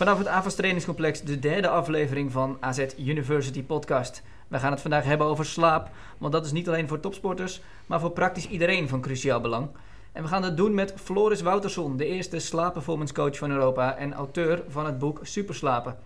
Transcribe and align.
Vanaf 0.00 0.18
het 0.18 0.26
AVAS 0.26 0.54
trainingscomplex 0.54 1.22
de 1.22 1.38
derde 1.38 1.68
aflevering 1.68 2.32
van 2.32 2.56
AZ 2.60 2.86
University 2.98 3.62
podcast. 3.62 4.22
We 4.48 4.58
gaan 4.58 4.70
het 4.70 4.80
vandaag 4.80 5.04
hebben 5.04 5.26
over 5.26 5.44
slaap, 5.44 5.90
want 6.18 6.32
dat 6.32 6.44
is 6.44 6.52
niet 6.52 6.68
alleen 6.68 6.88
voor 6.88 7.00
topsporters, 7.00 7.60
maar 7.86 8.00
voor 8.00 8.10
praktisch 8.10 8.48
iedereen 8.48 8.88
van 8.88 9.00
cruciaal 9.00 9.40
belang. 9.40 9.68
En 10.12 10.22
we 10.22 10.28
gaan 10.28 10.42
dat 10.42 10.56
doen 10.56 10.74
met 10.74 10.94
Floris 10.96 11.40
Wouterson, 11.40 11.96
de 11.96 12.06
eerste 12.06 12.38
slaapperformance 12.38 13.14
coach 13.14 13.38
van 13.38 13.50
Europa 13.50 13.96
en 13.96 14.12
auteur 14.12 14.62
van 14.68 14.86
het 14.86 14.98
boek 14.98 15.20
Superslapen. 15.22 15.96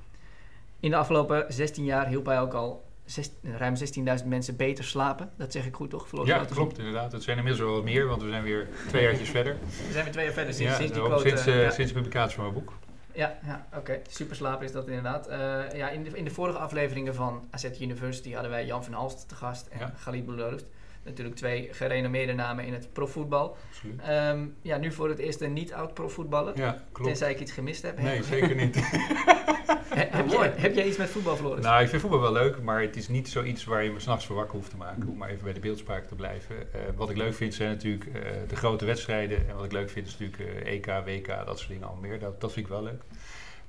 In 0.81 0.91
de 0.91 0.97
afgelopen 0.97 1.45
16 1.49 1.85
jaar 1.85 2.07
hielp 2.07 2.27
hij 2.27 2.41
ook 2.41 2.55
al 2.55 2.85
zes- 3.05 3.33
ruim 3.43 3.75
16.000 3.77 4.27
mensen 4.27 4.57
beter 4.57 4.85
slapen. 4.85 5.31
Dat 5.37 5.53
zeg 5.53 5.67
ik 5.67 5.75
goed 5.75 5.91
toch, 5.91 6.09
Floris 6.09 6.29
Ja, 6.29 6.35
Wouterson? 6.35 6.65
klopt 6.65 6.79
inderdaad. 6.79 7.13
Het 7.13 7.23
zijn 7.23 7.37
inmiddels 7.37 7.65
wel 7.67 7.75
wat 7.75 7.85
meer, 7.85 8.07
want 8.07 8.23
we 8.23 8.29
zijn 8.29 8.43
weer 8.43 8.69
twee 8.89 9.03
jaartjes 9.03 9.29
verder. 9.29 9.57
We 9.87 9.93
zijn 9.93 10.05
weer 10.05 10.13
twee 10.13 10.25
jaar 10.25 10.35
verder 10.35 10.55
sinds, 10.55 10.73
ja, 10.73 10.79
sinds 10.79 10.93
die 10.93 11.03
quote. 11.03 11.29
sinds, 11.29 11.47
eh, 11.47 11.55
eh, 11.55 11.63
ja. 11.63 11.71
sinds 11.71 11.93
de 11.93 11.99
publicatie 11.99 12.35
van 12.35 12.45
mijn 12.45 12.55
boek. 12.65 12.73
Ja, 13.15 13.39
ja 13.45 13.67
oké. 13.77 14.01
Superslapen 14.09 14.67
is 14.67 14.73
dat 14.73 14.87
inderdaad. 14.87 15.27
Eh, 15.27 15.73
ja, 15.73 15.89
in, 15.89 16.03
de, 16.05 16.11
in 16.11 16.25
de 16.25 16.31
vorige 16.31 16.59
afleveringen 16.59 17.15
van 17.15 17.49
AZ 17.51 17.81
University 17.81 18.33
hadden 18.33 18.51
wij 18.51 18.67
Jan 18.67 18.85
van 18.85 18.93
Halst 18.93 19.29
te 19.29 19.35
gast 19.35 19.67
en 19.67 19.79
Ja. 19.79 20.23
Bouloost. 20.23 20.67
Natuurlijk 21.05 21.37
twee 21.37 21.69
gerenommeerde 21.73 22.33
namen 22.33 22.65
in 22.65 22.73
het 22.73 22.93
profvoetbal. 22.93 23.57
Ehm, 24.03 24.47
ja, 24.63 24.77
nu 24.77 24.93
voor 24.93 25.09
het 25.09 25.19
eerst 25.19 25.41
een 25.41 25.53
niet-oud 25.53 25.95
profvoetballer. 25.95 26.59
Ja, 26.59 26.83
klopt. 26.93 27.09
Tenzij 27.09 27.31
ik 27.31 27.41
iets 27.41 27.53
gemist 27.53 27.83
heb. 27.83 28.01
Nee, 28.01 28.23
zeker 28.35 28.55
niet. 28.55 28.77
He- 28.77 30.07
heb, 30.17 30.29
jij, 30.29 30.53
heb 30.57 30.75
jij 30.75 30.87
iets 30.87 30.97
met 30.97 31.09
voetbal, 31.09 31.37
Floris? 31.37 31.65
nou, 31.65 31.83
ik 31.83 31.89
vind 31.89 32.01
voetbal 32.03 32.21
wel 32.21 32.33
leuk, 32.33 32.63
maar 32.63 32.81
het 32.81 32.97
is 32.97 33.09
niet 33.09 33.29
zoiets 33.29 33.65
waar 33.65 33.85
je 33.85 33.91
me 33.91 34.01
s'nachts 34.01 34.27
voor 34.27 34.37
wakker 34.37 34.55
hoeft 34.57 34.71
te 34.71 34.77
maken. 34.77 35.09
Om 35.09 35.17
maar 35.17 35.29
even 35.29 35.45
bij 35.45 35.53
de 35.53 35.61
beeldspraak 35.61 36.05
te 36.07 36.15
blijven. 36.15 36.73
Eh, 36.73 36.81
wat 36.97 37.11
ik 37.11 37.17
leuk 37.17 37.35
vind 37.35 37.55
zijn 37.55 37.69
natuurlijk 37.71 38.07
eh, 38.07 38.31
de 38.49 38.57
grote 38.57 38.85
wedstrijden. 38.85 39.49
En 39.49 39.55
wat 39.55 39.65
ik 39.65 39.73
leuk 39.73 39.91
vind 39.91 40.07
is 40.07 40.19
natuurlijk 40.19 40.65
eh, 40.67 40.73
EK, 40.73 40.87
WK, 41.05 41.47
dat 41.47 41.59
soort 41.59 41.71
dingen 41.71 41.89
al 41.89 41.99
meer. 42.01 42.19
Dat, 42.19 42.41
dat 42.41 42.53
vind 42.53 42.67
ik 42.67 42.73
wel 42.73 42.83
leuk. 42.83 43.03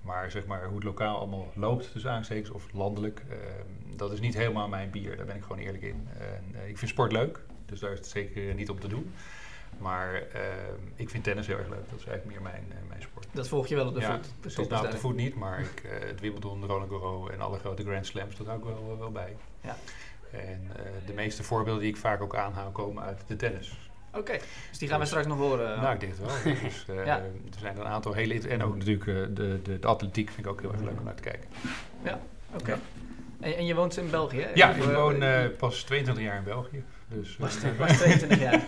Maar 0.06 0.32
zeg 0.32 0.46
maar 0.46 0.66
hoe 0.66 0.76
het 0.76 0.84
lokaal 0.84 1.18
allemaal 1.18 1.52
loopt 1.56 1.92
tussen 1.92 2.12
aanstekens 2.12 2.50
of 2.50 2.74
landelijk, 2.74 3.24
eh, 3.30 3.38
dat 3.96 4.12
is 4.12 4.20
niet 4.20 4.34
helemaal 4.34 4.68
mijn 4.68 4.90
bier. 4.90 5.18
Daar 5.18 5.26
ben 5.26 5.36
ik 5.36 5.42
gewoon 5.42 5.58
eerlijk 5.58 5.84
in. 5.84 6.08
Eh, 6.54 6.70
ik 6.70 6.78
vind 6.78 6.92
sport 6.92 7.12
leuk, 7.12 7.40
dus 7.66 7.80
daar 7.80 7.92
is 7.92 7.98
het 7.98 8.08
zeker 8.08 8.54
niet 8.54 8.70
om 8.70 8.80
te 8.80 8.88
doen. 8.88 9.12
Maar 9.78 10.14
eh, 10.14 10.42
ik 10.96 11.10
vind 11.10 11.24
tennis 11.24 11.48
heel 11.48 11.58
erg 11.58 11.68
leuk. 11.68 11.90
Dat 11.90 12.00
is 12.00 12.06
eigenlijk 12.06 12.26
meer 12.26 12.52
mijn, 12.52 12.66
eh, 12.70 12.90
mijn 12.90 13.02
sport. 13.02 13.28
Dat 13.32 13.48
volg 13.48 13.68
je 13.68 13.76
wel 13.76 13.88
op 13.88 13.94
de 13.94 14.00
ja, 14.00 14.12
voet. 14.16 14.34
precies. 14.40 14.58
Nou, 14.58 14.70
op 14.70 14.74
de 14.74 14.82
duidelijk. 14.82 15.02
voet 15.02 15.16
niet, 15.16 15.36
maar 15.36 15.60
ik, 15.60 15.84
eh, 15.84 16.08
het 16.08 16.20
Wimbledon, 16.20 16.66
Roland 16.66 16.90
Garros 16.90 17.30
en 17.30 17.42
alle 17.42 17.60
grote 17.60 17.84
Grand 17.84 18.06
Slams, 18.06 18.36
dat 18.36 18.48
hou 18.48 18.60
ik 18.60 18.66
wel, 18.66 18.98
wel 19.00 19.12
bij. 19.12 19.36
Ja. 19.62 19.76
En 20.32 20.72
de 21.06 21.14
meeste 21.14 21.44
voorbeelden 21.44 21.82
die 21.82 21.92
ik 21.92 21.98
vaak 21.98 22.22
ook 22.22 22.36
aanhaal 22.36 22.72
komen 22.72 23.04
uit 23.04 23.24
de 23.28 23.36
tennis. 23.36 23.85
Oké, 24.18 24.38
dus 24.70 24.78
die 24.78 24.88
gaan 24.90 25.00
we 25.00 25.06
straks 25.06 25.28
nog 25.28 25.38
horen. 25.38 25.82
Nou, 25.82 25.94
ik 25.94 26.00
denk 26.00 26.14
het 26.18 26.22
wel. 26.22 26.54
Dus, 26.64 26.86
eh, 26.88 27.06
Ja. 27.06 27.18
Er 27.18 27.60
zijn 27.60 27.78
een 27.78 27.86
aantal 27.86 28.14
hele... 28.14 28.48
En 28.48 28.64
ook 28.64 28.76
natuurlijk 28.76 29.08
eh, 29.08 29.14
de, 29.36 29.62
de, 29.64 29.80
de 29.80 29.88
atletiek 29.88 30.30
vind 30.30 30.46
ik 30.46 30.52
ook 30.52 30.62
heel 30.62 30.72
erg 30.72 30.82
leuk 30.82 30.98
om 30.98 31.04
naar 31.04 31.16
te 31.16 31.22
kijken. 31.22 31.50
Oké. 32.54 32.72
Ja. 32.72 32.80
En, 33.40 33.58
en 33.58 33.66
je 33.66 33.76
woont 33.76 33.98
in 33.98 34.10
België? 34.10 34.42
hè? 34.42 34.50
Ja, 34.54 34.74
ik 34.74 34.84
woon 34.84 35.24
eh, 35.24 35.46
pas 35.58 35.84
22 35.84 36.24
jaar 36.24 36.38
in 36.38 36.44
België. 36.44 36.84
Dus, 37.08 37.38
was 37.38 37.56
22 37.56 38.40
jaar. 38.40 38.66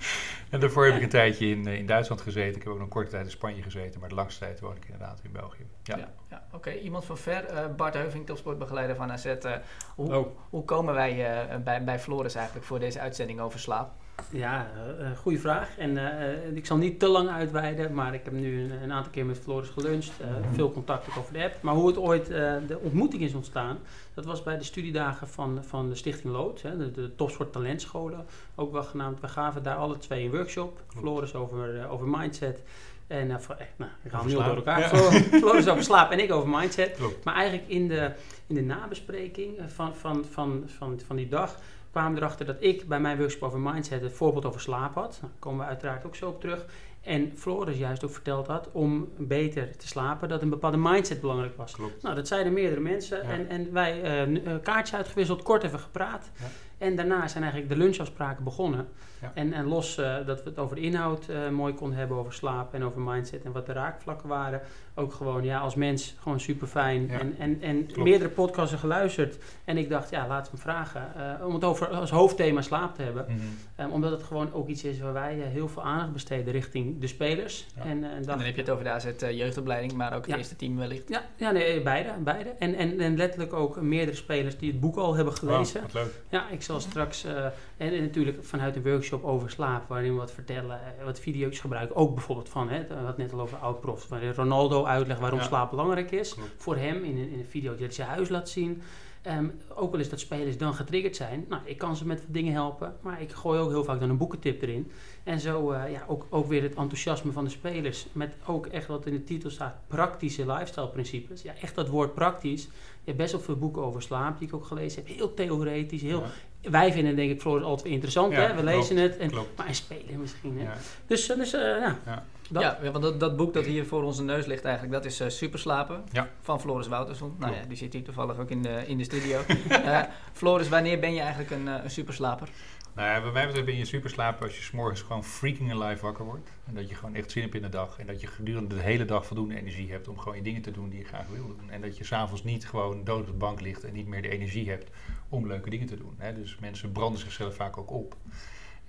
en 0.50 0.60
daarvoor 0.60 0.84
heb 0.86 0.96
ik 0.96 1.02
een 1.02 1.08
tijdje 1.08 1.46
in, 1.46 1.66
in 1.66 1.86
Duitsland 1.86 2.20
gezeten. 2.20 2.56
Ik 2.56 2.62
heb 2.62 2.66
ook 2.72 2.74
nog 2.78 2.82
een 2.82 2.92
korte 2.92 3.10
tijd 3.10 3.24
in 3.24 3.30
Spanje 3.30 3.62
gezeten. 3.62 4.00
Maar 4.00 4.08
de 4.08 4.14
langste 4.14 4.44
tijd 4.44 4.60
woon 4.60 4.76
ik 4.76 4.84
inderdaad 4.84 5.20
in 5.22 5.32
België. 5.32 5.66
Ja. 5.90 5.96
Ja, 5.98 6.08
ja, 6.30 6.42
oké. 6.52 6.72
Iemand 6.72 7.04
van 7.04 7.18
ver. 7.18 7.44
eh, 7.44 7.64
Bart 7.76 7.94
Heuving, 7.94 8.26
topsportbegeleider 8.26 8.96
van 8.96 9.12
AZ. 9.12 9.24
eh, 9.26 9.52
hoe, 9.94 10.14
Oh. 10.16 10.26
hoe 10.50 10.64
komen 10.64 10.94
wij 10.94 11.26
eh, 11.50 11.56
bij, 11.56 11.84
bij 11.84 11.98
Floris 12.00 12.34
eigenlijk 12.34 12.66
voor 12.66 12.78
deze 12.78 13.00
uitzending 13.00 13.40
over 13.40 13.58
slaap? 13.60 13.90
Ja, 14.30 14.66
eh, 14.98 15.06
goede 15.18 15.38
vraag. 15.38 15.78
En 15.78 16.18
eh, 16.20 16.56
ik 16.56 16.66
zal 16.66 16.76
niet 16.76 16.98
te 17.00 17.08
lang 17.08 17.28
uitweiden, 17.28 17.94
maar 17.94 18.14
ik 18.14 18.24
heb 18.24 18.32
nu 18.32 18.62
een, 18.64 18.82
een 18.82 18.92
aantal 18.92 19.12
keer 19.12 19.26
met 19.26 19.38
Floris 19.38 19.68
geluncht. 19.68 20.12
eh, 20.20 20.26
veel 20.52 20.72
contact 20.72 21.08
ook 21.08 21.16
over 21.18 21.32
de 21.32 21.42
app. 21.44 21.62
Maar 21.62 21.74
hoe 21.74 21.86
het 21.86 21.96
ooit, 21.98 22.30
eh, 22.30 22.54
de 22.66 22.78
ontmoeting 22.82 23.22
is 23.22 23.34
ontstaan, 23.34 23.78
dat 24.14 24.24
was 24.24 24.42
bij 24.42 24.58
de 24.58 24.64
studiedagen 24.64 25.28
van, 25.28 25.64
van 25.64 25.88
de 25.88 25.94
Stichting 25.94 26.32
Lood, 26.32 26.62
hè, 26.62 26.76
de, 26.76 26.90
de 26.90 27.14
topsport 27.14 27.52
talentscholen, 27.52 28.26
ook 28.54 28.72
wel 28.72 28.82
genaamd. 28.84 29.20
We 29.20 29.28
gaven 29.28 29.62
daar 29.62 29.76
alle 29.76 29.98
twee 29.98 30.24
een 30.24 30.30
workshop. 30.30 30.82
Floris 30.96 31.34
over, 31.34 31.88
over 31.88 32.06
mindset. 32.08 32.62
En 33.10 33.30
eh, 33.30 33.38
voor- 33.38 33.54
eh, 33.54 33.66
nou, 33.76 33.90
ik 34.02 34.10
haal 34.10 34.22
hem 34.24 34.32
door 34.32 34.42
elkaar. 34.42 34.80
Ja. 34.80 35.40
Over 35.70 35.82
slaap 35.82 36.10
en 36.10 36.18
ik 36.18 36.32
over 36.32 36.48
mindset. 36.48 36.92
Klopt. 36.96 37.24
Maar 37.24 37.34
eigenlijk 37.34 37.68
in 37.68 37.88
de, 37.88 38.12
in 38.46 38.54
de 38.54 38.62
nabespreking 38.62 39.58
eh, 39.58 39.64
van, 39.66 39.94
van, 39.96 40.24
van, 40.30 40.62
van, 40.78 41.00
van 41.06 41.16
die 41.16 41.28
dag 41.28 41.56
kwamen 41.90 42.12
we 42.14 42.18
erachter 42.20 42.46
dat 42.46 42.56
ik 42.60 42.88
bij 42.88 43.00
mijn 43.00 43.18
workshop 43.18 43.42
over 43.42 43.58
mindset 43.60 44.00
het 44.02 44.12
voorbeeld 44.12 44.44
over 44.44 44.60
slaap 44.60 44.94
had. 44.94 45.10
Nou, 45.10 45.20
daar 45.20 45.30
komen 45.38 45.60
we 45.60 45.66
uiteraard 45.70 46.06
ook 46.06 46.16
zo 46.16 46.28
op 46.28 46.40
terug. 46.40 46.64
En 47.00 47.32
Floris 47.36 47.78
juist 47.78 48.04
ook 48.04 48.12
verteld 48.12 48.46
had 48.46 48.68
om 48.72 49.08
beter 49.18 49.76
te 49.76 49.86
slapen, 49.88 50.28
dat 50.28 50.42
een 50.42 50.50
bepaalde 50.50 50.76
mindset 50.76 51.20
belangrijk 51.20 51.56
was. 51.56 51.72
Klopt. 51.72 52.02
Nou, 52.02 52.14
dat 52.14 52.28
zeiden 52.28 52.52
meerdere 52.52 52.80
mensen 52.80 53.22
Ja. 53.22 53.30
en, 53.32 53.48
en 53.48 53.72
wij 53.72 54.02
eh 54.02 54.22
eh, 54.22 54.62
kaartjes 54.62 54.96
uitgewisseld, 54.96 55.42
kort 55.42 55.62
even 55.62 55.78
gepraat. 55.78 56.30
Ja. 56.38 56.46
En 56.80 56.96
daarna 56.96 57.28
zijn 57.28 57.42
eigenlijk 57.42 57.72
de 57.72 57.78
lunchafspraken 57.78 58.44
begonnen. 58.44 58.88
Ja. 59.20 59.32
En, 59.34 59.52
en 59.52 59.64
los 59.66 59.98
eh, 59.98 60.14
dat 60.26 60.42
we 60.42 60.48
het 60.48 60.58
over 60.58 60.76
de 60.76 60.82
inhoud 60.82 61.28
eh, 61.28 61.48
mooi 61.48 61.74
konden 61.74 61.98
hebben, 61.98 62.16
over 62.16 62.32
slaap 62.32 62.74
en 62.74 62.84
over 62.84 63.00
mindset 63.00 63.42
en 63.44 63.52
wat 63.52 63.66
de 63.66 63.72
raakvlakken 63.72 64.28
waren. 64.28 64.60
Ook 64.94 65.12
gewoon 65.12 65.44
ja, 65.44 65.58
als 65.58 65.74
mens 65.74 66.14
gewoon 66.20 66.40
super 66.40 66.66
fijn. 66.66 67.06
Ja. 67.06 67.18
En, 67.18 67.34
en, 67.38 67.58
en 67.62 67.86
Klopt. 67.86 68.02
meerdere 68.08 68.30
podcasten 68.30 68.78
geluisterd. 68.78 69.38
En 69.64 69.76
ik 69.76 69.88
dacht, 69.88 70.10
ja, 70.10 70.26
laten 70.26 70.52
we 70.52 70.58
hem 70.62 70.72
vragen. 70.74 71.02
eh, 71.40 71.46
om 71.46 71.54
het 71.54 71.64
over 71.64 71.88
als 71.88 72.10
hoofdthema 72.10 72.60
slaap 72.62 72.94
te 72.94 73.02
hebben. 73.02 73.24
Mhm. 73.28 73.38
Ehm, 73.76 73.90
omdat 73.90 74.10
het 74.10 74.22
gewoon 74.22 74.52
ook 74.52 74.68
iets 74.68 74.84
is 74.84 75.00
waar 75.00 75.12
wij 75.12 75.34
heel 75.34 75.68
veel 75.68 75.82
aandacht 75.82 76.12
besteden 76.12 76.52
richting 76.52 77.00
de 77.00 77.06
spelers. 77.06 77.66
Ja. 77.76 77.82
En, 77.84 78.04
en 78.04 78.22
dan 78.22 78.40
heb 78.40 78.54
je 78.54 78.60
het 78.60 78.70
over 78.70 78.84
de 78.84 78.90
AZ 78.90 79.06
jeugdopleiding, 79.18 79.92
maar 79.92 80.12
ook 80.14 80.20
het 80.22 80.30
Ja. 80.30 80.36
eerste 80.36 80.56
team 80.56 80.76
wellicht. 80.76 81.08
ja, 81.08 81.22
ja 81.36 81.50
nee, 81.50 81.82
beide. 81.82 82.10
beide. 82.18 82.48
En, 82.58 82.74
en, 82.74 83.00
en 83.00 83.16
letterlijk 83.16 83.52
ook 83.52 83.80
meerdere 83.80 84.16
spelers 84.16 84.58
die 84.58 84.70
het 84.70 84.80
boek 84.80 84.96
al 84.96 85.14
hebben 85.14 85.34
gelezen. 85.34 85.80
Wauw, 85.80 85.92
wat 85.92 86.02
leuk. 86.02 86.22
Ja, 86.28 86.48
ik 86.48 86.62
zal 86.70 86.80
straks, 86.80 87.24
eh, 87.24 87.44
en, 87.44 87.52
en 87.76 88.00
natuurlijk 88.02 88.44
vanuit 88.44 88.76
een 88.76 88.82
workshop 88.82 89.24
over 89.24 89.50
slaap, 89.50 89.88
waarin 89.88 90.12
we 90.12 90.18
wat 90.18 90.32
vertellen, 90.32 90.80
eh, 90.98 91.04
wat 91.04 91.20
video's 91.20 91.58
gebruiken. 91.58 91.96
Ook 91.96 92.14
bijvoorbeeld 92.14 92.48
van, 92.48 92.68
hè, 92.68 92.86
we 92.86 92.94
hadden 92.94 93.14
net 93.16 93.32
al 93.32 93.40
over 93.40 93.58
oud-profs, 93.58 94.08
waarin 94.08 94.32
Ronaldo 94.32 94.84
uitlegt 94.84 95.20
waarom 95.20 95.38
Ja. 95.38 95.44
slaap 95.44 95.70
belangrijk 95.70 96.10
is. 96.10 96.34
Klopt. 96.34 96.50
Voor 96.56 96.76
hem 96.76 97.04
in 97.04 97.18
een, 97.18 97.30
in 97.30 97.38
een 97.38 97.46
video 97.46 97.70
dat 97.70 97.80
hij 97.80 97.90
zijn 97.90 98.08
huis 98.08 98.28
laat 98.28 98.48
zien. 98.48 98.82
Ehm, 99.22 99.48
ook 99.74 99.90
wel 99.90 100.00
eens 100.00 100.08
dat 100.08 100.20
spelers 100.20 100.58
dan 100.58 100.74
getriggerd 100.74 101.16
zijn. 101.16 101.44
Nou, 101.48 101.62
ik 101.64 101.78
kan 101.78 101.96
ze 101.96 102.06
met 102.06 102.18
wat 102.18 102.34
dingen 102.34 102.52
helpen, 102.52 102.96
maar 103.00 103.20
ik 103.22 103.32
gooi 103.32 103.60
ook 103.60 103.70
heel 103.70 103.84
vaak 103.84 104.00
dan 104.00 104.10
een 104.10 104.16
boekentip 104.16 104.62
erin. 104.62 104.90
En 105.24 105.40
zo 105.40 105.70
eh, 105.70 105.92
ja, 105.92 106.04
ook, 106.06 106.26
ook 106.28 106.46
weer 106.46 106.62
het 106.62 106.74
enthousiasme 106.74 107.32
van 107.32 107.44
de 107.44 107.50
spelers. 107.50 108.06
Met 108.12 108.34
ook 108.46 108.66
echt 108.66 108.86
wat 108.86 109.06
in 109.06 109.12
de 109.12 109.24
titel 109.24 109.50
staat, 109.50 109.74
praktische 109.86 110.46
lifestyle 110.46 110.88
principes. 110.88 111.42
Ja, 111.42 111.52
echt 111.62 111.74
dat 111.74 111.88
woord 111.88 112.14
praktisch. 112.14 112.62
Je 112.62 112.70
hebt 113.04 113.16
best 113.16 113.32
wel 113.32 113.40
veel 113.40 113.56
boeken 113.56 113.82
over 113.82 114.02
slaap 114.02 114.38
die 114.38 114.48
ik 114.48 114.54
ook 114.54 114.64
gelezen 114.64 115.02
heb. 115.04 115.16
Heel 115.16 115.34
theoretisch, 115.34 116.02
heel... 116.02 116.20
Ja, 116.20 116.30
Wij 116.62 116.92
vinden 116.92 117.16
denk 117.16 117.30
ik 117.30 117.40
Floris 117.40 117.64
altijd 117.64 117.88
interessant, 117.88 118.32
Ja, 118.32 118.40
hè? 118.40 118.54
We 118.54 118.62
lezen 118.64 118.96
het. 118.96 119.16
En, 119.16 119.30
klopt. 119.30 119.56
maar 119.58 119.68
een 119.68 119.74
speler 119.74 120.18
misschien, 120.18 120.58
hè? 120.58 120.64
Ja. 120.64 120.76
Dus, 121.06 121.28
eh, 121.30 121.36
dus 121.36 121.52
eh, 121.52 121.60
ja, 121.60 121.98
Ja. 122.06 122.24
dat. 122.50 122.62
Ja, 122.62 122.78
want 122.90 123.02
dat, 123.04 123.20
dat 123.20 123.36
boek 123.36 123.54
dat 123.54 123.64
hier 123.64 123.86
voor 123.86 124.02
onze 124.02 124.22
neus 124.22 124.46
ligt 124.46 124.64
eigenlijk, 124.64 124.94
dat 124.94 125.04
is 125.04 125.20
eh, 125.20 125.28
Superslapen 125.28 126.04
Ja. 126.12 126.28
van 126.40 126.60
Floris 126.60 126.88
Wouterson. 126.88 127.34
Nou 127.38 127.54
ja, 127.54 127.60
die 127.68 127.76
zit 127.76 127.92
hier 127.92 128.02
toevallig 128.04 128.38
ook 128.38 128.50
in 128.50 128.62
de, 128.62 128.82
in 128.86 128.98
de 128.98 129.04
studio. 129.04 129.40
Eh, 129.68 130.00
Floris, 130.32 130.68
wanneer 130.68 130.98
ben 130.98 131.14
je 131.14 131.20
eigenlijk 131.20 131.50
een, 131.50 131.68
eh, 131.68 131.74
een 131.84 131.90
superslaper? 131.90 132.48
Nou 132.94 133.08
ja, 133.08 133.20
bij 133.22 133.30
mij 133.32 133.44
betreft 133.46 133.66
ben 133.66 133.76
je 133.76 133.84
superslaper 133.84 134.44
als 134.46 134.56
je 134.56 134.62
's 134.62 134.70
morgens 134.70 135.02
gewoon 135.02 135.24
freaking 135.24 135.72
alive 135.72 136.02
wakker 136.02 136.24
wordt. 136.24 136.50
En 136.66 136.74
dat 136.74 136.88
je 136.88 136.94
gewoon 136.94 137.14
echt 137.14 137.30
zin 137.30 137.42
hebt 137.42 137.54
in 137.54 137.62
de 137.62 137.68
dag. 137.68 137.98
En 137.98 138.06
dat 138.06 138.20
je 138.20 138.26
gedurende 138.26 138.74
de 138.74 138.80
hele 138.82 139.04
dag 139.04 139.26
voldoende 139.26 139.56
energie 139.58 139.90
hebt 139.90 140.08
om 140.08 140.18
gewoon 140.18 140.36
je 140.36 140.42
dingen 140.42 140.62
te 140.62 140.70
doen 140.70 140.88
die 140.88 140.98
je 140.98 141.04
graag 141.04 141.26
wil 141.32 141.46
doen. 141.46 141.70
En 141.70 141.80
dat 141.80 141.96
je 141.98 142.04
s'avonds 142.04 142.44
niet 142.44 142.66
gewoon 142.68 143.04
dood 143.04 143.20
op 143.20 143.26
de 143.26 143.32
bank 143.32 143.60
ligt 143.60 143.84
en 143.84 143.92
niet 143.92 144.06
meer 144.06 144.22
de 144.22 144.28
energie 144.28 144.68
hebt 144.70 144.90
om 145.30 145.46
leuke 145.46 145.70
dingen 145.70 145.86
te 145.86 145.96
doen. 145.96 146.14
Hè. 146.18 146.34
Dus 146.34 146.58
mensen 146.58 146.92
branden 146.92 147.20
zichzelf 147.20 147.54
vaak 147.54 147.76
ook 147.78 147.90
op. 147.90 148.16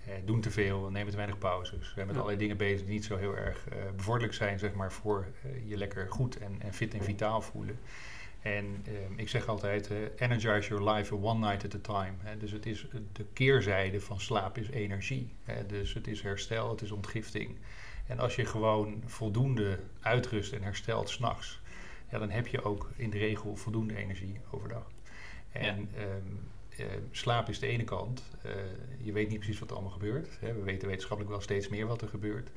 Eh, 0.06 0.14
doen 0.26 0.42
te 0.42 0.52
veel, 0.52 0.90
nemen 0.90 1.10
te 1.12 1.16
weinig 1.18 1.38
pauzes. 1.38 1.92
Zijn 1.94 2.06
met 2.06 2.16
Ja. 2.16 2.22
allerlei 2.22 2.38
dingen 2.38 2.58
bezig 2.58 2.80
die 2.86 2.94
niet 2.94 3.06
zo 3.06 3.18
heel 3.18 3.38
erg 3.38 3.68
eh, 3.70 3.78
bevorderlijk 3.96 4.34
zijn, 4.34 4.60
zeg 4.60 4.74
maar, 4.74 4.92
voor 4.92 5.26
eh, 5.44 5.70
je 5.70 5.78
lekker 5.78 6.10
goed 6.10 6.38
en, 6.38 6.56
en 6.62 6.74
fit 6.74 6.94
en 6.94 7.04
vitaal 7.04 7.42
voelen. 7.42 7.80
En 8.42 8.66
ehm, 8.86 9.14
ik 9.20 9.30
zeg 9.30 9.48
altijd, 9.48 9.90
eh, 9.92 9.98
energize 10.18 10.70
your 10.70 10.92
life 10.92 11.16
one 11.16 11.40
night 11.48 11.66
at 11.66 11.76
a 11.76 11.80
time. 12.02 12.14
Hè. 12.20 12.38
Dus 12.38 12.52
het 12.52 12.66
is, 12.66 12.86
de 13.14 13.26
keerzijde 13.34 14.02
van 14.02 14.20
slaap 14.20 14.58
is 14.58 14.70
energie. 14.70 15.36
Hè. 15.44 15.66
Dus 15.66 15.94
het 15.94 16.08
is 16.08 16.22
herstel, 16.22 16.70
het 16.70 16.82
is 16.82 16.92
ontgifting. 16.92 17.58
En 18.08 18.20
als 18.20 18.36
je 18.36 18.46
gewoon 18.46 19.04
voldoende 19.06 19.80
uitrust 20.00 20.54
en 20.54 20.64
herstelt 20.64 21.10
s'nachts, 21.10 21.62
ja, 22.10 22.20
dan 22.20 22.30
heb 22.30 22.48
je 22.48 22.64
ook 22.64 22.90
in 22.96 23.10
de 23.10 23.18
regel 23.18 23.56
voldoende 23.56 23.96
energie 23.96 24.40
overdag. 24.52 24.84
En 25.52 25.90
ehm, 25.98 26.08
eh, 26.78 26.86
slaap 27.12 27.50
is 27.50 27.60
de 27.60 27.68
ene 27.68 27.84
kant. 27.84 28.24
Eh, 28.42 28.52
je 28.98 29.12
weet 29.12 29.30
niet 29.30 29.40
precies 29.40 29.60
wat 29.60 29.70
er 29.70 29.76
allemaal 29.76 29.94
gebeurt. 29.94 30.38
Hè. 30.40 30.54
We 30.54 30.62
weten 30.62 30.88
wetenschappelijk 30.88 31.36
wel 31.36 31.42
steeds 31.44 31.68
meer 31.68 31.88
wat 31.88 32.02
er 32.02 32.08
gebeurt. 32.08 32.50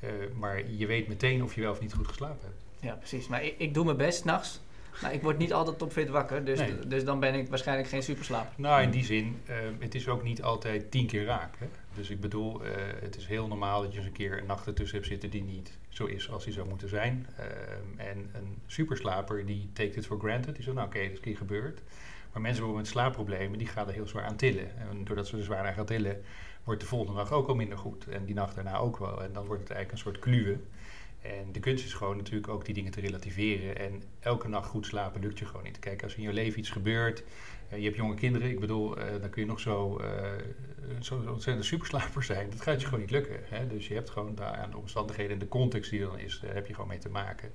Eh, 0.00 0.10
maar 0.38 0.70
je 0.70 0.86
weet 0.86 1.08
meteen 1.08 1.42
of 1.42 1.54
je 1.54 1.60
wel 1.60 1.70
of 1.70 1.80
niet 1.80 1.94
goed 1.94 2.08
geslapen 2.08 2.42
hebt. 2.42 2.62
Ja, 2.80 2.94
precies. 2.94 3.28
Maar 3.28 3.44
ik, 3.44 3.54
ik 3.58 3.74
doe 3.74 3.84
mijn 3.84 3.96
best 3.96 4.18
s'nachts. 4.18 4.60
Maar 5.02 5.14
ik 5.14 5.22
word 5.22 5.38
niet 5.38 5.52
altijd 5.52 5.78
topfit 5.78 6.08
wakker. 6.08 6.44
Dus, 6.44 6.58
Nee. 6.58 6.78
dus 6.86 7.04
dan 7.04 7.20
ben 7.20 7.34
ik 7.34 7.48
waarschijnlijk 7.48 7.88
geen 7.88 8.02
superslaper. 8.02 8.52
Nou, 8.56 8.82
in 8.82 8.90
die 8.90 9.04
zin, 9.04 9.40
eh, 9.46 9.56
het 9.78 9.94
is 9.94 10.08
ook 10.08 10.22
niet 10.22 10.42
altijd 10.42 10.90
tien 10.90 11.06
keer 11.06 11.24
raak. 11.24 11.54
Hè? 11.58 11.66
Dus 11.94 12.10
ik 12.10 12.20
bedoel, 12.20 12.64
eh, 12.64 12.72
het 13.00 13.16
is 13.16 13.26
heel 13.26 13.46
normaal 13.46 13.82
dat 13.82 13.92
je 13.92 13.98
eens 13.98 14.06
een 14.06 14.12
keer 14.12 14.38
een 14.38 14.46
nacht 14.46 14.66
ertussen 14.66 14.96
hebt 14.96 15.08
zitten 15.08 15.30
die 15.30 15.42
niet 15.42 15.78
zo 15.88 16.04
is 16.04 16.30
als 16.30 16.44
die 16.44 16.52
zou 16.52 16.68
moeten 16.68 16.88
zijn. 16.88 17.26
Ehm, 17.36 17.48
en 18.08 18.30
een 18.32 18.58
superslaper 18.66 19.46
die 19.46 19.68
take 19.72 19.92
it 19.98 20.06
for 20.06 20.18
granted. 20.18 20.54
Die 20.54 20.64
zegt, 20.64 20.76
nou 20.76 20.88
oké, 20.88 20.98
dat 21.02 21.10
is 21.10 21.16
een 21.16 21.22
keer 21.22 21.36
gebeurd. 21.36 21.82
Maar 22.32 22.42
mensen 22.42 22.62
bijvoorbeeld 22.62 22.76
met 22.76 22.86
slaapproblemen, 22.86 23.58
die 23.58 23.66
gaan 23.66 23.88
er 23.88 23.94
heel 23.94 24.06
zwaar 24.06 24.24
aan 24.24 24.36
tillen. 24.36 24.78
En 24.78 25.04
doordat 25.04 25.26
ze 25.26 25.36
er 25.36 25.42
zwaar 25.42 25.66
aan 25.66 25.74
gaan 25.74 25.86
tillen, 25.86 26.22
wordt 26.64 26.80
de 26.80 26.86
volgende 26.86 27.18
nacht 27.18 27.32
ook 27.32 27.48
al 27.48 27.54
minder 27.54 27.78
goed. 27.78 28.06
En 28.06 28.24
die 28.24 28.34
nacht 28.34 28.54
daarna 28.54 28.76
ook 28.76 28.98
wel. 28.98 29.22
En 29.22 29.32
dan 29.32 29.46
wordt 29.46 29.62
het 29.62 29.70
eigenlijk 29.70 29.92
een 29.92 30.12
soort 30.12 30.18
kluwe. 30.18 30.58
En 31.20 31.52
de 31.52 31.60
kunst 31.60 31.84
is 31.84 31.94
gewoon 31.94 32.16
natuurlijk 32.16 32.48
ook 32.48 32.64
die 32.64 32.74
dingen 32.74 32.92
te 32.92 33.00
relativeren. 33.00 33.78
En 33.78 34.02
elke 34.20 34.48
nacht 34.48 34.68
goed 34.68 34.86
slapen 34.86 35.20
lukt 35.20 35.38
je 35.38 35.46
gewoon 35.46 35.64
niet. 35.64 35.78
Kijk, 35.78 36.02
als 36.02 36.14
in 36.14 36.22
je 36.22 36.32
leven 36.32 36.58
iets 36.58 36.70
gebeurt, 36.70 37.22
eh, 37.68 37.78
je 37.78 37.84
hebt 37.84 37.96
jonge 37.96 38.14
kinderen, 38.14 38.50
ik 38.50 38.60
bedoel, 38.60 38.96
eh, 38.96 39.20
dan 39.20 39.30
kun 39.30 39.42
je 39.42 39.48
nog 39.48 39.60
zo, 39.60 39.98
eh 39.98 40.30
zo 41.00 41.14
ontzettend 41.14 41.66
superslaper 41.66 42.22
zijn. 42.22 42.50
Dat 42.50 42.60
gaat 42.60 42.80
je 42.80 42.84
gewoon 42.86 43.00
niet 43.00 43.10
lukken. 43.10 43.40
Hè? 43.42 43.66
Dus 43.66 43.88
je 43.88 43.94
hebt 43.94 44.10
gewoon 44.10 44.34
daar 44.34 44.56
aan 44.56 44.70
de 44.70 44.76
omstandigheden 44.76 45.32
en 45.32 45.38
de 45.38 45.48
context 45.48 45.90
die 45.90 46.00
er 46.00 46.06
dan 46.06 46.18
is, 46.18 46.40
daar 46.42 46.54
heb 46.54 46.66
je 46.66 46.74
gewoon 46.74 46.88
mee 46.88 46.98
te 46.98 47.08
maken. 47.08 47.48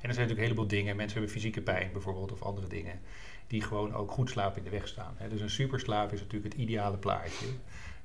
En 0.00 0.08
er 0.08 0.14
zijn 0.14 0.28
natuurlijk 0.28 0.38
een 0.38 0.42
heleboel 0.42 0.66
dingen. 0.66 0.96
Mensen 0.96 1.18
hebben 1.18 1.34
fysieke 1.34 1.60
pijn 1.60 1.92
bijvoorbeeld 1.92 2.32
of 2.32 2.42
andere 2.42 2.66
dingen. 2.66 3.00
Die 3.50 3.62
gewoon 3.62 3.94
ook 3.94 4.10
goed 4.10 4.30
slapen 4.30 4.58
in 4.58 4.64
de 4.64 4.70
weg 4.70 4.88
staan. 4.88 5.14
Hè? 5.16 5.28
Dus 5.28 5.40
een 5.40 5.50
superslaap 5.50 6.12
is 6.12 6.20
natuurlijk 6.20 6.52
het 6.52 6.62
ideale 6.62 6.96
plaatje. 6.96 7.46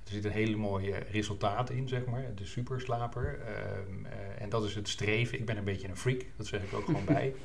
Er 0.03 0.11
zit 0.11 0.25
een 0.25 0.31
hele 0.31 0.55
mooie 0.55 0.95
resultaat 1.11 1.69
in, 1.69 1.87
zeg 1.87 2.05
maar. 2.05 2.35
De 2.35 2.45
superslaper. 2.45 3.39
Ehm, 3.39 4.05
eh, 4.05 4.41
en 4.41 4.49
dat 4.49 4.63
is 4.63 4.75
het 4.75 4.87
streven. 4.87 5.39
Ik 5.39 5.45
ben 5.45 5.57
een 5.57 5.63
beetje 5.63 5.87
een 5.87 5.97
freak. 5.97 6.25
Dat 6.37 6.47
zeg 6.47 6.63
ik 6.63 6.73
ook 6.73 6.85
gewoon 6.85 7.05
bij. 7.05 7.33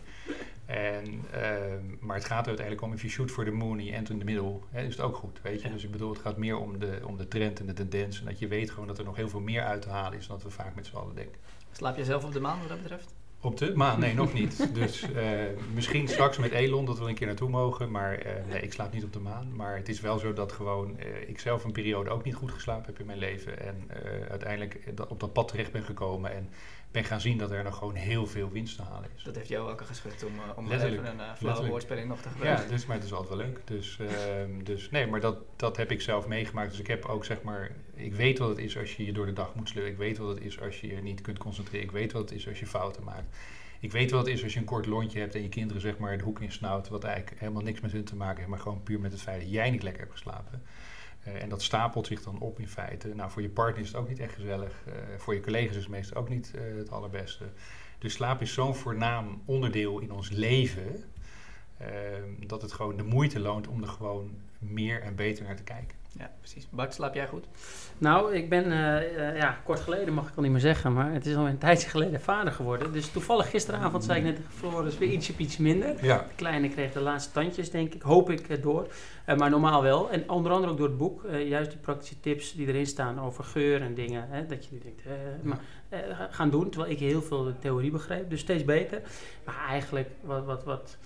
En, 0.66 1.24
ehm, 1.32 1.84
maar 2.00 2.16
het 2.16 2.24
gaat 2.24 2.42
er 2.42 2.48
uiteindelijk 2.48 2.86
om, 2.86 2.92
if 2.92 3.00
you 3.00 3.12
shoot 3.12 3.30
for 3.30 3.44
the 3.44 3.50
moon 3.50 3.78
en 3.78 3.84
je 3.84 3.92
end 3.92 4.10
in 4.10 4.18
the 4.18 4.24
middle, 4.24 4.58
hè, 4.70 4.82
is 4.82 4.96
het 4.96 5.04
ook 5.04 5.16
goed, 5.16 5.40
weet 5.42 5.60
je. 5.60 5.66
Ja. 5.66 5.74
Dus 5.74 5.84
ik 5.84 5.90
bedoel, 5.90 6.10
het 6.10 6.18
gaat 6.18 6.36
meer 6.36 6.58
om 6.58 6.78
de, 6.78 7.00
om 7.04 7.16
de 7.16 7.28
trend 7.28 7.60
en 7.60 7.66
de 7.66 7.72
tendens. 7.72 8.18
En 8.18 8.24
dat 8.24 8.38
je 8.38 8.48
weet 8.48 8.70
gewoon 8.70 8.86
dat 8.86 8.98
er 8.98 9.04
nog 9.04 9.16
heel 9.16 9.28
veel 9.28 9.40
meer 9.40 9.62
uit 9.62 9.82
te 9.82 9.88
halen 9.88 10.18
is 10.18 10.26
dan 10.26 10.36
dat 10.36 10.44
we 10.44 10.50
vaak 10.50 10.74
met 10.74 10.86
z'n 10.86 10.96
allen 10.96 11.14
denken. 11.14 11.40
Slaap 11.72 11.96
je 11.96 12.04
zelf 12.04 12.24
op 12.24 12.32
de 12.32 12.40
maan 12.40 12.58
wat 12.58 12.68
dat 12.68 12.82
betreft? 12.82 13.14
Op 13.42 13.56
de 13.56 13.72
maan? 13.74 14.00
Nee, 14.00 14.14
nog 14.14 14.32
niet. 14.32 14.74
Dus 14.74 15.12
eh, 15.12 15.40
misschien 15.74 16.08
straks 16.08 16.38
met 16.38 16.50
Elon 16.50 16.84
dat 16.84 16.98
we 16.98 17.08
een 17.08 17.14
keer 17.14 17.26
naartoe 17.26 17.48
mogen. 17.48 17.90
Maar 17.90 18.14
eh, 18.14 18.32
nee, 18.48 18.60
ik 18.60 18.72
slaap 18.72 18.92
niet 18.92 19.04
op 19.04 19.12
de 19.12 19.20
maan. 19.20 19.56
Maar 19.56 19.76
het 19.76 19.88
is 19.88 20.00
wel 20.00 20.18
zo 20.18 20.32
dat 20.32 20.52
gewoon 20.52 20.98
eh, 20.98 21.28
ik 21.28 21.38
zelf 21.38 21.64
een 21.64 21.72
periode 21.72 22.10
ook 22.10 22.24
niet 22.24 22.34
goed 22.34 22.50
geslapen 22.50 22.86
heb 22.86 23.00
in 23.00 23.06
mijn 23.06 23.18
leven. 23.18 23.60
En 23.60 23.88
uiteindelijk 24.28 24.92
op 25.08 25.20
dat 25.20 25.32
pad 25.32 25.48
terecht 25.48 25.72
ben 25.72 25.82
gekomen. 25.82 26.32
En 26.34 26.48
ben 26.90 27.04
gaan 27.04 27.20
zien 27.20 27.38
dat 27.38 27.50
er 27.50 27.64
nog 27.64 27.76
gewoon 27.76 27.94
heel 27.94 28.26
veel 28.26 28.50
winst 28.50 28.76
te 28.76 28.82
halen 28.82 29.08
is. 29.16 29.22
Dat 29.22 29.36
heeft 29.36 29.48
jou 29.48 29.66
wakker 29.66 29.86
geschud 29.86 30.24
om, 30.24 30.32
eh, 30.34 30.58
om 30.58 30.68
Letterlijk. 30.68 31.00
even 31.02 31.18
een 31.18 31.26
uh, 31.26 31.34
flauwe 31.36 31.68
woordspeling 31.68 32.08
nog 32.08 32.20
te 32.20 32.28
Ja, 32.28 32.34
gebruiken. 32.34 32.68
dus, 32.68 32.86
maar 32.86 32.96
het 32.96 33.04
is 33.04 33.12
altijd 33.12 33.38
wel 33.38 33.46
leuk. 33.46 33.60
Dus, 33.64 33.98
ehm, 33.98 34.64
dus 34.64 34.90
nee, 34.90 35.06
maar 35.06 35.20
dat, 35.20 35.36
dat 35.56 35.76
heb 35.76 35.90
ik 35.90 36.00
zelf 36.00 36.26
meegemaakt. 36.26 36.70
Dus 36.70 36.80
ik 36.80 36.86
heb 36.86 37.04
ook 37.04 37.24
zeg 37.24 37.42
maar, 37.42 37.70
ik 37.94 38.14
weet 38.14 38.38
wat 38.38 38.48
het 38.48 38.58
is 38.58 38.78
als 38.78 38.96
je 38.96 39.04
je 39.04 39.12
door 39.12 39.26
de 39.26 39.32
dag 39.32 39.54
moet 39.54 39.68
sleuren. 39.68 39.92
Ik 39.92 39.98
weet 39.98 40.18
wat 40.18 40.28
het 40.34 40.44
is 40.44 40.60
als 40.60 40.80
je 40.80 40.86
je 40.86 41.02
niet 41.02 41.20
kunt 41.20 41.38
concentreren. 41.38 41.86
Ik 41.86 41.92
weet 41.92 42.12
wat 42.12 42.22
het 42.22 42.38
is 42.38 42.48
als 42.48 42.58
je 42.60 42.66
fouten 42.66 43.04
maakt. 43.04 43.36
Ik 43.80 43.92
weet 43.92 44.10
wat 44.10 44.26
het 44.26 44.34
is 44.34 44.42
als 44.42 44.52
je 44.52 44.58
een 44.58 44.64
kort 44.64 44.86
lontje 44.86 45.18
hebt 45.20 45.34
en 45.34 45.42
je 45.42 45.48
kinderen 45.48 45.82
zeg 45.82 45.98
maar 45.98 46.18
de 46.18 46.24
hoek 46.24 46.40
in 46.40 46.52
snauwt. 46.52 46.88
Wat 46.88 47.04
eigenlijk 47.04 47.40
helemaal 47.40 47.62
niks 47.62 47.80
met 47.80 47.92
hun 47.92 48.04
te 48.04 48.16
maken 48.16 48.36
heeft, 48.36 48.48
maar 48.48 48.58
gewoon 48.58 48.82
puur 48.82 49.00
met 49.00 49.12
het 49.12 49.22
feit 49.22 49.40
dat 49.40 49.50
jij 49.50 49.70
niet 49.70 49.82
lekker 49.82 50.00
hebt 50.00 50.12
geslapen. 50.14 50.62
Eh, 51.22 51.42
en 51.42 51.48
dat 51.48 51.62
stapelt 51.62 52.06
zich 52.06 52.22
dan 52.22 52.38
op 52.38 52.58
in 52.58 52.68
feite. 52.68 53.14
Nou, 53.14 53.30
voor 53.30 53.42
je 53.42 53.48
partner 53.48 53.82
is 53.82 53.88
het 53.88 53.96
ook 53.96 54.08
niet 54.08 54.18
echt 54.18 54.34
gezellig. 54.34 54.82
Eh, 54.86 54.92
voor 55.18 55.34
je 55.34 55.40
collega's 55.40 55.76
is 55.76 55.82
het 55.82 55.90
meestal 55.90 56.20
ook 56.20 56.28
niet 56.28 56.52
eh, 56.54 56.76
het 56.76 56.90
allerbeste. 56.90 57.44
Dus 57.98 58.12
slaap 58.12 58.40
is 58.40 58.52
zo'n 58.52 58.74
voornaam 58.74 59.42
onderdeel 59.44 59.98
in 59.98 60.12
ons 60.12 60.30
leven. 60.30 61.04
dat 62.46 62.62
het 62.62 62.72
gewoon 62.72 62.96
de 62.96 63.02
moeite 63.02 63.40
loont 63.40 63.68
om 63.68 63.82
er 63.82 63.88
gewoon 63.88 64.30
meer 64.58 65.02
en 65.02 65.14
beter 65.14 65.44
naar 65.44 65.56
te 65.56 65.62
kijken. 65.62 65.96
Ja, 66.18 66.30
precies. 66.38 66.68
Bart, 66.70 66.94
slaap 66.94 67.14
jij 67.14 67.26
goed? 67.26 67.44
Nou, 67.98 68.34
ik 68.34 68.48
ben, 68.48 68.64
eh, 68.72 69.28
eh, 69.28 69.36
ja, 69.36 69.58
kort 69.64 69.80
geleden 69.80 70.14
mag 70.14 70.28
ik 70.28 70.36
al 70.36 70.42
niet 70.42 70.50
meer 70.52 70.60
zeggen, 70.60 70.92
maar 70.92 71.12
het 71.12 71.26
is 71.26 71.34
al 71.36 71.48
een 71.48 71.58
tijdje 71.58 71.88
geleden 71.88 72.20
vader 72.20 72.52
geworden. 72.52 72.92
Dus 72.92 73.08
toevallig 73.10 73.50
gisteravond 73.50 74.04
zei 74.04 74.18
ik 74.18 74.24
net 74.24 74.36
tegen 74.36 74.50
Floris 74.52 74.98
weer 74.98 75.08
ietsje, 75.12 75.32
ietsje 75.36 75.62
minder. 75.62 76.04
Ja, 76.04 76.18
De 76.18 76.34
kleine 76.34 76.68
kreeg 76.68 76.92
de 76.92 77.00
laatste 77.00 77.32
tandjes, 77.32 77.70
denk 77.70 77.94
ik. 77.94 78.02
Hoop 78.02 78.30
ik 78.30 78.48
eh, 78.48 78.62
door. 78.62 78.86
Eh, 79.24 79.36
maar 79.36 79.50
normaal 79.50 79.82
wel. 79.82 80.10
En 80.10 80.30
onder 80.30 80.52
andere 80.52 80.72
ook 80.72 80.78
door 80.78 80.88
het 80.88 80.98
boek. 80.98 81.24
eh, 81.24 81.48
juist 81.48 81.70
die 81.70 81.78
praktische 81.80 82.20
tips 82.20 82.52
die 82.52 82.66
erin 82.66 82.86
staan 82.86 83.20
over 83.20 83.44
geur 83.44 83.82
en 83.82 83.94
dingen. 83.94 84.26
Hè, 84.28 84.46
dat 84.46 84.64
je 84.66 84.78
denkt, 84.82 85.02
eh, 85.06 85.12
maar, 85.42 85.60
eh, 85.88 85.98
ga- 86.16 86.28
gaan 86.30 86.50
doen. 86.50 86.70
Terwijl 86.70 86.92
ik 86.92 86.98
heel 86.98 87.22
veel 87.22 87.44
de 87.44 87.58
theorie 87.58 87.90
begreep. 87.90 88.30
Dus 88.30 88.40
steeds 88.40 88.64
beter. 88.64 89.02
Maar 89.44 89.66
eigenlijk, 89.68 90.08
wat, 90.20 90.44
wat, 90.44 90.64
wat, 90.64 90.96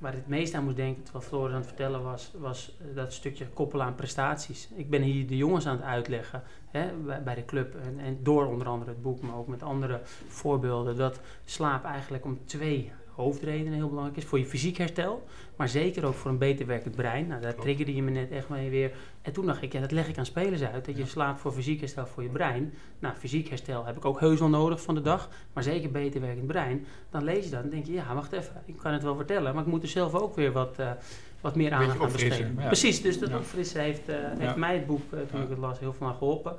waar 0.00 0.12
het 0.12 0.28
meest 0.28 0.54
aan 0.54 0.64
moest 0.64 0.76
denken, 0.76 1.02
terwijl 1.02 1.24
Floris 1.24 1.52
aan 1.52 1.58
het 1.58 1.66
vertellen 1.66 2.02
was, 2.02 2.32
was 2.38 2.76
eh, 2.80 2.96
dat 2.96 3.12
stukje 3.12 3.48
koppelen 3.48 3.86
aan 3.86 3.94
prestaties. 3.94 4.68
Ik 4.74 4.90
ben 4.90 5.02
hier 5.02 5.26
de 5.26 5.36
jongens 5.36 5.66
aan 5.66 5.76
het 5.76 5.84
uitleggen 5.84 6.42
hè, 6.70 6.92
bij, 6.92 7.22
bij 7.22 7.34
de 7.34 7.44
club. 7.44 7.74
En, 7.74 7.98
en 7.98 8.18
door 8.22 8.46
onder 8.46 8.66
andere 8.66 8.90
het 8.90 9.02
boek, 9.02 9.20
maar 9.20 9.36
ook 9.36 9.46
met 9.46 9.62
andere 9.62 10.00
voorbeelden. 10.28 10.96
Dat 10.96 11.20
slaap 11.44 11.84
eigenlijk 11.84 12.24
om 12.24 12.38
twee 12.44 12.92
hoofdredenen 13.14 13.72
heel 13.72 13.88
belangrijk 13.88 14.16
is. 14.18 14.24
Voor 14.24 14.38
je 14.38 14.46
fysiek 14.46 14.76
herstel, 14.78 15.26
maar 15.56 15.68
zeker 15.68 16.04
ook 16.06 16.14
voor 16.14 16.30
een 16.30 16.38
beter 16.38 16.66
werkend 16.66 16.96
brein. 16.96 17.26
Nou, 17.26 17.40
daar 17.40 17.54
triggerde 17.54 17.94
je 17.94 18.02
me 18.02 18.10
net 18.10 18.30
echt 18.30 18.48
mee 18.48 18.70
weer. 18.70 18.90
En 19.22 19.32
toen 19.32 19.46
dacht 19.46 19.62
ik, 19.62 19.72
ja, 19.72 19.80
dat 19.80 19.90
leg 19.90 20.08
ik 20.08 20.18
aan 20.18 20.26
spelers 20.26 20.62
uit. 20.62 20.84
Dat 20.84 20.96
je 20.96 21.06
slaapt 21.06 21.40
voor 21.40 21.52
fysiek 21.52 21.80
herstel 21.80 22.06
voor 22.06 22.22
je 22.22 22.28
brein. 22.28 22.72
Nou, 22.98 23.14
fysiek 23.18 23.48
herstel 23.48 23.84
heb 23.84 23.96
ik 23.96 24.04
ook 24.04 24.20
heus 24.20 24.38
wel 24.38 24.48
nodig 24.48 24.82
van 24.82 24.94
de 24.94 25.02
dag. 25.02 25.28
Maar 25.52 25.62
zeker 25.62 25.90
beter 25.90 26.20
werkend 26.20 26.46
brein. 26.46 26.86
Dan 27.10 27.24
lees 27.24 27.44
je 27.44 27.50
dat 27.50 27.62
en 27.62 27.70
denk 27.70 27.86
je, 27.86 27.92
ja, 27.92 28.14
wacht 28.14 28.32
even. 28.32 28.62
Ik 28.64 28.76
kan 28.76 28.92
het 28.92 29.02
wel 29.02 29.16
vertellen, 29.16 29.54
maar 29.54 29.62
ik 29.62 29.68
moet 29.70 29.82
er 29.82 29.88
zelf 29.88 30.14
ook 30.14 30.34
weer 30.34 30.52
wat, 30.52 30.78
eh, 30.78 30.90
wat 31.40 31.56
meer 31.56 31.72
aandacht 31.72 32.00
aan 32.00 32.12
besteden. 32.12 32.56
ja. 32.58 32.66
Precies, 32.66 33.02
dus 33.02 33.18
dat 33.18 33.28
Ja. 33.28 33.36
opfrissen 33.36 33.80
heeft, 33.80 34.08
eh, 34.08 34.16
heeft 34.18 34.40
Ja. 34.40 34.56
mij 34.56 34.74
het 34.74 34.86
boek, 34.86 35.12
eh, 35.12 35.18
toen 35.30 35.42
ik 35.42 35.48
het 35.48 35.58
las, 35.58 35.78
heel 35.78 35.92
veel 35.92 36.06
aan 36.06 36.14
geholpen. 36.14 36.56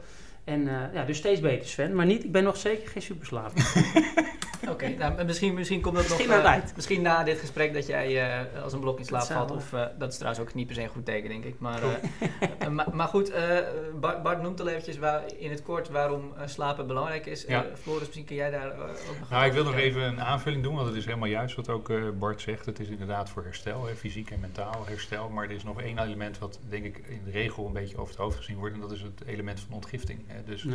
En 0.51 0.67
eh, 0.67 0.93
ja, 0.93 1.03
dus 1.03 1.17
steeds 1.17 1.39
beter 1.39 1.67
Sven. 1.67 1.95
Maar 1.95 2.05
niet, 2.05 2.23
ik 2.23 2.31
ben 2.31 2.43
nog 2.43 2.57
zeker 2.57 2.87
geen 2.87 3.01
superslaper. 3.01 3.63
Oké, 4.69 4.87
nou, 4.87 5.23
misschien, 5.23 5.53
misschien 5.53 5.81
komt 5.81 5.95
dat 5.95 6.03
Misschien 6.03 6.29
nog... 6.29 6.43
uit. 6.43 6.73
misschien 6.75 7.01
na 7.01 7.23
dit 7.23 7.39
gesprek 7.39 7.73
dat 7.73 7.87
jij 7.87 8.31
eh, 8.31 8.63
als 8.63 8.73
een 8.73 8.79
blok 8.79 8.99
in 8.99 9.05
slaap 9.05 9.23
valt. 9.23 9.51
Of, 9.51 9.73
eh, 9.73 9.85
dat 9.97 10.11
is 10.11 10.17
trouwens 10.17 10.43
ook 10.43 10.53
niet 10.53 10.67
per 10.67 10.75
se 10.75 10.81
een 10.81 10.89
goed 10.89 11.05
teken, 11.05 11.29
denk 11.29 11.43
ik. 11.43 11.55
Maar, 11.59 11.81
maar, 12.69 12.87
maar 12.93 13.07
goed, 13.07 13.31
eh, 13.31 13.57
Bart, 13.99 14.23
Bart 14.23 14.41
noemt 14.41 14.59
al 14.59 14.67
eventjes 14.67 14.97
waar, 14.97 15.23
in 15.37 15.49
het 15.49 15.63
kort 15.63 15.89
waarom 15.89 16.33
slapen 16.45 16.87
belangrijk 16.87 17.25
is. 17.25 17.45
Ja. 17.47 17.63
Eh, 17.63 17.69
Floris, 17.81 18.01
misschien 18.01 18.25
kun 18.25 18.35
jij 18.35 18.49
daar 18.49 18.71
ook 18.71 18.77
nog 19.19 19.29
Nou, 19.29 19.45
ik 19.45 19.53
wil 19.53 19.63
nog 19.63 19.75
even 19.75 20.01
een 20.01 20.21
aanvulling 20.21 20.63
doen, 20.63 20.75
want 20.75 20.87
het 20.87 20.95
is 20.95 21.05
helemaal 21.05 21.27
juist 21.27 21.55
wat 21.55 21.69
ook 21.69 21.89
eh, 21.89 22.09
Bart 22.19 22.41
zegt. 22.41 22.65
Het 22.65 22.79
is 22.79 22.87
inderdaad 22.87 23.29
voor 23.29 23.43
herstel, 23.43 23.85
hè, 23.85 23.95
fysiek 23.95 24.31
en 24.31 24.39
mentaal 24.39 24.85
herstel. 24.85 25.29
Maar 25.29 25.43
er 25.43 25.51
is 25.51 25.63
nog 25.63 25.81
één 25.81 25.99
element 25.99 26.39
wat 26.39 26.59
denk 26.69 26.85
ik 26.85 26.97
in 27.07 27.21
de 27.25 27.31
regel 27.31 27.65
een 27.65 27.73
beetje 27.73 27.97
over 27.97 28.13
het 28.13 28.21
hoofd 28.21 28.37
gezien 28.37 28.57
wordt. 28.57 28.73
En 28.73 28.81
dat 28.81 28.91
is 28.91 29.01
het 29.01 29.23
element 29.25 29.59
van 29.59 29.73
ontgifting. 29.73 30.23
Hè. 30.27 30.40
Dus 30.45 30.65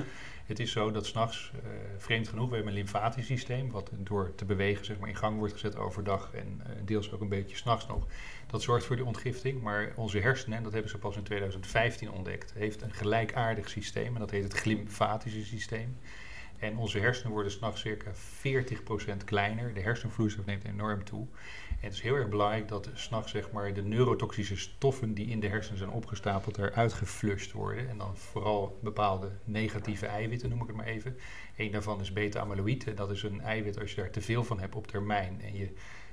het 0.47 0.59
is 0.59 0.73
zo 0.73 0.91
dat 0.91 1.07
s'nachts, 1.07 1.53
eh 1.55 1.71
vreemd 1.97 2.29
genoeg, 2.29 2.49
we 2.49 2.55
hebben 2.55 2.73
een 2.73 2.79
lymfatisch 2.79 3.27
systeem. 3.27 3.71
Wat 3.71 3.91
door 3.93 4.35
te 4.35 4.45
bewegen 4.45 4.85
zeg 4.85 4.99
maar, 4.99 5.09
in 5.09 5.17
gang 5.17 5.39
wordt 5.39 5.53
gezet 5.53 5.77
overdag. 5.77 6.31
En 6.35 6.61
eh, 6.65 6.71
deels 6.85 7.13
ook 7.13 7.21
een 7.21 7.29
beetje 7.29 7.57
s'nachts 7.57 7.87
nog. 7.87 8.07
Dat 8.47 8.63
zorgt 8.63 8.87
voor 8.87 8.97
die 8.97 9.05
ontgifting. 9.05 9.63
Maar 9.63 9.93
onze 9.97 10.19
hersenen, 10.19 10.57
en 10.57 10.63
dat 10.63 10.73
hebben 10.73 10.91
ze 10.91 10.99
pas 10.99 11.17
in 11.17 11.23
2015 11.23 12.11
ontdekt, 12.11 12.53
heeft 12.53 12.83
een 12.83 12.93
gelijkaardig 12.93 13.69
systeem. 13.69 14.15
En 14.15 14.21
dat 14.21 14.31
heet 14.31 14.43
het 14.43 14.53
glymfatische 14.53 15.45
systeem. 15.45 15.97
En 16.59 16.77
onze 16.77 16.99
hersenen 16.99 17.33
worden 17.33 17.53
s'nachts 17.53 17.81
circa 17.81 18.11
40% 18.15 19.25
kleiner. 19.25 19.75
De 19.75 19.81
hersenvloeistof 19.81 20.45
neemt 20.45 20.65
enorm 20.65 21.05
toe. 21.05 21.27
En 21.81 21.93
het 21.93 21.93
is 21.93 22.01
heel 22.01 22.15
erg 22.15 22.29
belangrijk 22.29 22.69
dat 22.69 22.91
s'nachts 22.95 23.31
zeg 23.31 23.51
maar, 23.51 23.75
de 23.75 23.83
neurotoxische 23.83 24.57
stoffen 24.57 25.15
die 25.15 25.27
in 25.27 25.41
de 25.41 25.49
hersenen 25.49 25.79
zijn 25.79 25.91
opgestapeld 25.91 26.59
eruit 26.59 26.93
geflushed 26.93 27.53
worden. 27.53 27.89
En 27.89 27.99
dan 27.99 28.17
vooral 28.17 28.79
bepaalde 28.83 29.31
negatieve 29.45 30.07
eiwitten, 30.07 30.49
noem 30.49 30.61
ik 30.61 30.67
het 30.67 30.77
maar 30.77 30.87
even. 30.87 31.17
Eén 31.57 31.71
daarvan 31.73 32.01
is 32.01 32.13
beta-amyloïd. 32.13 32.87
En 32.87 32.95
dat 32.95 33.11
is 33.11 33.23
een 33.23 33.41
eiwit 33.41 33.81
als 33.81 33.91
je 33.91 34.01
daar 34.01 34.11
te 34.11 34.21
veel 34.21 34.45
van 34.45 34.61
hebt 34.61 34.75
op 34.75 34.87
termijn. 34.87 35.41
En 35.43 35.55
je 35.57 35.73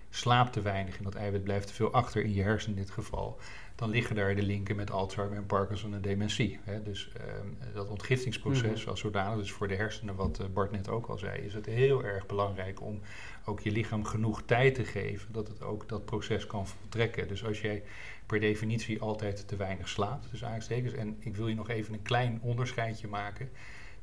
slaapt 0.10 0.54
te 0.54 0.62
weinig 0.62 0.98
en 0.98 1.04
dat 1.04 1.16
eiwit 1.16 1.44
blijft 1.44 1.68
te 1.68 1.74
veel 1.74 1.92
achter 1.92 2.24
in 2.24 2.34
je 2.34 2.42
hersenen 2.42 2.78
in 2.78 2.84
dit 2.84 2.92
geval. 2.94 3.40
Dan 3.76 3.90
liggen 3.90 4.16
daar 4.16 4.36
de 4.36 4.42
linken 4.42 4.76
met 4.76 4.92
Alzheimer 4.92 5.38
en 5.38 5.46
Parkinson 5.46 5.94
en 5.94 6.02
dementie. 6.02 6.60
Hè. 6.64 6.84
Dus 6.84 7.12
ehm, 7.18 7.74
dat 7.74 7.90
ontgiftingsproces 7.90 8.80
Mhm. 8.82 8.90
als 8.90 9.00
zodanig, 9.00 9.38
dus 9.38 9.52
voor 9.52 9.68
de 9.68 9.76
hersenen, 9.76 10.16
wat 10.16 10.40
eh, 10.40 10.46
Bart 10.54 10.72
net 10.72 10.90
ook 10.90 11.06
al 11.08 11.18
zei, 11.18 11.42
is 11.42 11.54
het 11.54 11.66
heel 11.66 12.04
erg 12.04 12.26
belangrijk 12.26 12.82
om 12.82 13.02
ook 13.46 13.60
je 13.60 13.72
lichaam 13.72 14.04
genoeg 14.06 14.44
tijd 14.46 14.76
te 14.76 14.84
geven 14.86 15.32
dat 15.34 15.48
het 15.48 15.62
ook 15.62 15.90
dat 15.90 16.06
proces 16.06 16.46
kan 16.48 16.68
voltrekken. 16.68 17.28
Dus 17.28 17.46
als 17.46 17.62
jij 17.62 17.84
per 18.26 18.40
definitie 18.40 19.02
altijd 19.02 19.48
te 19.48 19.56
weinig 19.56 19.90
slaapt, 19.90 20.32
dus 20.32 20.44
aanstekens, 20.44 20.94
en 20.94 21.16
ik 21.20 21.36
wil 21.36 21.48
je 21.48 21.56
nog 21.56 21.70
even 21.70 21.94
een 21.94 22.02
klein 22.02 22.40
onderscheidje 22.42 23.08
maken. 23.08 23.50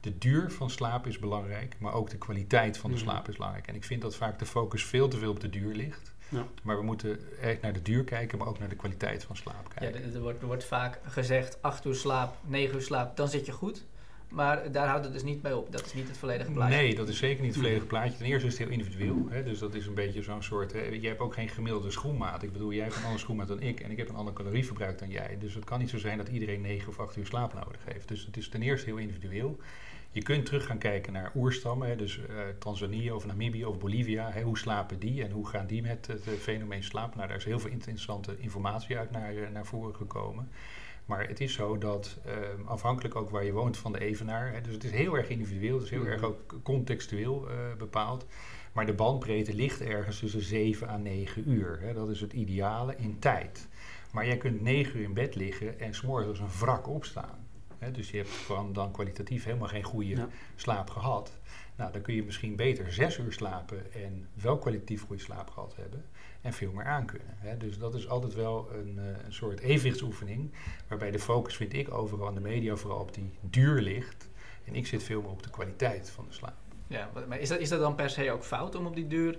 de 0.00 0.18
duur 0.18 0.50
van 0.50 0.70
slaap 0.70 1.06
is 1.06 1.18
belangrijk, 1.18 1.76
maar 1.78 1.92
ook 1.92 2.10
de 2.10 2.18
kwaliteit 2.18 2.78
van 2.78 2.90
de 2.90 2.96
Mhm. 2.96 3.04
slaap 3.06 3.28
is 3.28 3.34
belangrijk. 3.36 3.66
En 3.66 3.74
ik 3.74 3.84
vind 3.84 4.02
dat 4.02 4.16
vaak 4.16 4.38
de 4.38 4.46
focus 4.46 4.84
veel 4.84 5.08
te 5.08 5.18
veel 5.18 5.30
op 5.30 5.40
de 5.40 5.50
duur 5.50 5.74
ligt. 5.74 6.14
Ja. 6.28 6.46
Maar 6.62 6.76
we 6.76 6.82
moeten 6.82 7.38
echt 7.40 7.60
naar 7.62 7.72
de 7.72 7.82
duur 7.82 8.04
kijken, 8.04 8.38
maar 8.38 8.46
ook 8.46 8.58
naar 8.58 8.68
de 8.68 8.76
kwaliteit 8.76 9.24
van 9.24 9.36
slaap 9.36 9.66
Ja, 9.74 9.78
kijken. 9.80 10.02
er, 10.04 10.14
er 10.14 10.20
wordt, 10.20 10.40
er 10.40 10.46
wordt 10.46 10.64
vaak 10.64 10.98
gezegd 11.04 11.62
8 11.62 11.84
uur 11.84 11.94
slaap, 11.94 12.36
9 12.46 12.74
uur 12.74 12.82
slaap, 12.82 13.16
dan 13.16 13.28
zit 13.28 13.46
je 13.46 13.52
goed. 13.52 13.84
Maar 14.30 14.72
daar 14.72 14.88
houdt 14.88 15.04
het 15.04 15.12
dus 15.12 15.22
niet 15.22 15.42
bij 15.42 15.52
op. 15.52 15.72
Dat 15.72 15.86
is 15.86 15.94
niet 15.94 16.08
het 16.08 16.18
volledige 16.18 16.50
plaatje. 16.50 16.76
Nee, 16.76 16.94
dat 16.94 17.08
is 17.08 17.18
zeker 17.18 17.42
niet 17.42 17.50
het 17.50 17.60
volledige 17.60 17.86
plaatje. 17.86 18.16
Ten 18.16 18.26
eerste 18.26 18.46
is 18.46 18.58
het 18.58 18.68
heel 18.68 18.78
individueel. 18.78 19.26
Hè? 19.28 19.42
Dus 19.42 19.58
dat 19.58 19.74
is 19.74 19.86
een 19.86 19.94
beetje 19.94 20.22
zo'n 20.22 20.42
soort... 20.42 20.72
Hè? 20.72 20.80
Jij 20.80 21.08
hebt 21.08 21.20
ook 21.20 21.34
geen 21.34 21.48
gemiddelde 21.48 21.90
schoenmaat. 21.90 22.42
Ik 22.42 22.52
bedoel, 22.52 22.72
jij 22.72 22.82
hebt 22.82 22.96
een 22.96 23.02
andere 23.02 23.20
schoenmaat 23.20 23.48
dan 23.48 23.60
ik... 23.60 23.80
en 23.80 23.90
ik 23.90 23.96
heb 23.96 24.08
een 24.08 24.14
ander 24.14 24.34
calorieverbruik 24.34 24.98
dan 24.98 25.08
jij. 25.08 25.36
Dus 25.38 25.54
het 25.54 25.64
kan 25.64 25.78
niet 25.78 25.90
zo 25.90 25.98
zijn 25.98 26.18
dat 26.18 26.28
iedereen 26.28 26.60
9 26.60 26.88
of 26.88 27.00
8 27.00 27.16
uur 27.16 27.26
slaap 27.26 27.54
nodig 27.54 27.80
heeft. 27.84 28.08
Dus 28.08 28.26
het 28.26 28.36
is 28.36 28.48
ten 28.48 28.62
eerste 28.62 28.86
heel 28.86 28.96
individueel. 28.96 29.58
Je 30.12 30.22
kunt 30.22 30.46
terug 30.46 30.66
gaan 30.66 30.78
kijken 30.78 31.12
naar 31.12 31.32
oerstammen. 31.34 31.88
Hè? 31.88 31.96
Dus 31.96 32.18
eh, 32.18 32.36
Tanzania 32.58 33.14
of 33.14 33.26
Namibië 33.26 33.64
of 33.64 33.78
Bolivia. 33.78 34.30
Hè? 34.30 34.42
Hoe 34.42 34.58
slapen 34.58 34.98
die 34.98 35.24
en 35.24 35.30
hoe 35.30 35.48
gaan 35.48 35.66
die 35.66 35.82
met 35.82 36.06
het 36.06 36.26
eh, 36.26 36.34
fenomeen 36.34 36.82
slaap? 36.82 37.14
Nou, 37.14 37.28
daar 37.28 37.36
is 37.36 37.44
heel 37.44 37.60
veel 37.60 37.70
interessante 37.70 38.38
informatie 38.38 38.98
uit 38.98 39.10
naar, 39.10 39.36
eh, 39.36 39.50
naar 39.50 39.66
voren 39.66 39.94
gekomen. 39.94 40.48
Maar 41.10 41.28
het 41.28 41.40
is 41.40 41.52
zo 41.52 41.78
dat 41.78 42.18
ehm, 42.24 42.66
afhankelijk 42.66 43.14
ook 43.14 43.30
waar 43.30 43.44
je 43.44 43.52
woont 43.52 43.76
van 43.76 43.92
de 43.92 44.00
evenaar. 44.00 44.52
Hè, 44.52 44.60
dus 44.60 44.72
het 44.74 44.84
is 44.84 44.90
heel 44.90 45.16
erg 45.16 45.28
individueel, 45.28 45.74
het 45.74 45.84
is 45.84 45.90
heel 45.90 46.00
Mhm. 46.00 46.10
erg 46.10 46.22
ook 46.22 46.54
contextueel 46.62 47.50
eh, 47.50 47.56
bepaald. 47.78 48.26
Maar 48.72 48.86
de 48.86 48.92
bandbreedte 48.92 49.54
ligt 49.54 49.80
ergens 49.80 50.18
tussen 50.18 50.40
7 50.42 50.88
à 50.88 50.96
9 50.96 51.50
uur. 51.50 51.78
Hè, 51.80 51.92
dat 51.94 52.08
is 52.10 52.20
het 52.20 52.32
ideale 52.32 52.94
in 52.96 53.18
tijd. 53.18 53.68
Maar 54.12 54.26
jij 54.26 54.36
kunt 54.36 54.60
9 54.60 54.98
uur 54.98 55.04
in 55.04 55.14
bed 55.14 55.34
liggen 55.34 55.80
en 55.80 55.94
s'morgens 55.94 56.28
als 56.28 56.38
een 56.38 56.58
wrak 56.60 56.88
opstaan. 56.88 57.46
Hè, 57.78 57.90
dus 57.90 58.10
je 58.10 58.16
hebt 58.16 58.74
dan 58.74 58.90
kwalitatief 58.92 59.44
helemaal 59.44 59.68
geen 59.68 59.82
goede 59.82 60.08
Ja. 60.16 60.28
slaap 60.56 60.90
gehad. 60.90 61.38
Nou, 61.76 61.92
dan 61.92 62.02
kun 62.02 62.14
je 62.14 62.22
misschien 62.24 62.56
beter 62.56 62.92
6 62.92 63.18
uur 63.18 63.32
slapen 63.32 63.92
en 63.92 64.28
wel 64.34 64.58
kwalitatief 64.58 65.06
goede 65.06 65.22
slaap 65.22 65.50
gehad 65.50 65.76
hebben. 65.76 66.04
En 66.40 66.52
veel 66.52 66.72
meer 66.72 66.84
aankunnen. 66.84 67.34
Hè. 67.38 67.56
Dus 67.56 67.78
dat 67.78 67.94
is 67.94 68.08
altijd 68.08 68.34
wel 68.34 68.68
een, 68.72 68.98
eh, 68.98 69.24
een 69.24 69.32
soort 69.32 69.60
evenwichtsoefening. 69.60 70.52
Waarbij 70.88 71.10
de 71.10 71.18
focus, 71.18 71.56
vind 71.56 71.72
ik, 71.72 71.92
overal 71.94 72.28
in 72.28 72.34
de 72.34 72.40
media 72.40 72.76
vooral 72.76 73.00
op 73.00 73.14
die 73.14 73.30
duur 73.40 73.80
ligt. 73.80 74.28
En 74.64 74.74
ik 74.74 74.86
zit 74.86 75.02
veel 75.02 75.20
meer 75.20 75.30
op 75.30 75.42
de 75.42 75.50
kwaliteit 75.50 76.10
van 76.10 76.24
de 76.28 76.34
slaap. 76.34 76.54
Ja, 76.86 77.10
maar 77.28 77.38
is 77.40 77.48
dat, 77.48 77.58
is 77.58 77.68
dat 77.68 77.80
dan 77.80 77.94
per 77.94 78.10
se 78.10 78.30
ook 78.30 78.44
fout 78.44 78.74
om 78.74 78.86
op 78.86 78.94
die 78.94 79.06
duur, 79.06 79.38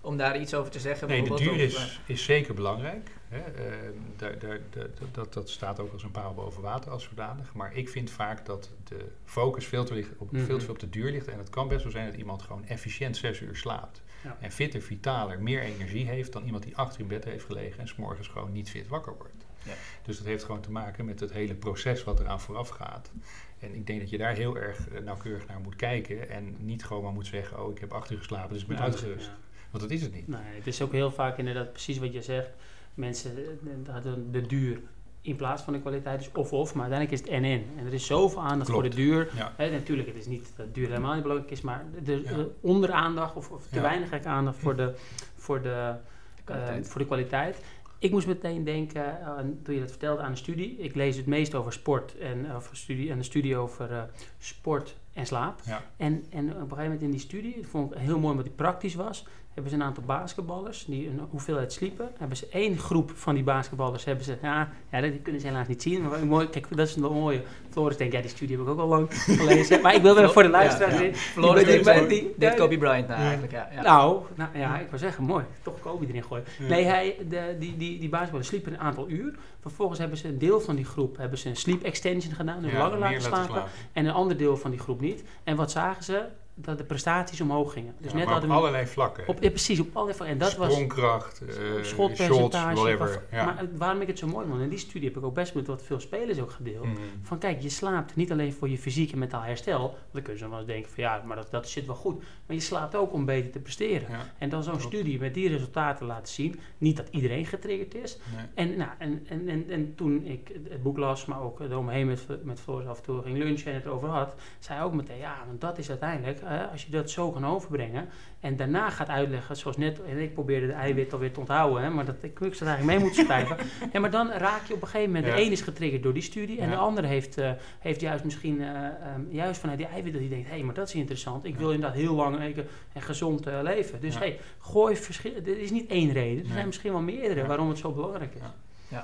om 0.00 0.16
daar 0.16 0.40
iets 0.40 0.54
over 0.54 0.70
te 0.70 0.80
zeggen? 0.80 1.08
Nee, 1.08 1.22
de 1.22 1.34
duur 1.34 1.50
of, 1.52 1.56
is, 1.58 2.00
is 2.06 2.24
zeker 2.24 2.54
belangrijk. 2.54 3.10
Hè. 3.28 3.38
Ehm, 3.40 3.92
daar, 4.16 4.38
daar, 4.38 4.60
daar- 4.70 4.88
dat, 5.12 5.32
dat 5.32 5.50
staat 5.50 5.80
ook 5.80 5.92
als 5.92 6.02
een 6.02 6.10
paal 6.10 6.34
boven 6.34 6.62
water 6.62 6.90
als 6.90 7.04
zodanig. 7.04 7.54
Maar 7.54 7.76
ik 7.76 7.88
vind 7.88 8.10
vaak 8.10 8.46
dat 8.46 8.70
de 8.84 9.04
focus 9.24 9.66
veel 9.66 9.84
te, 9.84 9.94
ligt, 9.94 10.10
op, 10.18 10.32
Mhm. 10.32 10.44
veel 10.44 10.58
te 10.58 10.64
veel 10.64 10.74
op 10.74 10.80
de 10.80 10.88
duur 10.90 11.10
ligt. 11.10 11.28
En 11.28 11.38
het 11.38 11.50
kan 11.50 11.68
best 11.68 11.82
wel 11.82 11.92
zijn 11.92 12.06
dat 12.10 12.14
iemand 12.18 12.42
gewoon 12.42 12.64
efficiënt 12.66 13.16
zes 13.16 13.40
uur 13.40 13.56
slaapt. 13.56 14.02
Ja. 14.24 14.36
En 14.40 14.50
fitter, 14.52 14.82
vitaler, 14.82 15.42
meer 15.42 15.62
energie 15.62 16.06
heeft 16.06 16.32
dan 16.32 16.44
iemand 16.44 16.62
die 16.62 16.76
acht 16.76 16.94
uur 16.94 17.00
in 17.00 17.06
bed 17.06 17.24
heeft 17.24 17.44
gelegen 17.44 17.80
en 17.80 17.88
s'morgens 17.88 18.28
gewoon 18.28 18.52
niet 18.52 18.70
fit 18.70 18.88
wakker 18.88 19.16
wordt. 19.16 19.46
Ja. 19.62 19.72
Dus 20.02 20.16
dat 20.16 20.26
heeft 20.26 20.44
gewoon 20.44 20.60
te 20.60 20.70
maken 20.70 21.04
met 21.04 21.20
het 21.20 21.32
hele 21.32 21.54
proces 21.54 22.04
wat 22.04 22.20
eraan 22.20 22.40
vooraf 22.40 22.68
gaat. 22.68 23.10
En 23.58 23.74
ik 23.74 23.86
denk 23.86 24.00
dat 24.00 24.10
je 24.10 24.18
daar 24.18 24.34
heel 24.34 24.56
erg 24.58 24.88
eh, 24.88 25.00
nauwkeurig 25.00 25.46
naar 25.46 25.60
moet 25.60 25.76
kijken. 25.76 26.28
En 26.30 26.56
niet 26.58 26.84
gewoon 26.84 27.02
maar 27.02 27.12
moet 27.12 27.26
zeggen, 27.26 27.62
oh 27.64 27.70
ik 27.70 27.78
heb 27.78 27.92
acht 27.92 28.10
uur 28.10 28.18
geslapen, 28.18 28.52
dus 28.52 28.62
ik 28.62 28.68
ben 28.68 28.76
Ja, 28.76 28.82
uitgerust. 28.82 29.26
ja. 29.26 29.36
Want 29.70 29.82
dat 29.82 29.92
is 29.92 30.02
het 30.02 30.14
niet. 30.14 30.28
Nee, 30.28 30.40
het 30.42 30.66
is 30.66 30.82
ook 30.82 30.92
heel 30.92 31.10
vaak 31.10 31.38
inderdaad 31.38 31.70
precies 31.72 31.98
wat 31.98 32.12
je 32.12 32.22
zegt. 32.22 32.50
Mensen, 32.94 33.36
eh, 33.36 33.52
dat 33.82 34.02
de, 34.02 34.30
de 34.30 34.46
duur 34.46 34.80
in 35.22 35.36
plaats 35.36 35.62
van 35.62 35.72
de 35.72 35.80
kwaliteit 35.80 36.20
is 36.20 36.30
of-of, 36.32 36.74
maar 36.74 36.82
uiteindelijk 36.90 37.20
is 37.22 37.26
het 37.28 37.36
en-en. 37.36 37.64
En 37.78 37.86
er 37.86 37.92
is 37.92 38.06
zoveel 38.06 38.42
aandacht 38.42 38.70
voor 38.70 38.82
de 38.82 38.88
duur. 38.88 39.30
Ja. 39.36 39.52
Hè, 39.56 39.70
natuurlijk, 39.70 40.08
het 40.08 40.16
is 40.16 40.26
niet 40.26 40.52
dat 40.56 40.74
duur 40.74 40.88
helemaal 40.88 41.12
niet 41.12 41.22
belangrijk 41.22 41.52
is, 41.52 41.60
maar 41.60 41.84
de, 42.04 42.22
Ja. 42.24 42.32
de 42.36 42.50
onderaandacht 42.60 43.36
of, 43.36 43.50
of 43.50 43.66
te 43.66 43.74
Ja. 43.76 43.82
weinig 43.82 44.24
aandacht 44.24 44.56
voor 44.58 44.76
de, 44.76 44.94
voor 45.36 45.62
de, 45.62 45.94
de 46.36 46.42
kwaliteit. 46.44 46.84
eh, 46.84 46.90
voor 46.90 47.00
de 47.00 47.06
kwaliteit. 47.06 47.62
Ik 47.98 48.10
moest 48.10 48.26
meteen 48.26 48.64
denken, 48.64 49.20
eh, 49.20 49.36
toen 49.62 49.74
je 49.74 49.80
dat 49.80 49.90
vertelde 49.90 50.22
aan 50.22 50.30
een 50.30 50.36
studie. 50.36 50.76
Ik 50.78 50.94
lees 50.94 51.16
het 51.16 51.26
meest 51.26 51.54
over 51.54 51.72
sport 51.72 52.18
en 52.18 52.44
uh, 52.44 52.56
over 52.56 52.76
studie, 52.76 53.10
en 53.10 53.18
een 53.18 53.24
studie 53.24 53.56
over 53.56 53.92
eh, 53.92 54.02
sport 54.38 54.96
en 55.12 55.26
slaap. 55.26 55.60
Ja. 55.64 55.82
En, 55.96 56.24
en 56.30 56.44
op 56.48 56.54
een 56.54 56.60
gegeven 56.60 56.82
moment 56.82 57.02
in 57.02 57.10
die 57.10 57.20
studie, 57.20 57.56
dat 57.56 57.66
vond 57.70 57.92
ik 57.92 57.98
heel 57.98 58.18
mooi 58.18 58.30
omdat 58.30 58.44
die 58.44 58.54
praktisch 58.54 58.94
was, 58.94 59.26
hebben 59.54 59.72
ze 59.72 59.78
een 59.78 59.84
aantal 59.84 60.02
basketballers 60.06 60.84
die 60.84 61.08
een 61.08 61.20
hoeveelheid 61.30 61.72
sliepen. 61.72 62.10
Hebben 62.18 62.36
ze 62.36 62.46
één 62.50 62.78
groep 62.78 63.10
van 63.14 63.34
die 63.34 63.44
basketballers, 63.44 64.04
hebben 64.04 64.24
ze, 64.24 64.36
ja, 64.42 64.68
ja 64.90 65.00
dat 65.00 65.10
kunnen 65.22 65.40
ze 65.40 65.46
helaas 65.46 65.68
niet 65.68 65.82
zien. 65.82 66.08
Maar 66.08 66.26
mooi, 66.26 66.48
kijk, 66.48 66.66
dat 66.76 66.88
is 66.88 66.94
wel 66.94 67.12
mooi. 67.12 67.42
Floris 67.70 67.96
denkt, 67.96 68.12
ja, 68.14 68.20
die 68.20 68.30
studie 68.30 68.56
heb 68.56 68.64
ik 68.66 68.72
ook 68.72 68.78
al 68.78 68.86
lang 68.86 69.08
gelezen. 69.38 69.80
maar 69.80 69.94
ik 69.94 70.02
wil 70.02 70.18
er 70.18 70.30
voor 70.30 70.42
de 70.42 70.48
luisteraars 70.48 70.98
Ja. 71.00 71.12
Floris 71.14 71.64
die- 71.64 72.06
die- 72.08 72.34
die- 72.36 72.54
Kobe 72.54 72.78
Bryant 72.78 73.06
nou 73.08 73.18
Ja. 73.20 73.24
eigenlijk, 73.26 73.52
ja. 73.52 73.68
ja. 73.74 73.82
Nou, 73.82 74.22
nou 74.34 74.58
ja, 74.58 74.78
ik 74.78 74.90
wil 74.90 74.98
zeggen, 74.98 75.24
mooi. 75.24 75.44
Toch 75.62 75.80
Kobe 75.80 76.06
erin 76.06 76.24
gooien. 76.24 76.44
Nee, 76.68 76.84
hij, 76.84 77.16
de, 77.28 77.56
die, 77.58 77.76
die, 77.76 77.98
die 77.98 78.08
basketballers 78.08 78.48
sliepen 78.48 78.72
een 78.72 78.78
aantal 78.78 79.08
uur. 79.08 79.34
Vervolgens 79.60 79.98
hebben 79.98 80.18
ze 80.18 80.28
een 80.28 80.38
deel 80.38 80.60
van 80.60 80.76
die 80.76 80.84
groep 80.84 81.16
hebben 81.16 81.38
ze 81.38 81.48
een 81.48 81.56
sleep 81.56 81.82
extension 81.82 82.34
gedaan. 82.34 82.62
Dus 82.62 82.72
langer 82.72 82.98
laten 82.98 83.22
slapen. 83.22 83.62
En 83.92 84.06
een 84.06 84.12
ander 84.12 84.36
deel 84.36 84.56
van 84.56 84.70
die 84.70 84.80
groep 84.80 85.00
niet. 85.00 85.24
En 85.44 85.56
wat 85.56 85.70
zagen 85.70 86.04
ze? 86.04 86.24
Dat 86.60 86.78
de 86.78 86.84
prestaties 86.84 87.40
omhoog 87.40 87.72
gingen. 87.72 87.94
Dus 87.98 88.10
Ja, 88.12 88.16
net 88.16 88.26
hadden 88.26 88.44
op 88.44 88.50
we... 88.50 88.60
allerlei 88.60 88.86
vlakken. 88.86 89.28
Op, 89.28 89.42
ja, 89.42 89.48
precies, 89.48 89.80
op 89.80 89.86
allerlei 89.92 90.16
vlakken. 90.16 90.38
En 90.38 90.44
dat 90.46 90.56
was 90.56 90.72
Sprongkracht, 90.72 91.40
eh, 91.40 91.54
shots, 91.54 91.88
schotpercentage. 91.88 92.74
whatever. 92.74 93.22
Ja. 93.30 93.44
Maar 93.44 93.68
waarom 93.76 94.00
ik 94.00 94.06
het 94.06 94.18
zo 94.18 94.26
mooi 94.26 94.46
vond, 94.48 94.60
in 94.60 94.68
die 94.68 94.78
studie 94.78 95.08
heb 95.08 95.16
ik 95.16 95.24
ook 95.24 95.34
best 95.34 95.54
met 95.54 95.66
wat 95.66 95.82
veel 95.82 96.00
spelers 96.00 96.40
ook 96.40 96.50
gedeeld. 96.50 96.84
Mm. 96.84 96.96
Van 97.22 97.38
kijk, 97.38 97.60
je 97.62 97.68
slaapt 97.68 98.16
niet 98.16 98.32
alleen 98.32 98.52
voor 98.52 98.68
je 98.68 98.78
fysiek 98.78 99.12
en 99.12 99.18
mentaal 99.18 99.42
herstel. 99.42 99.80
Want 99.80 99.94
dan 100.12 100.22
kun 100.22 100.32
je 100.32 100.38
zo 100.38 100.48
wel 100.48 100.58
eens 100.58 100.66
denken 100.66 100.90
van 100.90 101.02
ja, 101.02 101.22
maar 101.24 101.36
dat, 101.36 101.50
dat 101.50 101.68
zit 101.68 101.86
wel 101.86 101.94
goed. 101.96 102.18
Maar 102.46 102.56
je 102.56 102.62
slaapt 102.62 102.94
ook 102.94 103.12
om 103.12 103.24
beter 103.24 103.50
te 103.50 103.58
presteren. 103.58 104.08
En 104.38 104.48
dan 104.48 104.62
zo'n 104.62 104.80
studie 104.80 105.18
met 105.20 105.34
die 105.34 105.48
resultaten 105.48 106.06
laten 106.06 106.32
zien. 106.32 106.60
Niet 106.78 106.96
dat 106.96 107.08
iedereen 107.10 107.46
getriggerd 107.46 107.94
is. 107.94 108.18
Nee. 108.36 108.46
En, 108.54 108.76
nou, 108.76 108.90
en, 108.98 109.26
en, 109.28 109.48
en, 109.48 109.70
en 109.70 109.94
toen 109.94 110.24
ik 110.24 110.50
het 110.68 110.82
boek 110.82 110.98
las, 110.98 111.24
maar 111.24 111.42
ook 111.42 111.60
eromheen 111.60 112.06
met, 112.06 112.44
met 112.44 112.60
Floris 112.60 112.86
af 112.86 112.96
en 112.96 113.02
toe 113.04 113.22
ging 113.22 113.38
lunchen 113.38 113.70
en 113.70 113.74
het 113.74 113.84
erover 113.84 114.08
had, 114.08 114.34
zei 114.58 114.82
ook 114.82 114.92
meteen, 114.92 115.18
ja, 115.18 115.36
want 115.46 115.60
dat 115.60 115.78
is 115.78 115.88
uiteindelijk, 115.88 116.42
eh, 116.50 116.70
als 116.72 116.84
je 116.84 116.90
dat 116.90 117.10
zo 117.10 117.30
kan 117.30 117.46
overbrengen 117.46 118.08
en 118.40 118.56
daarna 118.56 118.90
gaat 118.90 119.08
uitleggen, 119.08 119.56
zoals 119.56 119.76
net, 119.76 120.02
en 120.02 120.18
ik 120.18 120.34
probeerde 120.34 120.66
de 120.66 120.72
eiwit 120.72 121.12
alweer 121.12 121.32
te 121.32 121.40
onthouden, 121.40 121.82
hè, 121.82 121.90
maar 121.90 122.04
dat 122.04 122.14
ik, 122.22 122.40
ik 122.40 122.54
zou 122.54 122.70
eigenlijk 122.70 122.84
mee 122.84 122.98
moeten 122.98 123.24
schrijven. 123.24 123.56
ja, 123.92 124.00
maar 124.00 124.10
dan 124.10 124.30
raak 124.30 124.64
je 124.66 124.74
op 124.74 124.82
een 124.82 124.88
gegeven 124.88 125.12
moment, 125.12 125.26
Ja. 125.26 125.34
de 125.36 125.42
een 125.42 125.50
is 125.52 125.60
getriggerd 125.60 126.02
door 126.02 126.12
die 126.12 126.22
studie 126.22 126.58
en 126.60 126.68
Ja. 126.68 126.74
de 126.74 126.80
andere 126.80 127.06
heeft, 127.06 127.38
eh, 127.38 127.50
heeft 127.78 128.00
juist 128.00 128.24
misschien, 128.24 128.60
eh, 128.60 128.68
ehm, 128.86 129.20
juist 129.30 129.60
vanuit 129.60 129.78
die 129.78 129.86
eiwit 129.86 130.12
dat 130.12 130.20
hij 130.20 130.30
denkt, 130.30 130.48
hé, 130.48 130.54
hey, 130.54 130.62
maar 130.64 130.74
dat 130.74 130.88
is 130.88 130.94
interessant, 130.94 131.44
ik 131.44 131.56
wil 131.56 131.70
inderdaad 131.72 131.98
heel 131.98 132.14
lang 132.14 132.38
eh, 132.38 132.56
en 132.92 133.02
gezond 133.02 133.46
eh, 133.46 133.58
leven. 133.62 134.00
Dus 134.00 134.14
Ja. 134.14 134.20
hey, 134.20 134.38
gooi 134.58 134.96
verschil, 134.96 135.32
er 135.34 135.58
is 135.60 135.70
niet 135.70 135.90
één 135.90 136.12
reden, 136.12 136.38
er 136.38 136.44
Nee. 136.44 136.52
zijn 136.52 136.66
misschien 136.66 136.92
wel 136.92 137.00
meerdere 137.00 137.40
Ja. 137.40 137.46
waarom 137.46 137.68
het 137.68 137.78
zo 137.78 137.92
belangrijk 137.92 138.34
is. 138.34 138.40
Ja. 138.40 138.54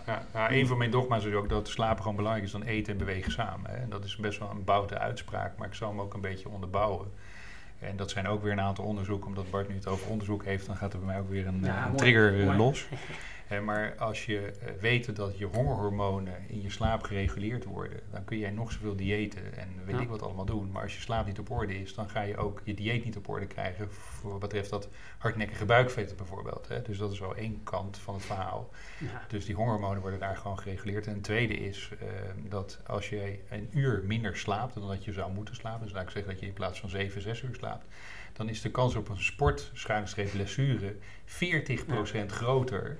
Ja, 0.06 0.22
ja, 0.34 0.50
een 0.50 0.66
van 0.66 0.78
mijn 0.78 0.90
dogma's 0.90 1.24
is 1.24 1.32
ook 1.34 1.48
dat 1.48 1.68
slapen 1.68 2.02
gewoon 2.02 2.16
belangrijk 2.16 2.46
is 2.46 2.52
dan 2.52 2.62
eten 2.62 2.92
en 2.92 2.98
bewegen 2.98 3.32
samen. 3.32 3.70
Hè. 3.70 3.76
En 3.76 3.88
dat 3.90 4.04
is 4.04 4.16
best 4.16 4.38
wel 4.38 4.50
een 4.50 4.64
boute 4.64 4.98
uitspraak, 4.98 5.56
maar 5.58 5.66
ik 5.68 5.74
zal 5.74 5.88
hem 5.88 6.00
ook 6.00 6.14
een 6.14 6.20
beetje 6.20 6.48
onderbouwen. 6.48 7.06
En 7.78 7.96
dat 7.96 8.10
zijn 8.10 8.26
ook 8.28 8.42
weer 8.42 8.52
een 8.52 8.60
aantal 8.60 8.84
onderzoeken, 8.84 9.26
omdat 9.28 9.50
Bart 9.50 9.68
nu 9.68 9.74
het 9.74 9.86
over 9.86 10.08
onderzoek 10.10 10.44
heeft, 10.44 10.66
dan 10.66 10.76
gaat 10.76 10.92
er 10.92 10.98
bij 10.98 11.08
mij 11.08 11.18
ook 11.18 11.30
weer 11.30 11.46
een, 11.46 11.60
Ja, 11.62 11.84
eh, 11.84 11.90
een 11.90 11.96
trigger 11.96 12.38
eh, 12.40 12.44
mooi. 12.46 12.56
los. 12.56 12.86
Eh, 13.48 13.60
maar 13.60 13.94
als 13.96 14.26
je 14.26 14.40
eh, 14.40 14.72
weet 14.80 15.16
dat 15.16 15.38
je 15.38 15.44
hongerhormonen 15.44 16.48
in 16.48 16.62
je 16.62 16.70
slaap 16.70 17.02
gereguleerd 17.02 17.64
worden, 17.64 18.00
dan 18.10 18.24
kun 18.24 18.38
jij 18.38 18.50
nog 18.50 18.72
zoveel 18.72 18.96
diëten 18.96 19.56
en 19.58 19.68
weet 19.84 19.94
Ja. 19.94 20.00
ik 20.02 20.08
wat 20.08 20.22
allemaal 20.22 20.44
doen. 20.44 20.70
Maar 20.70 20.82
als 20.82 20.94
je 20.94 21.00
slaap 21.00 21.26
niet 21.26 21.38
op 21.38 21.50
orde 21.50 21.80
is, 21.80 21.94
dan 21.94 22.08
ga 22.08 22.20
je 22.22 22.36
ook 22.36 22.60
je 22.64 22.74
dieet 22.74 23.04
niet 23.04 23.16
op 23.16 23.28
orde 23.28 23.46
krijgen 23.46 23.90
voor 23.92 24.30
wat 24.30 24.40
betreft 24.40 24.70
dat 24.70 24.88
hardnekkige 25.18 25.64
buikvetten 25.64 26.16
bijvoorbeeld. 26.16 26.68
Hè. 26.68 26.82
Dus 26.82 26.98
dat 26.98 27.12
is 27.12 27.18
wel 27.18 27.36
één 27.36 27.60
kant 27.62 27.98
van 27.98 28.14
het 28.14 28.24
verhaal. 28.24 28.70
Ja. 28.98 29.22
Dus 29.28 29.44
die 29.44 29.54
hongerhormonen 29.54 30.00
worden 30.00 30.20
daar 30.20 30.36
gewoon 30.36 30.58
gereguleerd. 30.58 31.06
En 31.06 31.14
het 31.14 31.22
tweede 31.22 31.54
is 31.54 31.90
eh, 32.00 32.06
dat 32.48 32.80
als 32.86 33.08
je 33.08 33.38
een 33.50 33.68
uur 33.72 34.02
minder 34.04 34.36
slaapt 34.36 34.74
dan 34.74 34.88
dat 34.88 35.04
je 35.04 35.12
zou 35.12 35.32
moeten 35.32 35.54
slapen, 35.54 35.82
dus 35.84 35.92
laat 35.92 36.02
ik 36.04 36.10
zeggen 36.10 36.30
dat 36.30 36.40
je 36.40 36.46
in 36.46 36.52
plaats 36.52 36.80
van 36.80 36.88
7, 36.88 37.20
6 37.22 37.42
uur 37.42 37.54
slaapt, 37.54 37.86
dan 38.32 38.48
is 38.48 38.60
de 38.60 38.70
kans 38.70 38.94
op 38.94 39.08
een 39.08 39.22
sport, 39.22 39.72
blessure 40.32 40.96
40% 41.24 42.26
groter. 42.26 42.98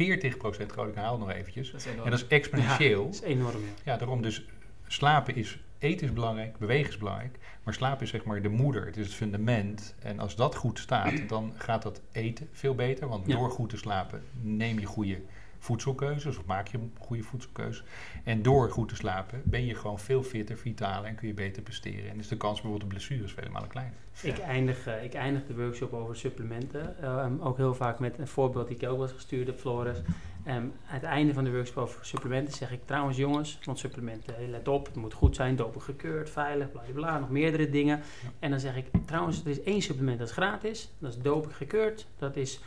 40% 0.00 0.36
groter, 0.38 0.88
ik 0.88 0.94
herhaal 0.94 1.18
nog 1.18 1.30
eventjes. 1.30 1.70
Dat. 1.70 1.84
En 2.04 2.10
dat 2.10 2.12
is 2.20 2.26
exponentieel. 2.26 3.04
dat 3.04 3.14
is 3.14 3.20
enorm, 3.20 3.60
ja. 3.60 3.92
Ja, 3.92 3.96
daarom 3.96 4.22
dus 4.22 4.44
slapen 4.86 5.34
is, 5.34 5.58
eten 5.78 6.06
is 6.06 6.12
belangrijk, 6.12 6.58
bewegen 6.58 6.90
is 6.90 6.98
belangrijk, 6.98 7.38
maar 7.62 7.74
slaap 7.74 8.02
is 8.02 8.10
zeg 8.10 8.24
maar 8.24 8.42
de 8.42 8.48
moeder, 8.48 8.86
het 8.86 8.96
is 8.96 9.06
het 9.06 9.14
fundament. 9.14 9.94
En 9.98 10.18
als 10.18 10.36
dat 10.36 10.54
goed 10.54 10.78
staat, 10.78 11.28
dan 11.28 11.52
gaat 11.56 11.82
dat 11.82 12.00
eten 12.12 12.48
veel 12.52 12.74
beter, 12.74 13.08
want 13.08 13.26
Ja. 13.26 13.36
door 13.36 13.50
goed 13.50 13.68
te 13.70 13.76
slapen 13.76 14.22
neem 14.42 14.78
je 14.78 14.86
goede 14.86 15.20
voedselkeuzes 15.60 16.38
of 16.38 16.44
maak 16.44 16.68
je 16.68 16.78
een 16.78 16.92
goede 16.98 17.22
voedselkeuze. 17.22 17.82
En 18.24 18.42
door 18.42 18.70
goed 18.70 18.88
te 18.88 18.94
slapen 18.94 19.42
ben 19.44 19.66
je 19.66 19.74
gewoon 19.74 19.98
veel 19.98 20.22
fitter, 20.22 20.58
vitaler 20.58 21.08
en 21.08 21.14
kun 21.14 21.28
je 21.28 21.34
beter 21.34 21.62
presteren. 21.62 22.10
En 22.10 22.18
is 22.18 22.28
de 22.28 22.36
kans 22.36 22.52
bijvoorbeeld 22.52 22.82
op 22.82 22.88
blessures 22.88 23.32
vele 23.32 23.48
malen 23.48 23.68
kleiner. 23.68 23.94
Ik, 24.22 24.38
eindig, 24.38 24.86
eh, 24.86 25.04
ik 25.04 25.14
eindig 25.14 25.46
de 25.46 25.54
workshop 25.54 25.92
over 25.92 26.16
supplementen. 26.16 27.02
ehm, 27.02 27.40
ook 27.40 27.56
heel 27.56 27.74
vaak 27.74 27.98
met 27.98 28.18
een 28.18 28.28
voorbeeld 28.28 28.68
die 28.68 28.76
ik 28.76 28.88
ook 28.88 29.00
eens 29.00 29.12
gestuurd 29.12 29.46
heb, 29.46 29.58
Floris. 29.58 29.98
Um, 30.46 30.54
aan 30.54 30.72
het 30.86 31.02
einde 31.02 31.34
van 31.34 31.44
de 31.44 31.50
workshop 31.50 31.76
over 31.76 32.04
supplementen 32.06 32.54
zeg 32.54 32.72
ik 32.72 32.86
trouwens 32.86 33.16
jongens, 33.16 33.58
want 33.64 33.78
supplementen, 33.78 34.50
let 34.50 34.68
op, 34.68 34.86
het 34.86 34.96
moet 34.96 35.14
goed 35.14 35.36
zijn, 35.36 35.56
doping 35.56 35.84
gekeurd, 35.84 36.30
veilig, 36.30 36.70
bla 36.70 36.82
bla, 36.94 37.18
nog 37.18 37.30
meerdere 37.30 37.70
dingen. 37.70 38.00
En 38.38 38.50
dan 38.50 38.60
zeg 38.60 38.76
ik 38.76 38.86
trouwens, 39.06 39.40
er 39.40 39.50
is 39.50 39.62
één 39.62 39.82
supplement 39.82 40.18
dat 40.18 40.28
is 40.28 40.34
gratis, 40.34 40.92
dat 40.98 41.10
is 41.10 41.18
doping 41.18 41.56
gekeurd, 41.56 42.06
dat 42.18 42.36
is 42.36 42.60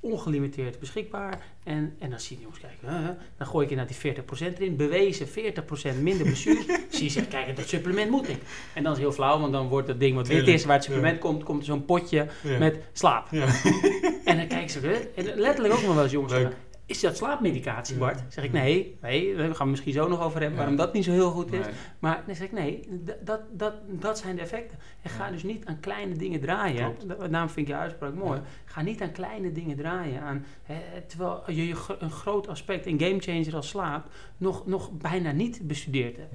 ongelimiteerd 0.00 0.78
beschikbaar. 0.78 1.42
En, 1.64 1.94
en 1.98 2.10
dan 2.10 2.20
zie 2.20 2.36
je 2.36 2.42
jongens 2.42 2.60
kijken, 2.60 3.18
dan 3.36 3.46
gooi 3.46 3.64
ik 3.64 3.70
inderdaad 3.70 4.02
die 4.02 4.52
40% 4.52 4.56
erin. 4.56 4.76
Bewezen 4.76 5.28
40% 5.28 5.30
minder 6.00 6.26
blessure. 6.26 6.64
zie 6.90 7.04
je 7.04 7.10
zegt, 7.10 7.28
kijk, 7.28 7.56
dat 7.56 7.68
supplement 7.68 8.10
moet 8.10 8.28
ik. 8.28 8.38
En 8.74 8.82
dan 8.82 8.92
is 8.92 8.98
het 8.98 9.06
heel 9.06 9.12
flauw, 9.12 9.40
want 9.40 9.52
dan 9.52 9.68
wordt 9.68 9.88
het 9.88 10.00
ding 10.00 10.14
wat 10.14 10.28
wit 10.28 10.46
is, 10.46 10.64
waar 10.64 10.76
het 10.76 10.84
supplement 10.84 11.18
komt, 11.18 11.42
komt 11.42 11.64
zo'n 11.64 11.84
potje 11.84 12.26
met 12.58 12.76
slaap. 12.92 13.26
Ja. 13.30 13.46
en 14.24 14.36
dan 14.36 14.46
kijken 14.46 14.70
ze, 14.70 15.10
en 15.14 15.24
letterlijk 15.24 15.74
ook 15.74 15.82
nog 15.82 15.94
wel 15.94 16.02
eens 16.02 16.12
jongens 16.12 16.32
is 16.90 17.00
dat 17.00 17.16
slaapmedicatie, 17.16 17.96
Bart? 17.96 18.22
Zeg 18.28 18.44
ik, 18.44 18.52
nee, 18.52 18.98
nee, 19.00 19.36
we 19.36 19.42
gaan 19.42 19.50
het 19.50 19.66
misschien 19.66 19.92
zo 19.92 20.08
nog 20.08 20.20
over 20.20 20.40
hebben 20.40 20.58
waarom 20.58 20.76
dat 20.76 20.92
niet 20.92 21.04
zo 21.04 21.12
heel 21.12 21.30
goed 21.30 21.52
is. 21.52 21.66
Maar 21.98 22.22
dan 22.26 22.34
zeg 22.34 22.46
ik, 22.46 22.52
nee, 22.52 22.88
dat, 23.22 23.40
dat, 23.52 23.74
dat 23.86 24.18
zijn 24.18 24.36
de 24.36 24.42
effecten. 24.42 24.78
En 25.02 25.10
ga 25.10 25.30
dus 25.30 25.42
niet 25.42 25.66
aan 25.66 25.80
kleine 25.80 26.14
dingen 26.14 26.40
draaien. 26.40 26.94
Daarom 27.30 27.48
vind 27.48 27.68
ik 27.68 27.74
je 27.74 27.80
uitspraak 27.80 28.14
mooi. 28.14 28.40
Ga 28.64 28.82
niet 28.82 29.02
aan 29.02 29.12
kleine 29.12 29.52
dingen 29.52 29.76
draaien. 29.76 30.20
Aan, 30.20 30.44
hè, 30.62 31.00
terwijl 31.06 31.42
je 31.46 31.74
een 31.98 32.10
groot 32.10 32.48
aspect, 32.48 32.86
een 32.86 33.00
gamechanger 33.00 33.56
als 33.56 33.68
slaap, 33.68 34.06
nog, 34.36 34.66
nog 34.66 34.90
bijna 34.90 35.32
niet 35.32 35.60
bestudeerd 35.62 36.16
hebt. 36.16 36.34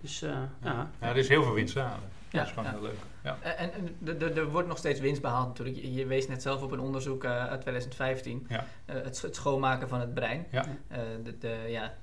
Dus, 0.00 0.22
uh, 0.22 0.30
ja. 0.62 0.90
ja. 1.00 1.08
er 1.08 1.16
is 1.16 1.28
heel 1.28 1.42
veel 1.42 1.54
winst 1.54 1.76
aan. 1.76 2.00
Dat 2.30 2.46
is 2.46 2.52
gewoon 2.52 2.70
heel 2.70 2.82
leuk. 2.82 2.98
Ja. 3.24 3.38
En, 3.42 3.70
en 3.72 4.20
er 4.36 4.50
wordt 4.50 4.68
nog 4.68 4.78
steeds 4.78 5.00
winst 5.00 5.22
behaald 5.22 5.48
natuurlijk. 5.48 5.76
Je, 5.76 5.92
je 5.92 6.06
wees 6.06 6.28
net 6.28 6.42
zelf 6.42 6.62
op 6.62 6.70
een 6.70 6.80
onderzoek 6.80 7.24
uh, 7.24 7.46
uit 7.46 7.60
2015. 7.60 8.46
Ja. 8.48 8.66
Uh, 8.86 8.94
het, 9.02 9.22
het, 9.22 9.34
schoonmaken 9.34 9.88
van 9.88 10.00
het 10.00 10.14
brein. 10.14 10.46
Ja. 10.50 10.64
Uh, 10.90 10.98
de, 11.24 11.38
de, 11.38 11.64
ja, 11.68 11.94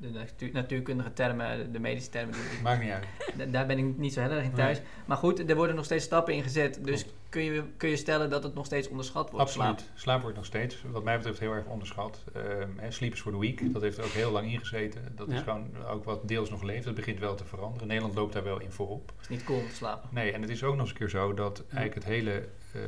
de 0.00 0.50
natuurkundige 0.52 1.12
termen, 1.12 1.72
de 1.72 1.78
medische 1.78 2.10
termen. 2.10 2.34
Maakt 2.62 2.82
niet 2.82 2.90
uit. 2.90 3.52
Daar 3.52 3.66
ben 3.66 3.78
ik 3.78 3.98
niet 3.98 4.12
zo 4.12 4.20
heel 4.20 4.30
erg 4.30 4.44
in 4.44 4.52
thuis. 4.52 4.80
Maar 5.06 5.16
goed, 5.16 5.50
er 5.50 5.56
worden 5.56 5.76
nog 5.76 5.84
steeds 5.84 6.04
stappen 6.04 6.34
in 6.34 6.42
gezet. 6.42 6.78
Dus 6.82 7.06
kun 7.28 7.42
je, 7.42 7.64
kun 7.76 7.88
je 7.88 7.96
stellen 7.96 8.30
dat 8.30 8.42
het 8.42 8.54
nog 8.54 8.66
steeds 8.66 8.88
onderschat 8.88 9.30
wordt? 9.30 9.46
Absoluut. 9.46 9.80
Slaap, 9.80 9.98
slaap 9.98 10.20
wordt 10.20 10.36
nog 10.36 10.46
steeds, 10.46 10.82
wat 10.90 11.04
mij 11.04 11.16
betreft, 11.16 11.38
heel 11.38 11.52
erg 11.52 11.66
onderschat. 11.66 12.24
Uh, 12.36 12.42
sleep 12.88 13.12
is 13.12 13.20
for 13.20 13.32
the 13.32 13.38
week. 13.38 13.72
Dat 13.72 13.82
heeft 13.82 13.98
er 13.98 14.04
ook 14.04 14.10
heel 14.10 14.30
lang 14.30 14.52
ingezeten. 14.52 15.12
Dat 15.16 15.28
is 15.28 15.40
gewoon 15.40 15.66
ook 15.90 16.04
wat 16.04 16.28
deels 16.28 16.50
nog 16.50 16.62
leeft. 16.62 16.84
Dat 16.84 16.94
begint 16.94 17.18
wel 17.18 17.34
te 17.34 17.44
veranderen. 17.44 17.88
Nederland 17.88 18.14
loopt 18.14 18.32
daar 18.32 18.44
wel 18.44 18.60
in 18.60 18.70
voorop. 18.70 19.12
Het 19.16 19.20
is 19.20 19.28
niet 19.28 19.44
cool 19.44 19.66
te 19.68 19.74
slapen. 19.74 20.08
Nee, 20.12 20.32
en 20.32 20.40
het 20.40 20.50
is 20.50 20.62
ook 20.62 20.72
nog 20.72 20.80
eens 20.80 20.90
een 20.90 20.96
keer 20.96 21.08
zo 21.08 21.34
dat 21.34 21.62
eigenlijk 21.68 21.94
het 21.94 22.04
hele... 22.04 22.48
Uh, 22.76 22.82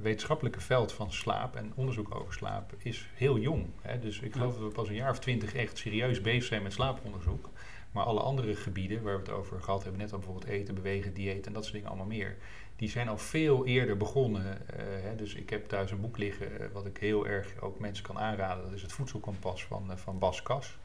wetenschappelijke 0.00 0.60
veld 0.60 0.92
van 0.92 1.12
slaap 1.12 1.56
en 1.56 1.72
onderzoek 1.74 2.14
over 2.14 2.32
slaap 2.32 2.74
is 2.78 3.08
heel 3.14 3.38
jong. 3.38 3.66
Hè? 3.80 3.98
Dus 3.98 4.20
ik 4.20 4.32
geloof 4.32 4.52
dat 4.54 4.62
we 4.62 4.68
pas 4.68 4.88
een 4.88 4.94
jaar 4.94 5.10
of 5.10 5.18
twintig 5.18 5.54
echt 5.54 5.78
serieus 5.78 6.20
bezig 6.20 6.44
zijn 6.44 6.62
met 6.62 6.72
slaaponderzoek. 6.72 7.50
Maar 7.92 8.04
alle 8.04 8.20
andere 8.20 8.56
gebieden 8.56 9.02
waar 9.02 9.14
we 9.14 9.20
het 9.20 9.30
over 9.30 9.62
gehad 9.62 9.82
hebben, 9.82 10.00
net 10.00 10.12
al 10.12 10.18
bijvoorbeeld 10.18 10.50
eten, 10.50 10.74
bewegen, 10.74 11.14
dieet 11.14 11.46
en 11.46 11.52
dat 11.52 11.62
soort 11.62 11.74
dingen 11.74 11.88
allemaal 11.88 12.06
meer, 12.06 12.36
die 12.76 12.88
zijn 12.88 13.08
al 13.08 13.18
veel 13.18 13.66
eerder 13.66 13.96
begonnen. 13.96 14.42
Uh, 14.44 14.78
hè? 14.78 15.16
Dus 15.16 15.34
ik 15.34 15.50
heb 15.50 15.68
thuis 15.68 15.90
een 15.90 16.00
boek 16.00 16.18
liggen 16.18 16.60
uh, 16.60 16.66
wat 16.72 16.86
ik 16.86 16.96
heel 16.96 17.26
erg 17.26 17.60
ook 17.60 17.78
mensen 17.78 18.04
kan 18.04 18.18
aanraden. 18.18 18.64
Dat 18.64 18.72
is 18.72 18.82
het 18.82 18.92
Voedselkompas 18.92 19.64
van, 19.64 19.90
uh, 19.90 19.96
van 19.96 20.18
Bas 20.18 20.42
Kas. 20.42 20.78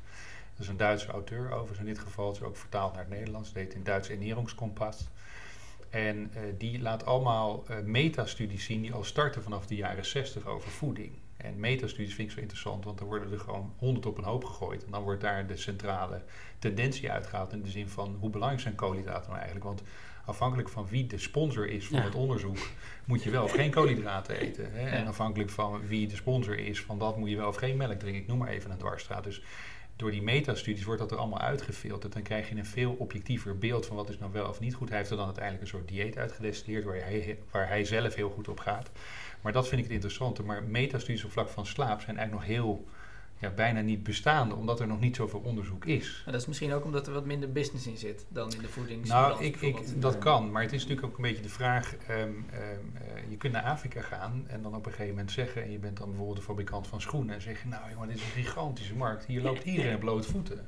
Dat 0.52 0.60
is 0.60 0.68
een 0.68 0.78
Duitse 0.78 1.08
auteur 1.08 1.52
overigens 1.52 1.80
in 1.80 1.86
dit 1.86 2.00
geval. 2.00 2.28
Het 2.28 2.36
is 2.36 2.44
ook 2.44 2.58
vertaald 2.58 2.94
naar 2.94 3.04
het 3.04 3.14
Nederlands. 3.14 3.48
Het 3.48 3.58
heet 3.58 3.74
in 3.74 3.84
Duits 3.84 4.10
Ernährungskompas. 4.10 5.10
En 5.92 6.32
uh, 6.36 6.42
die 6.58 6.82
laat 6.82 7.06
allemaal 7.06 7.64
uh, 7.70 7.78
metastudies 7.84 8.66
zien 8.66 8.82
die 8.82 8.94
al 8.94 9.04
starten 9.04 9.44
vanaf 9.44 9.68
de 9.68 9.76
jaren 9.76 10.06
60 10.06 10.46
over 10.46 10.70
voeding. 10.70 11.12
En 11.38 11.60
metastudies 11.60 12.14
vind 12.14 12.28
ik 12.28 12.34
zo 12.34 12.40
interessant, 12.40 12.86
want 12.86 12.98
dan 12.98 13.08
worden 13.08 13.32
er 13.32 13.40
gewoon 13.40 13.74
honderd 13.78 14.06
op 14.06 14.18
een 14.18 14.24
hoop 14.24 14.46
gegooid. 14.46 14.86
En 14.86 14.92
dan 14.92 15.04
wordt 15.04 15.22
daar 15.22 15.48
de 15.48 15.58
centrale 15.58 16.22
tendentie 16.60 17.12
uitgehaald 17.12 17.54
in 17.54 17.62
de 17.62 17.70
zin 17.70 17.90
van 17.90 18.18
hoe 18.20 18.30
belangrijk 18.30 18.62
zijn 18.62 18.76
koolhydraten 18.76 19.26
nou 19.26 19.36
eigenlijk. 19.36 19.66
Want 19.66 19.84
afhankelijk 20.26 20.70
van 20.70 20.88
wie 20.88 21.08
de 21.08 21.18
sponsor 21.18 21.70
is 21.70 21.88
van 21.88 22.02
het 22.02 22.16
onderzoek, 22.16 22.58
moet 23.06 23.24
je 23.24 23.30
wel 23.30 23.44
of 23.44 23.52
geen 23.52 23.72
koolhydraten 23.72 24.36
eten. 24.36 24.74
Hè? 24.74 24.90
En 24.90 25.08
afhankelijk 25.08 25.50
van 25.50 25.88
wie 25.88 26.08
de 26.08 26.16
sponsor 26.16 26.60
is 26.60 26.82
van 26.82 27.00
dat, 27.00 27.18
moet 27.18 27.30
je 27.30 27.38
wel 27.38 27.48
of 27.48 27.56
geen 27.56 27.78
melk 27.78 28.00
drinken. 28.00 28.22
Ik 28.22 28.28
noem 28.28 28.38
maar 28.38 28.48
even 28.48 28.72
een 28.72 28.78
dwarsstraat. 28.78 29.24
Dus 29.24 29.42
door 30.02 30.12
die 30.12 30.22
metastudies 30.22 30.84
wordt 30.84 31.02
dat 31.02 31.12
er 31.12 31.18
allemaal 31.18 31.40
uitgefilterd. 31.40 32.14
Dan 32.14 32.22
krijg 32.22 32.50
je 32.50 32.56
een 32.56 32.66
veel 32.66 32.96
objectiever 32.98 33.58
beeld 33.58 33.86
van 33.86 33.96
wat 33.96 34.10
is 34.10 34.18
nou 34.18 34.32
wel 34.32 34.48
of 34.48 34.60
niet 34.60 34.74
goed. 34.74 34.90
Hij 34.90 34.98
heeft 34.98 35.10
er 35.10 35.16
dan 35.16 35.26
uiteindelijk 35.26 35.64
een 35.64 35.70
soort 35.70 35.88
dieet 35.88 36.18
uitgedestilleerd 36.18 36.84
waar 36.84 36.96
hij, 36.96 37.40
waar 37.52 37.68
hij 37.68 37.86
zelf 37.86 38.16
heel 38.16 38.30
goed 38.30 38.48
op 38.48 38.60
gaat. 38.60 38.92
Maar 39.42 39.52
dat 39.52 39.68
vind 39.68 39.78
ik 39.78 39.86
het 39.86 39.94
interessante. 39.94 40.44
Maar 40.44 40.64
metastudies 40.64 41.24
op 41.24 41.32
vlak 41.32 41.50
van 41.50 41.66
slaap 41.66 42.02
zijn 42.02 42.18
eigenlijk 42.18 42.48
nog 42.48 42.58
heel 42.58 42.86
ja, 43.42 43.50
bijna 43.50 43.82
niet 43.82 44.04
bestaande, 44.04 44.56
omdat 44.56 44.80
er 44.80 44.88
nog 44.88 45.00
niet 45.00 45.16
zoveel 45.16 45.40
onderzoek 45.40 45.86
is. 45.86 46.22
dat 46.26 46.34
is 46.34 46.46
misschien 46.46 46.74
ook 46.74 46.86
omdat 46.86 47.08
er 47.08 47.14
wat 47.14 47.26
minder 47.26 47.52
business 47.52 47.88
in 47.88 47.98
zit 47.98 48.26
dan 48.30 48.54
in 48.54 48.62
de 48.62 48.68
voeding. 48.68 49.08
Nou, 49.08 49.44
ik, 49.44 49.62
ik, 49.62 50.02
dat 50.02 50.18
kan, 50.18 50.52
maar 50.52 50.62
het 50.62 50.74
is 50.74 50.82
natuurlijk 50.82 51.08
ook 51.08 51.16
een 51.18 51.24
beetje 51.24 51.42
de 51.42 51.50
vraag, 51.50 51.96
um, 52.10 52.18
um, 52.18 52.46
uh, 52.94 53.30
je 53.30 53.38
kunt 53.38 53.54
naar 53.54 53.64
Afrika 53.64 54.02
gaan 54.02 54.44
en 54.48 54.62
dan 54.62 54.76
op 54.76 54.86
een 54.86 54.92
gegeven 54.92 55.14
moment 55.14 55.32
zeggen, 55.32 55.64
en 55.64 55.72
je 55.72 55.80
bent 55.80 55.98
dan 55.98 56.08
bijvoorbeeld 56.08 56.38
de 56.38 56.44
fabrikant 56.44 56.88
van 56.88 57.02
schoenen, 57.02 57.36
en 57.36 57.42
zeg 57.42 57.62
je, 57.62 57.68
nou 57.68 57.82
jongen, 57.92 58.08
dit 58.08 58.18
is 58.18 58.24
een 58.24 58.44
gigantische 58.44 58.96
markt, 58.96 59.26
hier 59.26 59.42
loopt 59.42 59.64
iedereen 59.72 60.00
bloot 60.00 60.26
voeten. 60.26 60.68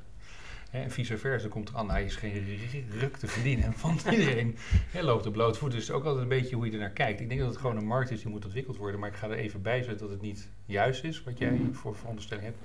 En 0.74 0.90
vice 0.90 1.18
versa, 1.18 1.48
komt 1.48 1.68
er 1.68 1.76
aan, 1.76 1.90
hij 1.90 2.04
is 2.04 2.16
geen 2.16 2.58
ruk 2.90 3.16
te 3.16 3.26
verdienen. 3.26 3.72
van 3.84 3.98
iedereen 4.10 4.56
loopt 4.92 5.24
er 5.24 5.30
bloot 5.30 5.58
voet. 5.58 5.70
Dus 5.70 5.80
het 5.80 5.88
is 5.88 5.94
ook 5.94 6.04
altijd 6.04 6.22
een 6.22 6.28
beetje 6.28 6.56
hoe 6.56 6.66
je 6.66 6.72
er 6.72 6.78
naar 6.78 6.90
kijkt. 6.90 7.20
Ik 7.20 7.28
denk 7.28 7.40
dat 7.40 7.48
het 7.48 7.58
gewoon 7.58 7.76
een 7.76 7.86
markt 7.86 8.10
is 8.10 8.22
die 8.22 8.30
moet 8.30 8.44
ontwikkeld 8.44 8.76
worden. 8.76 9.00
Maar 9.00 9.08
ik 9.08 9.16
ga 9.16 9.28
er 9.28 9.36
even 9.36 9.62
bij 9.62 9.82
zetten 9.82 9.98
dat 9.98 10.10
het 10.10 10.20
niet 10.20 10.50
juist 10.66 11.04
is 11.04 11.22
wat 11.22 11.38
jij 11.38 11.50
mhm. 11.50 11.72
voor 11.72 11.96
veronderstelling 11.96 12.46
hebt. 12.46 12.58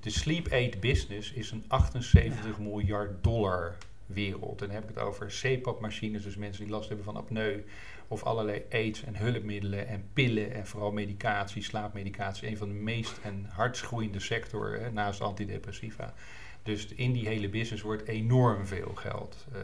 De 0.00 0.10
sleep 0.10 0.48
aid 0.52 0.80
business 0.80 1.32
is 1.32 1.50
een 1.50 1.64
78 1.68 2.58
miljard 2.58 3.24
dollar 3.24 3.76
wereld. 4.06 4.60
En 4.60 4.66
dan 4.66 4.74
heb 4.74 4.88
ik 4.88 4.94
het 4.94 5.04
over 5.04 5.26
CPAP-machines, 5.26 6.22
dus 6.22 6.36
mensen 6.36 6.64
die 6.64 6.72
last 6.72 6.88
hebben 6.88 7.04
van 7.04 7.16
apneu. 7.16 7.60
Of 8.08 8.22
allerlei 8.22 8.62
aids 8.70 9.04
en 9.04 9.16
hulpmiddelen 9.16 9.88
en 9.88 10.04
pillen 10.12 10.52
en 10.52 10.66
vooral 10.66 10.92
medicatie, 10.92 11.62
slaapmedicatie. 11.62 12.48
Een 12.48 12.56
van 12.56 12.68
de 12.68 12.74
meest 12.74 13.20
en 13.22 13.46
hardst 13.50 13.82
groeiende 13.82 14.20
sectoren 14.20 14.94
naast 14.94 15.20
antidepressiva. 15.20 16.14
Dus 16.62 16.86
in 16.86 17.12
die 17.12 17.28
hele 17.28 17.48
business 17.48 17.82
wordt 17.82 18.08
enorm 18.08 18.66
veel 18.66 18.92
geld 18.94 19.46
uh, 19.52 19.58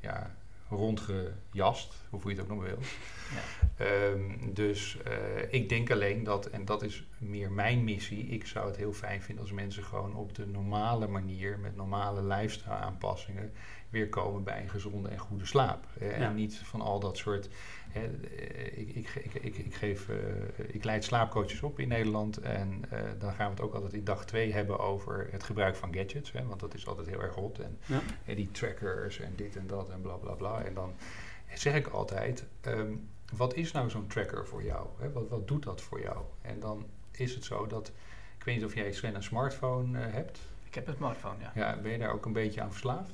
ja, 0.00 0.36
rondgejast, 0.68 1.94
hoe 2.10 2.20
je 2.22 2.28
het 2.28 2.40
ook 2.40 2.48
nog 2.48 2.62
wil. 2.62 2.78
Ja. 3.78 3.86
Um, 3.86 4.54
dus 4.54 4.96
uh, 5.06 5.52
ik 5.52 5.68
denk 5.68 5.90
alleen 5.90 6.24
dat, 6.24 6.46
en 6.46 6.64
dat 6.64 6.82
is 6.82 7.04
meer 7.18 7.50
mijn 7.52 7.84
missie, 7.84 8.26
ik 8.26 8.46
zou 8.46 8.66
het 8.66 8.76
heel 8.76 8.92
fijn 8.92 9.22
vinden 9.22 9.44
als 9.44 9.52
mensen 9.52 9.84
gewoon 9.84 10.14
op 10.14 10.34
de 10.34 10.46
normale 10.46 11.06
manier, 11.06 11.58
met 11.58 11.76
normale 11.76 12.22
lifestyle 12.22 12.74
aanpassingen, 12.74 13.52
weer 13.90 14.08
komen 14.08 14.44
bij 14.44 14.62
een 14.62 14.68
gezonde 14.68 15.08
en 15.08 15.18
goede 15.18 15.46
slaap. 15.46 15.86
En 15.98 16.34
niet 16.34 16.56
van 16.56 16.80
al 16.80 17.00
dat 17.00 17.16
soort 17.16 17.48
eh, 17.92 18.78
ik, 18.78 18.94
ik, 18.94 19.34
ik, 19.34 19.56
ik, 19.56 19.74
geef, 19.74 20.08
uh, 20.08 20.16
ik 20.66 20.84
leid 20.84 21.04
slaapcoaches 21.04 21.62
op 21.62 21.78
in 21.78 21.88
Nederland 21.88 22.38
en 22.38 22.82
uh, 22.92 23.00
dan 23.18 23.32
gaan 23.32 23.46
we 23.46 23.52
het 23.52 23.60
ook 23.60 23.74
altijd 23.74 23.92
in 23.92 24.04
dag 24.04 24.24
2 24.24 24.52
hebben 24.52 24.78
over 24.78 25.28
het 25.30 25.42
gebruik 25.42 25.76
van 25.76 25.94
gadgets, 25.94 26.32
hè, 26.32 26.46
want 26.46 26.60
dat 26.60 26.74
is 26.74 26.86
altijd 26.86 27.06
heel 27.06 27.22
erg 27.22 27.34
hot. 27.34 27.58
En, 27.58 27.78
ja. 27.86 28.00
en 28.24 28.34
die 28.34 28.50
trackers 28.50 29.20
en 29.20 29.32
dit 29.36 29.56
en 29.56 29.66
dat 29.66 29.90
en 29.90 30.00
bla 30.00 30.14
bla 30.14 30.32
bla. 30.32 30.62
En 30.62 30.74
dan 30.74 30.94
zeg 31.54 31.74
ik 31.74 31.86
altijd, 31.86 32.46
um, 32.66 33.08
wat 33.36 33.54
is 33.54 33.72
nou 33.72 33.90
zo'n 33.90 34.06
tracker 34.06 34.46
voor 34.46 34.62
jou? 34.62 34.86
Hè? 34.98 35.12
Wat, 35.12 35.28
wat 35.28 35.48
doet 35.48 35.62
dat 35.62 35.80
voor 35.80 36.00
jou? 36.00 36.24
En 36.42 36.60
dan 36.60 36.86
is 37.10 37.34
het 37.34 37.44
zo 37.44 37.66
dat, 37.66 37.92
ik 38.38 38.44
weet 38.44 38.56
niet 38.56 38.64
of 38.64 38.74
jij 38.74 38.92
Sven 38.92 39.14
een 39.14 39.22
smartphone 39.22 39.98
hebt. 39.98 40.38
Ik 40.64 40.74
heb 40.74 40.88
een 40.88 40.94
smartphone, 40.94 41.40
ja. 41.40 41.52
Ja, 41.54 41.80
ben 41.80 41.92
je 41.92 41.98
daar 41.98 42.12
ook 42.12 42.26
een 42.26 42.32
beetje 42.32 42.60
aan 42.60 42.70
verslaafd? 42.70 43.12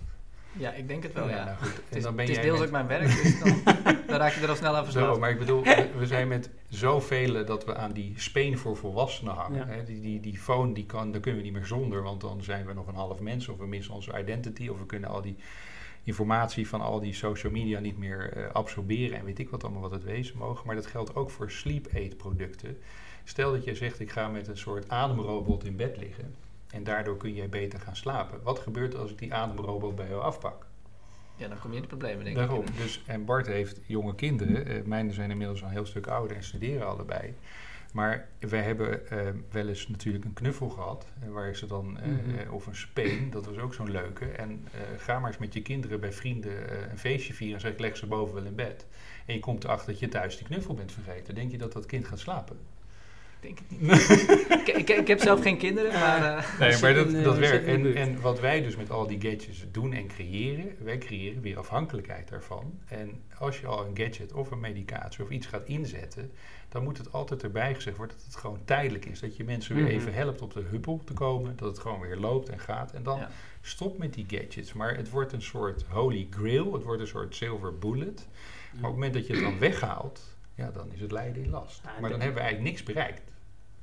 Ja, 0.58 0.72
ik 0.72 0.88
denk 0.88 1.02
het 1.02 1.12
wel, 1.12 1.28
ja. 1.28 1.44
Nou 1.44 1.56
goed. 1.56 1.74
Het 1.88 1.96
is, 1.96 2.02
dan 2.02 2.16
ben 2.16 2.26
het 2.26 2.36
is 2.36 2.42
deels 2.42 2.60
ook 2.60 2.70
mijn 2.70 2.86
werk, 2.86 3.22
dus 3.22 3.40
dan, 3.40 3.60
dan, 4.06 4.16
raak 4.22 4.32
je 4.32 4.40
er 4.40 4.48
al 4.48 4.56
snel 4.56 4.76
aan 4.76 4.84
verslaafd. 4.84 5.14
Zo, 5.14 5.20
maar 5.20 5.30
ik 5.30 5.38
bedoel, 5.38 5.62
we 5.98 6.06
zijn 6.06 6.28
met 6.28 6.50
zoveel 6.68 7.44
dat 7.44 7.64
we 7.64 7.74
aan 7.74 7.92
die 7.92 8.12
speen 8.16 8.58
voor 8.58 8.76
volwassenen 8.76 9.34
hangen. 9.34 9.68
Hè? 9.68 9.84
Die, 9.84 10.00
die, 10.00 10.20
die 10.20 10.38
phone, 10.38 10.72
die 10.72 10.86
kan, 10.86 11.12
daar 11.12 11.20
kunnen 11.20 11.40
we 11.40 11.46
niet 11.46 11.56
meer 11.56 11.66
zonder, 11.66 12.02
want 12.02 12.20
dan 12.20 12.42
zijn 12.42 12.66
we 12.66 12.72
nog 12.72 12.86
een 12.86 12.94
half 12.94 13.20
mens 13.20 13.48
of 13.48 13.58
we 13.58 13.66
missen 13.66 13.94
onze 13.94 14.18
identity 14.18 14.68
of 14.68 14.78
we 14.78 14.86
kunnen 14.86 15.10
al 15.10 15.22
die 15.22 15.36
informatie 16.04 16.68
van 16.68 16.80
al 16.80 17.00
die 17.00 17.14
social 17.14 17.52
media 17.52 17.80
niet 17.80 17.98
meer 17.98 18.36
uh, 18.36 18.50
absorberen 18.52 19.18
en 19.18 19.24
weet 19.24 19.38
ik 19.38 19.50
wat 19.50 19.64
allemaal 19.64 19.82
wat 19.82 19.90
het 19.90 20.04
wezen 20.04 20.38
mogen. 20.38 20.66
Maar 20.66 20.74
dat 20.74 20.86
geldt 20.86 21.14
ook 21.14 21.30
voor 21.30 21.50
sleep 21.50 21.86
aid 21.94 22.16
producten. 22.16 22.78
Stel 23.24 23.52
dat 23.52 23.64
je 23.64 23.74
zegt, 23.74 24.00
ik 24.00 24.10
ga 24.10 24.28
met 24.28 24.48
een 24.48 24.56
soort 24.56 24.88
ademrobot 24.88 25.64
in 25.64 25.76
bed 25.76 25.96
liggen 25.96 26.34
en 26.70 26.84
daardoor 26.84 27.16
kun 27.16 27.34
jij 27.34 27.48
beter 27.48 27.80
gaan 27.80 27.96
slapen. 27.96 28.42
Wat 28.42 28.58
gebeurt 28.58 28.92
er 28.92 29.00
als 29.00 29.10
ik 29.10 29.18
die 29.18 29.34
ademrobot 29.34 29.94
bij 29.94 30.08
jou 30.08 30.22
afpak? 30.22 30.66
Ja, 31.36 31.48
dan 31.48 31.58
kom 31.58 31.70
je 31.70 31.76
in 31.76 31.82
de 31.82 31.88
problemen, 31.88 32.24
denk 32.24 32.36
Daarom. 32.36 32.60
ik. 32.60 32.76
Dus, 32.76 33.02
en 33.06 33.24
Bart 33.24 33.46
heeft 33.46 33.80
jonge 33.86 34.14
kinderen. 34.14 34.70
Uh, 34.70 34.82
mijne 34.84 35.12
zijn 35.12 35.30
inmiddels 35.30 35.60
al 35.62 35.66
een 35.66 35.72
heel 35.72 35.86
stuk 35.86 36.06
ouder 36.06 36.36
en 36.36 36.44
studeren 36.44 36.86
allebei. 36.86 37.34
Maar 37.92 38.28
wij 38.38 38.62
hebben 38.62 39.00
uh, 39.12 39.18
wel 39.50 39.68
eens 39.68 39.88
natuurlijk 39.88 40.24
een 40.24 40.32
knuffel 40.32 40.68
gehad. 40.68 41.06
Uh, 41.24 41.30
waar 41.30 41.56
ze 41.56 41.66
dan, 41.66 41.86
mm 41.86 41.96
-hmm. 41.96 42.52
of 42.52 42.66
een 42.66 42.76
speen, 42.76 43.30
dat 43.30 43.46
was 43.46 43.56
ook 43.56 43.74
zo'n 43.74 43.90
leuke. 43.90 44.24
En 44.24 44.68
ga 44.96 45.18
maar 45.18 45.30
eens 45.30 45.38
met 45.38 45.54
je 45.54 45.62
kinderen 45.62 46.00
bij 46.00 46.12
vrienden 46.12 46.90
een 46.90 46.98
feestje 46.98 47.34
vieren. 47.34 47.54
En 47.54 47.60
zeg 47.60 47.78
leg 47.78 47.96
ze 47.96 48.06
boven 48.06 48.34
wel 48.34 48.44
in 48.44 48.54
bed. 48.54 48.86
En 49.26 49.34
je 49.34 49.40
komt 49.40 49.64
erachter 49.64 49.86
dat 49.86 49.98
je 49.98 50.08
thuis 50.08 50.36
die 50.36 50.46
knuffel 50.46 50.74
bent 50.74 50.92
vergeten. 50.92 51.34
Denk 51.34 51.50
je 51.50 51.58
dat 51.58 51.72
dat 51.72 51.86
kind 51.86 52.06
gaat 52.06 52.18
slapen? 52.18 52.58
Denk 53.46 53.58
het 53.58 53.80
niet. 53.80 53.90
ik, 54.68 54.76
ik, 54.76 54.88
ik 54.98 55.06
heb 55.08 55.20
zelf 55.20 55.42
geen 55.42 55.58
kinderen, 55.58 55.92
maar... 55.92 56.22
eh, 56.38 56.58
Nee, 56.60 56.80
maar 56.80 56.94
dat, 56.94 57.24
dat 57.24 57.38
werkt. 57.38 57.66
En, 57.66 57.94
en 57.94 58.20
wat 58.20 58.40
wij 58.40 58.62
dus 58.62 58.76
met 58.76 58.90
al 58.90 59.06
die 59.06 59.20
gadgets 59.20 59.64
doen 59.70 59.92
en 59.92 60.06
creëren, 60.06 60.76
wij 60.78 60.98
creëren 60.98 61.42
weer 61.42 61.58
afhankelijkheid 61.58 62.28
daarvan. 62.28 62.78
En 62.88 63.20
als 63.38 63.60
je 63.60 63.66
al 63.66 63.86
een 63.86 63.96
gadget 63.96 64.32
of 64.32 64.50
een 64.50 64.60
medicatie 64.60 65.24
of 65.24 65.30
iets 65.30 65.46
gaat 65.46 65.64
inzetten, 65.66 66.32
dan 66.68 66.82
moet 66.82 66.98
het 66.98 67.12
altijd 67.12 67.42
erbij 67.42 67.74
gezegd 67.74 67.96
worden 67.96 68.16
dat 68.16 68.26
het 68.26 68.36
gewoon 68.36 68.60
tijdelijk 68.64 69.04
is. 69.04 69.20
Dat 69.20 69.36
je 69.36 69.44
mensen 69.44 69.74
weer 69.74 69.84
Mhm. 69.84 69.92
even 69.92 70.14
helpt 70.14 70.42
op 70.42 70.52
de 70.52 70.62
huppel 70.70 71.00
te 71.04 71.12
komen, 71.12 71.56
dat 71.56 71.68
het 71.68 71.78
gewoon 71.78 72.00
weer 72.00 72.16
loopt 72.16 72.48
en 72.48 72.58
gaat. 72.58 72.92
En 72.92 73.02
dan 73.02 73.18
Ja. 73.18 73.30
stop 73.60 73.98
met 73.98 74.14
die 74.14 74.24
gadgets. 74.28 74.72
Maar 74.72 74.96
het 74.96 75.10
wordt 75.10 75.32
een 75.32 75.42
soort 75.42 75.84
holy 75.88 76.26
grail, 76.30 76.72
het 76.72 76.82
wordt 76.82 77.00
een 77.00 77.06
soort 77.06 77.34
silver 77.34 77.78
bullet. 77.78 78.26
Maar 78.72 78.78
op 78.80 78.82
het 78.82 78.92
moment 78.92 79.14
dat 79.14 79.26
je 79.26 79.32
het 79.32 79.42
dan 79.42 79.58
weghaalt, 79.68 80.20
ja, 80.54 80.70
dan 80.70 80.92
is 80.92 81.00
het 81.00 81.12
lijden 81.12 81.42
in 81.42 81.50
last. 81.50 81.82
Maar 82.00 82.10
dan 82.10 82.20
hebben 82.20 82.34
we 82.34 82.40
eigenlijk 82.40 82.70
niks 82.70 82.82
bereikt. 82.82 83.20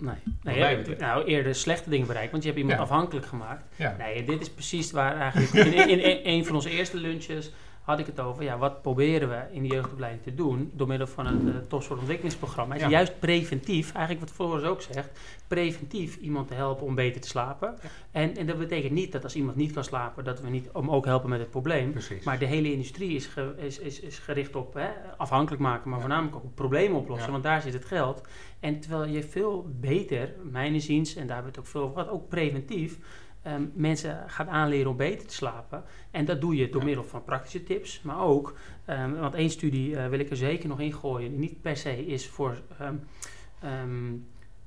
Nee, 0.03 0.15
nee 0.43 0.57
ja, 0.57 0.75
betreft. 0.75 0.99
nou 0.99 1.23
eerder 1.25 1.55
slechte 1.55 1.89
dingen 1.89 2.07
bereikt, 2.07 2.31
want 2.31 2.43
je 2.43 2.49
hebt 2.49 2.61
iemand 2.61 2.77
Ja. 2.79 2.83
afhankelijk 2.83 3.25
gemaakt. 3.25 3.63
Ja. 3.75 3.95
Nee, 3.97 4.23
dit 4.23 4.41
is 4.41 4.49
precies 4.49 4.91
waar 4.91 5.17
eigenlijk 5.19 5.53
in, 5.53 5.73
in, 5.89 5.99
in 6.03 6.19
een 6.23 6.45
van 6.45 6.55
onze 6.55 6.69
eerste 6.69 6.97
lunches 6.97 7.51
had 7.83 7.99
ik 7.99 8.05
het 8.05 8.19
over. 8.19 8.43
Ja, 8.43 8.57
wat 8.57 8.81
proberen 8.81 9.29
we 9.29 9.41
in 9.51 9.61
de 9.61 9.67
jeugdopleiding 9.67 10.23
te 10.23 10.35
doen 10.35 10.71
door 10.73 10.87
middel 10.87 11.07
van 11.07 11.25
het 11.25 11.43
uh, 11.43 11.55
topsportontwikkelingsprogramma? 11.67 12.75
Is 12.75 12.81
Ja. 12.81 12.89
juist 12.89 13.19
preventief, 13.19 13.91
eigenlijk 13.93 14.25
wat 14.25 14.35
Floris 14.35 14.63
ook 14.63 14.81
zegt, 14.81 15.09
preventief 15.47 16.15
iemand 16.17 16.47
te 16.47 16.53
helpen 16.53 16.85
om 16.85 16.95
beter 16.95 17.21
te 17.21 17.27
slapen. 17.27 17.75
En, 18.11 18.37
en 18.37 18.45
dat 18.45 18.57
betekent 18.57 18.91
niet 18.93 19.11
dat 19.11 19.23
als 19.23 19.35
iemand 19.35 19.55
niet 19.55 19.71
kan 19.73 19.83
slapen, 19.83 20.23
dat 20.23 20.41
we 20.41 20.49
niet 20.49 20.69
om 20.73 20.89
ook 20.91 21.05
helpen 21.05 21.29
met 21.29 21.39
het 21.39 21.49
probleem. 21.49 21.91
Precies. 21.91 22.23
Maar 22.23 22.39
de 22.39 22.45
hele 22.45 22.71
industrie 22.71 23.15
is, 23.15 23.25
ge- 23.25 23.53
is, 23.57 23.79
is, 23.79 23.99
is 23.99 24.17
gericht 24.19 24.55
op 24.55 24.73
hè, 24.73 24.87
afhankelijk 25.17 25.61
maken, 25.61 25.89
maar 25.89 25.99
Ja. 25.99 26.05
voornamelijk 26.05 26.35
ook 26.35 26.43
op 26.43 26.55
problemen 26.55 26.97
oplossen, 26.97 27.31
want 27.31 27.43
daar 27.43 27.61
zit 27.61 27.73
het 27.73 27.85
geld. 27.85 28.21
En 28.59 28.79
terwijl 28.79 29.05
je 29.11 29.23
veel 29.23 29.67
beter, 29.79 30.33
mijn 30.51 30.73
inziens, 30.73 31.15
en 31.15 31.27
daar 31.27 31.35
hebben 31.35 31.53
we 31.53 31.59
het 31.59 31.67
ook 31.67 31.71
veel 31.73 31.81
over 31.81 31.93
gehad, 31.95 32.09
ook 32.13 32.29
preventief, 32.29 32.97
ehm, 33.43 33.63
mensen 33.73 34.23
gaat 34.27 34.47
aanleren 34.47 34.91
om 34.91 34.97
beter 34.97 35.27
te 35.27 35.33
slapen. 35.33 35.83
En 36.11 36.25
dat 36.25 36.41
doe 36.41 36.55
je 36.55 36.69
door 36.69 36.81
Ja. 36.81 36.87
middel 36.87 37.03
van 37.03 37.23
praktische 37.23 37.63
tips, 37.63 38.01
maar 38.01 38.19
ook, 38.21 38.57
ehm, 38.85 39.13
want 39.13 39.33
één 39.33 39.49
studie 39.49 39.95
eh, 39.97 40.07
wil 40.07 40.19
ik 40.19 40.29
er 40.29 40.37
zeker 40.37 40.69
nog 40.69 40.79
in 40.79 40.93
gooien, 40.93 41.29
die 41.29 41.39
niet 41.39 41.61
per 41.61 41.77
se 41.77 42.05
is 42.05 42.27
voor, 42.29 42.61
ehm, 42.79 42.95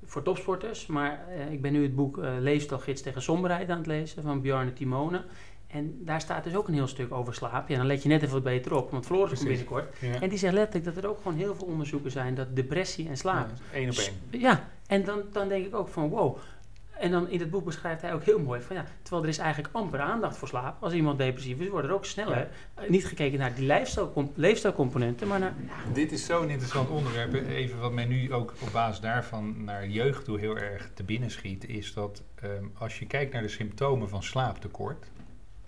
voor 0.05 0.23
topsporters, 0.23 0.87
maar 0.87 1.25
eh, 1.29 1.53
ik 1.53 1.61
ben 1.63 1.73
nu 1.73 1.83
het 1.83 1.95
boek 1.95 2.19
eh 2.19 2.31
Leefstijlgids 2.41 3.03
tegen 3.03 3.23
somberheid 3.23 3.69
aan 3.69 3.79
het 3.79 3.87
lezen 3.87 4.23
van 4.23 4.41
Bjarne 4.41 4.73
Timone. 4.73 5.25
En 5.67 5.99
daar 6.05 6.21
staat 6.21 6.45
dus 6.45 6.55
ook 6.55 6.69
een 6.69 6.75
heel 6.75 6.87
stuk 6.87 7.13
over 7.13 7.35
slaap. 7.35 7.69
Ja, 7.69 7.77
dan 7.77 7.87
let 7.87 8.03
je 8.03 8.09
net 8.09 8.23
even 8.23 8.35
wat 8.35 8.43
beter 8.43 8.75
op, 8.75 8.91
want 8.91 9.07
Floris 9.07 9.33
komt 9.39 9.49
binnenkort. 9.49 9.97
Ja. 10.01 10.21
En 10.21 10.29
die 10.29 10.39
zegt 10.39 10.55
letterlijk 10.55 10.85
dat 10.95 11.05
er 11.05 11.11
ook 11.11 11.17
gewoon 11.23 11.37
heel 11.39 11.55
veel 11.55 11.67
onderzoeken 11.67 12.11
zijn 12.11 12.35
dat 12.35 12.57
depressie 12.57 13.09
en 13.09 13.17
slaap. 13.17 13.49
Eén 13.75 13.91
op 13.91 13.97
één. 13.97 14.41
Ja, 14.41 14.69
en 14.87 15.05
dan, 15.05 15.23
dan 15.33 15.49
denk 15.49 15.67
ik 15.67 15.75
ook 15.75 15.89
van 15.89 16.09
wow. 16.09 16.39
En 16.99 17.11
dan 17.11 17.31
in 17.31 17.41
het 17.41 17.51
boek 17.51 17.65
beschrijft 17.65 18.03
hij 18.03 18.15
ook 18.15 18.25
heel 18.25 18.39
mooi 18.39 18.61
van 18.61 18.77
ja, 18.77 18.85
terwijl 19.03 19.23
er 19.23 19.29
is 19.29 19.39
eigenlijk 19.39 19.75
amper 19.75 20.01
aandacht 20.01 20.37
voor 20.37 20.49
slaap. 20.49 20.83
Als 20.83 20.93
iemand 20.93 21.19
depressief 21.19 21.59
is, 21.59 21.69
wordt 21.69 21.87
er 21.87 21.95
ook 21.95 22.05
sneller 22.05 22.49
eh, 22.75 22.89
niet 22.89 23.07
gekeken 23.07 23.39
naar 23.39 23.55
die 23.55 23.67
leefstijlcom- 23.67 24.33
leefstijlcomponenten, 24.35 25.29
maar 25.29 25.39
naar 25.39 25.55
Dit 25.93 26.13
is 26.13 26.27
zo'n 26.27 26.49
interessant 26.49 26.89
onderwerp. 26.89 27.35
Even 27.35 27.81
wat 27.81 27.93
mij 27.93 28.05
nu 28.05 28.33
ook 28.33 28.55
op 28.61 28.69
basis 28.73 29.01
daarvan 29.01 29.65
naar 29.65 29.89
jeugd 29.89 30.25
toe 30.25 30.39
heel 30.39 30.59
erg 30.59 30.91
te 30.95 31.03
binnen 31.03 31.31
schiet, 31.31 31.69
is 31.69 31.95
dat 31.95 32.23
ehm, 32.35 32.65
als 32.79 32.99
je 32.99 33.07
kijkt 33.07 33.33
naar 33.33 33.43
de 33.43 33.49
symptomen 33.49 34.09
van 34.09 34.23
slaaptekort 34.23 35.07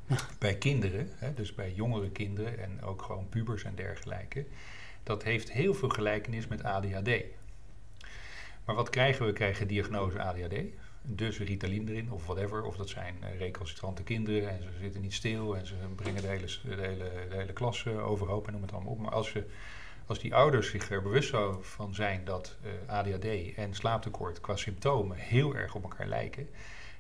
bij 0.39 0.55
kinderen, 0.55 1.09
hè, 1.17 1.35
dus 1.35 1.55
bij 1.55 1.73
jongere 1.73 2.11
kinderen 2.11 2.59
en 2.59 2.83
ook 2.83 3.03
gewoon 3.03 3.29
pubers 3.29 3.65
en 3.65 3.75
dergelijke, 3.75 4.47
dat 5.03 5.23
heeft 5.23 5.53
heel 5.53 5.75
veel 5.75 5.89
gelijkenis 5.89 6.47
met 6.47 6.63
ADHD. 6.63 7.11
Maar 8.65 8.77
wat 8.77 8.91
krijgen 8.91 9.21
we? 9.21 9.27
We 9.27 9.33
krijgen 9.33 9.69
diagnose 9.69 10.23
ADHD. 10.23 10.55
Dus 11.11 11.39
Ritalin 11.39 11.89
erin 11.89 12.13
of 12.13 12.27
whatever. 12.27 12.63
Of 12.63 12.77
dat 12.77 12.89
zijn 12.89 13.17
eh, 13.21 13.39
recalcitrante 13.39 14.03
kinderen 14.03 14.51
en 14.51 14.63
ze 14.63 14.69
zitten 14.81 15.01
niet 15.01 15.15
stil 15.15 15.57
en 15.57 15.67
ze 15.67 15.75
brengen 15.97 16.23
de 16.23 16.29
hele, 16.29 16.47
de 16.47 16.83
hele, 16.83 17.11
de 17.29 17.37
hele 17.37 17.53
klas 17.53 17.87
eh, 17.87 18.09
overhoop 18.09 18.47
en 18.47 18.53
noem 18.53 18.63
het 18.63 18.73
allemaal 18.73 18.93
op. 18.93 18.99
Maar 18.99 19.13
als, 19.13 19.33
je, 19.33 19.47
als 20.07 20.19
die 20.19 20.35
ouders 20.35 20.71
zich 20.71 20.91
er 20.91 21.03
bewust 21.03 21.35
van 21.61 21.95
zijn 21.95 22.25
dat 22.25 22.57
eh, 22.63 22.95
ADHD 22.95 23.55
en 23.57 23.75
slaaptekort 23.75 24.41
qua 24.41 24.57
symptomen 24.57 25.17
heel 25.17 25.55
erg 25.57 25.75
op 25.75 25.83
elkaar 25.83 26.07
lijken, 26.07 26.49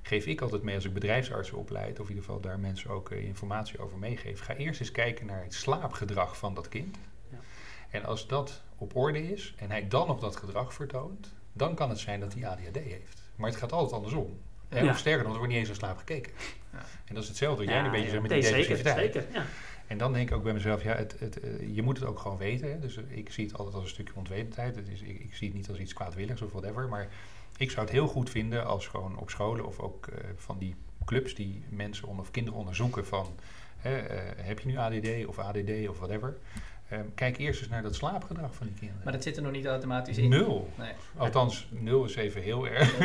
geef 0.03 0.27
ik 0.27 0.41
altijd 0.41 0.63
mee 0.63 0.75
als 0.75 0.85
ik 0.85 0.95
bedrijfsartsen 0.95 1.59
opleid, 1.59 2.01
of 2.01 2.09
in 2.09 2.15
ieder 2.15 2.25
geval 2.25 2.41
daar 2.41 2.59
mensen 2.59 2.91
ook 2.91 3.11
informatie 3.11 3.79
over 3.79 3.99
meegeef. 3.99 4.41
Ga 4.41 4.55
eerst 4.55 4.81
eens 4.81 4.93
kijken 4.93 5.27
naar 5.27 5.43
het 5.43 5.55
slaapgedrag 5.55 6.39
van 6.39 6.55
dat 6.55 6.69
kind. 6.69 6.97
Ja. 7.31 7.39
En 7.91 8.05
als 8.05 8.27
dat 8.27 8.63
op 8.77 8.97
orde 8.97 9.33
is 9.33 9.55
en 9.57 9.71
hij 9.71 9.89
dan 9.89 10.07
nog 10.07 10.21
dat 10.21 10.37
gedrag 10.37 10.75
vertoont, 10.75 11.35
dan 11.53 11.75
kan 11.75 11.89
het 11.89 11.99
zijn 11.99 12.21
dat 12.21 12.35
hij 12.35 12.49
ADHD 12.49 12.79
heeft. 12.79 13.18
Maar 13.39 13.51
het 13.51 13.59
gaat 13.59 13.73
altijd 13.73 13.95
andersom. 13.95 14.39
Ja. 14.71 14.91
Of 14.91 14.99
sterker 14.99 15.23
nog, 15.23 15.33
er 15.33 15.39
wordt 15.39 15.53
niet 15.53 15.59
eens 15.59 15.69
naar 15.69 15.77
slaap 15.77 15.99
gekeken. 15.99 16.33
Ja. 16.73 16.79
En 16.79 17.15
dat 17.15 17.23
is 17.23 17.29
hetzelfde 17.29 17.65
wat 17.65 17.73
jij 17.73 17.79
Ja, 17.79 17.85
een 17.85 17.91
beetje 17.91 18.11
zegt 18.11 18.23
met 18.23 18.31
die 18.31 18.41
depressiviteit. 18.41 19.13
zeker, 19.13 19.33
ja. 19.33 19.45
En 19.87 19.99
dan 19.99 20.13
denk 20.13 20.29
ik 20.31 20.37
ook 20.37 20.43
bij 20.43 20.53
mezelf, 20.53 20.83
ja, 20.83 20.95
het, 20.95 21.17
het, 21.19 21.41
eh, 21.41 21.75
je 21.75 21.83
moet 21.83 21.99
het 21.99 22.09
ook 22.09 22.19
gewoon 22.19 22.39
weten. 22.39 22.71
Hè? 22.71 22.79
Dus 22.79 22.97
eh, 22.97 23.05
ik 23.09 23.33
zie 23.33 23.47
het 23.47 23.57
altijd 23.57 23.75
als 23.75 23.85
een 23.85 23.91
stukje 23.91 24.15
onwetendheid. 24.15 24.77
Het 24.77 24.89
is, 24.89 25.01
ik, 25.01 25.21
ik 25.21 25.35
zie 25.35 25.49
het 25.49 25.57
niet 25.57 25.69
als 25.69 25.79
iets 25.79 25.93
kwaadwilligs 25.93 26.43
of 26.43 26.53
whatever. 26.53 26.89
Maar 26.89 27.09
ik 27.57 27.71
zou 27.71 27.85
het 27.87 27.95
heel 27.95 28.07
goed 28.07 28.31
vinden 28.31 28.67
als 28.67 28.87
gewoon 28.87 29.19
op 29.19 29.31
scholen 29.31 29.67
of 29.67 29.81
ook 29.81 30.07
eh, 30.07 30.25
van 30.37 30.59
die 30.59 30.75
clubs 31.05 31.35
die 31.35 31.63
mensen 31.69 32.09
onder, 32.09 32.25
of 32.25 32.31
kinderen 32.31 32.59
onderzoeken 32.59 33.07
van... 33.07 33.27
hè, 33.77 33.91
heb 34.43 34.61
je 34.61 34.69
nu 34.69 34.77
ADD 34.77 35.27
of 35.27 35.39
ADD 35.39 35.89
of 35.89 35.99
whatever? 35.99 36.37
Eh, 36.89 36.99
kijk 37.15 37.39
eerst 37.39 37.61
eens 37.61 37.71
naar 37.71 37.83
dat 37.83 37.95
slaapgedrag 37.95 38.55
van 38.55 38.67
die 38.67 38.77
kinderen. 38.77 39.03
Maar 39.05 39.13
dat 39.13 39.23
zit 39.23 39.37
er 39.37 39.43
nog 39.43 39.53
niet 39.53 39.67
automatisch 39.67 40.19
in. 40.19 40.29
Nul. 40.29 40.73
Nee. 40.75 40.93
Althans, 41.17 41.69
nul 41.71 42.05
is 42.05 42.17
even 42.17 42.43
heel 42.43 42.67
erg. 42.69 42.99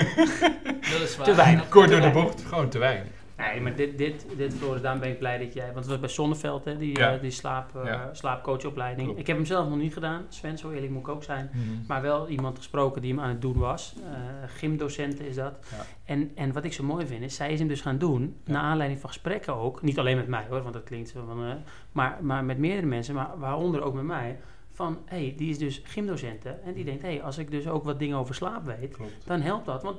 Is 1.02 1.12
zwaar. 1.12 1.26
Te 1.26 1.36
weinig. 1.36 1.70
Kort 1.70 1.90
door 1.90 2.02
de 2.02 2.12
bocht, 2.12 2.42
gewoon 2.46 2.70
te 2.70 2.78
weinig. 2.78 3.12
Nee, 3.52 3.62
maar 3.62 3.76
dit, 3.76 3.98
dit, 3.98 4.26
dit 4.38 4.54
Floris, 4.54 4.82
daarom 4.82 5.00
ben 5.02 5.10
ik 5.10 5.20
blij 5.20 5.38
dat 5.38 5.54
jij... 5.54 5.66
Want 5.66 5.78
het 5.78 5.88
was 5.88 6.00
bij 6.00 6.10
Zonneveld, 6.10 6.66
hè, 6.66 6.78
die, 6.78 6.98
Ja. 6.98 7.14
eh, 7.14 7.22
die 7.22 7.32
slaap, 7.32 7.76
eh, 7.76 7.86
Ja. 7.86 8.10
slaapcoachopleiding. 8.14 9.06
Klopt. 9.06 9.20
Ik 9.22 9.28
heb 9.28 9.36
hem 9.36 9.46
zelf 9.46 9.70
nog 9.70 9.78
niet 9.78 9.94
gedaan. 9.94 10.26
Sven, 10.30 10.58
zo 10.58 10.70
eerlijk 10.72 10.92
moet 10.92 11.02
ik 11.02 11.08
ook 11.08 11.24
zijn. 11.24 11.52
Maar 11.88 12.02
wel 12.02 12.28
iemand 12.30 12.58
gesproken 12.58 13.02
die 13.02 13.14
hem 13.14 13.22
aan 13.24 13.30
het 13.30 13.42
doen 13.42 13.58
was. 13.58 13.96
Eh 14.04 14.12
gymdocenten 14.48 15.26
is 15.28 15.36
dat. 15.36 15.54
Ja. 15.72 15.86
En, 16.06 16.32
en 16.36 16.52
wat 16.54 16.64
ik 16.64 16.74
zo 16.74 16.84
mooi 16.84 17.06
vind, 17.08 17.24
is 17.24 17.36
zij 17.36 17.52
is 17.54 17.60
hem 17.60 17.68
dus 17.68 17.82
gaan 17.82 17.98
doen. 17.98 18.36
Ja. 18.46 18.52
Naar 18.52 18.62
aanleiding 18.62 19.00
van 19.02 19.10
gesprekken 19.10 19.56
ook. 19.56 19.82
Niet 19.82 20.00
alleen 20.00 20.18
met 20.18 20.28
mij 20.28 20.46
hoor, 20.50 20.62
want 20.62 20.74
dat 20.74 20.84
klinkt 20.84 21.10
zo 21.10 21.26
van... 21.26 21.58
maar, 21.92 22.18
maar 22.22 22.44
met 22.44 22.58
meerdere 22.58 22.88
mensen, 22.88 23.16
maar 23.16 23.30
waaronder 23.38 23.82
ook 23.82 23.94
met 23.94 24.04
mij. 24.04 24.38
Van, 24.76 25.00
hé, 25.06 25.18
hey, 25.18 25.34
die 25.38 25.50
is 25.50 25.58
dus 25.58 25.82
gymdocente. 25.84 26.50
En 26.50 26.74
die 26.74 26.84
denkt, 26.84 27.02
hé, 27.02 27.08
hey, 27.08 27.24
als 27.24 27.38
ik 27.38 27.52
dus 27.52 27.68
ook 27.68 27.84
wat 27.84 28.00
dingen 28.00 28.18
over 28.18 28.36
slaap 28.36 28.66
weet... 28.66 28.96
Klopt. 28.96 29.12
dan 29.26 29.42
helpt 29.42 29.66
dat. 29.66 29.84
Want 29.84 29.98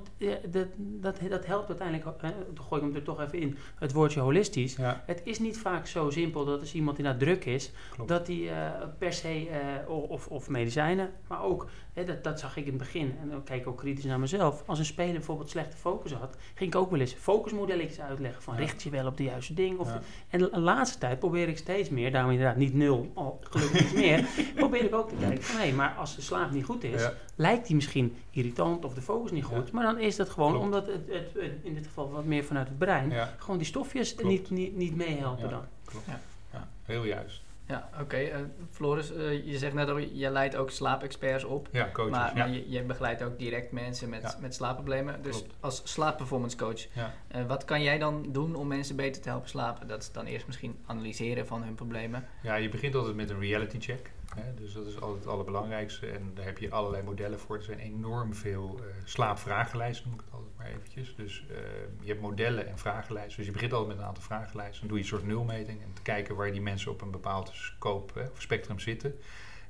dat, 0.50 0.66
dat, 0.78 1.16
dat 1.30 1.46
helpt 1.46 1.68
uiteindelijk... 1.68 2.22
eh, 2.22 2.30
dan 2.54 2.64
gooi 2.64 2.80
ik 2.80 2.86
hem 2.86 2.96
er 2.96 3.02
toch 3.02 3.20
even 3.20 3.38
in. 3.38 3.56
Het 3.78 3.92
woordje 3.92 4.20
holistisch. 4.20 4.76
Ja, 4.76 5.02
Het 5.06 5.20
is 5.24 5.38
niet 5.38 5.58
vaak 5.58 5.86
zo 5.86 6.10
simpel 6.10 6.44
dat 6.44 6.60
als 6.60 6.74
iemand 6.74 6.96
die 6.96 7.04
naar 7.04 7.16
druk 7.16 7.44
is, 7.44 7.72
Klopt. 7.90 8.08
dat 8.08 8.26
hij 8.26 8.50
eh, 8.50 8.88
per 8.98 9.12
se, 9.12 9.48
eh, 9.48 9.90
of, 9.90 10.26
of 10.26 10.48
medicijnen, 10.48 11.10
maar 11.28 11.42
ook, 11.42 11.66
dat, 11.94 12.24
dat 12.24 12.40
zag 12.40 12.56
ik 12.56 12.64
in 12.64 12.68
het 12.72 12.78
begin, 12.78 13.14
en 13.22 13.28
dan 13.28 13.44
kijk 13.44 13.60
ik 13.60 13.66
ook 13.66 13.76
kritisch 13.78 14.04
naar 14.04 14.20
mezelf. 14.20 14.62
Als 14.66 14.78
een 14.78 14.84
speler 14.84 15.12
bijvoorbeeld 15.12 15.50
slechte 15.50 15.76
focus 15.76 16.12
had, 16.12 16.36
ging 16.54 16.70
ik 16.74 16.80
ook 16.80 16.90
wel 16.90 17.00
eens 17.00 17.12
focusmodelletjes 17.12 18.00
uitleggen 18.00 18.42
van 18.42 18.54
Ja. 18.54 18.60
richt 18.60 18.82
je 18.82 18.90
wel 18.90 19.06
op 19.06 19.16
de 19.16 19.22
juiste 19.22 19.54
ding. 19.54 19.78
Of 19.78 19.88
Ja. 19.88 20.00
En 20.28 20.38
de 20.38 20.60
laatste 20.60 20.98
tijd 20.98 21.18
probeer 21.18 21.48
ik 21.48 21.58
steeds 21.58 21.88
meer, 21.88 22.12
daarom 22.12 22.30
inderdaad 22.30 22.56
niet 22.56 22.74
nul, 22.74 23.10
al 23.14 23.38
gelukkig 23.42 23.80
iets 23.82 23.92
meer, 23.92 24.26
probeer 24.54 24.84
ik 24.84 24.94
ook 24.94 25.08
te 25.08 25.14
kijken 25.20 25.42
van 25.42 25.60
hé, 25.60 25.72
maar 25.72 25.94
als 25.98 26.16
de 26.16 26.22
slaap 26.22 26.50
niet 26.50 26.64
goed 26.64 26.84
is, 26.84 27.02
Ja. 27.02 27.12
lijkt 27.36 27.66
die 27.66 27.76
misschien 27.76 28.16
irritant 28.30 28.84
of 28.84 28.94
de 28.94 29.02
focus 29.02 29.30
niet 29.30 29.44
goed, 29.44 29.66
Ja. 29.66 29.72
maar 29.72 29.84
dan 29.84 29.98
is 29.98 30.16
dat 30.16 30.28
gewoon 30.30 30.50
Klopt. 30.50 30.64
omdat 30.64 30.86
het, 30.86 31.00
het, 31.08 31.32
het 31.34 31.52
in 31.62 31.74
dit 31.74 31.86
geval 31.86 32.10
wat 32.10 32.24
meer 32.24 32.44
vanuit 32.44 32.68
het 32.68 32.78
brein, 32.78 33.10
Ja, 33.10 33.34
gewoon 33.38 33.58
die 33.58 33.66
stofjes 33.66 34.14
Klopt. 34.14 34.30
niet, 34.30 34.50
niet, 34.50 34.76
niet 34.76 34.96
meehelpen 34.96 35.44
Ja. 35.44 35.50
dan. 35.50 35.64
klopt. 35.84 36.06
Ja. 36.06 36.20
Ja, 36.52 36.68
heel 36.82 37.04
juist. 37.04 37.42
Ja, 37.66 37.88
oké. 38.00 38.16
eh, 38.16 38.38
Floris, 38.70 39.12
eh, 39.14 39.46
je 39.46 39.58
zegt 39.58 39.74
net 39.74 39.88
al, 39.88 39.98
je 39.98 40.30
leidt 40.30 40.56
ook 40.56 40.70
slaapexperts 40.70 41.44
op. 41.44 41.68
Ja, 41.72 41.90
coaches. 41.92 42.12
Maar, 42.12 42.28
ja. 42.36 42.44
maar 42.46 42.50
je, 42.54 42.70
je 42.70 42.82
begeleidt 42.82 43.22
ook 43.22 43.38
direct 43.38 43.72
mensen 43.72 44.08
met, 44.08 44.22
Ja. 44.22 44.36
met 44.40 44.54
slaapproblemen. 44.54 45.22
Dus 45.22 45.36
Klopt. 45.36 45.54
als 45.60 45.80
slaapperformance 45.84 46.56
coach, 46.56 46.86
Ja. 46.94 47.14
eh, 47.28 47.46
wat 47.46 47.64
kan 47.64 47.82
jij 47.82 47.98
dan 47.98 48.26
doen 48.32 48.54
om 48.54 48.66
mensen 48.66 48.96
beter 48.96 49.22
te 49.22 49.28
helpen 49.28 49.48
slapen? 49.48 49.86
Dat 49.88 50.02
is 50.02 50.12
dan 50.12 50.24
eerst 50.24 50.46
misschien 50.46 50.78
analyseren 50.86 51.46
van 51.46 51.62
hun 51.62 51.74
problemen. 51.74 52.24
ja, 52.42 52.54
je 52.54 52.68
begint 52.68 52.94
altijd 52.94 53.14
met 53.16 53.30
een 53.30 53.40
reality 53.40 53.80
check. 53.80 54.10
Hè? 54.34 54.54
Dus 54.54 54.72
dat 54.72 54.86
is 54.86 55.00
altijd 55.00 55.24
het 55.24 55.32
allerbelangrijkste. 55.32 56.06
En 56.06 56.32
daar 56.34 56.44
heb 56.44 56.58
je 56.58 56.70
allerlei 56.70 57.02
modellen 57.02 57.40
voor. 57.40 57.56
Er 57.56 57.62
zijn 57.62 57.78
enorm 57.78 58.34
veel 58.34 58.78
eh 58.78 58.86
slaapvragenlijsten, 59.04 60.08
noem 60.08 60.18
ik 60.18 60.24
het 60.24 60.34
altijd 60.34 60.56
maar 60.56 60.66
eventjes. 60.66 61.14
Dus 61.16 61.44
eh, 61.50 61.56
je 62.00 62.08
hebt 62.08 62.20
modellen 62.20 62.68
en 62.68 62.78
vragenlijsten. 62.78 63.36
Dus 63.36 63.46
je 63.46 63.52
begint 63.52 63.72
altijd 63.72 63.90
met 63.90 63.98
een 63.98 64.08
aantal 64.08 64.22
vragenlijsten. 64.22 64.78
Dan 64.80 64.88
doe 64.88 64.96
je 64.96 65.02
een 65.02 65.10
soort 65.10 65.26
nulmeting. 65.26 65.82
En 65.82 65.92
te 65.92 66.02
kijken 66.02 66.36
waar 66.36 66.52
die 66.52 66.60
mensen 66.60 66.90
op 66.90 67.00
een 67.00 67.10
bepaald 67.10 67.50
scope 67.52 68.30
of 68.32 68.42
spectrum 68.42 68.78
zitten. 68.78 69.14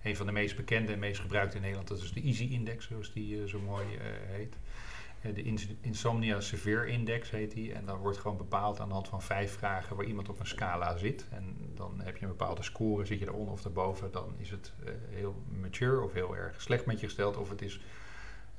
Een 0.03 0.17
van 0.17 0.27
de 0.27 0.33
meest 0.33 0.57
bekende 0.57 0.93
en 0.93 0.99
meest 0.99 1.21
gebruikte 1.21 1.57
in 1.57 1.63
Nederland, 1.63 1.89
dat 1.89 1.99
is 1.99 2.13
de 2.13 2.23
Easy 2.23 2.45
Index, 2.45 2.87
zoals 2.87 3.13
die 3.13 3.43
eh, 3.43 3.49
zo 3.49 3.61
mooi 3.61 3.87
heet. 4.27 4.57
Eh, 5.25 5.35
de 5.35 5.43
Ins- 5.43 5.69
Insomnia 5.81 6.41
Severe 6.41 6.87
Index 6.87 7.31
heet 7.31 7.51
die. 7.51 7.73
En 7.73 7.85
dan 7.87 7.99
wordt 7.99 8.19
gewoon 8.19 8.37
bepaald 8.37 8.81
aan 8.81 8.89
de 8.89 8.95
hand 8.95 9.09
van 9.09 9.23
vijf 9.23 9.53
vragen 9.53 9.97
waar 9.97 10.07
iemand 10.07 10.29
op 10.29 10.41
een 10.41 10.47
scala 10.47 10.97
zit. 10.97 11.27
En 11.31 11.57
dan 11.75 12.01
heb 12.01 12.17
je 12.17 12.23
een 12.23 12.37
bepaalde 12.37 12.63
score. 12.63 13.05
Zit 13.05 13.19
je 13.19 13.27
eronder 13.27 13.53
of 13.53 13.63
daarboven, 13.63 14.13
dan 14.13 14.35
is 14.39 14.51
het 14.51 14.73
eh, 14.85 14.93
heel 15.09 15.43
mature 15.61 16.01
of 16.01 16.13
heel 16.13 16.37
erg 16.37 16.63
slecht 16.63 16.87
met 16.87 17.01
je 17.01 17.07
gesteld. 17.07 17.37
Of 17.37 17.51
het 17.51 17.63
is 17.63 17.81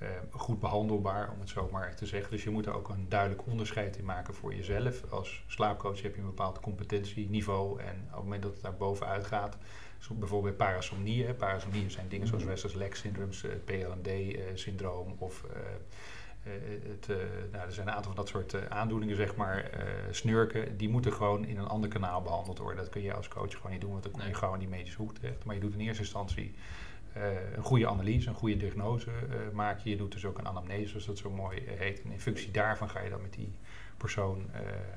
uh, 0.01 0.07
goed 0.31 0.59
behandelbaar, 0.59 1.31
om 1.31 1.39
het 1.39 1.49
zo 1.49 1.69
maar 1.71 1.95
te 1.95 2.05
zeggen. 2.05 2.31
Dus 2.31 2.43
je 2.43 2.49
moet 2.49 2.65
er 2.65 2.73
ook 2.73 2.89
een 2.89 3.09
duidelijk 3.09 3.45
onderscheid 3.47 3.97
in 3.97 4.05
maken 4.05 4.33
voor 4.33 4.55
jezelf. 4.55 5.11
Als 5.11 5.43
slaapcoach 5.47 6.01
heb 6.01 6.15
je 6.15 6.21
een 6.21 6.27
bepaald 6.27 6.59
competentieniveau 6.59 7.79
en 7.79 7.95
op 8.07 8.13
het 8.13 8.23
moment 8.23 8.41
dat 8.41 8.53
het 8.53 8.61
daar 8.61 8.75
bovenuit 8.75 9.25
gaat, 9.25 9.57
bijvoorbeeld 10.09 10.57
bij 10.57 10.67
parasomnieën. 10.67 11.35
Parasomnieën 11.35 11.91
zijn 11.91 12.07
dingen 12.07 12.27
zoals 12.27 12.43
Restless 12.43 12.75
Leg 12.75 12.95
syndromes, 12.95 13.41
het 13.41 13.65
PLMD-syndroom 13.65 15.15
of 15.17 15.43
het, 16.89 17.07
nou, 17.51 17.65
er 17.65 17.73
zijn 17.73 17.87
een 17.87 17.93
aantal 17.93 18.13
van 18.13 18.23
dat 18.23 18.27
soort 18.27 18.69
aandoeningen, 18.69 19.15
zeg 19.15 19.35
maar, 19.35 19.69
snurken, 20.11 20.77
die 20.77 20.89
moeten 20.89 21.13
gewoon 21.13 21.45
in 21.45 21.57
een 21.57 21.67
ander 21.67 21.89
kanaal 21.89 22.21
behandeld 22.21 22.57
worden. 22.57 22.83
Dat 22.83 22.89
kun 22.89 23.01
je 23.01 23.13
als 23.13 23.27
coach 23.27 23.55
gewoon 23.55 23.71
niet 23.71 23.81
doen, 23.81 23.91
want 23.91 24.03
dan 24.03 24.11
kom 24.11 24.21
je 24.21 24.33
gewoon 24.33 24.53
in 24.53 24.59
die 24.59 24.69
medische 24.69 24.97
hoek 24.97 25.13
terecht. 25.13 25.45
Maar 25.45 25.55
je 25.55 25.61
doet 25.61 25.73
in 25.73 25.79
eerste 25.79 26.03
instantie 26.03 26.55
een 27.55 27.63
goede 27.63 27.87
analyse, 27.87 28.29
een 28.29 28.35
goede 28.35 28.57
diagnose 28.57 29.09
maak 29.53 29.79
je. 29.79 29.89
Je 29.89 29.97
doet 29.97 30.11
dus 30.11 30.25
ook 30.25 30.37
een 30.37 30.47
anamnese, 30.47 30.87
zoals 30.87 31.05
dat 31.05 31.17
zo 31.17 31.29
mooi 31.29 31.63
heet. 31.65 32.01
En 32.01 32.11
in 32.11 32.19
functie 32.19 32.51
daarvan 32.51 32.89
ga 32.89 33.01
je 33.01 33.09
dan 33.09 33.21
met 33.21 33.33
die 33.33 33.53
persoon 33.97 34.49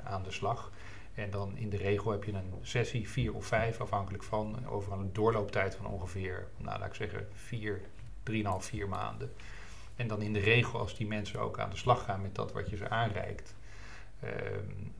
aan 0.05 0.23
de 0.23 0.31
slag. 0.31 0.73
En 1.15 1.31
dan 1.31 1.57
in 1.57 1.71
de 1.71 1.77
regel 1.77 2.11
heb 2.11 2.25
je 2.25 2.33
een 2.33 2.53
sessie, 2.63 3.09
vier 3.09 3.35
of 3.35 3.47
vijf, 3.47 3.81
afhankelijk 3.81 4.23
van, 4.23 4.67
over 4.67 4.93
een 4.93 5.13
doorlooptijd 5.13 5.75
van 5.75 5.87
ongeveer, 5.87 6.49
nou 6.57 6.79
laat 6.79 6.89
ik 6.89 6.95
zeggen, 6.95 7.29
vier, 7.33 7.81
drieënhalf, 8.23 8.65
vier 8.65 8.89
maanden. 8.89 9.33
En 9.99 10.09
dan 10.09 10.23
in 10.23 10.33
de 10.33 10.41
regel, 10.41 10.79
als 10.79 10.97
die 10.97 11.07
mensen 11.07 11.41
ook 11.41 11.59
aan 11.59 11.71
de 11.71 11.77
slag 11.77 12.05
gaan 12.05 12.23
met 12.23 12.35
dat 12.35 12.53
wat 12.53 12.71
je 12.71 12.77
ze 12.77 12.89
aanreikt, 12.89 13.55
uh, 14.25 14.31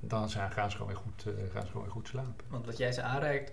dan 0.01 0.29
zijn, 0.29 0.51
gaan, 0.51 0.71
ze 0.71 0.77
gewoon 0.77 0.93
weer 0.93 1.03
goed, 1.03 1.25
uh, 1.27 1.53
gaan 1.53 1.63
ze 1.63 1.69
gewoon 1.69 1.83
weer 1.83 1.93
goed 1.93 2.09
slapen. 2.09 2.45
Want 2.49 2.67
wat 2.67 2.77
jij 2.77 2.93
ze 2.93 3.03
aanreikt, 3.03 3.53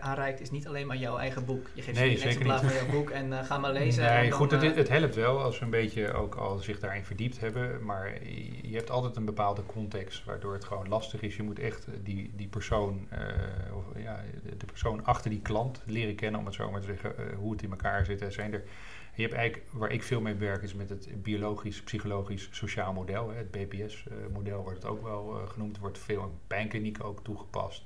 aanreikt 0.00 0.40
is 0.40 0.50
niet 0.50 0.66
alleen 0.68 0.86
maar 0.86 0.96
jouw 0.96 1.18
eigen 1.18 1.44
boek. 1.44 1.66
Je 1.74 1.82
geeft 1.82 1.98
nee, 1.98 2.16
ze 2.16 2.22
een 2.22 2.28
exemplaar 2.28 2.60
van 2.60 2.74
jouw 2.74 2.90
boek 2.90 3.10
en 3.10 3.26
uh, 3.26 3.44
ga 3.44 3.58
maar 3.58 3.72
lezen. 3.72 4.04
Nee, 4.04 4.28
dan, 4.28 4.38
goed, 4.38 4.50
het, 4.50 4.76
het, 4.76 4.88
helpt 4.88 5.14
wel 5.14 5.42
als 5.42 5.56
ze 5.56 5.64
een 5.64 5.70
beetje 5.70 6.12
ook 6.12 6.34
al 6.34 6.58
zich 6.58 6.80
daarin 6.80 7.04
verdiept 7.04 7.40
hebben. 7.40 7.84
Maar 7.84 8.24
je, 8.24 8.68
je 8.70 8.76
hebt 8.76 8.90
altijd 8.90 9.16
een 9.16 9.24
bepaalde 9.24 9.66
context 9.66 10.24
waardoor 10.24 10.52
het 10.52 10.64
gewoon 10.64 10.88
lastig 10.88 11.22
is. 11.22 11.36
Je 11.36 11.42
moet 11.42 11.58
echt 11.58 11.86
die, 12.02 12.32
die 12.36 12.48
persoon, 12.48 13.08
of, 13.74 13.84
ja, 14.02 14.20
de 14.58 14.66
persoon 14.66 15.04
achter 15.04 15.30
die 15.30 15.40
klant 15.40 15.82
leren 15.86 16.14
kennen, 16.14 16.40
om 16.40 16.46
het 16.46 16.54
zo 16.54 16.70
maar 16.70 16.80
te 16.80 16.86
zeggen, 16.86 17.34
hoe 17.34 17.52
het 17.52 17.62
in 17.62 17.70
elkaar 17.70 18.04
zit. 18.04 18.20
Er 18.20 18.32
zijn 18.32 18.52
er 18.52 18.62
je 19.14 19.22
hebt 19.22 19.34
eigenlijk, 19.34 19.70
waar 19.72 19.92
ik 19.92 20.02
veel 20.02 20.20
mee 20.20 20.34
werk, 20.34 20.62
is 20.62 20.74
met 20.74 20.88
het 20.88 21.22
biologisch, 21.22 21.82
psychologisch, 21.82 22.48
sociaal 22.50 22.92
model. 22.92 23.28
Hè. 23.28 23.36
Het 23.36 23.50
BPS-model 23.50 24.62
wordt 24.62 24.82
het 24.82 24.90
ook 24.90 25.02
wel 25.02 25.40
uh, 25.40 25.48
genoemd. 25.48 25.78
wordt 25.78 25.98
veel 25.98 26.22
in 26.22 26.38
pijnklinieken 26.46 27.04
ook 27.04 27.24
toegepast. 27.24 27.84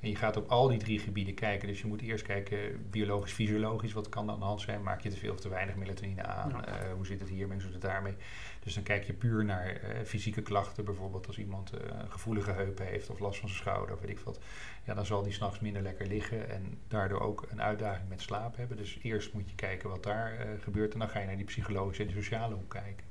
En 0.00 0.08
je 0.08 0.16
gaat 0.16 0.36
op 0.36 0.48
al 0.48 0.68
die 0.68 0.78
drie 0.78 0.98
gebieden 0.98 1.34
kijken. 1.34 1.68
Dus 1.68 1.80
je 1.80 1.86
moet 1.86 2.00
eerst 2.00 2.24
kijken, 2.24 2.90
biologisch, 2.90 3.32
fysiologisch, 3.32 3.92
wat 3.92 4.08
kan 4.08 4.26
er 4.26 4.32
aan 4.32 4.38
de 4.38 4.44
hand 4.44 4.60
zijn? 4.60 4.82
Maak 4.82 5.00
je 5.00 5.10
te 5.10 5.16
veel 5.16 5.32
of 5.32 5.40
te 5.40 5.48
weinig 5.48 5.76
melatonine 5.76 6.22
aan? 6.22 6.50
Ja. 6.50 6.84
Uh, 6.84 6.92
hoe 6.92 7.06
zit 7.06 7.20
het 7.20 7.28
hiermee, 7.28 7.52
hoe 7.52 7.62
zit 7.62 7.72
het 7.72 7.82
daarmee? 7.82 8.14
Dus 8.60 8.74
dan 8.74 8.82
kijk 8.82 9.04
je 9.04 9.12
puur 9.12 9.44
naar 9.44 9.72
uh, 9.72 10.04
fysieke 10.04 10.42
klachten. 10.42 10.84
Bijvoorbeeld 10.84 11.26
als 11.26 11.38
iemand 11.38 11.74
uh, 11.74 11.80
een 12.00 12.10
gevoelige 12.10 12.50
heup 12.50 12.78
heeft 12.78 13.10
of 13.10 13.18
last 13.18 13.38
van 13.38 13.48
zijn 13.48 13.60
schouder 13.60 13.94
of 13.94 14.00
weet 14.00 14.10
ik 14.10 14.18
wat. 14.18 14.40
Ja, 14.84 14.94
dan 14.94 15.06
zal 15.06 15.22
die 15.22 15.32
s'nachts 15.32 15.60
minder 15.60 15.82
lekker 15.82 16.06
liggen 16.06 16.50
en 16.50 16.78
daardoor 16.88 17.20
ook 17.20 17.46
een 17.50 17.62
uitdaging 17.62 18.08
met 18.08 18.20
slaap 18.20 18.56
hebben. 18.56 18.76
Dus 18.76 18.98
eerst 19.02 19.32
moet 19.32 19.48
je 19.48 19.54
kijken 19.54 19.88
wat 19.88 20.02
daar 20.02 20.46
gebeurt 20.60 20.92
en 20.92 20.98
dan 20.98 21.08
ga 21.08 21.20
je 21.20 21.26
naar 21.26 21.36
die 21.36 21.44
psychologische 21.44 22.02
en 22.02 22.08
die 22.08 22.22
sociale 22.22 22.54
hoek 22.54 22.70
kijken. 22.70 23.06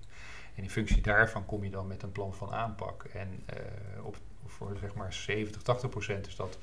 En 0.56 0.64
in 0.64 0.70
functie 0.70 1.02
daarvan 1.02 1.46
kom 1.46 1.64
je 1.64 1.70
dan 1.70 1.88
met 1.88 2.04
een 2.04 2.12
plan 2.12 2.34
van 2.34 2.52
aanpak. 2.52 3.04
En 3.04 3.46
op, 4.04 4.18
voor 4.56 4.78
zeg 4.80 4.94
maar 4.94 5.14
70, 5.14 5.62
80 5.62 5.90
procent 5.90 6.28
is 6.28 6.36
dat 6.36 6.58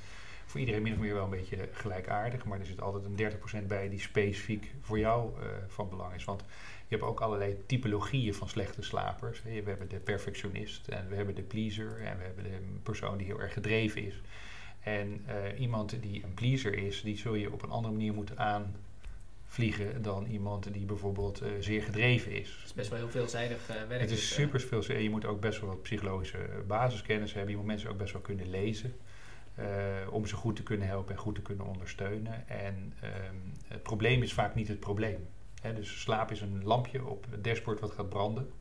voor 0.46 0.60
iedereen 0.60 0.82
min 0.82 0.92
of 0.92 0.98
meer 0.98 1.14
wel 1.14 1.24
een 1.24 1.30
beetje 1.30 1.68
gelijkaardig. 1.72 2.44
Maar 2.44 2.60
er 2.60 2.66
zit 2.66 2.80
altijd 2.80 3.04
een 3.04 3.62
30% 3.64 3.66
bij 3.66 3.88
die 3.88 4.00
specifiek 4.00 4.74
voor 4.80 4.98
jou 4.98 5.40
uh, 5.40 5.46
van 5.68 5.88
belang 5.88 6.14
is. 6.14 6.24
Want 6.24 6.44
je 6.88 6.96
hebt 6.96 7.08
ook 7.08 7.20
allerlei 7.20 7.56
typologieën 7.66 8.34
van 8.34 8.48
slechte 8.48 8.82
slapers. 8.82 9.42
We 9.42 9.62
hebben 9.64 9.88
de 9.88 9.98
perfectionist 9.98 10.88
en 10.88 11.08
we 11.08 11.14
hebben 11.14 11.34
de 11.34 11.42
pleaser 11.42 12.00
en 12.00 12.18
we 12.18 12.24
hebben 12.24 12.44
de 12.44 12.58
persoon 12.82 13.16
die 13.18 13.26
heel 13.26 13.40
erg 13.40 13.52
gedreven 13.52 14.06
is. 14.06 14.20
En 14.80 15.24
uh, 15.28 15.60
iemand 15.60 16.02
die 16.02 16.24
een 16.24 16.34
pleaser 16.34 16.74
is, 16.74 17.02
die 17.02 17.16
zul 17.16 17.34
je 17.34 17.52
op 17.52 17.62
een 17.62 17.70
andere 17.70 17.94
manier 17.94 18.14
moeten 18.14 18.38
aanvliegen 19.52 20.02
dan 20.02 20.26
iemand 20.26 20.72
die 20.72 20.84
bijvoorbeeld 20.84 21.42
uh, 21.42 21.48
zeer 21.60 21.82
gedreven 21.82 22.32
is. 22.32 22.48
Het 22.48 22.64
is 22.64 22.72
best 22.72 22.88
wel 22.88 22.98
heel 22.98 23.08
veelzijdig 23.08 23.70
uh, 23.70 23.76
werk. 23.88 24.00
Het 24.00 24.10
is 24.10 24.18
dus, 24.20 24.34
super 24.34 24.60
veelzijdig. 24.60 25.02
Je 25.04 25.10
moet 25.10 25.24
ook 25.24 25.40
best 25.40 25.60
wel 25.60 25.68
wat 25.68 25.82
psychologische 25.82 26.38
basiskennis 26.66 27.32
hebben. 27.32 27.50
Je 27.50 27.56
moet 27.56 27.66
mensen 27.66 27.90
ook 27.90 27.98
best 27.98 28.12
wel 28.12 28.22
kunnen 28.22 28.50
lezen. 28.50 28.96
Uh, 29.58 29.66
om 30.10 30.26
ze 30.26 30.36
goed 30.36 30.56
te 30.56 30.62
kunnen 30.62 30.86
helpen 30.86 31.14
en 31.14 31.20
goed 31.20 31.34
te 31.34 31.42
kunnen 31.42 31.66
ondersteunen. 31.66 32.48
En 32.48 32.94
um, 33.04 33.52
het 33.68 33.82
probleem 33.82 34.22
is 34.22 34.32
vaak 34.32 34.54
niet 34.54 34.68
het 34.68 34.80
probleem. 34.80 35.26
Hè, 35.60 35.74
dus 35.74 36.00
slaap 36.00 36.30
is 36.30 36.40
een 36.40 36.64
lampje 36.64 37.04
op 37.04 37.26
het 37.30 37.44
dashboard 37.44 37.80
wat 37.80 37.90
gaat 37.90 38.08
branden. 38.08 38.52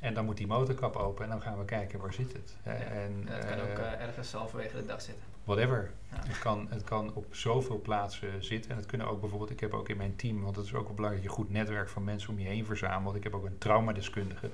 En 0.00 0.14
dan 0.14 0.24
moet 0.24 0.36
die 0.36 0.46
motorkap 0.46 0.96
open 0.96 1.24
en 1.24 1.30
dan 1.30 1.42
gaan 1.42 1.58
we 1.58 1.64
kijken 1.64 2.00
waar 2.00 2.12
zit 2.12 2.32
het. 2.32 2.56
Ja, 2.64 2.72
en, 2.72 3.26
het 3.26 3.46
kan 3.46 3.60
ook 3.60 3.78
ergens 3.78 4.32
halverwege 4.32 4.76
de 4.76 4.86
dag 4.86 5.02
zitten. 5.02 5.31
Whatever. 5.44 5.90
Ja. 6.10 6.16
Het, 6.26 6.38
kan, 6.38 6.66
het 6.70 6.84
kan 6.84 7.14
op 7.14 7.26
zoveel 7.30 7.80
plaatsen 7.80 8.44
zitten. 8.44 8.70
En 8.70 8.76
het 8.76 8.86
kunnen 8.86 9.08
ook 9.08 9.20
bijvoorbeeld, 9.20 9.50
ik 9.50 9.60
heb 9.60 9.74
ook 9.74 9.88
in 9.88 9.96
mijn 9.96 10.16
team, 10.16 10.42
want 10.42 10.56
het 10.56 10.64
is 10.64 10.74
ook 10.74 10.86
wel 10.86 10.94
belangrijk 10.94 11.24
dat 11.24 11.32
je 11.32 11.38
een 11.38 11.44
goed 11.44 11.54
netwerk 11.54 11.88
van 11.88 12.04
mensen 12.04 12.30
om 12.30 12.38
je 12.38 12.48
heen 12.48 12.64
verzamelt. 12.64 13.14
Ik 13.14 13.22
heb 13.22 13.34
ook 13.34 13.44
een 13.44 13.58
traumadeskundige. 13.58 14.50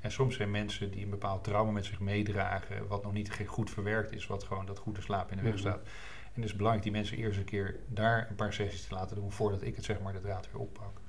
En 0.00 0.12
soms 0.12 0.36
zijn 0.36 0.50
mensen 0.50 0.90
die 0.90 1.04
een 1.04 1.10
bepaald 1.10 1.44
trauma 1.44 1.70
met 1.70 1.84
zich 1.84 2.00
meedragen, 2.00 2.86
wat 2.86 3.02
nog 3.02 3.12
niet 3.12 3.40
goed 3.46 3.70
verwerkt 3.70 4.12
is, 4.12 4.26
wat 4.26 4.44
gewoon 4.44 4.66
dat 4.66 4.78
goede 4.78 5.00
slaap 5.00 5.30
in 5.30 5.36
de 5.36 5.42
weg 5.42 5.58
staat. 5.58 5.76
Mm 5.76 5.82
-hmm. 5.82 6.30
En 6.34 6.40
het 6.40 6.50
is 6.50 6.56
belangrijk 6.56 6.84
die 6.84 6.92
mensen 6.92 7.16
eerst 7.16 7.38
een 7.38 7.44
keer 7.44 7.80
daar 7.86 8.26
een 8.30 8.36
paar 8.36 8.52
sessies 8.52 8.86
te 8.86 8.94
laten 8.94 9.16
doen 9.16 9.32
voordat 9.32 9.62
ik 9.62 9.76
het 9.76 9.84
zeg 9.84 10.00
maar 10.00 10.12
de 10.12 10.20
draad 10.20 10.48
weer 10.52 10.60
oppak. 10.60 10.99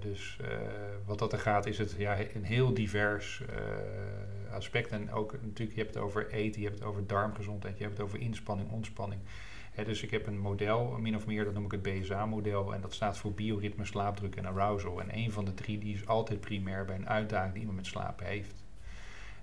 Dus 0.00 0.38
uh, 0.40 0.48
wat 1.04 1.18
dat 1.18 1.32
er 1.32 1.38
gaat, 1.38 1.66
is 1.66 1.78
het 1.78 1.94
ja, 1.98 2.18
een 2.34 2.44
heel 2.44 2.74
divers 2.74 3.42
uh, 3.50 4.54
aspect. 4.54 4.90
En 4.90 5.12
ook 5.12 5.32
natuurlijk, 5.32 5.76
je 5.76 5.82
hebt 5.82 5.94
het 5.94 6.02
over 6.02 6.30
eten, 6.30 6.60
je 6.60 6.66
hebt 6.66 6.78
het 6.78 6.88
over 6.88 7.06
darmgezondheid, 7.06 7.78
je 7.78 7.84
hebt 7.84 7.96
het 7.96 8.06
over 8.06 8.20
inspanning, 8.20 8.70
ontspanning. 8.70 9.20
He, 9.72 9.84
dus 9.84 10.02
ik 10.02 10.10
heb 10.10 10.26
een 10.26 10.38
model, 10.38 10.98
min 10.98 11.16
of 11.16 11.26
meer, 11.26 11.44
dat 11.44 11.54
noem 11.54 11.64
ik 11.64 11.70
het 11.70 11.82
BSA-model. 11.82 12.74
En 12.74 12.80
dat 12.80 12.94
staat 12.94 13.18
voor 13.18 13.32
bioritme, 13.32 13.84
slaapdruk 13.84 14.36
en 14.36 14.46
arousal. 14.46 15.00
En 15.00 15.16
een 15.16 15.32
van 15.32 15.44
de 15.44 15.54
drie 15.54 15.78
die 15.78 15.94
is 15.94 16.06
altijd 16.06 16.40
primair 16.40 16.84
bij 16.84 16.96
een 16.96 17.08
uitdaging 17.08 17.52
die 17.52 17.60
iemand 17.60 17.78
met 17.78 17.86
slapen 17.86 18.26
heeft. 18.26 18.64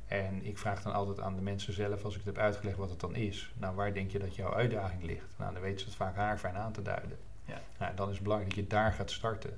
En 0.08 0.46
ik 0.46 0.58
vraag 0.58 0.82
dan 0.82 0.94
altijd 0.94 1.20
aan 1.20 1.36
de 1.36 1.42
mensen 1.42 1.74
zelf, 1.74 2.04
als 2.04 2.14
ik 2.14 2.24
het 2.26 2.36
heb 2.36 2.44
uitgelegd 2.44 2.78
wat 2.78 2.90
het 2.90 3.00
dan 3.00 3.16
is. 3.16 3.54
Nou, 3.58 3.76
waar 3.76 3.94
denk 3.94 4.12
je 4.12 4.20
dat 4.20 4.36
jouw 4.36 4.54
uitdaging 4.54 5.04
ligt? 5.04 5.28
Nou, 5.38 5.54
dan 5.54 5.62
weten 5.62 5.80
ze 5.80 5.86
het 5.86 5.96
vaak 5.96 6.16
haarfijn 6.16 6.56
aan 6.56 6.72
te 6.72 6.82
duiden. 6.82 7.18
Ja. 7.46 7.62
Nou, 7.80 7.96
dan 7.96 8.08
is 8.08 8.14
het 8.14 8.24
belangrijk 8.24 8.56
dat 8.56 8.64
je 8.64 8.70
daar 8.70 8.94
gaat 8.94 9.12
starten. 9.12 9.58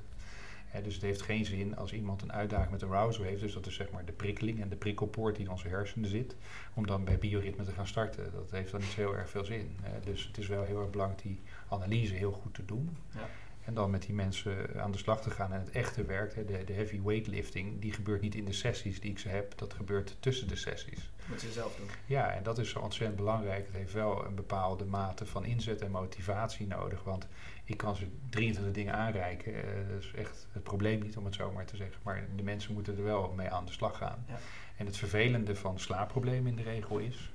He, 0.75 0.81
dus 0.81 0.93
het 0.93 1.03
heeft 1.03 1.21
geen 1.21 1.45
zin 1.45 1.75
als 1.77 1.93
iemand 1.93 2.21
een 2.21 2.31
uitdaging 2.31 2.71
met 2.71 2.83
arousal 2.83 3.23
heeft, 3.23 3.41
dus 3.41 3.53
dat 3.53 3.65
is 3.65 3.75
zeg 3.75 3.91
maar 3.91 4.05
de 4.05 4.11
prikkeling 4.11 4.61
en 4.61 4.69
de 4.69 4.75
prikkelpoort 4.75 5.35
die 5.35 5.45
in 5.45 5.51
onze 5.51 5.67
hersenen 5.67 6.09
zit, 6.09 6.35
om 6.73 6.87
dan 6.87 7.03
bij 7.03 7.17
bioritme 7.17 7.63
te 7.63 7.71
gaan 7.71 7.87
starten. 7.87 8.31
Dat 8.31 8.51
heeft 8.51 8.71
dan 8.71 8.79
niet 8.79 8.89
zo 8.89 8.99
heel 8.99 9.15
erg 9.15 9.29
veel 9.29 9.45
zin. 9.45 9.77
He, 9.81 9.99
dus 9.99 10.27
het 10.27 10.37
is 10.37 10.47
wel 10.47 10.63
heel 10.63 10.81
erg 10.81 10.89
belangrijk 10.89 11.21
die 11.21 11.41
analyse 11.69 12.13
heel 12.13 12.31
goed 12.31 12.53
te 12.53 12.65
doen. 12.65 12.97
Ja. 13.13 13.29
En 13.65 13.73
dan 13.73 13.89
met 13.89 14.01
die 14.01 14.15
mensen 14.15 14.81
aan 14.81 14.91
de 14.91 14.97
slag 14.97 15.21
te 15.21 15.29
gaan 15.29 15.53
en 15.53 15.59
het 15.59 15.69
echte 15.69 16.05
werk, 16.05 16.47
de, 16.47 16.63
de 16.63 16.73
heavy 16.73 17.01
weightlifting, 17.01 17.81
die 17.81 17.91
gebeurt 17.91 18.21
niet 18.21 18.35
in 18.35 18.45
de 18.45 18.53
sessies 18.53 18.99
die 18.99 19.11
ik 19.11 19.19
ze 19.19 19.29
heb, 19.29 19.57
dat 19.57 19.73
gebeurt 19.73 20.17
tussen 20.19 20.47
de 20.47 20.55
sessies. 20.55 21.11
Moet 21.25 21.41
je 21.41 21.51
zelf 21.51 21.75
doen. 21.75 21.87
Ja, 22.05 22.31
en 22.31 22.43
dat 22.43 22.57
is 22.57 22.69
zo 22.69 22.79
ontzettend 22.79 23.19
belangrijk. 23.19 23.65
Het 23.65 23.75
heeft 23.75 23.93
wel 23.93 24.25
een 24.25 24.35
bepaalde 24.35 24.85
mate 24.85 25.25
van 25.25 25.45
inzet 25.45 25.81
en 25.81 25.91
motivatie 25.91 26.67
nodig, 26.67 27.03
want 27.03 27.27
ik 27.63 27.77
kan 27.77 27.95
ze 27.95 28.07
23 28.29 28.73
dingen 28.73 28.93
aanreiken. 28.93 29.53
Uh, 29.53 29.61
dat 29.89 30.01
is 30.01 30.11
echt 30.15 30.47
het 30.51 30.63
probleem 30.63 30.99
niet, 30.99 31.17
om 31.17 31.25
het 31.25 31.35
zo 31.35 31.51
maar 31.51 31.65
te 31.65 31.75
zeggen. 31.75 31.97
Maar 32.03 32.27
de 32.35 32.43
mensen 32.43 32.73
moeten 32.73 32.97
er 32.97 33.03
wel 33.03 33.33
mee 33.35 33.49
aan 33.49 33.65
de 33.65 33.71
slag 33.71 33.97
gaan. 33.97 34.25
Ja. 34.27 34.37
En 34.77 34.85
het 34.85 34.97
vervelende 34.97 35.55
van 35.55 35.79
slaapproblemen 35.79 36.49
in 36.49 36.55
de 36.55 36.63
regel 36.63 36.97
is... 36.97 37.31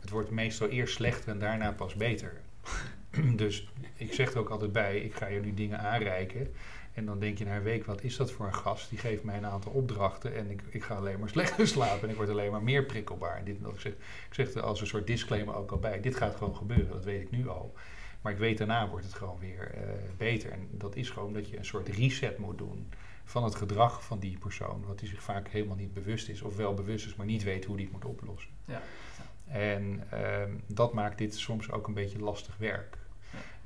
het 0.00 0.10
wordt 0.10 0.30
meestal 0.30 0.68
eerst 0.68 0.94
slechter 0.94 1.28
en 1.28 1.38
daarna 1.38 1.72
pas 1.72 1.94
beter. 1.94 2.40
dus 3.36 3.68
ik 3.94 4.12
zeg 4.12 4.32
er 4.32 4.38
ook 4.38 4.50
altijd 4.50 4.72
bij, 4.72 5.00
ik 5.00 5.14
ga 5.14 5.26
je 5.26 5.40
nu 5.40 5.54
dingen 5.54 5.78
aanreiken... 5.78 6.54
En 6.92 7.04
dan 7.06 7.18
denk 7.18 7.38
je 7.38 7.44
na 7.44 7.56
een 7.56 7.62
week, 7.62 7.84
wat 7.84 8.02
is 8.02 8.16
dat 8.16 8.32
voor 8.32 8.46
een 8.46 8.54
gast? 8.54 8.88
Die 8.90 8.98
geeft 8.98 9.22
mij 9.22 9.36
een 9.36 9.46
aantal 9.46 9.72
opdrachten 9.72 10.36
en 10.36 10.50
ik, 10.50 10.62
ik 10.68 10.82
ga 10.82 10.94
alleen 10.94 11.18
maar 11.18 11.28
slechter 11.38 11.68
slapen. 11.68 12.02
En 12.02 12.10
ik 12.10 12.16
word 12.16 12.28
alleen 12.28 12.50
maar 12.50 12.62
meer 12.62 12.84
prikkelbaar. 12.84 13.36
En 13.36 13.44
dit 13.44 13.56
en 13.56 13.62
dat. 13.62 13.72
Ik 13.72 13.80
zeg, 13.80 13.92
ik 14.28 14.34
zeg 14.34 14.54
er 14.54 14.62
als 14.62 14.80
een 14.80 14.86
soort 14.86 15.06
disclaimer 15.06 15.54
ook 15.54 15.70
al 15.70 15.78
bij. 15.78 16.00
Dit 16.00 16.16
gaat 16.16 16.36
gewoon 16.36 16.56
gebeuren, 16.56 16.88
dat 16.88 17.04
weet 17.04 17.20
ik 17.20 17.30
nu 17.30 17.48
al. 17.48 17.74
Maar 18.20 18.32
ik 18.32 18.38
weet 18.38 18.58
daarna 18.58 18.88
wordt 18.88 19.04
het 19.04 19.14
gewoon 19.14 19.38
weer 19.38 19.74
uh, 19.74 19.80
beter. 20.16 20.50
En 20.50 20.68
dat 20.70 20.96
is 20.96 21.10
gewoon 21.10 21.32
dat 21.32 21.48
je 21.48 21.58
een 21.58 21.64
soort 21.64 21.88
reset 21.88 22.38
moet 22.38 22.58
doen 22.58 22.88
van 23.24 23.44
het 23.44 23.54
gedrag 23.54 24.04
van 24.04 24.18
die 24.18 24.38
persoon. 24.38 24.84
Wat 24.86 24.98
die 24.98 25.08
zich 25.08 25.22
vaak 25.22 25.48
helemaal 25.48 25.76
niet 25.76 25.94
bewust 25.94 26.28
is. 26.28 26.42
Of 26.42 26.56
wel 26.56 26.74
bewust 26.74 27.06
is, 27.06 27.14
maar 27.14 27.26
niet 27.26 27.42
weet 27.42 27.64
hoe 27.64 27.76
die 27.76 27.84
het 27.84 27.94
moet 27.94 28.04
oplossen. 28.04 28.50
Ja. 28.64 28.82
En 29.46 30.04
uh, 30.14 30.42
dat 30.66 30.92
maakt 30.92 31.18
dit 31.18 31.34
soms 31.34 31.70
ook 31.70 31.86
een 31.86 31.94
beetje 31.94 32.18
lastig 32.18 32.56
werk. 32.56 32.98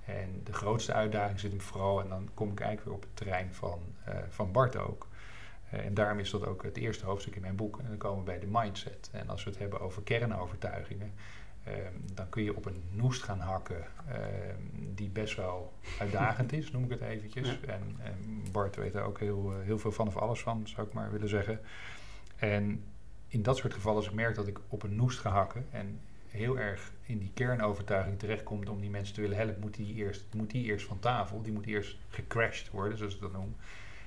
En 0.07 0.41
de 0.45 0.53
grootste 0.53 0.93
uitdaging 0.93 1.41
zit 1.41 1.51
hem 1.51 1.61
vooral, 1.61 2.01
en 2.01 2.09
dan 2.09 2.29
kom 2.35 2.51
ik 2.51 2.61
eigenlijk 2.61 2.89
weer 2.89 2.97
op 2.97 3.03
het 3.03 3.17
terrein 3.17 3.55
van, 3.55 3.81
uh, 4.09 4.15
van 4.29 4.53
Bart 4.53 4.77
ook. 4.77 5.09
Uh, 5.75 5.85
en 5.85 5.95
daarom 5.95 6.19
is 6.19 6.31
dat 6.31 6.47
ook 6.47 6.63
het 6.63 6.77
eerste 6.77 7.07
hoofdstuk 7.07 7.35
in 7.35 7.41
mijn 7.41 7.57
boek. 7.57 7.79
En 7.79 7.89
dan 7.89 7.97
komen 7.97 8.19
we 8.19 8.25
bij 8.25 8.39
de 8.39 8.49
mindset. 8.51 9.09
En 9.13 9.29
als 9.29 9.45
we 9.45 9.51
het 9.51 9.59
hebben 9.59 9.81
over 9.81 10.03
kernovertuigingen, 10.03 11.13
Ehm, 11.65 11.93
dan 12.15 12.29
kun 12.29 12.43
je 12.43 12.57
op 12.57 12.67
een 12.67 12.83
noest 12.91 13.23
gaan 13.23 13.41
hakken 13.41 13.85
ehm, 14.09 14.95
die 14.95 15.09
best 15.09 15.37
wel 15.37 15.73
uitdagend 15.99 16.53
is, 16.53 16.71
noem 16.71 16.85
ik 16.85 16.91
het 16.91 17.01
eventjes. 17.01 17.49
Ja. 17.49 17.73
En, 17.73 17.97
en 18.03 18.45
Bart 18.53 18.77
weet 18.77 18.93
daar 18.93 19.05
ook 19.05 19.21
heel, 19.21 19.53
eh, 19.53 19.65
heel 19.65 19.79
veel 19.79 19.93
van 19.93 20.07
of 20.07 20.17
alles 20.17 20.41
van, 20.41 20.69
zou 20.69 20.87
ik 20.87 20.93
maar 20.93 21.11
willen 21.11 21.29
zeggen. 21.29 21.61
En 22.37 22.85
in 23.29 23.43
dat 23.43 23.57
soort 23.57 23.75
gevallen, 23.75 23.99
als 23.99 24.09
ik 24.09 24.15
merk 24.15 24.35
dat 24.35 24.47
ik 24.47 24.61
op 24.69 24.83
een 24.83 24.97
noest 24.97 25.19
ga 25.19 25.31
hakken 25.31 25.67
en 25.71 26.01
heel 26.35 26.59
erg 26.59 26.93
in 27.07 27.19
die 27.19 27.31
kernovertuiging 27.35 28.19
terechtkomt 28.19 28.69
om 28.69 28.81
die 28.81 28.91
mensen 28.91 29.15
te 29.15 29.21
willen 29.21 29.37
helpen, 29.37 29.61
moet 29.61 29.75
die 29.75 29.95
eerst, 29.95 30.25
moet 30.37 30.51
die 30.51 30.65
eerst 30.65 30.87
van 30.87 30.99
tafel, 30.99 31.43
die 31.43 31.53
moet 31.53 31.67
eerst 31.67 31.97
gecrashed 32.09 32.71
worden, 32.71 32.99
zoals 32.99 33.15
ik 33.15 33.21
dat 33.21 33.33
noem. 33.33 33.57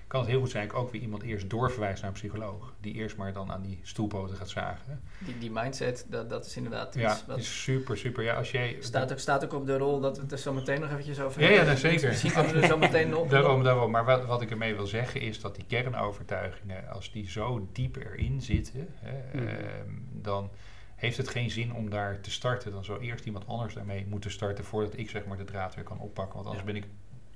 Kan 0.07 0.19
het 0.21 0.29
heel 0.29 0.39
goed 0.39 0.49
zijn 0.49 0.67
dat 0.67 0.75
ik 0.75 0.81
ook 0.81 0.91
weer 0.91 1.01
iemand 1.01 1.23
eerst 1.23 1.49
doorverwijs 1.49 1.99
naar 1.99 2.09
een 2.09 2.15
psycholoog, 2.15 2.73
die 2.81 2.93
eerst 2.93 3.17
maar 3.17 3.33
dan 3.33 3.51
aan 3.51 3.61
die 3.61 3.79
stoelpoten 3.83 4.35
gaat 4.35 4.49
zagen. 4.49 5.01
Die, 5.19 5.37
die 5.37 5.51
mindset, 5.51 6.05
dat, 6.09 6.29
dat 6.29 6.45
is 6.45 6.55
inderdaad 6.57 6.93
Ja, 6.93 7.11
iets 7.11 7.25
wat... 7.25 7.37
is 7.37 7.63
super, 7.63 7.97
super. 7.97 8.23
Ja, 8.23 8.35
als 8.35 8.51
jij... 8.51 8.77
Staat 8.79 9.11
ook, 9.11 9.19
staat 9.19 9.43
ook 9.43 9.53
op 9.53 9.65
de 9.65 9.77
rol 9.77 9.99
dat 9.99 10.15
we 10.17 10.21
het 10.23 10.31
er 10.31 10.37
zo 10.37 10.53
meteen 10.53 10.79
nog 10.81 10.89
eventjes 10.91 11.19
over 11.19 11.41
Ja, 11.41 11.47
ja, 11.49 11.55
hebben. 11.55 11.73
nee, 11.73 11.77
zeker. 11.81 12.07
Misschien 12.09 12.31
komen 12.33 12.53
we 12.53 12.61
er 12.61 12.67
zo 12.67 12.77
meteen 12.77 13.09
nog 13.09 13.27
Daarom, 13.29 13.63
daarom. 13.63 13.91
Maar 13.91 14.05
wat, 14.05 14.25
wat 14.25 14.41
ik 14.41 14.51
ermee 14.51 14.75
wil 14.75 14.87
zeggen 14.87 15.21
is 15.21 15.41
dat 15.41 15.55
die 15.55 15.65
kernovertuigingen, 15.67 16.89
als 16.89 17.11
die 17.11 17.29
zo 17.29 17.67
diep 17.71 17.95
erin 17.95 18.41
zitten, 18.41 18.87
hè, 18.99 19.39
Mhm. 19.39 19.47
ehm, 19.47 19.91
dan 20.11 20.49
heeft 20.97 21.17
het 21.17 21.29
geen 21.29 21.49
zin 21.51 21.73
om 21.73 21.89
daar 21.89 22.19
te 22.21 22.31
starten. 22.31 22.71
Dan 22.71 22.83
zou 22.85 22.99
eerst 23.01 23.25
iemand 23.25 23.47
anders 23.47 23.73
daarmee 23.73 24.05
moeten 24.09 24.31
starten 24.31 24.63
voordat 24.65 24.97
ik 24.97 25.09
zeg 25.09 25.25
maar 25.25 25.37
de 25.37 25.43
draad 25.43 25.75
weer 25.75 25.83
kan 25.83 25.99
oppakken. 25.99 26.33
Want 26.35 26.45
anders 26.47 26.65
Ja. 26.65 26.71
ben 26.73 26.81
ik 26.81 26.87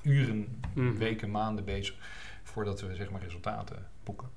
uren, 0.02 0.60
Mhm. 0.74 0.97
weken, 0.97 1.32
maanden 1.32 1.65
bezig 1.65 1.95
voordat 2.43 2.82
we 2.82 2.95
zeg 2.95 3.10
maar 3.12 3.21
resultaten 3.21 3.86
boeken. 4.04 4.28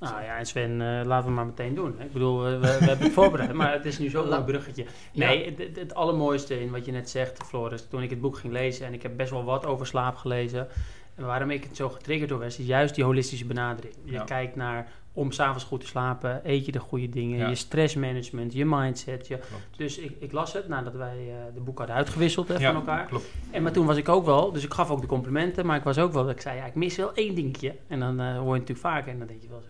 Nou 0.00 0.22
ja, 0.22 0.38
en 0.38 0.46
Sven, 0.46 0.70
eh, 0.80 1.04
laten 1.06 1.28
we 1.28 1.34
maar 1.34 1.46
meteen 1.46 1.74
doen. 1.74 2.00
Ik 2.00 2.12
bedoel, 2.12 2.42
we, 2.42 2.58
we 2.58 2.66
hebben 2.66 2.98
het 2.98 3.12
voorbereid, 3.20 3.52
maar 3.52 3.72
het 3.72 3.84
is 3.84 3.98
nu 3.98 4.08
zo'n 4.08 4.26
La- 4.28 4.38
mooi 4.38 4.50
bruggetje. 4.50 4.86
Nee, 5.12 5.44
het, 5.44 5.58
het, 5.58 5.76
het 5.76 5.94
allermooiste 5.94 6.60
in 6.60 6.70
wat 6.70 6.84
je 6.84 6.92
net 6.92 7.10
zegt, 7.10 7.42
Floris, 7.44 7.86
toen 7.88 8.02
ik 8.02 8.10
het 8.10 8.20
boek 8.20 8.36
ging 8.38 8.52
lezen, 8.52 8.86
en 8.86 8.92
ik 8.94 9.02
heb 9.02 9.16
best 9.16 9.30
wel 9.30 9.44
wat 9.44 9.66
over 9.66 9.86
slaap 9.86 10.16
gelezen, 10.16 10.68
en 11.14 11.24
waarom 11.24 11.50
ik 11.50 11.64
het 11.64 11.76
zo 11.76 11.88
getriggerd 11.88 12.28
door 12.28 12.38
was, 12.38 12.58
is 12.58 12.66
juist 12.66 12.94
die 12.94 13.04
holistische 13.04 13.44
benadering. 13.46 13.94
Je 14.04 14.12
Ja. 14.12 14.24
kijkt 14.24 14.56
naar, 14.56 14.88
om 15.18 15.32
s'avonds 15.32 15.64
goed 15.64 15.80
te 15.80 15.86
slapen, 15.86 16.40
eet 16.44 16.66
je 16.66 16.72
de 16.72 16.78
goede 16.78 17.08
dingen, 17.08 17.38
Ja. 17.38 17.48
je 17.48 17.54
stressmanagement, 17.54 18.52
je 18.52 18.64
mindset. 18.64 19.26
Je, 19.28 19.36
Klopt. 19.38 19.62
dus 19.76 19.98
ik, 19.98 20.16
ik 20.20 20.32
las 20.32 20.52
het 20.52 20.68
nadat 20.68 20.94
wij 20.94 21.16
eh, 21.28 21.54
de 21.54 21.60
boek 21.60 21.78
hadden 21.78 21.96
uitgewisseld 21.96 22.48
hè, 22.48 22.54
Ja, 22.54 22.66
van 22.72 22.74
elkaar. 22.74 23.06
klopt. 23.06 23.26
En 23.50 23.62
maar 23.62 23.72
toen 23.72 23.86
was 23.86 23.96
ik 23.96 24.08
ook 24.08 24.24
wel, 24.24 24.52
dus 24.52 24.64
ik 24.64 24.72
gaf 24.74 24.90
ook 24.90 25.00
de 25.00 25.06
complimenten, 25.06 25.66
maar 25.66 25.76
ik 25.76 25.84
was 25.84 25.98
ook 25.98 26.12
wel, 26.12 26.22
dat 26.24 26.32
ik 26.34 26.40
zei, 26.40 26.56
ja, 26.56 26.64
ik 26.64 26.74
mis 26.74 26.96
wel 26.96 27.14
één 27.14 27.34
dingetje. 27.34 27.74
En 27.88 28.00
dan 28.00 28.20
eh, 28.20 28.26
hoor 28.26 28.54
je 28.54 28.60
het 28.60 28.68
natuurlijk 28.68 28.78
vaker 28.96 29.12
en 29.12 29.18
dan 29.18 29.26
denk 29.26 29.42
je 29.42 29.48
wel. 29.48 29.62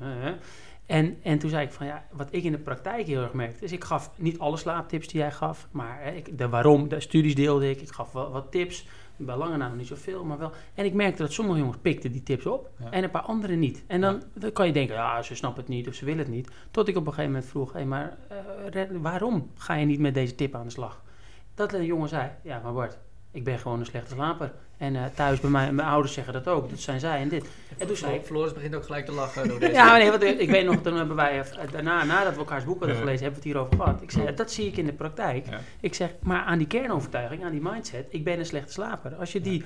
En, 0.87 1.17
en 1.23 1.39
toen 1.39 1.51
zei 1.51 1.67
ik 1.67 1.73
van, 1.73 1.87
ja, 1.87 2.05
wat 2.13 2.29
ik 2.31 2.43
in 2.45 2.53
de 2.53 2.59
praktijk 2.59 3.07
heel 3.07 3.23
erg 3.23 3.33
merkte, 3.33 3.65
is 3.65 3.73
ik 3.73 3.85
gaf 3.85 4.11
niet 4.17 4.39
alle 4.39 4.57
slaaptips 4.57 5.09
die 5.09 5.21
jij 5.21 5.33
gaf, 5.33 5.69
maar 5.71 5.99
hè, 6.03 6.11
ik, 6.11 6.39
de 6.39 6.49
waarom, 6.49 6.89
de 6.89 7.01
studies 7.01 7.35
deelde 7.35 7.71
ik, 7.71 7.81
ik 7.81 7.89
gaf 7.91 8.13
wel 8.13 8.31
wat 8.31 8.51
tips, 8.51 8.87
bij 9.19 9.37
lange 9.37 9.57
na 9.57 9.69
nog 9.69 9.77
niet 9.77 9.87
zoveel, 9.87 10.25
maar 10.25 10.39
wel. 10.39 10.53
En 10.75 10.85
ik 10.85 10.95
merkte 10.95 11.23
dat 11.23 11.33
sommige 11.33 11.59
jongens 11.59 11.79
pikten 11.83 12.13
die 12.13 12.23
tips 12.23 12.47
op 12.47 12.71
Ja. 12.79 12.91
en 12.91 13.05
een 13.05 13.11
paar 13.11 13.23
anderen 13.23 13.59
niet. 13.59 13.85
En 13.87 14.01
dan, 14.01 14.23
dan 14.35 14.53
kan 14.53 14.67
je 14.67 14.73
denken, 14.73 14.95
ja, 14.95 15.23
ze 15.23 15.35
snappen 15.35 15.61
het 15.63 15.71
niet 15.71 15.89
of 15.89 15.95
ze 15.95 16.05
willen 16.05 16.25
het 16.25 16.29
niet. 16.35 16.51
Tot 16.71 16.89
ik 16.89 16.97
op 16.97 17.07
een 17.07 17.13
gegeven 17.13 17.31
moment 17.33 17.51
vroeg, 17.51 17.73
hé, 17.73 17.85
maar 17.85 18.17
eh, 18.73 18.85
waarom 19.01 19.51
ga 19.55 19.75
je 19.75 19.87
niet 19.87 20.01
met 20.01 20.15
deze 20.15 20.35
tip 20.35 20.55
aan 20.55 20.65
de 20.65 20.71
slag? 20.71 21.03
Dat 21.55 21.71
de 21.71 21.85
jongen 21.85 22.09
zei, 22.09 22.31
ja, 22.43 22.61
maar 22.63 22.73
Bart, 22.73 22.99
ik 23.31 23.45
ben 23.45 23.59
gewoon 23.59 23.79
een 23.81 23.87
slechte 23.87 24.15
slaper. 24.15 24.53
En 24.79 24.97
eh, 24.97 25.03
thuis 25.15 25.41
bij 25.41 25.51
mij, 25.51 25.73
mijn 25.73 25.89
ouders 25.89 26.15
zeggen 26.15 26.33
dat 26.33 26.49
ook, 26.49 26.71
dat 26.71 26.79
zijn 26.79 27.01
zij 27.01 27.21
en 27.21 27.29
dit. 27.29 27.49
En 27.79 27.87
toen 27.87 27.97
zei 27.97 28.15
ik, 28.15 28.25
Floris 28.25 28.53
begint 28.53 28.75
ook 28.75 28.85
gelijk 28.85 29.07
te 29.07 29.13
lachen 29.13 29.49
door 29.49 29.61
deze. 29.61 29.73
ja, 29.73 29.85
maar 29.85 29.99
nee, 29.99 30.11
want 30.11 30.23
ik 30.23 30.39
ik 30.39 30.51
weet 30.51 30.65
nog, 30.65 30.77
toen 30.83 30.97
hebben 30.97 31.17
wij, 31.17 31.41
eh, 31.41 31.73
daarna, 31.73 32.05
nadat 32.05 32.33
we 32.33 32.39
elkaars 32.39 32.65
boek 32.65 32.79
hadden 32.79 32.97
Ja. 32.97 33.03
gelezen, 33.03 33.23
hebben 33.25 33.43
we 33.43 33.49
het 33.49 33.55
hierover 33.57 33.85
gehad. 33.85 34.03
Ik 34.03 34.11
zei, 34.11 34.35
dat 34.35 34.51
zie 34.53 34.67
ik 34.67 34.77
in 34.77 34.87
de 34.87 34.93
praktijk. 34.93 35.47
Ja. 35.51 35.61
Ik 35.81 35.95
zeg, 35.95 36.15
maar 36.23 36.43
aan 36.43 36.59
die 36.59 36.67
kernovertuiging, 36.67 37.45
aan 37.45 37.51
die 37.53 37.61
mindset, 37.63 38.07
ik 38.11 38.25
ben 38.25 38.39
een 38.39 38.47
slechte 38.47 38.73
slaper. 38.73 39.15
Als 39.15 39.33
je 39.33 39.41
die, 39.41 39.65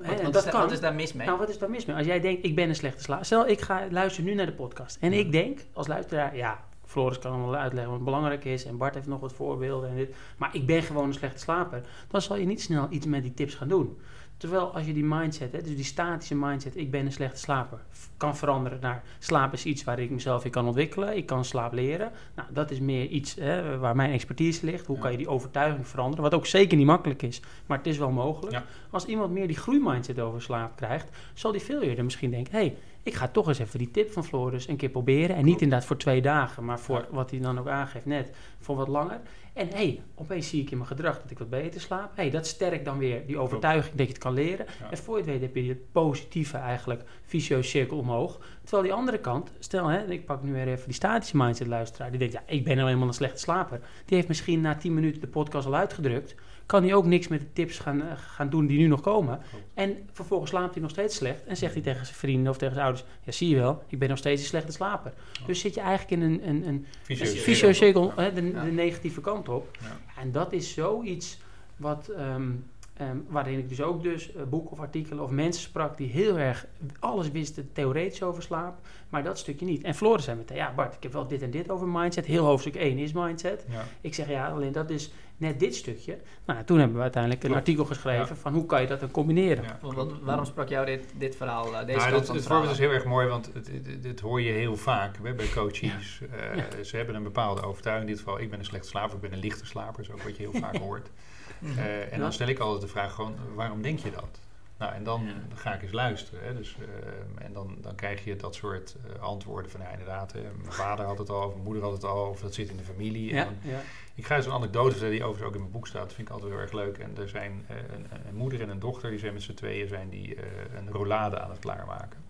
hè, 0.00 0.08
Wat, 0.08 0.22
dat 0.22 0.34
is, 0.36 0.42
daar- 0.42 0.52
kan. 0.52 0.60
wat 0.62 0.72
is 0.72 0.80
daar 0.80 0.94
mis 0.94 1.12
mee? 1.12 1.26
Nou, 1.26 1.38
wat 1.38 1.48
is 1.48 1.58
daar 1.58 1.70
mis 1.70 1.84
mee? 1.86 1.96
Als 1.96 2.06
jij 2.06 2.20
denkt, 2.20 2.44
ik 2.44 2.54
ben 2.54 2.68
een 2.68 2.74
slechte 2.74 3.02
slaper. 3.02 3.24
Stel, 3.24 3.48
ik 3.48 3.60
ga 3.60 3.82
luisteren 3.90 4.28
nu 4.30 4.34
naar 4.36 4.46
de 4.46 4.52
podcast. 4.52 4.96
En 5.00 5.12
Ja. 5.12 5.18
ik 5.18 5.32
denk, 5.32 5.58
als 5.72 5.86
luisteraar, 5.86 6.36
ja, 6.36 6.60
Floris 6.86 7.18
kan 7.18 7.32
allemaal 7.32 7.54
uitleggen 7.56 7.92
wat 7.92 8.04
belangrijk 8.04 8.44
is. 8.44 8.64
En 8.64 8.76
Bart 8.76 8.94
heeft 8.94 9.06
nog 9.06 9.20
wat 9.20 9.32
voorbeelden 9.32 9.90
en 9.90 9.96
dit. 9.96 10.14
Maar 10.36 10.50
ik 10.52 10.66
ben 10.66 10.82
gewoon 10.82 11.06
een 11.06 11.12
slechte 11.14 11.38
slaper. 11.38 11.80
Dan 12.08 12.22
zal 12.22 12.36
je 12.36 12.46
niet 12.46 12.62
snel 12.62 12.86
iets 12.90 13.06
met 13.06 13.22
die 13.22 13.34
tips 13.34 13.54
gaan 13.54 13.68
doen. 13.68 13.98
Terwijl 14.42 14.74
als 14.74 14.86
je 14.86 14.92
die 14.92 15.04
mindset, 15.04 15.52
hè, 15.52 15.62
dus 15.62 15.74
die 15.76 15.84
statische 15.84 16.34
mindset, 16.34 16.76
ik 16.76 16.90
ben 16.90 17.06
een 17.06 17.12
slechte 17.12 17.38
slaper, 17.38 17.78
kan 18.16 18.36
veranderen 18.36 18.78
naar 18.80 19.02
slaap 19.18 19.52
is 19.52 19.64
iets 19.64 19.84
waar 19.84 19.98
ik 19.98 20.10
mezelf 20.10 20.44
in 20.44 20.50
kan 20.50 20.66
ontwikkelen. 20.66 21.16
Ik 21.16 21.26
kan 21.26 21.44
slaap 21.44 21.72
leren. 21.72 22.10
Nou, 22.34 22.48
dat 22.52 22.70
is 22.70 22.80
meer 22.80 23.06
iets 23.06 23.34
hè, 23.34 23.78
waar 23.78 23.96
mijn 23.96 24.12
expertise 24.12 24.66
ligt. 24.66 24.86
Hoe 24.86 24.96
Ja. 24.96 25.02
kan 25.02 25.10
je 25.10 25.16
die 25.16 25.28
overtuiging 25.28 25.86
veranderen? 25.88 26.22
Wat 26.22 26.34
ook 26.34 26.46
zeker 26.46 26.76
niet 26.76 26.86
makkelijk 26.86 27.22
is, 27.22 27.40
maar 27.66 27.78
het 27.78 27.86
is 27.86 27.98
wel 27.98 28.10
mogelijk. 28.10 28.52
Ja. 28.52 28.64
Als 28.90 29.04
iemand 29.04 29.32
meer 29.32 29.46
die 29.46 29.56
groeimindset 29.56 30.20
over 30.20 30.42
slaap 30.42 30.76
krijgt, 30.76 31.08
zal 31.34 31.52
die 31.52 31.60
veel 31.60 31.80
eerder 31.82 32.04
misschien 32.04 32.30
denken: 32.30 32.52
hé, 32.52 32.58
hey, 32.58 32.76
ik 33.02 33.14
ga 33.14 33.28
toch 33.28 33.48
eens 33.48 33.58
even 33.58 33.78
die 33.78 33.90
tip 33.90 34.12
van 34.12 34.24
Floris 34.24 34.68
een 34.68 34.76
keer 34.76 34.88
proberen. 34.88 35.36
En 35.36 35.44
niet 35.44 35.60
inderdaad 35.60 35.86
voor 35.86 35.96
twee 35.96 36.22
dagen, 36.22 36.64
maar 36.64 36.80
voor 36.80 37.06
wat 37.10 37.30
hij 37.30 37.40
dan 37.40 37.58
ook 37.58 37.68
aangeeft, 37.68 38.06
net 38.06 38.30
voor 38.58 38.76
wat 38.76 38.88
langer. 38.88 39.20
En 39.52 39.68
hé, 39.68 39.74
hey, 39.74 40.02
opeens 40.14 40.48
zie 40.48 40.62
ik 40.62 40.70
in 40.70 40.76
mijn 40.76 40.88
gedrag 40.88 41.20
dat 41.22 41.30
ik 41.30 41.38
wat 41.38 41.50
beter 41.50 41.80
slaap. 41.80 42.16
Hé, 42.16 42.22
hey, 42.22 42.30
dat 42.30 42.46
sterkt 42.46 42.84
dan 42.84 42.98
weer 42.98 43.26
die 43.26 43.38
overtuiging 43.38 43.94
dat 43.96 44.06
je 44.06 44.12
het 44.12 44.22
kan 44.22 44.32
leren. 44.32 44.66
Ja. 44.80 44.90
En 44.90 44.98
voor 44.98 45.16
je 45.16 45.22
het 45.22 45.30
weet 45.30 45.40
heb 45.40 45.54
je 45.54 45.68
het 45.68 45.92
positieve 45.92 46.56
eigenlijk 46.56 47.02
vicieuze 47.24 47.68
cirkel 47.68 47.98
omhoog. 47.98 48.40
Terwijl 48.62 48.82
die 48.82 48.92
andere 48.92 49.18
kant, 49.18 49.52
stel 49.58 49.86
hè, 49.86 50.04
ik 50.04 50.24
pak 50.24 50.42
nu 50.42 50.52
weer 50.52 50.68
even 50.68 50.84
die 50.84 50.94
statische 50.94 51.36
mindset 51.36 51.66
luisteraar. 51.66 52.10
Die 52.10 52.18
denkt, 52.18 52.34
ja, 52.34 52.42
ik 52.46 52.64
ben 52.64 52.76
nou 52.76 52.88
eenmaal 52.88 53.08
een 53.08 53.14
slechte 53.14 53.38
slaper. 53.38 53.80
Die 54.04 54.16
heeft 54.16 54.28
misschien 54.28 54.60
na 54.60 54.74
10 54.74 54.94
minuten 54.94 55.20
de 55.20 55.26
podcast 55.26 55.66
al 55.66 55.74
uitgedrukt. 55.74 56.34
Kan 56.72 56.82
hij 56.82 56.94
ook 56.94 57.06
niks 57.06 57.28
met 57.28 57.40
de 57.40 57.52
tips 57.52 57.78
gaan, 57.78 58.02
eh, 58.02 58.12
gaan 58.16 58.50
doen 58.50 58.66
die 58.66 58.78
nu 58.78 58.86
nog 58.86 59.00
komen. 59.00 59.40
En 59.74 59.96
vervolgens 60.12 60.50
slaapt 60.50 60.72
hij 60.72 60.82
nog 60.82 60.90
steeds 60.90 61.16
slecht. 61.16 61.44
En 61.44 61.56
zegt 61.56 61.72
hij 61.72 61.82
tegen 61.82 62.06
zijn 62.06 62.18
vrienden 62.18 62.50
of 62.50 62.58
tegen 62.58 62.74
zijn 62.74 62.86
ouders... 62.86 63.06
Ja, 63.24 63.32
zie 63.32 63.48
je 63.48 63.56
wel, 63.56 63.82
ik 63.88 63.98
ben 63.98 64.08
nog 64.08 64.18
steeds 64.18 64.40
een 64.40 64.48
slechte 64.48 64.72
slaper. 64.72 65.12
Dus 65.46 65.60
zit 65.60 65.74
je 65.74 65.80
eigenlijk 65.80 66.22
in 66.22 66.30
een, 66.30 66.48
een, 66.48 66.66
een 66.66 66.86
Vicieuze 67.02 67.72
cirkel, 67.72 68.12
de, 68.16 68.32
de 68.34 68.70
negatieve 68.70 69.20
kant 69.20 69.48
op. 69.48 69.76
Ja. 69.80 70.20
En 70.20 70.32
dat 70.32 70.52
is 70.52 70.74
zoiets 70.74 71.38
wat, 71.76 72.08
ehm, 72.08 73.16
waarin 73.28 73.58
ik 73.58 73.68
dus 73.68 73.82
ook 73.82 74.02
dus 74.02 74.32
eh, 74.32 74.42
boeken 74.42 74.70
of 74.70 74.80
artikelen 74.80 75.24
of 75.24 75.30
mensen 75.30 75.62
sprak 75.62 75.96
die 75.96 76.08
heel 76.08 76.38
erg 76.38 76.66
alles 76.98 77.30
wisten 77.30 77.72
theoretisch 77.72 78.22
over 78.22 78.42
slaap, 78.42 78.78
maar 79.08 79.22
dat 79.22 79.38
stukje 79.38 79.66
niet. 79.66 79.82
En 79.82 79.94
Floris 79.94 80.24
zei 80.24 80.36
meteen, 80.36 80.56
ja 80.56 80.72
Bart, 80.76 80.94
ik 80.94 81.02
heb 81.02 81.12
wel 81.12 81.26
dit 81.26 81.42
en 81.42 81.50
dit 81.50 81.70
over 81.70 81.88
mindset. 81.88 82.26
Heel 82.26 82.44
hoofdstuk 82.44 82.74
1 82.74 82.98
is 82.98 83.12
mindset. 83.12 83.64
Ja. 83.68 83.84
Ik 84.00 84.14
zeg, 84.14 84.28
ja, 84.28 84.48
alleen 84.48 84.72
dat 84.72 84.90
is 84.90 85.10
net 85.42 85.60
dit 85.60 85.74
stukje. 85.74 86.18
Nou, 86.46 86.64
toen 86.64 86.78
hebben 86.78 86.96
we 86.96 87.02
uiteindelijk 87.02 87.42
een 87.42 87.48
Klopt. 87.48 87.64
artikel 87.66 87.84
geschreven 87.94 88.36
van 88.36 88.52
hoe 88.54 88.66
kan 88.66 88.80
je 88.80 88.86
dat 88.86 89.00
dan 89.00 89.10
combineren. 89.10 89.64
Ja. 89.64 89.78
Want 89.82 89.94
wat- 89.94 90.12
waarom 90.22 90.44
sprak 90.44 90.68
jou 90.68 90.86
dit, 90.86 91.04
dit 91.16 91.36
verhaal, 91.36 91.64
eh, 91.74 91.86
deze 91.86 91.98
Nou, 91.98 92.10
kant 92.10 92.10
dit, 92.10 92.26
van 92.26 92.34
het 92.34 92.44
het 92.44 92.46
voorbeeld 92.52 92.72
is 92.72 92.78
heel 92.78 92.90
erg 92.90 93.04
mooi, 93.04 93.26
want 93.28 93.50
het, 93.54 93.66
het- 93.66 94.02
dit 94.02 94.20
hoor 94.20 94.40
je 94.40 94.52
heel 94.52 94.76
vaak 94.76 95.16
hè, 95.22 95.32
bij 95.34 95.48
coaches. 95.54 96.20
Eh, 96.30 96.56
Ja. 96.56 96.84
Ze 96.84 96.96
hebben 96.96 97.14
een 97.14 97.22
bepaalde 97.22 97.62
overtuiging. 97.62 98.08
In 98.08 98.14
dit 98.16 98.24
geval, 98.24 98.40
ik 98.40 98.50
ben 98.50 98.58
een 98.58 98.64
slechte 98.64 98.88
slaper, 98.88 99.14
ik 99.14 99.20
ben 99.20 99.32
een 99.32 99.38
lichte 99.38 99.66
slaper. 99.66 100.00
Is 100.02 100.10
ook 100.10 100.22
wat 100.22 100.36
je 100.36 100.42
heel 100.50 100.60
vaak 100.60 100.76
hoort. 100.86 101.10
Mhm. 101.58 101.78
Eh, 101.78 102.12
en 102.12 102.20
dan 102.20 102.32
stel 102.32 102.46
ik 102.48 102.58
altijd 102.58 102.80
de 102.82 102.88
vraag 102.88 103.12
gewoon, 103.14 103.34
waarom 103.54 103.82
denk 103.82 103.98
je 103.98 104.10
dat? 104.10 104.40
Nou, 104.82 104.94
en 104.94 105.04
dan 105.04 105.22
Ja. 105.26 105.32
ga 105.54 105.74
ik 105.74 105.82
eens 105.82 105.92
luisteren. 105.92 106.44
Hè. 106.44 106.54
Dus, 106.56 106.76
eh, 106.78 107.44
en 107.44 107.52
dan, 107.52 107.76
dan 107.80 107.94
krijg 107.94 108.24
je 108.24 108.36
dat 108.36 108.54
soort 108.54 108.96
eh, 109.14 109.22
antwoorden 109.22 109.70
van, 109.70 109.80
ja, 109.80 109.88
inderdaad, 109.88 110.32
hè, 110.32 110.40
mijn 110.40 110.72
vader 110.72 111.04
had 111.06 111.18
het 111.18 111.30
al, 111.30 111.46
of 111.46 111.52
mijn 111.52 111.64
moeder 111.64 111.82
had 111.82 111.92
het 111.92 112.04
al, 112.04 112.28
of 112.28 112.40
dat 112.40 112.54
zit 112.54 112.70
in 112.70 112.76
de 112.76 112.82
familie. 112.82 113.30
En 113.30 113.36
Ja, 113.36 113.44
dan- 113.44 113.54
ja. 113.62 113.80
ik 114.14 114.26
ga 114.26 114.36
eens 114.36 114.46
een 114.46 114.52
anekdote 114.52 114.90
vertellen 114.90 115.12
die 115.14 115.22
overigens 115.24 115.48
ook 115.48 115.54
in 115.54 115.60
mijn 115.60 115.72
boek 115.72 115.86
staat. 115.86 116.02
Dat 116.02 116.12
vind 116.12 116.28
ik 116.28 116.34
altijd 116.34 116.52
heel 116.52 116.60
erg 116.60 116.72
leuk. 116.72 116.98
En 116.98 117.16
er 117.16 117.28
zijn 117.28 117.64
eh, 117.68 117.76
een, 117.76 118.06
een 118.28 118.34
moeder 118.34 118.60
en 118.62 118.68
een 118.68 118.78
dochter, 118.78 119.10
die 119.10 119.18
zijn 119.18 119.32
met 119.32 119.42
z'n 119.42 119.54
tweeën 119.54 119.88
zijn 119.88 120.08
die, 120.08 120.36
een 120.76 120.90
rollade 120.90 121.40
aan 121.40 121.50
het 121.50 121.58
klaarmaken. 121.58 122.20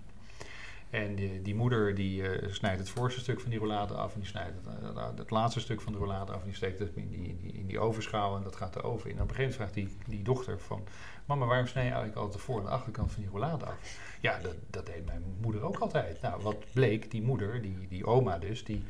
En 0.93 1.15
die, 1.15 1.43
die 1.43 1.55
moeder 1.55 1.95
die 1.95 2.29
eh, 2.29 2.53
snijdt 2.53 2.79
het 2.79 2.89
voorste 2.89 3.21
stuk 3.21 3.41
van 3.41 3.51
die 3.51 3.59
rollade 3.59 3.95
af 3.95 4.15
en 4.15 4.21
die 4.21 4.29
snijdt 4.29 4.53
het, 4.65 4.97
eh, 4.97 5.09
het 5.17 5.31
laatste 5.31 5.61
stuk 5.61 5.81
van 5.81 5.93
de 5.93 5.99
rollade 5.99 6.33
af 6.33 6.41
en 6.41 6.47
die 6.47 6.55
steekt 6.55 6.79
het 6.79 6.91
in 6.95 7.09
die, 7.09 7.37
die, 7.41 7.67
die 7.67 7.81
en 7.81 8.43
dat 8.43 8.57
gaat 8.57 8.73
de 8.73 8.83
oven 8.83 9.11
in. 9.11 9.17
En 9.17 9.23
op 9.23 9.29
een 9.29 9.35
gegeven 9.35 9.61
moment 9.61 9.75
vraagt 9.75 9.75
die, 9.75 10.17
die 10.17 10.23
dochter 10.23 10.59
van, 10.61 10.85
mama 11.25 11.47
waarom 11.47 11.67
snij 11.67 11.85
je 11.85 11.91
eigenlijk 11.91 12.19
altijd 12.19 12.39
de 12.39 12.45
voor- 12.45 12.59
en 12.59 12.65
de 12.65 12.71
achterkant 12.71 13.13
van 13.13 13.23
die 13.23 13.31
rollade 13.31 13.65
af? 13.65 13.99
Ja, 14.21 14.39
dat, 14.39 14.55
dat 14.71 14.87
deed 14.87 15.07
mijn 15.07 15.23
moeder 15.41 15.63
ook 15.63 15.79
altijd. 15.79 16.21
Nou, 16.21 16.43
wat 16.43 16.65
bleek, 16.73 17.11
die 17.11 17.23
moeder, 17.23 17.63
die, 17.63 17.89
die 17.89 18.07
oma 18.07 18.39
dus, 18.39 18.65
die 18.65 18.85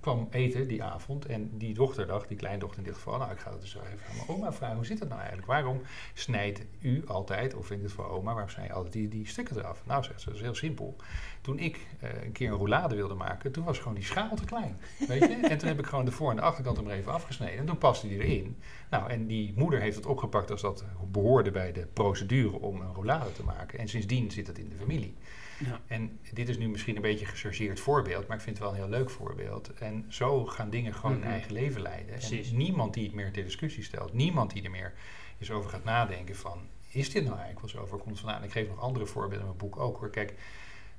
kwam 0.00 0.28
eten 0.30 0.68
die 0.68 0.82
avond 0.82 1.26
en 1.26 1.50
die 1.58 1.74
dochter 1.74 2.06
dacht, 2.06 2.28
die 2.28 2.36
kleindochter 2.36 2.78
in 2.78 2.84
dit 2.84 2.94
geval, 2.94 3.18
nou 3.18 3.32
ik 3.32 3.38
ga 3.38 3.50
het 3.50 3.60
dus 3.60 3.74
even 3.74 4.06
aan 4.10 4.16
mijn 4.16 4.28
oma 4.28 4.52
vragen, 4.52 4.76
hoe 4.76 4.86
zit 4.86 4.98
het 4.98 5.08
nou 5.08 5.20
eigenlijk? 5.20 5.50
Waarom 5.50 5.80
snijdt 6.14 6.62
u 6.80 7.02
altijd, 7.06 7.54
of 7.54 7.70
in 7.70 7.80
dit 7.80 7.90
geval 7.90 8.10
oma, 8.10 8.32
waarom 8.32 8.50
snij 8.50 8.64
je 8.66 8.72
altijd 8.72 8.92
die, 8.92 9.08
die 9.08 9.26
stukken 9.26 9.58
eraf? 9.58 9.82
Nou 9.86 10.04
zegt 10.04 10.20
ze, 10.20 10.26
dat 10.26 10.34
is 10.34 10.42
heel 10.42 10.54
simpel. 10.54 10.96
Toen 11.40 11.58
ik 11.58 11.86
eh, 12.00 12.22
een 12.24 12.32
keer 12.32 12.50
een 12.50 12.56
roulade 12.56 12.96
wilde 12.96 13.14
maken, 13.14 13.52
toen 13.52 13.64
was 13.64 13.78
gewoon 13.78 13.94
die 13.94 14.04
schaal 14.04 14.36
te 14.36 14.44
klein, 14.44 14.80
weet 15.08 15.20
je? 15.20 15.34
En 15.34 15.58
toen 15.58 15.68
heb 15.68 15.78
ik 15.78 15.86
gewoon 15.86 16.04
de 16.04 16.10
voor- 16.10 16.30
en 16.30 16.36
de 16.36 16.42
achterkant 16.42 16.76
er 16.76 16.84
maar 16.84 16.94
even 16.94 17.12
afgesneden 17.12 17.58
en 17.58 17.66
toen 17.66 17.78
paste 17.78 18.08
die 18.08 18.24
erin. 18.24 18.56
Nou, 18.90 19.10
en 19.10 19.26
die 19.26 19.52
moeder 19.56 19.80
heeft 19.80 19.96
het 19.96 20.06
opgepakt 20.06 20.50
als 20.50 20.60
dat 20.60 20.84
behoorde 21.10 21.50
bij 21.50 21.72
de 21.72 21.86
procedure 21.92 22.60
om 22.60 22.80
een 22.80 22.94
roulade 22.94 23.32
te 23.32 23.42
maken 23.42 23.78
en 23.78 23.88
sindsdien 23.88 24.30
zit 24.30 24.46
het 24.46 24.58
in 24.58 24.68
de 24.68 24.76
familie. 24.76 25.14
Ja. 25.58 25.80
En 25.86 26.18
dit 26.32 26.48
is 26.48 26.58
nu 26.58 26.68
misschien 26.68 26.96
een 26.96 27.02
beetje 27.02 27.24
een 27.24 27.30
gechargeerd 27.30 27.80
voorbeeld, 27.80 28.26
maar 28.26 28.36
ik 28.36 28.42
vind 28.42 28.58
het 28.58 28.66
wel 28.66 28.74
een 28.74 28.80
heel 28.82 28.98
leuk 28.98 29.10
voorbeeld. 29.10 29.72
En 29.74 30.04
zo 30.08 30.44
gaan 30.46 30.70
dingen 30.70 30.94
gewoon 30.94 31.12
Mhm. 31.12 31.22
hun 31.22 31.30
eigen 31.32 31.52
leven 31.52 31.80
leiden. 31.82 32.06
Precies. 32.14 32.50
En 32.50 32.56
niemand 32.56 32.94
die 32.94 33.04
het 33.04 33.14
meer 33.14 33.32
ter 33.32 33.44
discussie 33.44 33.82
stelt, 33.82 34.12
niemand 34.12 34.52
die 34.52 34.62
er 34.62 34.70
meer 34.70 34.92
eens 35.38 35.50
over 35.50 35.70
gaat 35.70 35.84
nadenken 35.84 36.36
van, 36.36 36.58
is 36.90 37.10
dit 37.10 37.24
nou 37.24 37.36
eigenlijk 37.38 37.60
wel 37.72 37.82
zo? 37.84 37.90
Waar 37.90 37.98
komt 38.00 38.10
het 38.10 38.20
vandaan? 38.20 38.42
Ik 38.44 38.52
geef 38.52 38.68
nog 38.68 38.80
andere 38.80 39.06
voorbeelden 39.06 39.40
in 39.40 39.46
mijn 39.46 39.58
boek 39.58 39.78
ook 39.78 39.98
hoor. 39.98 40.10
Kijk, 40.10 40.34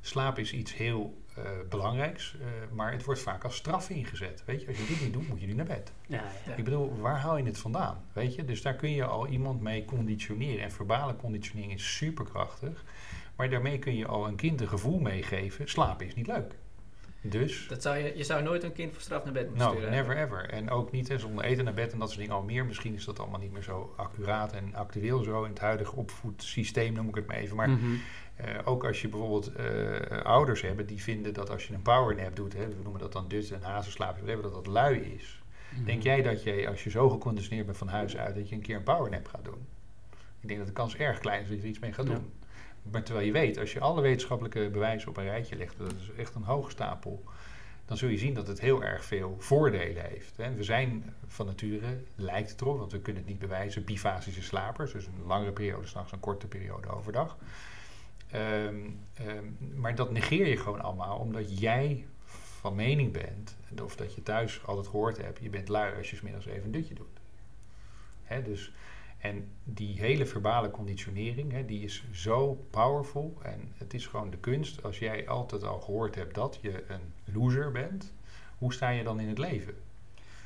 slaap 0.02 0.40
is 0.40 0.54
iets 0.54 0.76
heel 0.76 1.26
eh, 1.36 1.44
belangrijks, 1.70 2.36
eh, 2.42 2.48
maar 2.76 2.92
het 2.92 3.04
wordt 3.04 3.22
vaak 3.22 3.44
als 3.44 3.56
straf 3.56 3.90
ingezet. 3.90 4.44
Weet 4.46 4.62
je, 4.62 4.68
als 4.68 4.78
je 4.78 4.86
dit 4.86 5.02
niet 5.02 5.14
doet, 5.14 5.28
moet 5.28 5.40
je 5.42 5.48
nu 5.48 5.54
naar 5.54 5.66
bed. 5.66 5.92
Ja, 6.08 6.24
ja. 6.46 6.54
Ik 6.56 6.64
bedoel, 6.64 6.98
waar 7.00 7.18
haal 7.20 7.38
je 7.38 7.44
het 7.44 7.58
vandaan? 7.58 8.04
Weet 8.14 8.36
je, 8.36 8.46
dus 8.46 8.62
daar 8.62 8.74
kun 8.76 8.92
je 8.92 9.06
al 9.06 9.28
iemand 9.28 9.62
mee 9.62 9.86
conditioneren. 9.86 10.64
En 10.64 10.72
verbale 10.72 11.16
conditionering 11.16 11.74
is 11.74 11.96
superkrachtig. 11.96 12.84
Maar 13.38 13.50
daarmee 13.50 13.80
kun 13.80 13.96
je 13.96 14.06
al 14.08 14.28
een 14.28 14.36
kind 14.36 14.62
een 14.62 14.68
gevoel 14.68 15.00
meegeven: 15.00 15.68
slapen 15.70 16.06
is 16.08 16.16
niet 16.16 16.28
leuk. 16.28 16.54
Dus, 17.22 17.68
Dat 17.68 17.82
zou 17.82 17.98
je, 17.98 18.18
je 18.18 18.24
zou 18.24 18.44
nooit 18.44 18.64
een 18.64 18.74
kind 18.74 18.94
voor 18.94 19.02
straf 19.02 19.24
naar 19.24 19.34
bed 19.34 19.48
moeten 19.50 19.66
no, 19.68 19.72
sturen. 19.74 19.92
never 19.92 20.18
ever. 20.18 20.50
En 20.50 20.70
ook 20.70 20.92
niet 20.92 21.08
hè, 21.08 21.18
zonder 21.20 21.44
eten 21.46 21.64
naar 21.66 21.74
bed 21.74 21.92
en 21.92 22.00
dat 22.00 22.08
soort 22.08 22.20
dingen 22.20 22.36
al 22.36 22.44
meer. 22.44 22.66
Misschien 22.66 22.94
is 22.94 23.06
dat 23.06 23.20
allemaal 23.20 23.40
niet 23.40 23.52
meer 23.52 23.62
zo 23.64 23.94
accuraat 23.98 24.54
en 24.54 24.76
actueel 24.76 25.24
zo 25.24 25.44
in 25.44 25.50
het 25.50 25.60
huidige 25.60 25.96
opvoedsysteem, 25.96 26.94
noem 26.94 27.08
ik 27.10 27.16
het 27.16 27.28
maar 27.28 27.36
even. 27.36 27.56
Maar 27.56 27.70
Mhm. 27.70 27.86
eh, 28.36 28.46
ook 28.66 28.86
als 28.86 29.02
je 29.02 29.08
bijvoorbeeld 29.08 29.52
eh, 29.56 30.22
ouders 30.24 30.62
hebben 30.62 30.86
die 30.86 31.02
vinden 31.04 31.34
dat 31.34 31.50
als 31.50 31.68
je 31.68 31.74
een 31.74 31.82
powernap 31.82 32.36
doet, 32.36 32.54
hè, 32.54 32.68
we 32.68 32.76
noemen 32.84 33.02
dat 33.02 33.12
dan 33.12 33.28
dus 33.28 33.50
een 33.50 33.62
hazenslaap, 33.64 34.16
whatever, 34.16 34.42
dat 34.44 34.54
dat 34.54 34.68
lui 34.68 34.98
is. 35.00 35.42
Mhm. 35.76 35.86
Denk 35.86 36.04
jij 36.04 36.22
dat 36.22 36.44
je, 36.44 36.68
als 36.68 36.84
je 36.84 36.90
zo 36.90 37.10
geconditioneerd 37.10 37.66
bent 37.66 37.78
van 37.78 37.88
huis 37.88 38.18
uit, 38.18 38.36
dat 38.36 38.50
je 38.50 38.56
een 38.56 38.62
keer 38.62 38.76
een 38.76 38.84
powernap 38.84 39.28
gaat 39.28 39.46
doen? 39.46 39.66
Ik 40.40 40.48
denk 40.48 40.58
dat 40.60 40.68
de 40.68 40.74
kans 40.74 40.96
erg 40.96 41.20
klein 41.20 41.42
is 41.42 41.48
dat 41.48 41.58
je 41.58 41.64
er 41.64 41.70
iets 41.70 41.80
mee 41.80 41.94
gaat 41.94 42.08
Ja. 42.08 42.20
Maar 42.92 43.04
terwijl 43.04 43.26
je 43.26 43.32
weet, 43.32 43.58
als 43.58 43.74
je 43.74 43.80
alle 43.80 44.02
wetenschappelijke 44.02 44.70
bewijzen 44.70 45.10
op 45.10 45.18
een 45.18 45.24
rijtje 45.24 45.56
legt, 45.56 45.78
dat 45.78 45.94
is 46.00 46.12
echt 46.18 46.36
een 46.36 46.44
hoge 46.44 46.72
stapel, 46.72 47.24
dan 47.86 47.98
zul 47.98 48.10
je 48.10 48.18
zien 48.18 48.34
dat 48.34 48.48
het 48.48 48.60
heel 48.60 48.84
erg 48.84 49.06
veel 49.06 49.36
voordelen 49.40 50.04
heeft. 50.04 50.36
We 50.36 50.64
zijn 50.64 51.14
van 51.28 51.46
nature, 51.46 52.04
lijkt 52.16 52.50
het 52.50 52.62
erop, 52.62 52.78
want 52.78 52.92
we 52.92 53.00
kunnen 53.00 53.22
het 53.22 53.32
niet 53.32 53.40
bewijzen, 53.40 53.84
bifasische 53.84 54.42
slapers. 54.42 54.92
Dus 54.92 55.06
een 55.06 55.26
langere 55.26 55.52
periode 55.52 55.88
s'nachts, 55.88 56.12
een 56.12 56.20
korte 56.20 56.48
periode 56.48 56.88
overdag. 56.88 57.38
Ehm, 58.32 58.76
ehm, 59.14 59.46
maar 59.76 59.96
dat 59.96 60.12
negeer 60.12 60.48
je 60.48 60.58
gewoon 60.58 60.82
allemaal, 60.82 61.18
omdat 61.18 61.60
jij 61.60 62.06
van 62.60 62.76
mening 62.76 63.12
bent, 63.12 63.56
of 63.84 63.96
dat 63.96 64.16
je 64.16 64.24
thuis 64.24 64.66
altijd 64.66 64.88
gehoord 64.88 65.18
hebt, 65.18 65.40
je 65.42 65.50
bent 65.50 65.68
lui 65.68 65.98
als 65.98 66.10
je 66.10 66.16
's 66.16 66.22
middags 66.22 66.46
even 66.46 66.64
een 66.64 66.72
dutje 66.72 66.94
doet. 66.94 67.20
Dus, 68.46 68.72
en 69.18 69.52
die 69.64 70.00
hele 70.00 70.26
verbale 70.26 70.72
conditionering, 70.72 71.52
hè, 71.52 71.66
die 71.66 71.84
is 71.84 72.04
zo 72.12 72.66
powerful. 72.70 73.38
En 73.42 73.72
het 73.78 73.94
is 73.94 74.08
gewoon 74.08 74.30
de 74.30 74.38
kunst, 74.38 74.84
als 74.84 75.00
jij 75.00 75.28
altijd 75.28 75.64
al 75.64 75.80
gehoord 75.80 76.16
hebt 76.16 76.36
dat 76.36 76.60
je 76.62 76.84
een 76.88 77.14
loser 77.34 77.72
bent, 77.72 78.14
hoe 78.58 78.74
sta 78.74 78.90
je 78.90 79.04
dan 79.04 79.20
in 79.20 79.28
het 79.28 79.38
leven? 79.38 79.74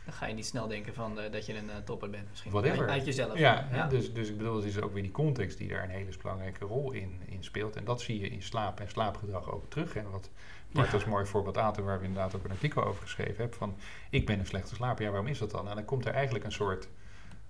Dan 0.06 0.14
ga 0.14 0.26
je 0.26 0.34
niet 0.34 0.46
snel 0.46 0.68
denken 0.68 0.94
van, 0.94 1.20
eh, 1.20 1.32
dat 1.32 1.46
je 1.46 1.58
een 1.58 1.70
eh, 1.70 1.76
topper 1.86 2.10
bent 2.10 2.30
misschien. 2.30 2.52
Whatever. 2.52 2.88
Uit, 2.90 3.06
jezelf. 3.06 3.38
Ja, 3.38 3.88
Dus, 3.90 4.14
dus 4.14 4.30
ik 4.30 4.38
bedoel, 4.38 4.56
het 4.56 4.66
is 4.66 4.82
ook 4.82 4.94
weer 4.94 5.04
die 5.04 5.12
context 5.12 5.58
die 5.58 5.68
daar 5.68 5.84
een 5.84 5.90
hele 5.90 6.12
belangrijke 6.22 6.66
rol 6.66 6.92
in, 6.92 7.20
in 7.26 7.44
speelt. 7.44 7.76
En 7.76 7.84
dat 7.84 8.02
zie 8.02 8.20
je 8.20 8.28
in 8.30 8.42
slaap 8.42 8.80
en 8.80 8.90
slaapgedrag 8.90 9.52
ook 9.52 9.70
terug. 9.70 9.96
En 9.96 10.12
wat 10.12 10.30
Bart 10.72 10.88
Ja. 10.88 10.94
als 10.94 11.06
mooi 11.06 11.26
voorbeeld 11.26 11.58
aan, 11.58 11.74
waar 11.84 12.00
we 12.00 12.06
inderdaad 12.06 12.36
ook 12.36 12.44
een 12.44 12.52
artikel 12.52 12.84
over 12.84 13.02
geschreven 13.02 13.36
hebben, 13.38 13.58
van 13.58 13.76
ik 14.10 14.26
ben 14.26 14.40
een 14.40 14.46
slechte 14.46 14.76
slaper. 14.76 15.04
Ja, 15.04 15.10
waarom 15.10 15.28
is 15.30 15.38
dat 15.40 15.52
dan? 15.52 15.70
En 15.70 15.76
dan 15.76 15.86
komt 15.86 16.06
er 16.06 16.14
eigenlijk 16.14 16.46
een 16.46 16.52
soort 16.52 16.88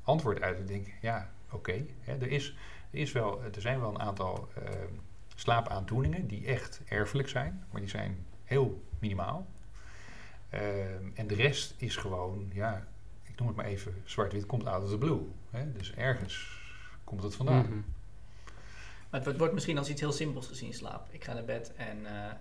antwoord 0.03 0.41
uit. 0.41 0.59
Ik 0.59 0.67
denk, 0.67 0.87
ja, 1.01 1.31
oké. 1.51 1.85
hè, 2.01 2.13
er, 2.17 2.27
is, 2.31 2.55
er, 2.91 2.99
is 2.99 3.11
wel, 3.11 3.43
er 3.43 3.61
zijn 3.61 3.79
wel 3.79 3.89
een 3.89 3.99
aantal 3.99 4.47
eh, 4.55 4.69
slaapaandoeningen 5.35 6.27
die 6.27 6.45
echt 6.45 6.81
erfelijk 6.87 7.29
zijn, 7.29 7.63
maar 7.71 7.81
die 7.81 7.89
zijn 7.89 8.25
heel 8.43 8.83
minimaal. 8.99 9.47
Ehm, 10.49 11.05
en 11.13 11.27
de 11.27 11.35
rest 11.35 11.73
is 11.77 11.95
gewoon, 11.95 12.49
ja, 12.53 12.87
ik 13.23 13.37
noem 13.39 13.47
het 13.47 13.57
maar 13.57 13.65
even 13.65 13.95
zwart-wit, 14.05 14.45
komt 14.45 14.65
out 14.65 14.83
of 14.83 14.89
the 14.89 14.97
blue. 14.97 15.19
Hè? 15.49 15.71
Dus 15.71 15.93
ergens 15.93 16.59
komt 17.03 17.23
het 17.23 17.35
vandaan. 17.35 17.65
Mhm. 17.65 17.73
Maar 17.73 19.19
het 19.19 19.23
wordt- 19.23 19.39
wordt 19.39 19.53
misschien 19.53 19.77
als 19.77 19.89
iets 19.89 20.01
heel 20.01 20.11
simpels 20.11 20.47
gezien, 20.47 20.73
slaap. 20.73 21.07
Ik 21.11 21.23
ga 21.23 21.33
naar 21.33 21.45
bed 21.45 21.73
en 21.75 22.05
eh, 22.05 22.31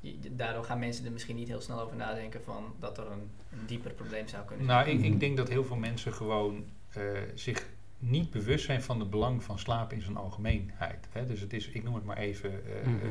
je- 0.00 0.36
daardoor 0.36 0.64
gaan 0.64 0.78
mensen 0.78 1.04
er 1.04 1.12
misschien 1.12 1.36
niet 1.36 1.48
heel 1.48 1.60
snel 1.60 1.80
over 1.80 1.96
nadenken 1.96 2.42
van 2.44 2.74
dat 2.78 2.98
er 2.98 3.06
een, 3.10 3.30
een 3.52 3.66
dieper 3.66 3.90
probleem 3.92 4.28
zou 4.28 4.44
kunnen 4.44 4.66
zijn. 4.66 4.86
Nou, 4.86 4.98
ik, 4.98 5.04
ik 5.12 5.20
denk 5.20 5.36
dat 5.36 5.48
heel 5.48 5.64
veel 5.64 5.76
mensen 5.76 6.12
gewoon 6.12 6.64
eh, 6.96 7.04
zich 7.34 7.66
niet 7.98 8.30
bewust 8.30 8.64
zijn 8.64 8.82
van 8.82 9.00
het 9.00 9.10
belang 9.10 9.42
van 9.42 9.58
slaap 9.58 9.92
in 9.92 10.02
zijn 10.02 10.16
algemeenheid. 10.16 11.08
Hè? 11.12 11.26
Dus 11.26 11.40
het 11.40 11.52
is, 11.52 11.68
ik 11.68 11.82
noem 11.82 11.94
het 11.94 12.04
maar 12.04 12.16
even, 12.16 12.50
eh, 12.66 12.86
Mhm. 12.86 12.94
eh, 13.04 13.10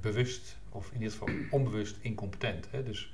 bewust, 0.00 0.58
of 0.68 0.90
in 0.92 1.00
dit 1.00 1.12
geval 1.12 1.28
onbewust 1.50 1.96
incompetent. 2.00 2.68
Hè? 2.70 2.82
Dus 2.82 3.12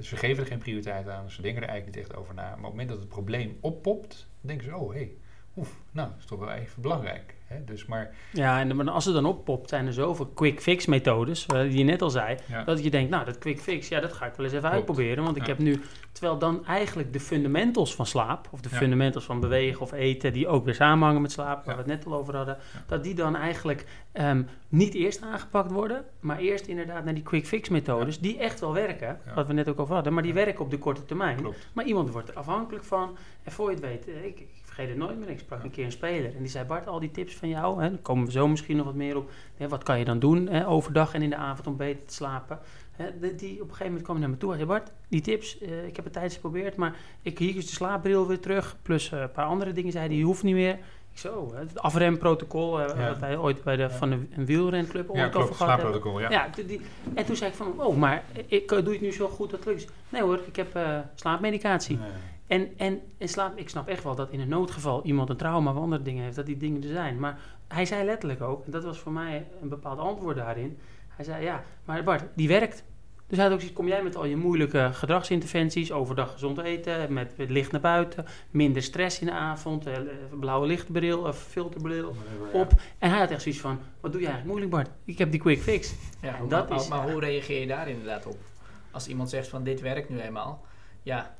ze 0.00 0.16
geven 0.16 0.42
er 0.42 0.48
geen 0.48 0.58
prioriteit 0.58 1.08
aan, 1.08 1.30
ze 1.30 1.42
denken 1.42 1.62
er 1.62 1.68
eigenlijk 1.68 1.98
niet 1.98 2.06
echt 2.08 2.18
over 2.18 2.34
na. 2.34 2.42
Maar 2.42 2.52
op 2.52 2.62
het 2.62 2.70
moment 2.70 2.88
dat 2.88 2.98
het 2.98 3.08
probleem 3.08 3.56
oppopt, 3.60 4.28
denken 4.40 4.66
ze, 4.66 4.76
oh 4.76 4.92
hé, 4.92 4.98
hey, 4.98 5.12
oef, 5.56 5.80
nou, 5.90 6.08
dat 6.10 6.18
is 6.18 6.24
toch 6.24 6.38
wel 6.38 6.50
even 6.52 6.82
belangrijk. 6.82 7.34
Hè? 7.46 7.64
Dus 7.64 7.86
maar, 7.86 8.10
Ja, 8.32 8.60
en 8.60 8.88
als 8.88 9.04
het 9.04 9.14
dan 9.14 9.24
oppopt, 9.24 9.68
zijn 9.68 9.86
er 9.86 9.92
zoveel 9.92 10.26
quick 10.26 10.60
fix 10.60 10.86
methodes, 10.86 11.46
eh, 11.46 11.60
die 11.60 11.78
je 11.78 11.84
net 11.84 12.02
al 12.02 12.10
zei, 12.10 12.36
ja. 12.48 12.64
dat 12.64 12.84
je 12.84 12.90
denkt, 12.90 13.10
nou, 13.10 13.24
dat 13.24 13.38
quick 13.38 13.60
fix, 13.60 13.88
ja, 13.88 14.00
dat 14.00 14.12
ga 14.12 14.26
ik 14.26 14.34
wel 14.34 14.46
eens 14.46 14.54
even 14.54 14.70
Klopt. 14.70 14.74
uitproberen. 14.86 15.24
Want 15.24 15.36
ik 15.36 15.46
heb 15.46 15.58
nu, 15.58 15.80
terwijl 16.12 16.38
dan 16.38 16.66
eigenlijk 16.66 17.12
de 17.12 17.20
fundamentals 17.20 17.94
van 17.94 18.06
slaap, 18.06 18.48
of 18.50 18.60
de 18.60 18.68
Ja. 18.72 18.76
fundamentals 18.76 19.24
van 19.24 19.40
bewegen 19.40 19.80
of 19.80 19.92
eten, 19.92 20.32
die 20.32 20.48
ook 20.48 20.64
weer 20.64 20.74
samenhangen 20.74 21.22
met 21.22 21.32
slaap, 21.32 21.64
waar 21.64 21.74
we 21.74 21.80
het 21.82 21.90
net 21.90 22.06
al 22.06 22.14
over 22.14 22.36
hadden, 22.36 22.56
dat 22.86 23.02
die 23.04 23.14
dan 23.14 23.36
eigenlijk 23.36 23.86
ehm, 24.12 24.42
niet 24.68 24.94
eerst 24.94 25.22
aangepakt 25.22 25.70
worden, 25.70 26.04
maar 26.20 26.38
eerst 26.38 26.66
inderdaad 26.66 27.04
naar 27.04 27.14
die 27.14 27.22
quick 27.22 27.46
fix 27.46 27.68
methodes, 27.68 28.20
die 28.20 28.38
echt 28.38 28.60
wel 28.60 28.72
werken, 28.72 29.20
wat 29.34 29.46
we 29.46 29.52
net 29.52 29.68
ook 29.68 29.80
over 29.80 29.94
hadden, 29.94 30.12
maar 30.12 30.22
die 30.22 30.32
werken 30.34 30.64
op 30.64 30.70
de 30.70 30.78
korte 30.78 31.04
termijn. 31.04 31.36
Klopt. 31.36 31.68
Maar 31.72 31.84
iemand 31.84 32.10
wordt 32.10 32.28
er 32.28 32.34
afhankelijk 32.34 32.84
van. 32.84 33.16
En 33.42 33.52
voor 33.52 33.68
je 33.70 33.76
het 33.76 33.84
weet, 33.84 34.08
eh, 34.08 34.24
ik, 34.24 34.40
ik 34.40 34.50
vergeet 34.76 34.88
het 34.96 34.98
nooit 35.06 35.18
meer. 35.18 35.28
Ik 35.28 35.38
sprak 35.38 35.62
een 35.62 35.70
keer 35.70 35.84
een 35.84 35.92
speler 35.92 36.34
en 36.34 36.38
die 36.38 36.48
zei: 36.48 36.64
Bart, 36.64 36.86
al 36.86 37.00
die 37.00 37.10
tips 37.10 37.34
van 37.34 37.48
jou, 37.48 37.82
hè, 37.82 37.90
daar 37.90 37.98
komen 37.98 38.24
we 38.26 38.30
zo 38.32 38.48
misschien 38.48 38.76
nog 38.76 38.86
wat 38.86 38.94
meer 38.94 39.16
op. 39.16 39.30
Hè, 39.56 39.68
wat 39.68 39.82
kan 39.82 39.98
je 39.98 40.04
dan 40.04 40.18
doen 40.18 40.46
hè, 40.48 40.68
overdag 40.68 41.14
en 41.14 41.22
in 41.22 41.30
de 41.30 41.36
avond 41.36 41.66
om 41.66 41.76
beter 41.76 42.04
te 42.06 42.14
slapen? 42.14 42.58
Hè, 42.92 43.18
die, 43.20 43.34
die- 43.34 43.52
op 43.54 43.60
een 43.60 43.66
gegeven 43.66 43.86
moment 43.86 44.02
kwam 44.02 44.16
hij 44.16 44.24
naar 44.26 44.34
me 44.34 44.40
toe 44.40 44.50
en 44.50 44.56
zei: 44.56 44.68
Bart, 44.68 44.92
die 45.08 45.20
tips, 45.20 45.58
eh, 45.58 45.86
ik 45.86 45.96
heb 45.96 46.04
het 46.04 46.12
tijdens 46.14 46.34
geprobeerd, 46.34 46.76
maar 46.76 46.94
ik, 47.22 47.38
hier 47.38 47.56
is 47.56 47.66
de 47.66 47.72
slaapbril 47.72 48.26
weer 48.26 48.40
terug. 48.40 48.76
Plus 48.82 49.12
eh, 49.12 49.20
een 49.20 49.30
paar 49.32 49.44
andere 49.46 49.72
dingen 49.72 49.92
zei 49.92 50.06
hij: 50.06 50.14
die 50.14 50.24
hoeft 50.24 50.42
niet 50.42 50.54
meer. 50.54 50.78
Ik 51.12 51.22
zo, 51.22 51.50
hè, 51.54 51.58
het 51.60 51.78
afremprotocol, 51.78 52.80
eh, 52.80 52.98
Ja. 53.00 53.08
wat 53.08 53.18
wij 53.18 53.36
ooit 53.36 53.62
bij 53.64 53.76
de, 53.76 53.90
van 53.90 54.10
de, 54.10 54.18
een 54.36 54.46
wielrenclub 54.46 55.08
Ja, 55.12 55.12
ooit 55.12 55.26
over 55.26 55.30
klopt, 55.40 55.56
gehad 55.56 55.78
slaapprotocol, 55.80 56.20
ja. 56.20 56.30
Ja, 56.30 56.48
die- 56.66 56.80
en 57.14 57.24
toen 57.24 57.36
zei 57.36 57.50
ik 57.50 57.56
van, 57.56 57.74
oh, 57.82 57.96
maar 57.96 58.24
ik 58.46 58.68
doe 58.68 58.78
het 58.92 59.00
nu 59.00 59.12
zo 59.12 59.28
goed 59.28 59.50
dat 59.50 59.64
lukt. 59.64 59.86
Nee 60.08 60.22
hoor, 60.22 60.40
ik 60.46 60.56
heb 60.56 60.78
slaapmedicatie. 61.14 61.98
Nee. 61.98 62.08
En, 62.46 62.68
en, 62.76 63.00
en 63.18 63.28
slaap, 63.28 63.56
ik 63.58 63.68
snap 63.68 63.88
echt 63.88 64.02
wel 64.04 64.14
dat 64.14 64.30
in 64.30 64.40
een 64.40 64.48
noodgeval 64.48 65.04
iemand 65.04 65.28
een 65.30 65.36
trauma 65.36 65.70
of 65.70 65.76
andere 65.76 66.02
dingen 66.02 66.24
heeft, 66.24 66.36
dat 66.36 66.46
die 66.46 66.56
dingen 66.56 66.82
er 66.82 66.88
zijn. 66.88 67.18
Maar 67.18 67.38
hij 67.68 67.86
zei 67.86 68.04
letterlijk 68.04 68.40
ook, 68.42 68.64
en 68.64 68.70
dat 68.70 68.84
was 68.84 68.98
voor 68.98 69.12
mij 69.12 69.46
een 69.62 69.68
bepaald 69.68 69.98
antwoord 69.98 70.36
daarin. 70.36 70.78
Hij 71.08 71.24
zei, 71.24 71.44
ja, 71.44 71.62
maar 71.84 72.04
Bart, 72.04 72.24
die 72.34 72.48
werkt. 72.48 72.84
Dus 73.28 73.36
hij 73.36 73.44
had 73.46 73.54
ook 73.54 73.60
gezegd, 73.60 73.78
kom 73.78 73.88
jij 73.88 74.02
met 74.02 74.16
al 74.16 74.24
je 74.24 74.36
moeilijke 74.36 74.88
gedragsinterventies, 74.92 75.92
overdag 75.92 76.32
gezond 76.32 76.58
eten, 76.58 77.12
met, 77.12 77.36
met 77.36 77.50
licht 77.50 77.72
naar 77.72 77.80
buiten, 77.80 78.24
minder 78.50 78.82
stress 78.82 79.20
in 79.20 79.26
de 79.26 79.32
avond, 79.32 79.86
eh, 79.86 79.98
blauwe 80.40 80.66
lichtbril 80.66 81.18
of 81.20 81.38
filterbril 81.38 82.14
Whatever, 82.14 82.48
ja. 82.54 82.60
op. 82.60 82.72
En 82.98 83.10
hij 83.10 83.18
had 83.18 83.30
echt 83.30 83.42
zoiets 83.42 83.60
van, 83.60 83.78
wat 84.00 84.12
doe 84.12 84.20
je 84.20 84.26
eigenlijk 84.26 84.58
moeilijk 84.58 84.70
Bart? 84.70 84.96
Ik 85.04 85.18
heb 85.18 85.30
die 85.30 85.40
quick 85.40 85.60
fix. 85.60 85.94
Ja, 86.22 86.36
En 86.36 86.48
dat 86.48 86.68
maar, 86.68 86.78
is- 86.78 86.88
maar 86.88 87.06
ja. 87.06 87.12
hoe 87.12 87.20
reageer 87.20 87.60
je 87.60 87.66
daar 87.66 87.88
inderdaad 87.88 88.26
op? 88.26 88.36
Als 88.90 89.08
iemand 89.08 89.30
zegt 89.30 89.48
van 89.48 89.64
dit 89.64 89.80
werkt 89.80 90.08
nu 90.08 90.20
eenmaal. 90.20 90.64
Ja, 91.02 91.36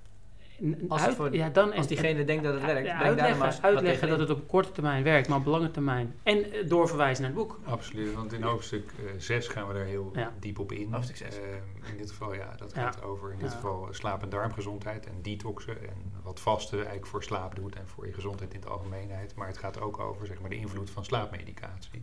Als 0.89 1.01
het 1.01 1.09
uit- 1.09 1.17
voor- 1.17 1.35
ja, 1.35 1.49
dan, 1.49 1.73
als 1.73 1.87
diegene 1.87 2.25
denkt 2.25 2.45
dat 2.45 2.55
het 2.55 2.63
werkt, 2.65 2.87
Ja, 2.87 2.91
denk 2.91 2.99
daar 2.99 3.07
uitleggen, 3.09 3.39
maar 3.39 3.59
uitleggen 3.63 4.09
dat 4.09 4.19
het 4.19 4.31
op 4.31 4.49
korte 4.49 4.73
termijn 4.73 5.03
werkt, 5.03 5.29
maar 5.29 5.39
op 5.39 5.45
lange 5.47 5.71
termijn. 5.71 6.15
En 6.23 6.53
eh, 6.53 6.69
doorverwijzen 6.69 7.23
naar 7.25 7.33
het 7.33 7.41
boek. 7.41 7.61
Absoluut, 7.65 8.15
want 8.15 8.33
in 8.33 8.43
hoofdstuk 8.43 8.93
6 9.19 9.49
gaan 9.49 9.67
we 9.69 9.75
daar 9.75 9.85
heel 9.85 10.11
Ja. 10.15 10.33
diep 10.41 10.59
op 10.59 10.73
in. 10.73 10.93
Hoofdstuk 10.93 11.17
zes. 11.17 11.37
Ehm, 11.37 11.91
in 11.93 11.97
dit 11.97 12.11
geval, 12.11 12.35
ja, 12.35 12.55
dat 12.57 12.73
Ja. 12.75 12.83
gaat 12.83 13.03
over 13.03 13.33
in 13.33 13.39
dit 13.39 13.51
Ja. 13.51 13.55
geval 13.57 13.89
slaap- 13.91 14.23
en 14.23 14.29
darmgezondheid 14.29 15.07
en 15.07 15.23
detoxen 15.23 15.81
en 15.89 16.13
wat 16.23 16.41
vasten 16.41 16.77
eigenlijk 16.79 17.07
voor 17.07 17.23
slaap 17.23 17.55
doet 17.55 17.77
en 17.77 17.89
voor 17.89 18.07
je 18.07 18.13
gezondheid 18.13 18.55
in 18.55 18.61
de 18.61 18.69
algemeenheid. 18.69 19.35
Maar 19.35 19.47
het 19.47 19.59
gaat 19.59 19.81
ook 19.81 19.99
over 20.01 20.27
zeg 20.27 20.41
maar, 20.41 20.51
de 20.51 20.57
invloed 20.57 20.91
van 20.91 21.05
slaapmedicatie. 21.05 22.03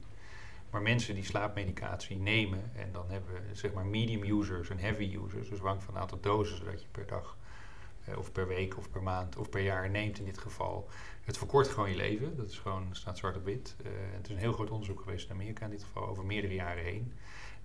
Maar 0.70 0.82
mensen 0.82 1.16
die 1.16 1.24
slaapmedicatie 1.26 2.18
nemen, 2.18 2.72
en 2.76 2.90
dan 2.92 3.06
hebben 3.10 3.34
we 3.34 3.56
zeg 3.56 3.74
maar 3.74 3.86
medium 3.86 4.40
users 4.40 4.70
en 4.70 4.78
heavy 4.80 5.18
users, 5.26 5.50
dus 5.50 5.58
afhankelijk 5.60 5.82
van 5.84 5.94
het 5.94 6.04
aantal 6.04 6.20
doses 6.20 6.60
dat 6.64 6.82
je 6.82 6.88
per 6.92 7.06
dag 7.08 7.38
eh, 7.42 7.43
of 8.18 8.32
per 8.32 8.48
week 8.48 8.78
of 8.78 8.90
per 8.90 9.04
maand 9.04 9.38
of 9.38 9.50
per 9.50 9.62
jaar 9.62 9.90
neemt 9.90 10.20
in 10.20 10.26
dit 10.26 10.38
geval. 10.38 10.90
Het 11.22 11.38
verkort 11.38 11.68
gewoon 11.68 11.90
je 11.90 11.96
leven. 11.96 12.38
Dat 12.38 12.50
is 12.50 12.60
gewoon, 12.60 12.88
staat 12.92 13.18
zwart 13.18 13.36
op 13.36 13.46
wit. 13.46 13.76
Eh, 13.84 13.92
het 14.12 14.28
is 14.28 14.34
een 14.34 14.40
heel 14.40 14.54
groot 14.54 14.72
onderzoek 14.72 15.02
geweest 15.02 15.26
in 15.26 15.36
Amerika 15.36 15.66
in 15.66 15.72
dit 15.72 15.84
geval, 15.84 16.08
over 16.08 16.26
meerdere 16.26 16.54
jaren 16.54 16.84
heen. 16.84 17.14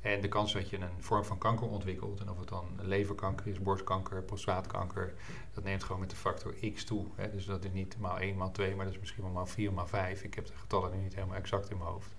En 0.01 0.21
de 0.21 0.29
kans 0.29 0.53
dat 0.53 0.69
je 0.71 0.77
een 0.77 1.03
vorm 1.03 1.25
van 1.25 1.39
kanker 1.39 1.69
ontwikkelt, 1.69 2.21
en 2.21 2.31
of 2.31 2.39
het 2.39 2.49
dan 2.49 2.67
leverkanker 2.81 3.47
is, 3.47 3.61
borstkanker, 3.61 4.23
prostaatkanker, 4.23 5.15
dat 5.55 5.65
neemt 5.65 5.85
gewoon 5.85 6.01
met 6.01 6.11
de 6.11 6.17
factor 6.17 6.55
x 6.75 6.85
toe. 6.85 7.07
Hè. 7.15 7.31
Dus 7.31 7.45
dat 7.45 7.65
is 7.65 7.73
niet 7.73 7.99
maal 7.99 8.19
1, 8.19 8.37
maal 8.37 8.51
2, 8.51 8.75
maar 8.75 8.85
dat 8.85 8.95
is 8.95 9.01
misschien 9.01 9.23
wel 9.23 9.33
maal 9.33 9.47
4, 9.47 9.73
maal 9.73 9.87
5. 9.87 10.23
Ik 10.23 10.35
heb 10.35 10.47
de 10.47 10.53
getallen 10.55 10.97
nu 10.97 11.03
niet 11.03 11.15
helemaal 11.15 11.37
exact 11.37 11.71
in 11.71 11.77
mijn 11.79 11.91
hoofd. 11.91 12.15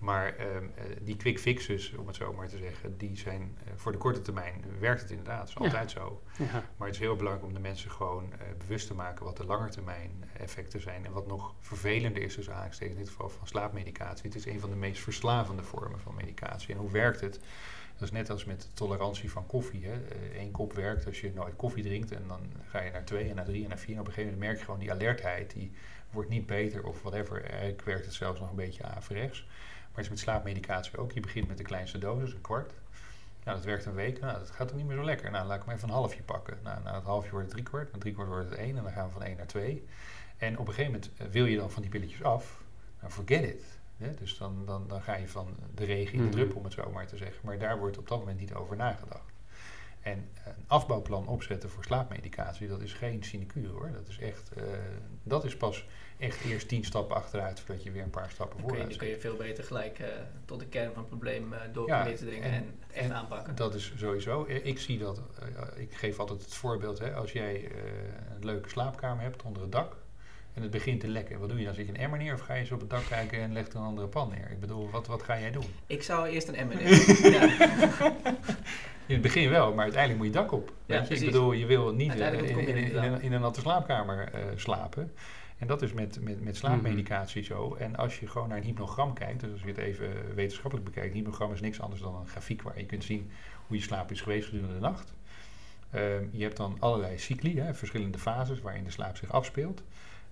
Maar 0.00 0.36
ehm, 0.36 0.64
eh, 0.74 0.84
die 1.02 1.16
quick 1.16 1.38
fixes, 1.38 1.92
om 1.94 2.06
het 2.06 2.16
zo 2.16 2.32
maar 2.32 2.48
te 2.48 2.56
zeggen, 2.56 2.96
die 2.98 3.16
zijn 3.16 3.58
eh, 3.64 3.72
voor 3.76 3.92
de 3.92 3.98
korte 3.98 4.20
termijn 4.22 4.64
werkt 4.78 5.00
het 5.00 5.10
inderdaad. 5.10 5.38
Dat 5.38 5.48
is 5.48 5.54
Ja. 5.54 5.60
altijd 5.60 5.90
zo. 5.90 6.22
Ja. 6.38 6.64
Maar 6.76 6.86
het 6.86 6.96
is 6.96 7.02
heel 7.02 7.16
belangrijk 7.16 7.46
om 7.48 7.54
de 7.54 7.60
mensen 7.60 7.90
gewoon 7.90 8.32
eh, 8.32 8.38
bewust 8.58 8.86
te 8.86 8.94
maken 8.94 9.24
wat 9.24 9.36
de 9.36 9.44
langetermijn 9.46 10.24
effecten 10.38 10.80
zijn. 10.80 11.04
En 11.06 11.12
wat 11.12 11.26
nog 11.26 11.54
vervelender 11.60 12.22
is, 12.22 12.34
dus 12.34 12.50
aanstekens 12.50 12.96
in 12.96 13.02
dit 13.04 13.12
geval 13.12 13.28
van 13.28 13.46
slaapmedicatie. 13.46 14.24
Het 14.26 14.34
is 14.34 14.46
een 14.46 14.60
van 14.60 14.70
de 14.70 14.76
meest 14.76 15.02
verslavende 15.02 15.62
vormen 15.62 16.00
van 16.00 16.14
medicatie. 16.14 16.74
En 16.74 16.80
hoe 16.80 16.90
werkt 16.90 17.20
het? 17.20 17.40
Dat 17.98 18.02
is 18.08 18.10
net 18.14 18.30
als 18.30 18.44
met 18.44 18.60
de 18.62 18.72
tolerantie 18.74 19.30
van 19.30 19.46
koffie. 19.46 19.86
Hè. 19.86 19.94
Eén 20.38 20.50
kop 20.50 20.72
werkt 20.72 21.06
als 21.06 21.20
je 21.20 21.32
nooit 21.34 21.56
koffie 21.56 21.82
drinkt 21.82 22.12
en 22.12 22.22
dan 22.28 22.40
ga 22.68 22.80
je 22.82 22.90
naar 22.90 23.04
twee 23.04 23.28
en 23.28 23.36
naar 23.36 23.44
drie 23.44 23.62
en 23.62 23.68
naar 23.68 23.78
vier. 23.78 23.94
En 23.94 24.00
op 24.00 24.06
een 24.06 24.12
gegeven 24.12 24.32
moment 24.32 24.48
merk 24.50 24.58
je 24.58 24.64
gewoon 24.64 24.80
die 24.80 24.92
alertheid, 24.92 25.52
die 25.52 25.72
wordt 26.10 26.28
niet 26.28 26.46
beter 26.46 26.84
of 26.84 27.02
whatever. 27.02 27.44
Eigenlijk 27.44 27.82
werkt 27.82 28.04
het 28.04 28.14
zelfs 28.14 28.40
nog 28.40 28.50
een 28.50 28.56
beetje 28.56 28.84
averechts. 28.84 29.46
Maar 29.96 30.04
is 30.04 30.10
met 30.10 30.18
slaapmedicatie 30.20 30.98
ook. 30.98 31.12
Je 31.12 31.20
begint 31.20 31.48
met 31.48 31.56
de 31.56 31.62
kleinste 31.64 31.98
dosis, 31.98 32.32
een 32.32 32.40
kwart. 32.40 32.72
Nou, 33.44 33.56
dat 33.56 33.66
werkt 33.66 33.84
een 33.84 33.94
week. 33.94 34.20
Nou, 34.20 34.38
dat 34.38 34.50
gaat 34.50 34.68
dan 34.68 34.76
niet 34.76 34.86
meer 34.86 34.96
zo 34.96 35.04
lekker. 35.04 35.30
Nou, 35.30 35.46
laat 35.46 35.60
ik 35.60 35.66
maar 35.66 35.74
even 35.74 35.88
een 35.88 35.94
halfje 35.94 36.22
pakken. 36.22 36.58
Nou, 36.62 36.82
na 36.82 36.94
het 36.94 37.04
halfje 37.04 37.30
wordt 37.30 37.44
het 37.44 37.54
drie 37.54 37.64
kwart. 37.64 37.92
Na 37.92 37.98
drie 37.98 38.12
kwart 38.12 38.28
wordt 38.28 38.50
het 38.50 38.58
één. 38.58 38.76
En 38.76 38.82
dan 38.82 38.92
gaan 38.92 39.06
we 39.06 39.12
van 39.12 39.22
één 39.22 39.36
naar 39.36 39.46
twee. 39.46 39.84
En 40.36 40.58
op 40.58 40.68
een 40.68 40.74
gegeven 40.74 40.92
moment 40.92 41.10
eh, 41.16 41.26
wil 41.26 41.44
je 41.44 41.56
dan 41.56 41.70
van 41.70 41.82
die 41.82 41.90
pilletjes 41.90 42.22
af. 42.22 42.62
Nou, 43.00 43.12
forget 43.12 43.44
it. 43.44 43.64
Hè? 43.96 44.14
Dus 44.14 44.38
dan, 44.38 44.62
dan, 44.66 44.84
dan 44.88 45.02
ga 45.02 45.14
je 45.16 45.28
van 45.28 45.56
de 45.74 45.84
regen 45.84 46.12
in 46.14 46.18
de 46.20 46.24
Mhm. 46.26 46.36
drup, 46.36 46.54
om 46.56 46.64
het 46.64 46.72
zo 46.72 46.90
maar 46.90 47.06
te 47.06 47.16
zeggen. 47.16 47.38
Maar 47.42 47.58
daar 47.58 47.78
wordt 47.78 47.98
op 47.98 48.08
dat 48.08 48.18
moment 48.18 48.40
niet 48.40 48.54
over 48.54 48.76
nagedacht. 48.76 49.32
En 50.00 50.28
een 50.44 50.64
afbouwplan 50.66 51.26
opzetten 51.26 51.70
voor 51.70 51.84
slaapmedicatie, 51.84 52.68
dat 52.68 52.80
is 52.80 52.92
geen 52.92 53.24
sinecure 53.24 53.68
hoor. 53.72 53.90
Dat 53.92 54.08
is 54.08 54.18
echt, 54.18 54.52
eh, 54.52 54.62
dat 55.22 55.44
is 55.44 55.56
pas 55.56 55.86
echt 56.18 56.44
eerst 56.44 56.68
tien 56.68 56.84
stappen 56.84 57.16
achteruit 57.16 57.60
voordat 57.60 57.84
je 57.84 57.90
weer 57.90 58.02
een 58.02 58.10
paar 58.10 58.30
stappen 58.30 58.60
vooruit 58.60 58.88
dan 58.88 58.98
kun 58.98 59.08
je 59.08 59.18
veel 59.20 59.36
beter 59.36 59.64
gelijk 59.64 59.98
eh, 59.98 60.06
tot 60.44 60.60
de 60.60 60.66
kern 60.66 60.88
van 60.92 60.98
het 60.98 61.08
probleem 61.08 61.52
eh, 61.52 61.60
door 61.72 61.86
Ja, 61.88 62.04
te 62.04 62.14
dringen 62.26 62.42
en, 62.42 62.52
en- 62.52 62.62
en, 62.62 62.74
echt 62.92 63.04
en 63.04 63.14
aanpakken. 63.14 63.54
Dat 63.54 63.74
is 63.74 63.92
sowieso. 63.96 64.44
Eh, 64.44 64.66
Ik 64.66 64.78
zie 64.78 64.98
dat, 64.98 65.20
ik 65.76 65.94
geef 65.94 66.18
altijd 66.18 66.40
het 66.42 66.54
voorbeeld, 66.54 66.98
hè, 66.98 67.14
als 67.14 67.32
jij 67.32 67.70
een 68.36 68.44
leuke 68.44 68.68
slaapkamer 68.68 69.22
hebt 69.22 69.42
onder 69.42 69.62
het 69.62 69.72
dak 69.72 69.96
en 70.54 70.62
het 70.62 70.70
begint 70.70 71.00
te 71.00 71.08
lekken. 71.08 71.38
Wat 71.38 71.48
doe 71.48 71.58
je 71.58 71.64
dan? 71.64 71.74
Zet 71.74 71.86
je 71.86 71.92
een 71.92 71.98
emmer 71.98 72.18
neer 72.18 72.34
of 72.34 72.40
ga 72.40 72.54
je 72.54 72.60
eens 72.60 72.70
op 72.72 72.80
het 72.80 72.90
dak 72.90 73.04
kijken 73.08 73.40
en 73.40 73.52
legt 73.52 73.74
een 73.74 73.80
andere 73.82 74.06
pan 74.06 74.28
neer? 74.28 74.50
Ik 74.50 74.60
bedoel, 74.60 74.90
wat, 74.90 75.06
wat 75.06 75.22
ga 75.22 75.38
jij 75.40 75.50
doen? 75.50 75.64
Ik 75.86 76.02
zou 76.02 76.26
eerst 76.28 76.48
een 76.48 76.54
emmer 76.56 76.76
nemen. 76.82 77.30
ja. 77.32 77.66
In 79.06 79.14
het 79.14 79.22
begin 79.22 79.50
wel, 79.50 79.74
maar 79.74 79.82
uiteindelijk 79.84 80.22
moet 80.24 80.32
je 80.34 80.40
dak 80.40 80.52
op. 80.52 80.72
Ja, 80.86 80.98
weet 80.98 81.08
je? 81.08 81.14
Ik 81.14 81.24
bedoel, 81.24 81.52
je 81.52 81.66
wil 81.66 81.92
niet 81.94 82.14
in, 82.14 82.66
in, 82.66 82.96
een, 82.96 83.20
in 83.20 83.32
een 83.32 83.40
natte 83.40 83.60
slaapkamer 83.60 84.30
slapen. 84.56 85.12
En 85.58 85.66
dat 85.66 85.82
is 85.82 85.92
met, 85.92 86.20
met, 86.20 86.40
met 86.40 86.56
slaapmedicatie 86.56 87.42
zo. 87.42 87.74
En 87.74 87.96
als 87.96 88.20
je 88.20 88.26
gewoon 88.26 88.48
naar 88.48 88.58
een 88.58 88.64
hypnogram 88.64 89.14
kijkt, 89.14 89.40
dus 89.40 89.52
als 89.52 89.60
je 89.60 89.66
het 89.68 89.76
even 89.76 90.34
wetenschappelijk 90.34 90.88
bekijkt, 90.88 91.08
een 91.08 91.16
hypnogram 91.16 91.52
is 91.52 91.60
niks 91.60 91.80
anders 91.80 92.02
dan 92.02 92.16
een 92.16 92.28
grafiek 92.28 92.62
waar 92.62 92.78
je 92.78 92.86
kunt 92.86 93.04
zien 93.04 93.30
hoe 93.66 93.76
je 93.76 93.82
slaap 93.82 94.10
is 94.10 94.20
geweest 94.20 94.48
gedurende 94.48 94.74
de 94.74 94.80
nacht. 94.80 95.14
Ehm, 95.90 96.24
je 96.30 96.42
hebt 96.42 96.56
dan 96.56 96.76
allerlei 96.78 97.18
cycli, 97.18 97.60
hè, 97.60 97.74
verschillende 97.74 98.18
fases 98.18 98.60
waarin 98.60 98.84
de 98.84 98.90
slaap 98.90 99.16
zich 99.16 99.32
afspeelt. 99.32 99.82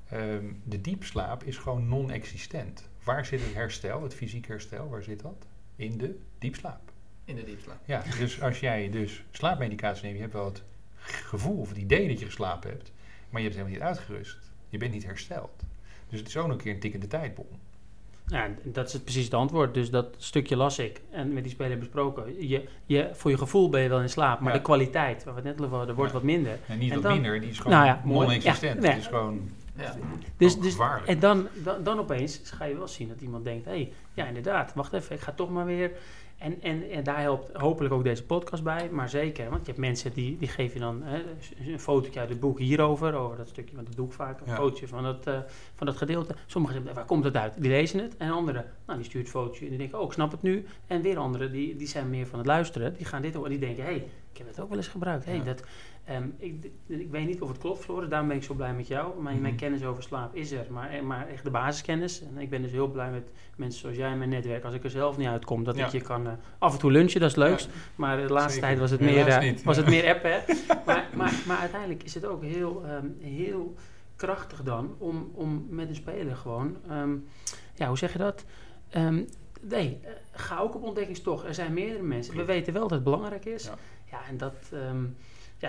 Ehm, 0.08 0.52
de 0.64 0.80
diepslaap 0.80 1.42
is 1.42 1.58
gewoon 1.58 1.88
non-existent. 1.88 2.88
Waar 3.04 3.26
zit 3.26 3.40
het 3.40 3.54
herstel, 3.54 4.02
het 4.02 4.14
fysiek 4.14 4.46
herstel, 4.46 4.88
waar 4.88 5.02
zit 5.02 5.20
dat? 5.20 5.46
In 5.76 5.98
de 5.98 6.18
diepslaap. 6.38 6.92
In 7.24 7.36
de 7.36 7.44
diepslaap. 7.44 7.78
Ja, 7.84 8.02
dus 8.18 8.42
als 8.42 8.60
jij 8.60 8.90
dus 8.90 9.24
slaapmedicatie 9.30 10.02
neemt, 10.02 10.14
je 10.14 10.20
hebt 10.20 10.32
wel 10.32 10.44
het 10.44 10.62
gevoel 10.94 11.60
of 11.60 11.68
het 11.68 11.78
idee 11.78 12.08
dat 12.08 12.18
je 12.18 12.24
geslapen 12.24 12.70
hebt, 12.70 12.92
maar 13.30 13.40
je 13.40 13.46
hebt 13.46 13.58
helemaal 13.58 13.78
niet 13.78 13.88
uitgerust. 13.88 14.52
Je 14.74 14.80
bent 14.80 14.92
niet 14.92 15.04
hersteld. 15.06 15.50
Dus 16.08 16.18
het 16.18 16.28
is 16.28 16.36
ook 16.36 16.48
een 16.48 16.56
keer 16.56 16.72
een 16.74 16.80
tikkende 16.80 17.06
tijdbom. 17.06 17.46
Ja, 18.26 18.48
dat 18.62 18.86
is 18.86 18.92
het 18.92 19.02
precies 19.04 19.24
het 19.24 19.34
antwoord. 19.34 19.74
Dus 19.74 19.90
dat 19.90 20.06
stukje 20.18 20.56
las 20.56 20.78
ik 20.78 21.00
en 21.10 21.32
met 21.32 21.42
die 21.42 21.52
speler 21.52 21.78
besproken. 21.78 22.48
Je, 22.48 22.64
je, 22.86 23.10
voor 23.12 23.30
je 23.30 23.38
gevoel 23.38 23.68
ben 23.68 23.80
je 23.80 23.88
wel 23.88 24.00
in 24.00 24.08
slaap, 24.08 24.40
maar 24.40 24.52
Ja. 24.52 24.58
de 24.58 24.64
kwaliteit, 24.64 25.24
waar 25.24 25.34
we 25.34 25.40
het 25.40 25.56
net 25.58 25.66
over 25.66 25.76
hadden, 25.76 25.94
wordt 25.94 26.12
Ja. 26.12 26.16
wat 26.18 26.26
minder. 26.26 26.58
En 26.66 26.78
niet 26.78 26.88
En 26.88 26.94
wat 26.94 27.04
dan- 27.04 27.12
minder, 27.12 27.40
die 27.40 27.50
is 27.50 27.56
gewoon 27.58 27.72
Nou 27.72 27.86
ja, 27.86 28.00
non-existent. 28.04 28.80
Nee. 28.80 28.90
Het 28.90 29.00
is 29.00 29.06
gewoon 29.06 29.50
Ja. 29.76 29.94
Dus, 30.36 30.58
dus, 30.58 30.70
gevaarlijk. 30.72 31.06
en 31.06 31.18
dan, 31.18 31.48
dan, 31.54 31.82
dan 31.82 31.98
opeens 31.98 32.40
ga 32.44 32.64
je 32.64 32.76
wel 32.76 32.88
zien 32.88 33.08
dat 33.08 33.20
iemand 33.20 33.44
denkt: 33.44 33.64
hé, 33.64 33.70
hey, 33.70 33.92
ja, 34.14 34.26
inderdaad, 34.26 34.74
wacht 34.74 34.92
even, 34.92 35.14
ik 35.14 35.20
ga 35.22 35.32
toch 35.32 35.50
maar 35.50 35.66
weer. 35.66 35.90
En, 36.44 36.62
en, 36.62 36.90
en 36.90 37.04
daar 37.04 37.20
helpt 37.20 37.52
hopelijk 37.52 37.94
ook 37.94 38.04
deze 38.04 38.24
podcast 38.24 38.62
bij, 38.62 38.88
maar 38.90 39.08
zeker, 39.08 39.44
want 39.50 39.60
je 39.60 39.66
hebt 39.66 39.78
mensen 39.78 40.12
die, 40.12 40.36
die 40.38 40.48
geven 40.48 40.74
je 40.74 40.80
dan 40.80 41.02
hè, 41.02 41.22
een 41.72 41.80
fotootje 41.80 42.20
uit 42.20 42.28
het 42.28 42.40
boek 42.40 42.58
hierover, 42.58 43.14
over 43.14 43.36
dat 43.36 43.48
stukje, 43.48 43.74
want 43.74 43.86
dat 43.86 43.96
doe 43.96 44.06
ik 44.06 44.12
vaak, 44.12 44.40
een 44.40 44.46
Ja. 44.46 44.54
fotootje 44.56 44.88
van 44.88 45.02
dat, 45.02 45.26
eh, 45.26 45.38
van 45.74 45.86
dat 45.86 45.96
gedeelte. 45.96 46.34
Sommigen 46.46 46.76
zeggen, 46.76 46.94
waar 46.94 47.04
komt 47.04 47.24
het 47.24 47.36
uit? 47.36 47.52
Die 47.58 47.70
lezen 47.70 47.98
het. 48.00 48.16
En 48.16 48.30
anderen, 48.30 48.64
nou, 48.86 48.98
die 48.98 49.08
stuurt 49.08 49.24
een 49.24 49.30
fotootje 49.30 49.62
en 49.64 49.68
die 49.70 49.78
denken, 49.78 49.98
oh, 49.98 50.04
ik 50.06 50.12
snap 50.12 50.30
het 50.30 50.42
nu. 50.42 50.66
En 50.86 51.02
weer 51.02 51.18
anderen, 51.18 51.52
die, 51.52 51.76
die 51.76 51.86
zijn 51.88 52.10
meer 52.10 52.26
van 52.26 52.38
het 52.38 52.48
luisteren, 52.48 52.94
die 52.96 53.06
gaan 53.06 53.22
dit 53.22 53.34
horen 53.34 53.50
en 53.52 53.58
die 53.58 53.66
denken, 53.66 53.84
hé, 53.84 53.90
hey, 53.90 54.08
ik 54.32 54.38
heb 54.38 54.46
het 54.46 54.60
ook 54.60 54.68
wel 54.68 54.78
eens 54.78 54.88
gebruikt. 54.88 55.24
Hey, 55.24 55.36
Ja. 55.36 55.42
dat, 55.44 55.62
ehm, 56.04 56.28
ik, 56.36 56.70
ik 56.86 57.10
weet 57.10 57.26
niet 57.26 57.40
of 57.40 57.48
het 57.48 57.58
klopt, 57.58 57.80
Floris, 57.84 58.08
daarom 58.08 58.28
ben 58.28 58.36
ik 58.36 58.42
zo 58.42 58.54
blij 58.54 58.74
met 58.74 58.86
jou. 58.86 59.22
Mijn, 59.22 59.40
mijn 59.40 59.52
Mhm. 59.54 59.62
kennis 59.62 59.84
over 59.84 60.02
slaap 60.02 60.34
is 60.34 60.50
er, 60.52 60.66
maar, 60.70 60.90
eh, 60.90 61.02
maar 61.02 61.28
echt 61.28 61.44
de 61.44 61.50
basiskennis. 61.50 62.22
En 62.22 62.38
ik 62.38 62.50
ben 62.50 62.62
dus 62.62 62.70
heel 62.70 62.88
blij 62.88 63.10
met 63.10 63.30
mensen 63.56 63.80
zoals 63.80 63.96
jij 63.96 64.10
in 64.10 64.18
mijn 64.18 64.30
netwerk. 64.30 64.64
Als 64.64 64.74
ik 64.74 64.84
er 64.84 64.90
zelf 64.90 65.16
niet 65.16 65.26
uitkom, 65.28 65.64
dat 65.64 65.76
Ja. 65.76 65.86
ik 65.86 65.92
je 65.92 66.00
kan 66.00 66.26
eh, 66.26 66.32
af 66.58 66.72
en 66.72 66.78
toe 66.78 66.90
lunchen, 66.92 67.20
dat 67.20 67.30
is 67.30 67.36
leukst. 67.36 67.68
Maar 67.94 68.16
de 68.16 68.32
laatste 68.32 68.52
Zeker. 68.52 68.66
tijd 68.66 68.78
was 68.78 68.90
het 68.90 69.00
meer, 69.00 69.26
eh, 69.28 69.40
niet. 69.40 69.62
was 69.62 69.76
het 69.76 69.86
meer 69.86 70.08
appen. 70.14 70.30
hè. 70.32 70.38
maar, 70.86 71.08
maar, 71.14 71.32
maar 71.46 71.58
uiteindelijk 71.58 72.02
is 72.02 72.14
het 72.14 72.24
ook 72.26 72.42
heel, 72.42 72.82
ehm, 72.86 73.06
heel 73.20 73.74
krachtig 74.16 74.62
dan 74.62 74.94
om, 74.98 75.30
om 75.34 75.66
met 75.70 75.88
een 75.88 75.94
speler 75.94 76.36
gewoon, 76.36 76.76
ehm, 76.88 77.12
ja, 77.74 77.88
hoe 77.88 77.98
zeg 77.98 78.12
je 78.12 78.18
dat? 78.18 78.44
Nee, 79.60 80.00
ga 80.32 80.58
ook 80.58 80.74
op 80.74 80.82
ontdekkingstocht. 80.82 81.44
Er 81.46 81.54
zijn 81.54 81.72
meerdere 81.72 82.02
mensen. 82.02 82.36
We 82.36 82.44
weten 82.44 82.72
wel 82.72 82.82
dat 82.82 82.90
het 82.90 83.02
belangrijk 83.04 83.44
is. 83.44 83.64
Ja. 83.64 83.74
Ja, 84.10 84.18
en 84.28 84.36
dat. 84.36 84.54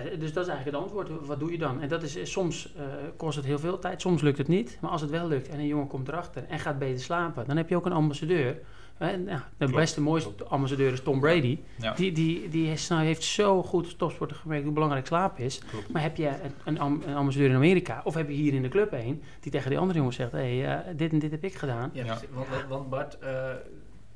Ja, 0.04 0.16
dus 0.18 0.34
dat 0.34 0.44
is 0.48 0.50
eigenlijk 0.52 0.66
het 0.66 0.76
antwoord. 0.76 1.26
Wat 1.28 1.40
doe 1.40 1.52
je 1.52 1.58
dan? 1.58 1.82
En 1.82 1.88
dat 1.90 2.04
is 2.04 2.16
eh, 2.16 2.26
soms 2.26 2.74
eh, 2.76 2.84
kost 3.18 3.36
het 3.36 3.46
heel 3.46 3.60
veel 3.60 3.80
tijd, 3.80 4.02
soms 4.02 4.22
lukt 4.22 4.38
het 4.38 4.48
niet. 4.48 4.78
Maar 4.82 4.92
als 4.92 5.02
het 5.02 5.10
wel 5.10 5.28
lukt 5.28 5.50
en 5.50 5.60
een 5.60 5.68
jongen 5.68 5.88
komt 5.88 6.08
erachter 6.08 6.46
en 6.50 6.60
gaat 6.60 6.80
beter 6.80 7.00
slapen, 7.04 7.46
dan 7.48 7.58
heb 7.58 7.70
je 7.70 7.76
ook 7.76 7.86
een 7.86 7.92
ambassadeur. 7.92 8.58
En, 8.98 9.26
ja, 9.26 9.36
de 9.36 9.44
Klopt, 9.58 9.74
beste, 9.76 10.02
mooiste 10.02 10.34
klopt. 10.36 10.52
ambassadeur 10.52 10.92
is 10.92 11.02
Tom 11.02 11.20
Brady. 11.20 11.60
Ja. 11.80 11.94
Die, 11.94 12.12
die, 12.12 12.50
die 12.50 12.72
is- 12.72 12.88
nou, 12.88 13.04
heeft 13.04 13.24
zo 13.24 13.64
goed 13.64 13.98
topsporter 13.98 14.36
gemerkt 14.38 14.64
hoe 14.64 14.74
belangrijk 14.74 15.06
slaap 15.08 15.40
is. 15.40 15.60
Klopt. 15.60 15.92
Maar 15.92 16.02
heb 16.02 16.18
je 16.18 16.28
een, 16.28 16.52
een, 16.66 16.80
am- 16.80 17.02
een 17.08 17.16
ambassadeur 17.16 17.50
in 17.50 17.56
Amerika, 17.56 18.02
of 18.04 18.14
heb 18.14 18.28
je 18.28 18.34
hier 18.36 18.54
in 18.54 18.62
de 18.62 18.68
club 18.70 18.92
een, 18.94 19.22
die 19.40 19.52
tegen 19.52 19.70
die 19.70 19.80
andere 19.80 19.98
jongens 19.98 20.16
zegt: 20.16 20.32
hé, 20.32 20.60
hey, 20.60 20.76
eh, 20.86 20.98
dit 20.98 21.12
en 21.12 21.20
dit 21.20 21.32
heb 21.32 21.44
ik 21.44 21.56
gedaan. 21.56 21.90
Ja. 21.94 22.06
Want, 22.06 22.48
want- 22.50 22.68
want 22.70 22.90
Bart, 22.90 23.20
eh, 23.20 23.50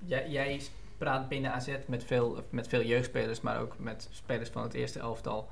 jij, 0.05 0.29
jij 0.29 0.61
praat 0.97 1.29
binnen 1.29 1.53
AZ 1.53 1.69
met 1.87 2.03
veel, 2.03 2.43
met 2.49 2.67
veel 2.67 2.83
jeugdspelers, 2.83 3.41
maar 3.41 3.59
ook 3.61 3.75
met 3.79 4.07
spelers 4.11 4.49
van 4.49 4.63
het 4.63 4.73
eerste 4.73 4.99
elftal. 4.99 5.49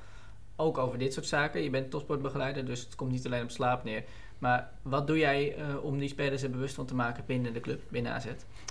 Ook 0.59 0.77
over 0.77 0.97
dit 0.97 1.13
soort 1.13 1.25
zaken. 1.25 1.63
Je 1.63 1.69
bent 1.69 1.91
topsportbegeleider, 1.91 2.65
dus 2.65 2.79
het 2.79 2.95
komt 2.95 3.11
niet 3.11 3.25
alleen 3.25 3.43
op 3.43 3.51
slaap 3.51 3.83
neer. 3.83 4.03
Maar 4.39 4.69
wat 4.81 5.07
doe 5.07 5.17
jij 5.17 5.55
eh, 5.55 5.83
om 5.83 5.99
die 5.99 6.09
spelers 6.09 6.43
er 6.43 6.49
bewust 6.49 6.75
van 6.75 6.85
te 6.85 6.95
maken 6.95 7.23
binnen 7.27 7.53
de 7.53 7.59
club, 7.59 7.81
binnen 7.89 8.11
AZ? 8.11 8.25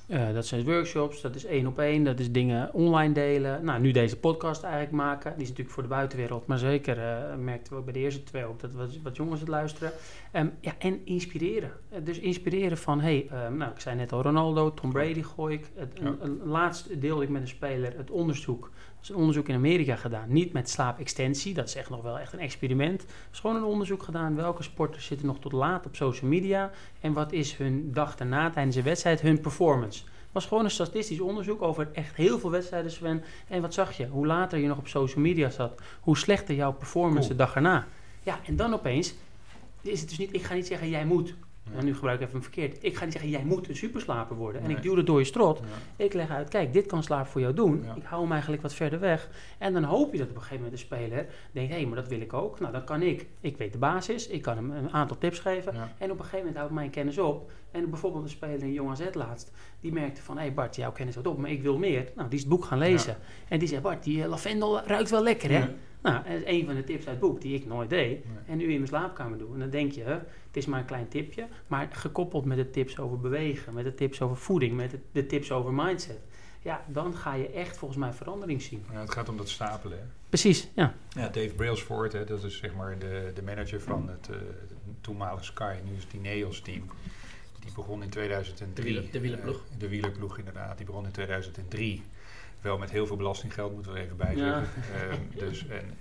Eh, 0.07 0.33
dat 0.35 0.47
zijn 0.47 0.65
workshops, 0.65 1.21
dat 1.21 1.35
is 1.35 1.45
één 1.45 1.67
op 1.67 1.79
één, 1.79 2.05
dat 2.05 2.19
is 2.19 2.33
dingen 2.33 2.75
online 2.75 3.15
delen. 3.15 3.65
Nou, 3.65 3.81
nu 3.81 3.91
deze 3.91 4.19
podcast 4.19 4.63
eigenlijk 4.63 4.93
maken. 4.93 5.33
Die 5.33 5.43
is 5.43 5.49
natuurlijk 5.49 5.75
voor 5.75 5.83
de 5.83 5.89
buitenwereld, 5.89 6.47
maar 6.47 6.59
zeker 6.59 6.99
eh, 6.99 7.35
merkten 7.37 7.73
we 7.73 7.79
ook 7.79 7.85
bij 7.85 7.93
de 7.93 7.99
eerste 8.01 8.23
twee 8.23 8.45
ook 8.45 8.61
dat 8.61 8.73
wat, 8.73 8.97
wat 9.03 9.17
jongens 9.17 9.41
het 9.41 9.49
luisteren. 9.49 9.93
Ehm, 10.33 10.47
ja, 10.61 10.73
en 10.79 11.01
inspireren. 11.05 11.71
Dus 12.03 12.19
inspireren 12.19 12.79
van, 12.79 13.01
hey, 13.01 13.27
ehm, 13.31 13.57
nou, 13.57 13.71
ik 13.73 13.81
zei 13.81 13.97
net 13.97 14.13
al 14.13 14.23
Ronaldo, 14.23 14.75
Tom 14.75 14.93
Brady 14.93 15.23
gooi 15.23 15.55
ik. 15.55 15.71
Het, 15.75 15.93
Ja. 16.01 16.07
een, 16.07 16.17
een- 16.21 16.41
laatst 16.45 17.01
deelde 17.01 17.23
ik 17.23 17.29
met 17.29 17.43
een 17.43 17.49
speler 17.49 17.97
het 17.97 18.11
onderzoek. 18.11 18.71
Is 19.07 19.13
een 19.13 19.19
onderzoek 19.19 19.49
in 19.49 19.55
Amerika 19.55 19.97
gedaan. 19.97 20.25
Niet 20.29 20.53
met 20.53 20.71
slaapextensie, 20.71 21.55
dat 21.55 21.69
is 21.69 21.75
echt 21.75 21.91
nog 21.91 22.03
wel 22.03 22.19
echt 22.19 22.33
een 22.33 22.39
experiment. 22.39 23.03
Er 23.03 23.09
is 23.33 23.39
gewoon 23.39 23.57
een 23.57 23.65
onderzoek 23.65 24.03
gedaan. 24.03 24.37
Welke 24.37 24.63
sporters 24.63 25.07
zitten 25.07 25.27
nog 25.27 25.39
tot 25.39 25.53
laat 25.53 25.87
op 25.87 25.97
social 25.97 26.31
media? 26.31 26.71
En 27.01 27.13
wat 27.13 27.33
is 27.33 27.57
hun 27.57 27.93
dag 27.93 28.17
daarna 28.17 28.51
tijdens 28.51 28.77
een 28.77 28.83
wedstrijd, 28.83 29.21
hun 29.21 29.41
performance? 29.41 30.03
Het 30.05 30.33
was 30.33 30.47
gewoon 30.47 30.65
een 30.65 30.71
statistisch 30.71 31.21
onderzoek 31.21 31.63
over 31.63 31.89
echt 31.93 32.17
heel 32.17 32.39
veel 32.39 32.51
wedstrijden, 32.51 32.91
Sven. 32.91 33.23
En 33.49 33.61
wat 33.61 33.75
zag 33.75 33.97
je? 33.97 34.07
Hoe 34.07 34.27
later 34.27 34.59
je 34.59 34.67
nog 34.67 34.79
op 34.79 34.89
social 34.89 35.23
media 35.23 35.51
zat, 35.51 35.81
hoe 36.01 36.17
slechter 36.17 36.55
jouw 36.55 36.73
performance 36.73 37.29
Cool. 37.29 37.29
de 37.29 37.45
dag 37.45 37.55
erna. 37.55 37.87
Ja, 38.23 38.39
en 38.47 38.57
dan 38.57 38.75
opeens 38.75 39.15
is 39.81 40.01
het 40.01 40.09
dus 40.09 40.19
niet, 40.19 40.35
ik 40.35 40.43
ga 40.43 40.55
niet 40.55 40.67
zeggen 40.67 40.89
jij 40.89 41.05
moet. 41.05 41.35
En 41.75 41.85
nu 41.85 41.95
gebruik 41.95 42.17
ik 42.17 42.21
even 42.21 42.33
hem 42.33 42.43
verkeerd. 42.43 42.85
Ik 42.85 42.97
ga 42.97 43.05
niet 43.05 43.13
zeggen 43.13 43.31
jij 43.31 43.45
moet 43.45 43.69
een 43.69 43.77
superslaper 43.77 44.37
worden. 44.37 44.61
En 44.61 44.67
Nee. 44.67 44.77
ik 44.77 44.83
duw 44.83 44.97
het 44.97 45.07
door 45.07 45.19
je 45.19 45.25
strot. 45.25 45.59
Ja. 45.59 46.05
Ik 46.05 46.13
leg 46.13 46.31
uit, 46.31 46.49
kijk, 46.49 46.73
dit 46.73 46.87
kan 46.87 47.03
slaap 47.03 47.27
voor 47.27 47.41
jou 47.41 47.55
doen. 47.55 47.83
Ja. 47.85 47.95
Ik 47.95 48.03
hou 48.05 48.23
hem 48.23 48.33
eigenlijk 48.33 48.63
wat 48.63 48.75
verder 48.75 49.01
weg. 49.01 49.29
En 49.59 49.73
dan 49.73 49.83
hoop 49.83 50.13
je 50.13 50.19
dat 50.19 50.29
op 50.29 50.35
een 50.35 50.41
gegeven 50.43 50.63
moment 50.65 50.81
de 50.81 50.87
speler 50.87 51.27
denkt, 51.53 51.75
hé, 51.75 51.87
maar 51.87 51.97
dat 51.97 52.09
wil 52.09 52.21
ik 52.21 52.33
ook. 52.33 52.61
Nou, 52.61 52.73
dan 52.73 52.85
kan 52.85 53.03
ik. 53.03 53.27
Ik 53.41 53.57
weet 53.57 53.73
de 53.73 53.79
basis. 53.79 54.27
Ik 54.29 54.43
kan 54.43 54.57
hem 54.57 54.71
een 54.71 54.91
aantal 54.93 55.19
tips 55.19 55.39
geven. 55.39 55.75
Ja. 55.75 55.93
En 55.99 56.11
op 56.11 56.17
een 56.19 56.25
gegeven 56.25 56.39
moment 56.39 56.57
houdt 56.57 56.73
mijn 56.73 56.91
kennis 56.91 57.19
op. 57.19 57.51
En 57.71 57.91
bijvoorbeeld 57.91 58.25
een 58.25 58.31
speler 58.31 58.63
in 58.63 58.73
Jong 58.73 58.91
AZ 58.91 59.03
laatst, 59.13 59.53
die 59.81 59.93
merkte 59.93 60.23
van, 60.23 60.37
hé 60.37 60.43
hey 60.43 60.55
Bart, 60.55 60.77
jouw 60.77 60.93
kennis 60.93 61.15
houdt 61.15 61.29
op, 61.29 61.39
maar 61.39 61.51
ik 61.51 61.63
wil 61.63 61.79
meer. 61.79 62.09
Nou, 62.15 62.29
die 62.29 62.39
is 62.39 62.45
het 62.45 62.49
boek 62.55 62.65
gaan 62.65 62.79
lezen. 62.79 63.17
En 63.49 63.59
die 63.59 63.69
zei, 63.69 63.81
Bart, 63.81 64.03
die 64.05 64.23
eh, 64.23 64.29
lavendel 64.29 64.81
ruikt 64.81 65.11
wel 65.11 65.23
lekker, 65.23 65.51
hè? 65.51 65.65
Nou, 66.03 66.17
dat 66.25 66.35
is 66.35 66.43
een 66.45 66.65
van 66.67 66.75
de 66.75 66.85
tips 66.85 66.99
uit 67.07 67.17
het 67.17 67.19
boek 67.21 67.41
die 67.41 67.55
ik 67.55 67.67
nooit 67.67 67.91
deed. 67.91 68.25
En 68.47 68.57
nu 68.57 68.65
in 68.65 68.71
mijn 68.77 68.87
slaapkamer 68.87 69.39
doe. 69.39 69.53
En 69.53 69.59
dan 69.59 69.71
denk 69.71 69.93
je, 69.93 70.19
het 70.57 70.65
is 70.65 70.71
maar 70.71 70.81
een 70.81 70.87
klein 70.87 71.09
tipje. 71.09 71.47
Maar 71.67 71.89
gekoppeld 71.93 72.45
met 72.45 72.57
de 72.57 72.71
tips 72.71 72.99
over 72.99 73.21
bewegen, 73.21 73.75
met 73.75 73.85
de 73.85 73.95
tips 73.95 74.21
over 74.21 74.37
voeding, 74.37 74.77
met 74.77 74.91
de, 74.91 74.99
de 75.13 75.27
tips 75.27 75.53
over 75.53 75.73
mindset. 75.73 76.19
Ja, 76.63 76.85
dan 76.89 77.15
ga 77.15 77.35
je 77.35 77.51
echt 77.51 77.77
volgens 77.77 78.01
mij 78.01 78.13
verandering 78.13 78.63
zien. 78.63 78.85
Ja, 78.93 79.01
het 79.01 79.11
gaat 79.11 79.29
om 79.29 79.37
dat 79.37 79.49
stapelen. 79.49 79.99
Hè? 79.99 80.05
Precies, 80.29 80.69
ja. 80.75 80.95
Ja, 81.09 81.29
Dave 81.29 81.53
Brailsford, 81.57 82.13
hè, 82.13 82.25
dat 82.25 82.45
is 82.45 82.59
zeg 82.59 82.75
maar 82.75 82.99
de, 82.99 83.33
de 83.35 83.43
manager 83.43 83.81
van 83.81 84.09
het, 84.09 84.29
uh, 84.31 84.37
toenmalige 85.01 85.45
Sky, 85.45 85.75
nu 85.85 85.97
is 85.97 86.03
het 86.03 86.11
die 86.11 86.21
Neos 86.21 86.61
team. 86.61 86.91
Die 87.61 87.73
begon 87.75 88.03
in 88.03 88.09
2003. 88.09 88.95
De, 88.95 89.11
de 89.11 89.21
wielerploeg. 89.21 89.57
Uh, 89.57 89.79
de 89.79 89.89
wielerploeg, 89.89 90.39
inderdaad. 90.39 90.77
Die 90.77 90.87
begon 90.87 91.05
in 91.05 91.11
2003. 91.11 92.03
Wel 92.61 92.79
met 92.79 92.91
heel 92.91 93.07
veel 93.07 93.17
belastinggeld, 93.17 93.73
moeten 93.75 93.93
we 93.93 93.99
er 93.99 94.05
even 94.05 94.17
bij 94.17 94.37
zeggen. 94.37 94.69
Ja. 94.93 95.09
Uh, 95.09 95.15
dus, 95.39 95.67
en 95.67 95.95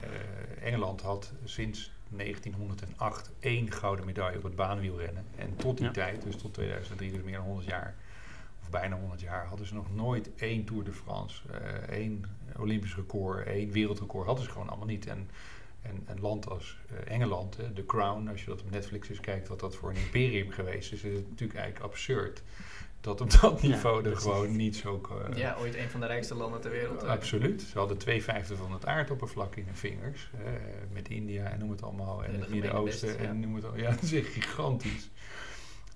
Engeland 0.61 1.01
had 1.01 1.31
sinds 1.43 1.91
1908 2.17 3.31
één 3.39 3.71
gouden 3.71 4.05
medaille 4.05 4.37
op 4.37 4.43
het 4.43 4.55
baanwielrennen. 4.55 5.25
En 5.35 5.55
tot 5.55 5.77
die 5.77 5.85
ja. 5.85 5.91
tijd, 5.91 6.23
dus 6.23 6.35
tot 6.35 6.53
2003, 6.53 7.11
dus 7.11 7.23
meer 7.23 7.35
dan 7.35 7.45
100 7.45 7.67
jaar, 7.67 7.95
of 8.61 8.69
bijna 8.69 8.95
100 8.99 9.21
jaar, 9.21 9.45
hadden 9.45 9.67
ze 9.67 9.73
nog 9.73 9.95
nooit 9.95 10.35
één 10.35 10.65
Tour 10.65 10.83
de 10.83 10.91
France, 10.91 11.41
uh, 11.51 11.57
één 11.97 12.25
Olympisch 12.57 12.95
record, 12.95 13.45
één 13.47 13.71
wereldrecord, 13.71 14.25
hadden 14.25 14.45
ze 14.45 14.51
gewoon 14.51 14.69
allemaal 14.69 14.87
niet. 14.87 15.07
En, 15.07 15.29
en 15.81 16.03
een 16.05 16.19
land 16.19 16.49
als 16.49 16.77
uh, 16.91 17.11
Engeland, 17.11 17.57
de 17.73 17.85
Crown, 17.85 18.27
als 18.27 18.39
je 18.39 18.49
dat 18.49 18.61
op 18.61 18.71
Netflix 18.71 19.09
eens 19.09 19.19
kijkt, 19.19 19.47
wat 19.47 19.59
dat 19.59 19.75
voor 19.75 19.89
een 19.89 19.95
imperium 19.95 20.49
geweest 20.49 20.91
is, 20.91 21.03
is 21.03 21.17
het 21.17 21.29
natuurlijk 21.29 21.59
eigenlijk 21.59 21.91
absurd 21.91 22.43
dat 23.05 23.21
op 23.21 23.41
dat 23.41 23.61
niveau 23.61 24.03
ja, 24.03 24.09
er 24.09 24.17
gewoon 24.17 24.55
niet 24.55 24.75
zo... 24.75 25.01
Uh, 25.31 25.37
ja, 25.43 25.55
ooit 25.59 25.75
een 25.75 25.89
van 25.89 25.99
de 25.99 26.05
rijkste 26.05 26.35
landen 26.35 26.61
ter 26.61 26.71
wereld. 26.71 27.03
Uh, 27.03 27.09
absoluut. 27.09 27.61
Ze 27.61 27.77
hadden 27.77 27.97
twee 27.97 28.23
vijfde 28.23 28.55
van 28.55 28.71
het 28.71 28.85
aardoppervlak 28.85 29.55
in 29.55 29.65
hun 29.65 29.75
vingers. 29.75 30.29
Uh, 30.39 30.47
met 30.93 31.09
India 31.09 31.43
en 31.43 31.59
noem 31.59 31.69
het 31.69 31.81
allemaal. 31.81 32.23
En, 32.23 32.39
het 32.39 32.49
Midden-Oosten 32.49 33.17
en 33.17 33.39
noem 33.39 33.55
het 33.55 33.65
al. 33.65 33.77
Ja, 33.85 33.89
dat 33.89 34.01
is 34.01 34.13
echt 34.13 34.27
gigantisch. 34.27 35.09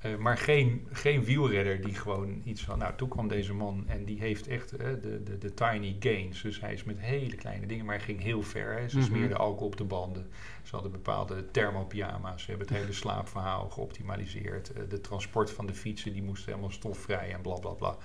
Uh, 0.06 0.16
maar 0.16 0.38
geen, 0.38 0.88
geen 0.92 1.24
wielredder 1.24 1.82
die 1.82 1.94
gewoon 1.94 2.42
iets 2.46 2.62
van... 2.62 2.78
Nou, 2.78 2.96
toen 2.96 3.10
kwam 3.10 3.28
deze 3.28 3.54
man 3.54 3.84
en 3.88 4.06
die 4.06 4.20
heeft 4.20 4.48
echt 4.48 4.70
de, 4.70 5.22
de, 5.24 5.38
de 5.38 5.54
tiny 5.54 5.96
gains. 6.00 6.42
Dus 6.42 6.62
hij 6.62 6.74
is 6.74 6.84
met 6.84 7.00
hele 7.00 7.36
kleine 7.36 7.66
dingen, 7.66 7.86
maar 7.86 7.96
hij 7.96 8.06
ging 8.06 8.22
heel 8.22 8.42
ver. 8.42 8.74
Hè. 8.74 8.90
Ze 8.90 8.96
mm 8.96 9.02
-hmm. 9.02 9.12
smeerden 9.12 9.38
alcohol 9.38 9.68
op 9.68 9.78
de 9.78 9.84
banden. 9.84 10.30
Ze 10.64 10.72
hadden 10.72 10.92
bepaalde 10.92 11.52
thermopyjama's. 11.52 12.44
Ze 12.44 12.50
hebben 12.50 12.68
het 12.68 12.78
hele 12.78 12.94
slaapverhaal 12.94 13.70
geoptimaliseerd. 13.70 14.72
Uh, 14.78 14.90
de 14.90 15.02
transport 15.02 15.52
van 15.52 15.66
de 15.66 15.74
fietsen, 15.74 16.14
die 16.14 16.24
moesten 16.24 16.50
helemaal 16.50 16.72
stofvrij 16.72 17.34
en 17.34 17.42
bla 17.42 17.56
bla 17.56 17.72
bla. 17.72 17.98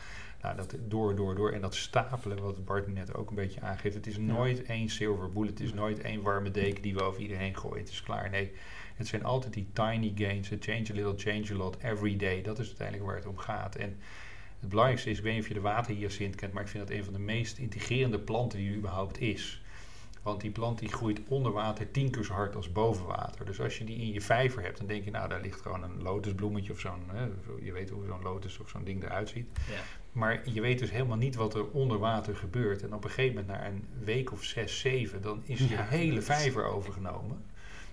Nou, 0.42 0.56
dat 0.56 0.76
door, 0.88 1.16
door, 1.16 1.34
door. 1.34 1.52
En 1.52 1.60
dat 1.60 1.74
stapelen, 1.74 2.42
wat 2.42 2.64
Bart 2.64 2.86
net 2.86 3.14
ook 3.14 3.28
een 3.28 3.36
beetje 3.36 3.60
aangeeft. 3.60 3.94
Het 3.94 4.06
is 4.06 4.18
nooit 4.18 4.58
ja. 4.58 4.64
één 4.64 4.88
silver 4.88 5.32
bullet. 5.32 5.50
Het 5.50 5.60
is 5.60 5.74
nooit 5.74 6.00
één 6.00 6.22
warme 6.22 6.50
deken 6.50 6.82
die 6.82 6.94
we 6.94 7.02
over 7.02 7.20
iedereen 7.20 7.56
gooien. 7.56 7.78
Het 7.78 7.88
is 7.88 8.02
klaar. 8.02 8.30
Nee, 8.30 8.52
het 8.94 9.06
zijn 9.06 9.24
altijd 9.24 9.52
die 9.52 9.66
tiny 9.72 10.12
gains. 10.14 10.50
Change 10.60 10.86
a 10.90 10.94
little, 10.94 11.14
change 11.16 11.52
a 11.52 11.56
lot, 11.56 11.76
every 11.82 12.16
day. 12.16 12.42
Dat 12.42 12.58
is 12.58 12.66
uiteindelijk 12.66 13.06
waar 13.06 13.16
het 13.16 13.26
om 13.26 13.38
gaat. 13.38 13.76
En 13.76 13.96
het 14.60 14.68
belangrijkste 14.68 15.10
is, 15.10 15.18
ik 15.18 15.24
weet 15.24 15.32
niet 15.32 15.42
of 15.42 15.48
je 15.48 15.54
de 15.54 15.60
waterhyacint 15.60 16.34
kent, 16.34 16.52
maar 16.52 16.62
ik 16.62 16.68
vind 16.68 16.88
dat 16.88 16.96
een 16.96 17.04
van 17.04 17.12
de 17.12 17.18
meest 17.18 17.58
integrerende 17.58 18.18
planten 18.18 18.58
die 18.58 18.70
er 18.70 18.76
überhaupt 18.76 19.20
is. 19.20 19.62
Want 20.22 20.40
die 20.40 20.50
plant 20.50 20.78
die 20.78 20.88
groeit 20.88 21.20
onder 21.28 21.52
water 21.52 21.90
tien 21.90 22.10
keer 22.10 22.24
zo 22.24 22.32
hard 22.32 22.56
als 22.56 22.72
boven 22.72 23.06
water. 23.06 23.46
Dus 23.46 23.60
als 23.60 23.78
je 23.78 23.84
die 23.84 23.96
in 23.96 24.12
je 24.12 24.20
vijver 24.20 24.62
hebt, 24.62 24.78
dan 24.78 24.86
denk 24.86 25.04
je, 25.04 25.10
nou, 25.10 25.28
daar 25.28 25.40
ligt 25.40 25.60
gewoon 25.60 25.82
een 25.82 26.02
lotusbloemetje 26.02 26.72
of 26.72 26.80
zo'n, 26.80 27.02
je 27.62 27.72
weet 27.72 27.90
hoe 27.90 28.06
zo'n 28.06 28.22
lotus 28.22 28.58
of 28.58 28.68
zo'n 28.68 28.84
ding 28.84 29.04
eruit 29.04 29.28
ziet. 29.28 29.46
Ja. 29.70 29.80
Maar 30.12 30.48
je 30.48 30.60
weet 30.60 30.78
dus 30.78 30.90
helemaal 30.90 31.16
niet 31.16 31.34
wat 31.34 31.54
er 31.54 31.70
onder 31.70 31.98
water 31.98 32.36
gebeurt. 32.36 32.82
En 32.82 32.94
op 32.94 33.04
een 33.04 33.10
gegeven 33.10 33.34
moment, 33.34 33.58
na 33.60 33.66
een 33.66 33.84
week 34.04 34.32
of 34.32 34.44
zes, 34.44 34.80
zeven, 34.80 35.22
dan 35.22 35.42
is 35.44 35.58
je 35.58 35.68
ja, 35.68 35.82
hele 35.82 36.22
vijver 36.22 36.64
overgenomen. 36.64 37.44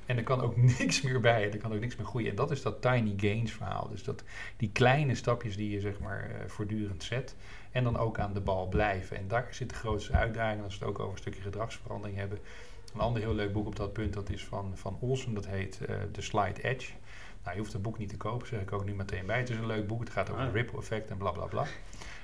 En 0.06 0.18
er 0.18 0.24
kan 0.24 0.42
ook 0.42 0.58
niks 0.80 1.02
meer 1.02 1.20
bij, 1.20 1.52
er 1.52 1.58
kan 1.58 1.74
ook 1.74 1.80
niks 1.80 1.96
meer 1.96 2.06
groeien. 2.06 2.30
En 2.30 2.36
dat 2.36 2.52
is 2.52 2.62
dat 2.62 2.82
tiny 2.82 3.14
gains 3.18 3.52
verhaal. 3.52 3.90
Dus 3.90 4.04
dat, 4.04 4.24
die 4.58 4.70
kleine 4.72 5.16
stapjes 5.16 5.56
die 5.56 5.70
je 5.70 5.80
zeg 5.80 6.00
maar 6.00 6.30
uh, 6.30 6.36
voortdurend 6.48 7.04
zet. 7.04 7.36
En 7.72 7.84
dan 7.84 7.98
ook 7.98 8.20
aan 8.20 8.34
de 8.34 8.42
bal 8.42 8.68
blijven. 8.68 9.18
En 9.18 9.28
daar 9.28 9.48
zit 9.50 9.70
de 9.70 9.76
grootste 9.76 10.14
uitdaging 10.14 10.64
als 10.64 10.78
we 10.78 10.86
het 10.86 10.94
ook 10.94 11.00
over 11.00 11.12
een 11.12 11.18
stukje 11.18 11.42
gedragsverandering 11.42 12.18
hebben. 12.18 12.40
Een 12.94 13.00
ander 13.00 13.22
heel 13.22 13.34
leuk 13.34 13.54
boek 13.54 13.68
op 13.68 13.76
dat 13.76 13.94
punt, 13.94 14.14
dat 14.14 14.30
is 14.30 14.46
van, 14.46 14.72
van 14.76 14.98
Olsen, 15.00 15.34
dat 15.34 15.48
heet 15.48 15.80
uh, 15.90 15.96
The 16.12 16.22
Slide 16.22 16.62
Edge. 16.62 16.92
Nou, 17.44 17.56
je 17.56 17.62
hoeft 17.62 17.74
het 17.74 17.82
boek 17.82 17.98
niet 17.98 18.10
te 18.10 18.18
kopen, 18.18 18.48
zeg 18.48 18.62
ik 18.62 18.72
ook 18.72 18.86
nu 18.86 18.94
meteen 18.94 19.26
bij. 19.26 19.38
Het 19.38 19.50
is 19.50 19.58
een 19.58 19.66
leuk 19.66 19.88
boek, 19.88 20.00
het 20.00 20.10
gaat 20.10 20.30
over 20.30 20.44
het 20.44 20.54
ripple 20.54 20.80
effect 20.80 21.10
en 21.10 21.18
bla 21.18 21.32
bla 21.32 21.46
bla. 21.46 21.66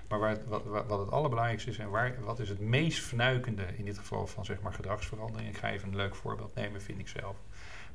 Maar 0.07 0.19
waar 0.19 0.37
wat, 0.47 0.63
wat 0.65 0.99
het 0.99 1.11
allerbelangrijkste 1.11 1.69
is 1.69 1.77
en 1.77 1.89
waar, 1.89 2.15
wat 2.23 2.39
is 2.39 2.49
het 2.49 2.59
meest 2.59 2.99
fnuikende 2.99 3.65
in 3.77 3.85
dit 3.85 3.97
geval 3.97 4.27
van 4.27 4.45
zeg 4.45 4.61
maar 4.61 4.73
gedragsverandering. 4.73 5.49
Ik 5.49 5.57
ga 5.57 5.69
even 5.69 5.87
een 5.87 5.95
leuk 5.95 6.15
voorbeeld 6.15 6.55
nemen, 6.55 6.81
vind 6.81 6.99
ik 6.99 7.07
zelf. 7.07 7.35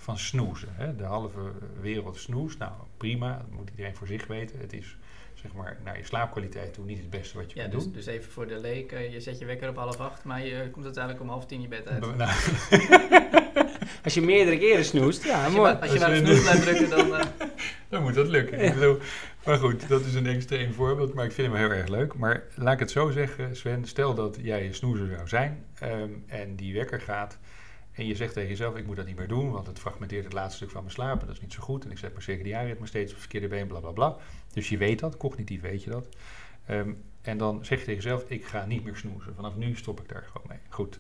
Van 0.02 0.18
snoezen. 0.18 0.68
Hè? 0.72 0.96
De 0.96 1.04
halve 1.04 1.52
wereld 1.80 2.16
snoest. 2.16 2.58
Nou, 2.58 2.72
prima, 2.96 3.36
dat 3.36 3.50
moet 3.50 3.70
iedereen 3.70 3.96
voor 3.96 4.06
zich 4.06 4.26
weten. 4.26 4.58
Het 4.58 4.72
is 4.72 4.96
zeg 5.34 5.52
maar 5.52 5.76
naar 5.84 5.98
je 5.98 6.04
slaapkwaliteit 6.04 6.74
toe 6.74 6.84
niet 6.84 6.98
het 6.98 7.10
beste 7.10 7.36
wat 7.36 7.52
je 7.52 7.56
ja, 7.56 7.62
kunt 7.62 7.74
dus, 7.74 7.84
doen. 7.84 7.92
Dus 7.92 8.06
even 8.06 8.32
voor 8.32 8.46
de 8.46 8.58
leek, 8.58 8.90
je 8.90 9.20
zet 9.20 9.38
je 9.38 9.44
wekker 9.44 9.68
op 9.68 9.76
half 9.76 10.00
acht, 10.00 10.24
maar 10.24 10.46
je 10.46 10.68
komt 10.70 10.84
uiteindelijk 10.84 11.24
om 11.24 11.30
half 11.30 11.46
tien 11.46 11.60
je 11.60 11.68
bed 11.68 11.88
uit. 11.88 12.16
Nou. 12.16 12.30
als 14.04 14.14
je 14.14 14.22
meerdere 14.22 14.58
keren 14.58 14.84
snoest, 14.84 15.24
ja, 15.24 15.44
als 15.44 15.54
mooi. 15.54 15.72
Je, 15.72 15.80
als 15.80 15.92
je 15.92 15.98
maar 15.98 16.18
op 16.18 16.24
snoes 16.24 16.42
blijft 16.42 16.62
drukken, 16.62 16.90
dan... 16.90 17.06
Uh... 17.08 17.22
dan 17.88 18.02
moet 18.02 18.14
dat 18.14 18.28
lukken. 18.28 18.64
Ja. 18.64 18.72
Bedoel, 18.72 18.98
maar 19.44 19.58
goed, 19.58 19.88
dat 19.88 20.04
is 20.04 20.14
een 20.14 20.26
extreem 20.26 20.72
voorbeeld, 20.72 21.14
maar 21.14 21.24
ik 21.24 21.32
vind 21.32 21.48
hem 21.48 21.56
heel 21.56 21.70
erg 21.70 21.88
leuk. 21.88 22.14
Maar 22.14 22.42
laat 22.54 22.72
ik 22.72 22.78
het 22.78 22.90
zo 22.90 23.10
zeggen, 23.10 23.56
Sven, 23.56 23.84
stel 23.84 24.14
dat 24.14 24.38
jij 24.40 24.66
een 24.66 24.74
snoezer 24.74 25.08
zou 25.08 25.28
zijn 25.28 25.64
um, 25.82 26.24
en 26.26 26.56
die 26.56 26.74
wekker 26.74 27.00
gaat... 27.00 27.38
En 27.92 28.06
je 28.06 28.14
zegt 28.14 28.32
tegen 28.32 28.48
jezelf, 28.48 28.76
ik 28.76 28.86
moet 28.86 28.96
dat 28.96 29.06
niet 29.06 29.16
meer 29.16 29.28
doen, 29.28 29.50
want 29.50 29.66
het 29.66 29.78
fragmenteert 29.78 30.24
het 30.24 30.32
laatste 30.32 30.56
stuk 30.56 30.70
van 30.70 30.82
mijn 30.82 30.94
slaap 30.94 31.20
en 31.20 31.26
dat 31.26 31.36
is 31.36 31.42
niet 31.42 31.52
zo 31.52 31.62
goed. 31.62 31.84
En 31.84 31.90
ik 31.90 31.98
zet 31.98 32.10
mijn 32.10 32.22
circadiaanritme 32.22 32.86
steeds 32.86 33.12
op 33.12 33.18
het 33.18 33.30
verkeerde 33.30 33.48
been, 33.48 33.66
bla 33.66 33.80
bla 33.80 33.90
bla. 33.90 34.16
Dus 34.52 34.68
je 34.68 34.76
weet 34.76 34.98
dat, 34.98 35.16
cognitief 35.16 35.60
weet 35.60 35.82
je 35.82 35.90
dat. 35.90 36.08
Um, 36.70 37.02
en 37.22 37.38
dan 37.38 37.64
zeg 37.64 37.78
je 37.78 37.84
tegen 37.84 38.02
jezelf, 38.02 38.24
ik 38.30 38.44
ga 38.44 38.64
niet 38.66 38.84
meer 38.84 38.96
snoezen. 38.96 39.34
Vanaf 39.34 39.56
nu 39.56 39.76
stop 39.76 40.00
ik 40.00 40.08
daar 40.08 40.22
gewoon 40.32 40.46
mee. 40.48 40.58
Goed. 40.68 40.98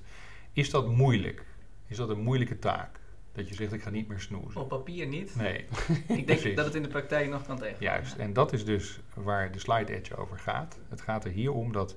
Is 0.52 0.70
dat 0.70 0.88
moeilijk? 0.88 1.44
Is 1.86 1.96
dat 1.96 2.08
een 2.08 2.20
moeilijke 2.20 2.58
taak? 2.58 3.00
Dat 3.32 3.48
je 3.48 3.54
zegt, 3.54 3.72
ik 3.72 3.82
ga 3.82 3.90
niet 3.90 4.08
meer 4.08 4.20
snoezen. 4.20 4.60
Op 4.60 4.68
papier 4.68 5.06
niet. 5.06 5.36
Nee. 5.36 5.64
ik 6.18 6.26
denk 6.26 6.56
dat 6.56 6.64
het 6.64 6.74
in 6.74 6.82
de 6.82 6.88
praktijk 6.88 7.30
nog 7.30 7.46
kan 7.46 7.58
tegen. 7.58 7.76
Juist. 7.80 8.16
En 8.16 8.32
dat 8.32 8.52
is 8.52 8.64
dus 8.64 9.00
waar 9.14 9.52
de 9.52 9.58
slide 9.58 9.94
edge 9.94 10.16
over 10.16 10.38
gaat. 10.38 10.78
Het 10.88 11.00
gaat 11.00 11.24
er 11.24 11.30
hier 11.30 11.52
om 11.52 11.72
dat 11.72 11.96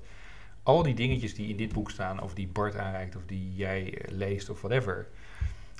al 0.66 0.82
die 0.82 0.94
dingetjes 0.94 1.34
die 1.34 1.48
in 1.48 1.56
dit 1.56 1.72
boek 1.72 1.90
staan, 1.90 2.22
of 2.22 2.34
die 2.34 2.48
Bart 2.48 2.76
aanreikt, 2.76 3.16
of 3.16 3.22
die 3.26 3.54
jij 3.54 3.98
leest, 4.08 4.50
of 4.50 4.60
whatever, 4.60 5.08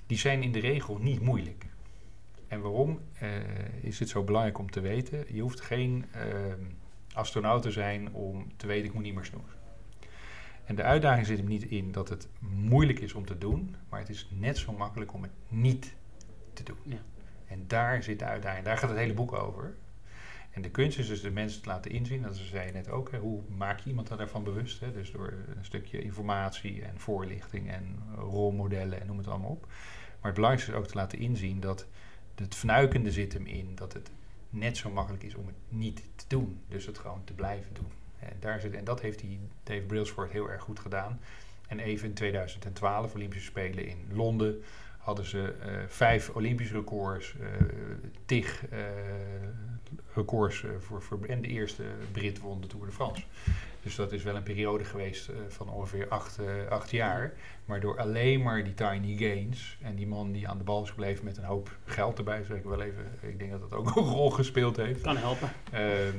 die 0.07 0.19
zijn 0.19 0.43
in 0.43 0.53
de 0.53 0.59
regel 0.59 0.99
niet 0.99 1.21
moeilijk. 1.21 1.67
En 2.49 2.61
waarom 2.61 3.01
uh, 3.23 3.29
is 3.81 3.99
het 3.99 4.09
zo 4.09 4.23
belangrijk 4.23 4.59
om 4.59 4.71
te 4.71 4.81
weten? 4.81 5.25
Je 5.35 5.41
hoeft 5.41 5.61
geen 5.61 6.05
uh, 6.17 6.23
astronaut 7.13 7.63
te 7.63 7.71
zijn 7.71 8.13
om 8.13 8.47
te 8.57 8.67
weten, 8.67 8.85
ik 8.85 8.93
moet 8.93 9.03
niet 9.03 9.15
meer 9.15 9.25
snoezen. 9.25 9.59
En 10.65 10.75
de 10.75 10.83
uitdaging 10.83 11.27
zit 11.27 11.39
hem 11.39 11.49
niet 11.49 11.65
in 11.65 11.93
dat 11.93 12.09
het 12.09 12.29
moeilijk 12.39 12.99
is 12.99 13.15
om 13.15 13.27
te 13.27 13.39
doen, 13.39 13.77
maar 13.89 14.01
het 14.01 14.09
is 14.09 14.29
net 14.31 14.59
zo 14.59 14.73
makkelijk 14.73 15.13
om 15.13 15.23
het 15.23 15.33
niet 15.49 15.95
te 16.53 16.63
doen. 16.63 16.79
Ja. 16.83 17.03
En 17.47 17.65
daar 17.67 18.03
zit 18.03 18.19
de 18.19 18.25
uitdaging, 18.25 18.65
daar 18.65 18.79
gaat 18.79 18.91
het 18.91 18.99
hele 18.99 19.15
boek 19.15 19.33
over. 19.33 19.77
En 20.57 20.63
de 20.63 20.71
kunst 20.71 20.99
is 20.99 21.07
dus 21.07 21.21
de 21.21 21.31
mensen 21.31 21.63
te 21.63 21.69
laten 21.69 21.91
inzien, 21.91 22.23
dat 22.23 22.37
zei 22.37 22.67
je 22.67 22.73
net 22.73 22.91
ook, 22.91 23.11
hoe 23.11 23.43
maak 23.57 23.79
je 23.79 23.89
iemand 23.89 24.09
daarvan 24.09 24.45
bewust? 24.45 24.81
Hè? 24.81 24.93
Dus 24.93 25.11
door 25.11 25.33
een 25.57 25.65
stukje 25.65 26.03
informatie 26.03 26.83
en 26.83 27.01
voorlichting 27.01 27.71
en 27.71 27.99
rolmodellen 28.15 29.01
en 29.01 29.07
noem 29.07 29.19
het 29.19 29.29
allemaal 29.29 29.51
op. 29.51 29.67
Maar 29.67 30.31
het 30.31 30.35
belangrijkste 30.35 30.73
is 30.73 30.79
ook 30.79 30.87
te 30.87 30.95
laten 30.95 31.19
inzien 31.19 31.61
dat 31.61 31.87
het 32.35 32.55
fnuikende 32.55 33.13
zit 33.13 33.33
hem 33.33 33.47
in 33.47 33.75
dat 33.75 33.93
het 33.93 34.11
net 34.51 34.77
zo 34.77 34.91
makkelijk 34.91 35.23
is 35.23 35.35
om 35.35 35.47
het 35.47 35.57
niet 35.69 36.03
te 36.15 36.25
doen. 36.29 36.61
Dus 36.69 36.87
het 36.87 36.99
gewoon 36.99 37.25
te 37.25 37.33
blijven 37.33 37.75
doen. 37.75 37.91
En, 38.19 38.37
daar 38.41 38.61
zit, 38.61 38.75
en 38.75 38.85
dat 38.85 39.01
heeft 39.01 39.19
die 39.19 39.41
Dave 39.63 39.83
Brailsford 39.87 40.31
heel 40.31 40.51
erg 40.51 40.63
goed 40.63 40.79
gedaan. 40.79 41.21
En 41.69 41.79
even 41.79 42.09
in 42.09 42.15
2012, 42.15 43.15
Olympische 43.15 43.47
Spelen 43.47 43.87
in 43.87 43.99
Londen, 44.13 44.63
hadden 45.07 45.25
ze 45.25 45.55
uh, 45.67 45.73
vijf 45.87 46.29
Olympische 46.29 46.75
records, 46.75 47.35
uh, 47.41 47.47
tig 48.25 48.65
uh, 48.73 48.79
records 50.15 50.65
voor, 50.79 51.03
voor, 51.03 51.25
en 51.27 51.43
de 51.43 51.49
eerste 51.49 51.83
Brit 52.13 52.41
won 52.41 52.61
de 52.61 52.67
Tour 52.67 52.87
de 52.87 52.93
France. 52.93 53.23
Dus 53.83 53.95
dat 53.95 54.13
is 54.13 54.23
wel 54.23 54.37
een 54.37 54.43
periode 54.43 54.85
geweest 54.85 55.31
van 55.49 55.69
ongeveer 55.69 56.09
acht, 56.09 56.39
acht 56.69 56.91
jaar. 56.91 57.33
Maar 57.65 57.81
door 57.81 57.99
alleen 57.99 58.43
maar 58.43 58.65
die 58.65 58.75
tiny 58.75 59.17
gains 59.17 59.79
en 59.83 59.95
die 59.95 60.07
man 60.07 60.33
die 60.33 60.49
aan 60.49 60.59
de 60.59 60.65
bal 60.65 60.83
is 60.83 60.91
gebleven 60.91 61.25
met 61.25 61.37
een 61.37 61.45
hoop 61.45 61.77
geld 61.85 62.19
erbij, 62.19 62.45
zeg 62.45 62.57
ik 62.57 62.65
wel 62.65 62.81
even. 62.81 63.05
Ik 63.21 63.39
denk 63.39 63.51
dat 63.51 63.61
dat 63.61 63.73
ook 63.73 63.87
een 63.97 64.03
rol 64.03 64.31
gespeeld 64.31 64.77
heeft. 64.77 65.01
Kan 65.01 65.17
helpen. 65.17 65.53
Uh, 65.75 66.07
uh, 66.07 66.15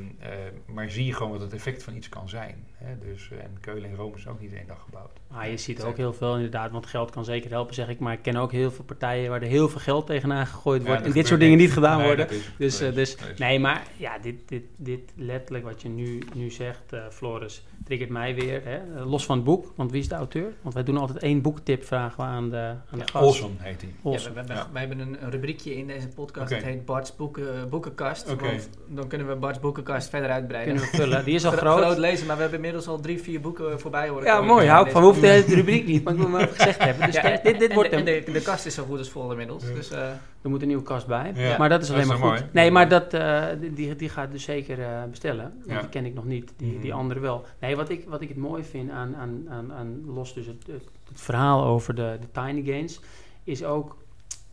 maar 0.66 0.90
zie 0.90 1.06
je 1.06 1.14
gewoon 1.14 1.32
wat 1.32 1.42
het 1.42 1.54
effect 1.54 1.84
van 1.84 1.96
iets 1.96 2.10
kan 2.10 2.30
zijn. 2.30 2.67
Hè? 2.78 2.98
Dus, 3.12 3.30
en 3.32 3.58
Keulen 3.62 3.90
en 3.90 3.96
Rome 3.96 4.16
is 4.16 4.28
ook 4.28 4.40
niet 4.40 4.54
één 4.54 4.68
dag 4.68 4.82
gebouwd. 4.84 5.12
Ah, 5.32 5.50
je 5.50 5.58
ziet 5.58 5.84
ook 5.84 5.98
heel 5.98 6.14
veel 6.14 6.36
inderdaad, 6.36 6.72
want 6.72 6.86
geld 6.86 7.12
kan 7.12 7.26
zeker 7.26 7.50
helpen, 7.52 7.74
zeg 7.76 7.88
ik. 7.90 8.00
Maar 8.00 8.14
ik 8.14 8.22
ken 8.22 8.36
ook 8.36 8.52
heel 8.52 8.72
veel 8.72 8.84
partijen 8.86 9.30
waar 9.30 9.42
er 9.42 9.48
heel 9.48 9.70
veel 9.70 9.80
geld 9.80 10.06
tegenaan 10.06 10.48
gegooid 10.48 10.86
wordt. 10.86 11.00
Ja, 11.02 11.06
en 11.08 11.12
dit 11.14 11.28
soort 11.28 11.40
dingen 11.40 11.58
niet 11.58 11.74
gedaan 11.74 11.98
nee, 11.98 12.08
worden. 12.08 12.30
Is, 12.30 12.50
dus, 12.58 12.82
uh, 12.82 12.94
dus 12.96 13.18
nee, 13.38 13.60
maar 13.60 13.88
ja, 13.98 14.18
dit, 14.20 14.48
dit, 14.48 14.64
dit 14.76 15.12
letterlijk 15.16 15.64
wat 15.66 15.82
je 15.82 15.90
nu, 15.90 16.22
nu 16.34 16.50
zegt, 16.50 16.84
Floris 16.88 17.16
Floris 17.16 17.66
triggert 17.86 18.10
mij 18.10 18.36
weer. 18.36 18.62
Hè? 18.64 18.76
Eh, 19.00 19.10
Los 19.10 19.26
van 19.26 19.36
het 19.36 19.46
boek, 19.46 19.74
want 19.76 19.92
wie 19.92 20.02
is 20.02 20.08
de 20.08 20.16
auteur? 20.16 20.54
Want 20.62 20.74
wij 20.74 20.84
doen 20.84 20.98
altijd 20.98 21.18
één 21.18 21.42
boektip 21.42 21.84
vragen 21.84 22.18
we 22.18 22.24
aan 22.24 22.50
de, 22.50 22.58
aan 22.92 23.00
de 23.00 23.08
gast. 23.12 23.26
Olson 23.26 23.58
heet 23.60 23.82
hij. 23.82 24.12
Ja, 24.12 24.32
we, 24.34 24.54
Ja. 24.54 24.70
hebben 24.74 25.00
een, 25.00 25.24
een 25.24 25.32
rubriekje 25.32 25.76
in 25.76 25.88
deze 25.88 26.08
podcast. 26.08 26.50
Het 26.54 26.64
heet 26.64 26.86
Bart's 26.86 27.16
boeken, 27.16 27.70
boekenkast. 27.70 28.32
Oké. 28.32 28.46
Want 28.46 28.70
dan 28.88 29.08
kunnen 29.08 29.28
we 29.28 29.36
Bart's 29.36 29.60
boekenkast 29.60 30.10
verder 30.10 30.30
uitbreiden. 30.30 30.74
Kunnen 30.76 30.92
we 30.92 30.98
vullen. 30.98 31.26
Die 31.26 31.36
is 31.36 31.46
al 31.46 31.52
Gro- 31.58 31.78
groot. 31.78 31.98
lezen, 31.98 32.28
maar 32.28 32.36
we 32.36 32.42
hebben 32.42 32.62
inmiddels 32.68 32.88
al 32.88 33.00
drie, 33.02 33.22
vier 33.22 33.42
boeken 33.42 33.80
voorbij 33.80 34.10
horen 34.10 34.26
Ja, 34.26 34.34
komen 34.36 34.48
mooi. 34.56 34.68
Hou 34.68 34.86
ik 34.86 34.92
van. 34.92 35.02
We 35.02 35.08
hoeven 35.08 35.24
de 35.24 35.30
hele 35.34 35.56
rubriek 35.56 35.86
niet, 35.86 36.04
maar 36.04 36.14
ik 36.14 36.20
wil 36.20 36.30
maar 36.30 36.42
even 36.42 36.56
gezegd 36.56 36.80
hebben. 36.84 37.06
Dus 37.06 37.16
Ja, 37.16 37.22
kijk, 37.22 37.44
dit, 37.44 37.60
dit 37.60 37.70
en 37.70 37.76
wordt 37.76 37.90
de, 37.90 37.96
hem. 37.98 38.08
en 38.08 38.24
de, 38.26 38.32
de 38.32 38.42
kast 38.42 38.66
is 38.66 38.74
zo 38.74 38.84
goed 38.84 38.98
als 38.98 39.10
vol 39.10 39.32
inmiddels. 39.32 39.64
Ja. 39.68 39.74
Dus, 39.74 39.92
eh, 39.92 40.10
Er 40.42 40.50
moet 40.50 40.62
een 40.62 40.68
nieuwe 40.68 40.84
kast 40.84 41.08
bij. 41.08 41.32
Ja, 41.36 41.58
maar 41.58 41.70
dat 41.70 41.82
is 41.82 41.88
dat 41.88 41.96
alleen 41.96 42.12
is 42.14 42.20
maar 42.20 42.30
goed. 42.30 42.40
mooi. 42.40 42.50
Nee, 42.54 42.72
maar 42.72 42.90
dat, 42.90 43.14
eh, 43.14 43.46
die- 43.74 43.96
die, 43.96 44.10
gaat 44.10 44.32
dus 44.32 44.44
zeker 44.44 44.82
eh, 44.82 45.04
bestellen. 45.10 45.62
Die 45.66 45.90
ken 45.90 46.06
ik 46.06 46.14
nog 46.14 46.26
niet. 46.26 46.54
Die, 46.58 46.80
die 46.80 46.90
Mhm. 46.90 47.00
andere 47.00 47.20
wel. 47.20 47.46
Nee, 47.60 47.76
wat 47.76 47.90
ik, 47.90 48.04
wat 48.08 48.22
ik 48.22 48.28
het 48.28 48.38
mooi 48.38 48.64
vind 48.64 48.90
aan, 48.92 49.16
aan, 49.16 49.46
aan, 49.50 49.74
aan 49.74 50.02
los 50.06 50.34
dus 50.34 50.46
het, 50.46 50.64
het, 50.68 50.84
het 51.10 51.22
verhaal 51.22 51.64
over 51.66 51.96
de, 51.96 52.18
de 52.22 52.42
tiny 52.42 52.64
gains, 52.72 53.00
is 53.44 53.64
ook, 53.64 53.96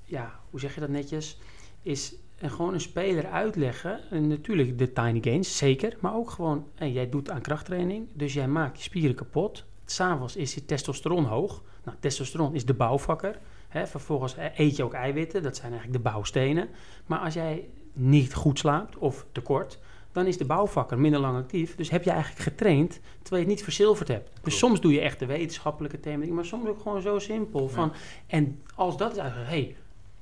ja, 0.04 0.30
hoe 0.50 0.60
zeg 0.60 0.74
je 0.74 0.80
dat 0.80 0.88
netjes, 0.88 1.38
is 1.82 2.14
en 2.37 2.51
gewoon 2.51 2.74
een 2.74 2.80
speler 2.80 3.26
uitleggen. 3.26 4.01
En 4.11 4.28
natuurlijk 4.28 4.78
de 4.78 4.93
tiny 4.93 5.18
gains, 5.20 5.57
zeker. 5.57 5.97
Maar 6.01 6.14
ook 6.14 6.30
gewoon, 6.30 6.66
hey, 6.74 6.93
jij 6.93 7.09
doet 7.09 7.30
aan 7.30 7.41
krachttraining, 7.41 8.07
dus 8.12 8.32
jij 8.32 8.49
maakt 8.49 8.76
je 8.76 8.82
spieren 8.82 9.14
kapot. 9.14 9.64
S'avonds 9.85 10.37
is 10.37 10.55
je 10.55 10.64
testosteron 10.64 11.24
hoog. 11.24 11.62
Nou, 11.85 11.97
testosteron 12.01 12.55
is 12.55 12.64
de 12.66 12.74
bouwvakker. 12.74 13.39
Hè, 13.68 13.87
vervolgens 13.87 14.37
eh, 14.37 14.59
eet 14.59 14.76
je 14.76 14.85
ook 14.85 14.93
eiwitten, 14.93 15.43
dat 15.43 15.57
zijn 15.57 15.72
eigenlijk 15.72 16.03
de 16.05 16.11
bouwstenen. 16.11 16.68
Maar 17.07 17.18
als 17.18 17.35
jij 17.35 17.68
niet 17.93 18.35
goed 18.35 18.59
slaapt 18.59 18.97
of 18.97 19.26
tekort, 19.32 19.78
dan 20.12 20.26
is 20.26 20.39
de 20.39 20.45
bouwvakker 20.45 20.99
minder 20.99 21.20
lang 21.20 21.37
actief. 21.37 21.74
Dus 21.74 21.91
heb 21.91 22.05
je 22.05 22.11
eigenlijk 22.11 22.43
getraind 22.43 23.01
terwijl 23.22 23.43
je 23.43 23.49
het 23.49 23.57
niet 23.57 23.62
verzilverd 23.62 24.09
hebt. 24.09 24.30
Dus 24.32 24.41
Klopt. 24.41 24.59
soms 24.59 24.80
doe 24.80 24.93
je 24.93 25.01
echt 25.01 25.18
de 25.18 25.26
wetenschappelijke 25.26 26.01
thema's, 26.01 26.28
maar 26.28 26.45
soms 26.45 26.68
ook 26.68 26.80
gewoon 26.80 27.03
zo 27.03 27.18
simpel. 27.18 27.68
Van, 27.68 27.93
En 28.26 28.62
als 28.74 28.97
dat 28.97 29.12
is 29.12 29.18
eigenlijk, 29.18 29.51
hé, 29.51 29.57
hey, 29.57 29.76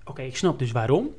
oké, 0.05 0.23
ik 0.23 0.37
snap 0.37 0.59
dus 0.59 0.73
waarom. 0.73 1.11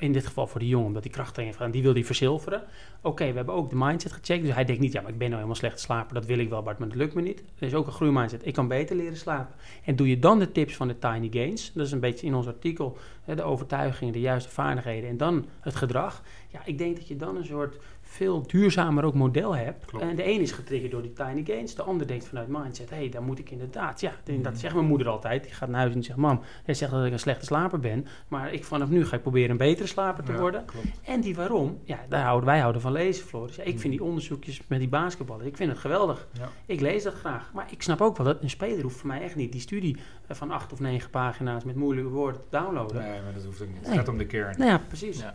In 0.00 0.12
dit 0.12 0.26
geval 0.26 0.46
voor 0.46 0.60
die 0.60 0.68
jongen, 0.68 0.86
omdat 0.86 1.02
die 1.02 1.12
krachttraining 1.12 1.56
heeft 1.56 1.56
gedaan, 1.56 1.72
die 1.72 1.82
wil 1.82 1.92
die 1.92 2.06
verzilveren. 2.06 2.62
Oké, 3.00 3.26
we 3.30 3.36
hebben 3.36 3.54
ook 3.54 3.70
de 3.70 3.76
mindset 3.76 4.12
gecheckt. 4.12 4.44
Dus 4.44 4.54
hij 4.54 4.64
denkt 4.64 4.80
niet, 4.80 4.92
ja, 4.92 5.00
maar 5.00 5.10
ik 5.10 5.18
ben 5.18 5.26
nou 5.26 5.36
helemaal 5.36 5.60
slecht 5.60 5.80
slaper. 5.80 6.14
Dat 6.14 6.24
wil 6.24 6.38
ik 6.38 6.48
wel, 6.48 6.62
Bart, 6.62 6.78
maar 6.78 6.88
dat 6.88 6.96
lukt 6.96 7.14
me 7.14 7.22
niet. 7.22 7.42
Er 7.58 7.66
is 7.66 7.74
ook 7.74 7.86
een 7.86 7.92
groeimindset. 7.92 8.46
Ik 8.46 8.54
kan 8.54 8.68
beter 8.68 8.96
leren 8.96 9.16
slapen. 9.16 9.54
En 9.84 9.96
doe 9.96 10.08
je 10.08 10.18
dan 10.18 10.38
de 10.38 10.52
tips 10.52 10.76
van 10.76 10.88
de 10.88 10.98
Tiny 10.98 11.28
Gains. 11.30 11.72
Dat 11.72 11.86
is 11.86 11.92
een 11.92 12.00
beetje 12.00 12.26
in 12.26 12.34
ons 12.34 12.46
artikel. 12.46 12.98
De 13.24 13.42
overtuigingen, 13.42 14.12
de 14.12 14.20
juiste 14.20 14.50
vaardigheden. 14.50 15.10
En 15.10 15.16
dan 15.16 15.46
het 15.60 15.74
gedrag. 15.74 16.22
Ja, 16.48 16.60
ik 16.64 16.78
denk 16.78 16.96
dat 16.96 17.08
je 17.08 17.16
dan 17.16 17.36
een 17.36 17.44
soort 17.44 17.76
veel 18.12 18.42
duurzamer 18.46 19.04
ook 19.04 19.14
model. 19.14 19.56
Klopt. 19.86 20.04
En 20.04 20.16
de 20.16 20.26
een 20.26 20.40
is 20.40 20.52
getriggerd 20.52 20.92
door 20.92 21.02
die 21.02 21.12
Tiny 21.12 21.44
Gains. 21.44 21.74
De 21.74 21.82
ander 21.82 22.06
denkt 22.06 22.24
vanuit 22.28 22.48
mindset, 22.48 22.90
hé, 22.90 22.96
hey, 22.96 23.08
daar 23.08 23.22
moet 23.22 23.38
ik 23.38 23.50
inderdaad. 23.50 24.00
Ja, 24.00 24.12
dat 24.24 24.36
Mhm. 24.52 24.56
zegt 24.56 24.74
mijn 24.74 24.86
moeder 24.86 25.08
altijd. 25.08 25.42
Die 25.42 25.52
gaat 25.52 25.68
naar 25.68 25.80
huis 25.80 25.94
en 25.94 26.02
zegt, 26.02 26.18
mam, 26.18 26.40
jij 26.66 26.74
zegt 26.74 26.90
dat 26.92 27.04
ik 27.04 27.12
een 27.12 27.18
slechte 27.18 27.44
slaper 27.44 27.80
ben. 27.80 28.06
Maar 28.28 28.52
ik 28.52 28.64
vanaf 28.64 28.88
nu 28.88 29.06
ga 29.06 29.16
ik 29.16 29.22
proberen 29.22 29.50
een 29.50 29.56
betere 29.56 29.86
slaper 29.88 30.24
te 30.24 30.32
Ja, 30.32 30.38
worden. 30.38 30.64
klopt. 30.64 30.86
En 31.02 31.20
die 31.20 31.34
waarom, 31.34 31.78
ja, 31.84 31.98
daar 32.08 32.22
houden, 32.24 32.46
wij 32.48 32.58
houden 32.60 32.80
van 32.82 32.92
lezen, 32.92 33.26
Floris. 33.26 33.56
Ja, 33.56 33.62
ik 33.62 33.68
vind 33.68 33.82
Mhm. 33.82 33.90
die 33.90 34.02
onderzoekjes 34.04 34.60
met 34.66 34.78
die 34.78 34.88
basketballen, 34.88 35.46
ik 35.46 35.56
vind 35.56 35.70
het 35.70 35.78
geweldig. 35.80 36.28
Ja. 36.32 36.48
Ik 36.66 36.80
lees 36.80 37.02
dat 37.02 37.14
graag. 37.14 37.50
Maar 37.54 37.66
ik 37.70 37.82
snap 37.82 38.00
ook 38.00 38.16
wel 38.16 38.26
dat 38.26 38.42
een 38.42 38.50
speler 38.50 38.82
hoeft 38.82 38.96
voor 38.96 39.08
mij 39.08 39.20
echt 39.22 39.36
niet 39.36 39.52
die 39.52 39.60
studie 39.60 39.96
eh, 40.26 40.36
van 40.36 40.50
acht 40.50 40.72
of 40.72 40.80
negen 40.80 41.10
pagina's 41.10 41.64
met 41.64 41.74
moeilijke 41.76 42.10
woorden 42.10 42.40
te 42.40 42.46
downloaden. 42.50 43.02
Nee, 43.02 43.20
maar 43.22 43.32
dat 43.34 43.44
hoeft 43.44 43.62
ook 43.62 43.68
niet. 43.68 43.76
Het 43.78 43.86
Nee. 43.88 43.96
gaat 43.96 44.08
om 44.08 44.18
de 44.18 44.26
kern. 44.26 44.54
Nou 44.58 44.70
ja, 44.70 44.80
precies. 44.88 45.18
ja. 45.20 45.34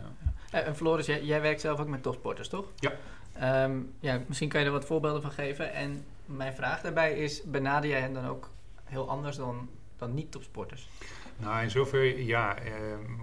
Eh, 0.50 0.66
En 0.66 0.76
Floris, 0.76 1.06
jij, 1.06 1.22
jij 1.24 1.40
werkt 1.40 1.60
zelf 1.60 1.80
ook 1.80 1.88
met 1.88 2.02
topsporters, 2.02 2.48
toch? 2.48 2.66
Ja. 2.76 2.92
Ehm, 3.32 3.78
ja. 4.00 4.20
Misschien 4.26 4.48
kan 4.48 4.60
je 4.60 4.66
er 4.66 4.72
wat 4.72 4.84
voorbeelden 4.84 5.22
van 5.22 5.30
geven. 5.30 5.72
En 5.72 6.04
mijn 6.26 6.54
vraag 6.54 6.80
daarbij 6.80 7.12
is, 7.12 7.42
benader 7.42 7.90
jij 7.90 8.00
hen 8.00 8.12
dan 8.12 8.26
ook 8.26 8.50
heel 8.84 9.08
anders 9.08 9.36
dan, 9.36 9.68
dan 9.96 10.14
niet-topsporters? 10.14 10.88
Nou, 11.36 11.62
in 11.62 11.70
zover 11.70 12.20
ja, 12.20 12.58
eh, 12.58 12.72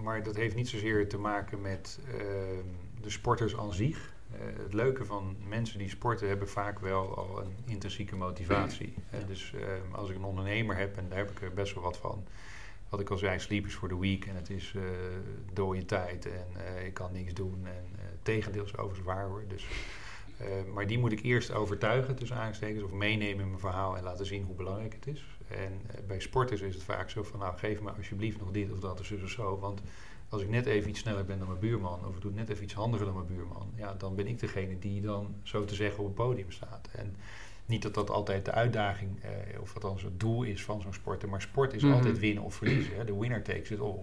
maar 0.02 0.22
dat 0.22 0.36
heeft 0.36 0.54
niet 0.54 0.68
zozeer 0.68 1.08
te 1.08 1.18
maken 1.18 1.60
met 1.60 1.98
eh, 2.06 2.14
de 3.00 3.10
sporters 3.10 3.56
aan 3.56 3.72
zich. 3.72 4.12
Eh, 4.32 4.40
het 4.62 4.72
leuke 4.72 5.04
van 5.04 5.36
mensen 5.48 5.78
die 5.78 5.88
sporten 5.88 6.28
hebben 6.28 6.48
vaak 6.48 6.78
wel 6.78 7.16
al 7.16 7.40
een 7.40 7.56
intrinsieke 7.64 8.16
motivatie. 8.16 8.94
Ja. 9.10 9.18
dus 9.26 9.52
als 9.92 10.10
ik 10.10 10.16
een 10.16 10.24
ondernemer 10.24 10.76
heb, 10.76 10.96
en 10.96 11.08
daar 11.08 11.18
heb 11.18 11.30
ik 11.30 11.42
er 11.42 11.52
best 11.52 11.74
wel 11.74 11.84
wat 11.84 11.96
van. 11.96 12.24
Wat 12.94 13.02
ik 13.02 13.10
al 13.10 13.18
zei, 13.18 13.38
sleep 13.38 13.66
is 13.66 13.74
for 13.74 13.88
the 13.88 13.98
week 13.98 14.26
en 14.26 14.34
het 14.34 14.50
is 14.50 14.72
eh 14.76 14.82
dode 15.52 15.84
tijd 15.84 16.26
en 16.26 16.46
eh, 16.56 16.86
ik 16.86 16.94
kan 16.94 17.12
niks 17.12 17.34
doen. 17.34 17.66
En 17.66 17.86
eh 17.96 18.04
tegendeel 18.22 18.64
is 18.64 18.76
overigens 18.76 19.06
waar 19.06 19.26
hoor. 19.26 19.44
Dus, 19.48 19.66
eh, 20.36 20.46
maar 20.74 20.86
die 20.86 20.98
moet 20.98 21.12
ik 21.12 21.22
eerst 21.22 21.52
overtuigen 21.52 22.16
tussen 22.16 22.36
aanstekens 22.36 22.82
of 22.82 22.92
meenemen 22.92 23.40
in 23.40 23.48
mijn 23.48 23.60
verhaal 23.60 23.96
en 23.96 24.02
laten 24.02 24.26
zien 24.26 24.44
hoe 24.44 24.54
belangrijk 24.54 24.92
het 24.92 25.06
is. 25.06 25.24
En 25.48 25.80
eh, 25.86 26.04
bij 26.06 26.20
sporters 26.20 26.60
is 26.60 26.74
het 26.74 26.82
vaak 26.82 27.10
zo 27.10 27.22
van, 27.22 27.38
nou 27.38 27.56
geef 27.56 27.80
me 27.80 27.90
alsjeblieft 27.90 28.38
nog 28.38 28.50
dit 28.50 28.72
of 28.72 28.78
dat 28.78 29.00
of 29.00 29.06
zo 29.06 29.14
of 29.22 29.30
zo. 29.30 29.58
Want 29.58 29.80
als 30.28 30.42
ik 30.42 30.48
net 30.48 30.66
even 30.66 30.90
iets 30.90 31.00
sneller 31.00 31.24
ben 31.24 31.38
dan 31.38 31.48
mijn 31.48 31.60
buurman, 31.60 32.06
of 32.06 32.16
ik 32.16 32.22
doe 32.22 32.32
net 32.32 32.48
even 32.48 32.64
iets 32.64 32.74
handiger 32.74 33.06
dan 33.06 33.14
mijn 33.14 33.26
buurman, 33.26 33.72
ja, 33.76 33.94
dan 33.94 34.14
ben 34.14 34.26
ik 34.26 34.40
degene 34.40 34.78
die 34.78 35.00
dan 35.00 35.34
zo 35.42 35.64
te 35.64 35.74
zeggen 35.74 35.98
op 35.98 36.06
het 36.06 36.14
podium 36.14 36.50
staat. 36.50 36.88
En 36.92 37.16
niet 37.66 37.82
dat 37.82 37.94
dat 37.94 38.10
altijd 38.10 38.44
de 38.44 38.52
uitdaging, 38.52 39.22
eh, 39.22 39.60
of 39.60 39.74
althans 39.74 40.02
het 40.02 40.20
doel 40.20 40.42
is 40.42 40.64
van 40.64 40.80
zo'n 40.80 40.92
sporter, 40.92 41.28
maar 41.28 41.42
sport 41.42 41.72
is 41.74 41.82
Mhm. 41.82 41.92
altijd 41.92 42.18
winnen 42.18 42.42
of 42.42 42.54
verliezen. 42.54 42.96
Hè. 42.96 43.04
De 43.04 43.18
winner 43.18 43.42
takes 43.42 43.70
it 43.70 43.80
all. 43.80 43.98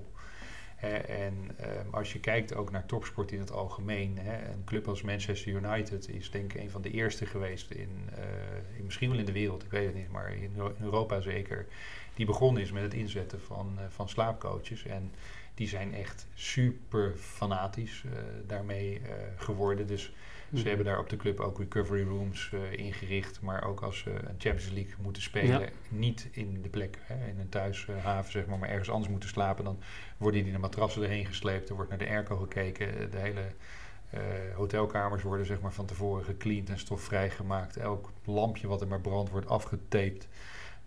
Eh, 0.80 1.26
en 1.26 1.34
ehm, 1.58 1.90
als 1.92 2.14
je 2.14 2.20
kijkt 2.20 2.56
ook 2.56 2.72
naar 2.72 2.86
topsport 2.86 3.32
in 3.32 3.40
het 3.40 3.52
algemeen, 3.52 4.18
hè, 4.18 4.52
een 4.52 4.64
club 4.66 4.88
als 4.88 5.02
Manchester 5.02 5.52
United 5.54 6.10
is 6.10 6.32
denk 6.32 6.54
ik 6.54 6.62
een 6.62 6.70
van 6.70 6.82
de 6.82 6.92
eerste 6.92 7.26
geweest 7.26 7.72
in, 7.72 7.90
eh, 8.16 8.78
in 8.78 8.86
misschien 8.86 9.10
wel 9.10 9.20
in 9.20 9.26
de 9.26 9.32
wereld, 9.32 9.64
ik 9.64 9.72
weet 9.72 9.86
het 9.86 9.96
niet, 9.96 10.12
maar 10.12 10.34
in, 10.36 10.52
Euro- 10.56 10.74
in 10.78 10.84
Europa 10.86 11.20
zeker, 11.22 11.66
die 12.14 12.26
begonnen 12.26 12.62
is 12.62 12.72
met 12.72 12.84
het 12.84 12.94
inzetten 12.94 13.42
van, 13.42 13.74
eh, 13.78 13.84
van 13.90 14.10
slaapcoaches. 14.10 14.86
En 14.86 15.12
die 15.54 15.68
zijn 15.68 15.94
echt 15.94 16.28
super 16.34 17.14
fanatisch 17.18 18.04
eh, 18.06 18.12
daarmee 18.48 19.02
geworden. 19.36 19.88
Dus 19.88 20.14
Mhm. 20.52 20.62
ze 20.62 20.68
hebben 20.68 20.86
daar 20.86 21.00
op 21.00 21.10
de 21.10 21.18
club 21.18 21.40
ook 21.40 21.58
recovery 21.60 22.04
rooms 22.04 22.52
eh, 22.54 22.72
ingericht. 22.86 23.42
Maar 23.42 23.64
ook 23.68 23.82
als 23.82 23.98
ze 24.00 24.10
een 24.10 24.36
Champions 24.38 24.70
League 24.70 24.94
moeten 25.02 25.22
spelen, 25.22 25.60
Ja. 25.60 25.68
niet 25.90 26.28
in 26.32 26.62
de 26.62 26.70
plek, 26.70 26.98
hè, 27.02 27.28
in 27.28 27.40
een 27.40 27.50
thuishaven 27.50 28.32
zeg 28.32 28.46
maar, 28.46 28.58
maar 28.60 28.70
ergens 28.70 28.90
anders 28.90 29.10
moeten 29.12 29.30
slapen, 29.30 29.64
dan 29.64 29.80
worden 30.18 30.44
die 30.44 30.52
de 30.52 30.58
matrassen 30.60 31.04
erheen 31.04 31.26
gesleept. 31.26 31.70
Er 31.70 31.76
wordt 31.76 31.90
naar 31.90 32.00
de 32.00 32.08
airco 32.08 32.38
gekeken. 32.38 33.12
De 33.12 33.18
hele 33.18 33.42
eh, 34.10 34.20
hotelkamers 34.56 35.24
worden 35.24 35.46
zeg 35.46 35.62
maar, 35.62 35.74
van 35.74 35.86
tevoren 35.86 36.24
gecleand 36.26 36.70
en 36.70 36.80
stofvrij 36.80 37.30
gemaakt. 37.30 37.78
Elk 37.78 38.12
lampje 38.26 38.68
wat 38.68 38.82
er 38.82 38.88
maar 38.88 39.02
brandt 39.02 39.32
wordt 39.32 39.48
afgetaped. 39.48 40.28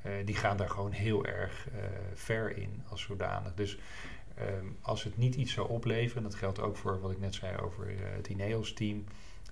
Eh, 0.03 0.13
die 0.25 0.37
gaan 0.37 0.57
daar 0.57 0.71
gewoon 0.71 0.93
heel 0.93 1.27
erg 1.27 1.69
ver 2.15 2.57
in 2.57 2.83
als 2.89 3.03
zodanig. 3.03 3.55
Dus 3.55 3.79
ehm, 4.35 4.67
als 4.81 5.05
het 5.05 5.17
niet 5.17 5.35
iets 5.35 5.53
zou 5.53 5.69
opleveren, 5.69 6.17
en 6.17 6.29
dat 6.29 6.35
geldt 6.39 6.61
ook 6.61 6.77
voor 6.77 7.01
wat 7.01 7.11
ik 7.11 7.21
net 7.21 7.35
zei 7.35 7.57
over 7.57 7.87
het 8.15 8.29
Ineos-team, 8.29 9.05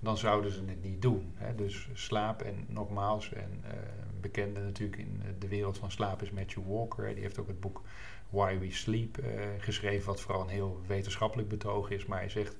dan 0.03 0.19
zouden 0.19 0.53
ze 0.53 0.63
het 0.67 0.83
niet 0.83 1.03
doen. 1.03 1.33
Hè? 1.35 1.55
Dus 1.55 1.89
slaap 1.93 2.43
en 2.43 2.65
nogmaals, 2.69 3.33
en 3.33 3.61
eh, 3.65 3.73
bekende 4.21 4.61
natuurlijk 4.61 5.01
in 5.01 5.23
de 5.39 5.49
wereld 5.49 5.79
van 5.79 5.91
slaap 5.91 6.23
is 6.23 6.31
Matthew 6.31 6.63
Walker. 6.67 7.07
hè. 7.07 7.15
Die 7.15 7.23
heeft 7.23 7.39
ook 7.39 7.47
het 7.47 7.61
boek 7.61 7.83
Why 8.31 8.59
We 8.59 8.71
Sleep 8.71 9.19
eh, 9.19 9.31
geschreven, 9.59 10.07
wat 10.07 10.21
vooral 10.21 10.43
een 10.43 10.49
heel 10.49 10.81
wetenschappelijk 10.87 11.49
betoog 11.49 11.91
is. 11.91 12.07
Maar 12.07 12.19
hij 12.19 12.29
zegt, 12.29 12.57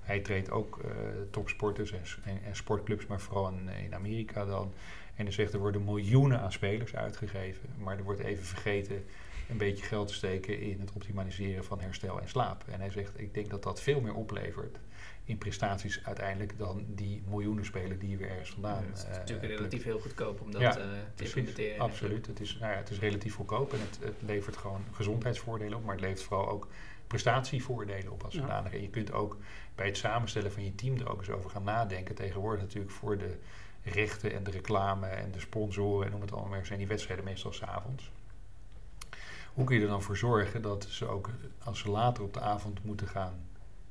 hij 0.00 0.20
treedt 0.20 0.50
ook 0.50 0.78
eh, 0.78 0.90
topsporters 1.30 1.92
en, 1.92 2.02
en, 2.24 2.42
en 2.44 2.56
sportclubs, 2.56 3.06
maar 3.06 3.20
vooral 3.20 3.48
in, 3.48 3.68
in 3.68 3.94
Amerika 3.94 4.44
dan. 4.44 4.72
En 5.14 5.24
hij 5.24 5.32
zegt, 5.32 5.52
er 5.52 5.58
worden 5.58 5.84
miljoenen 5.84 6.40
aan 6.40 6.52
spelers 6.52 6.96
uitgegeven, 6.96 7.68
maar 7.78 7.98
er 7.98 8.04
wordt 8.04 8.20
even 8.20 8.44
vergeten 8.44 9.04
een 9.48 9.56
beetje 9.56 9.84
geld 9.84 10.08
te 10.08 10.14
steken 10.14 10.60
in 10.60 10.80
het 10.80 10.92
optimaliseren 10.92 11.64
van 11.64 11.80
herstel 11.80 12.20
en 12.20 12.28
slaap. 12.28 12.64
En 12.68 12.80
hij 12.80 12.90
zegt, 12.90 13.20
ik 13.20 13.34
denk 13.34 13.50
dat 13.50 13.62
dat 13.62 13.80
veel 13.80 14.00
meer 14.00 14.14
oplevert 14.14 14.78
in 15.24 15.38
prestaties 15.38 16.00
uiteindelijk 16.04 16.58
dan 16.58 16.84
die 16.88 17.22
miljoenen 17.28 17.64
spelers 17.64 17.98
die 18.00 18.10
je 18.10 18.16
weer 18.16 18.30
ergens 18.30 18.50
vandaan 18.50 18.84
het 18.84 18.98
is 18.98 19.04
eh, 19.04 19.10
natuurlijk 19.10 19.52
relatief 19.56 19.82
heel 19.82 19.98
goedkoop 20.00 20.40
om 20.40 20.50
dat 20.52 20.60
Ja, 20.60 20.68
eh, 20.68 20.74
te 20.74 20.82
Precies, 21.14 21.34
implementeren. 21.34 21.80
absoluut. 21.80 22.26
Het 22.26 22.40
is, 22.40 22.56
nou 22.60 22.72
ja, 22.72 22.78
het 22.78 22.90
is 22.90 22.98
relatief 22.98 23.34
goedkoop 23.34 23.72
en 23.72 23.80
het, 23.80 23.98
het 24.00 24.14
levert 24.22 24.56
gewoon 24.56 24.84
gezondheidsvoordelen 24.92 25.78
op, 25.78 25.84
maar 25.84 25.94
het 25.94 26.04
levert 26.04 26.22
vooral 26.22 26.48
ook 26.48 26.68
prestatievoordelen 27.06 28.12
op 28.12 28.22
als 28.24 28.34
Ja. 28.34 28.40
zodanig. 28.40 28.72
En 28.72 28.82
je 28.82 28.88
kunt 28.88 29.12
ook 29.12 29.36
bij 29.74 29.86
het 29.86 29.96
samenstellen 29.96 30.52
van 30.52 30.64
je 30.64 30.74
team 30.74 30.96
er 30.98 31.10
ook 31.10 31.18
eens 31.18 31.30
over 31.30 31.50
gaan 31.50 31.64
nadenken. 31.64 32.14
Tegenwoordig 32.14 32.60
natuurlijk 32.60 32.92
voor 32.92 33.18
de 33.18 33.36
rechten 33.82 34.32
en 34.34 34.44
de 34.44 34.50
reclame 34.50 35.06
en 35.06 35.32
de 35.32 35.40
sponsoren 35.40 36.06
en 36.06 36.12
noem 36.12 36.20
het 36.20 36.32
allemaal 36.32 36.50
maar, 36.50 36.66
zijn 36.66 36.78
die 36.78 36.88
wedstrijden 36.88 37.24
meestal 37.24 37.52
s'avonds. 37.52 38.10
Hoe 39.54 39.64
kun 39.64 39.76
je 39.76 39.82
er 39.82 39.88
dan 39.88 40.02
voor 40.02 40.16
zorgen 40.16 40.62
dat 40.62 40.84
ze 40.88 41.06
ook, 41.06 41.30
als 41.64 41.78
ze 41.78 41.90
later 41.90 42.22
op 42.22 42.34
de 42.34 42.40
avond 42.40 42.84
moeten 42.84 43.06
gaan 43.08 43.43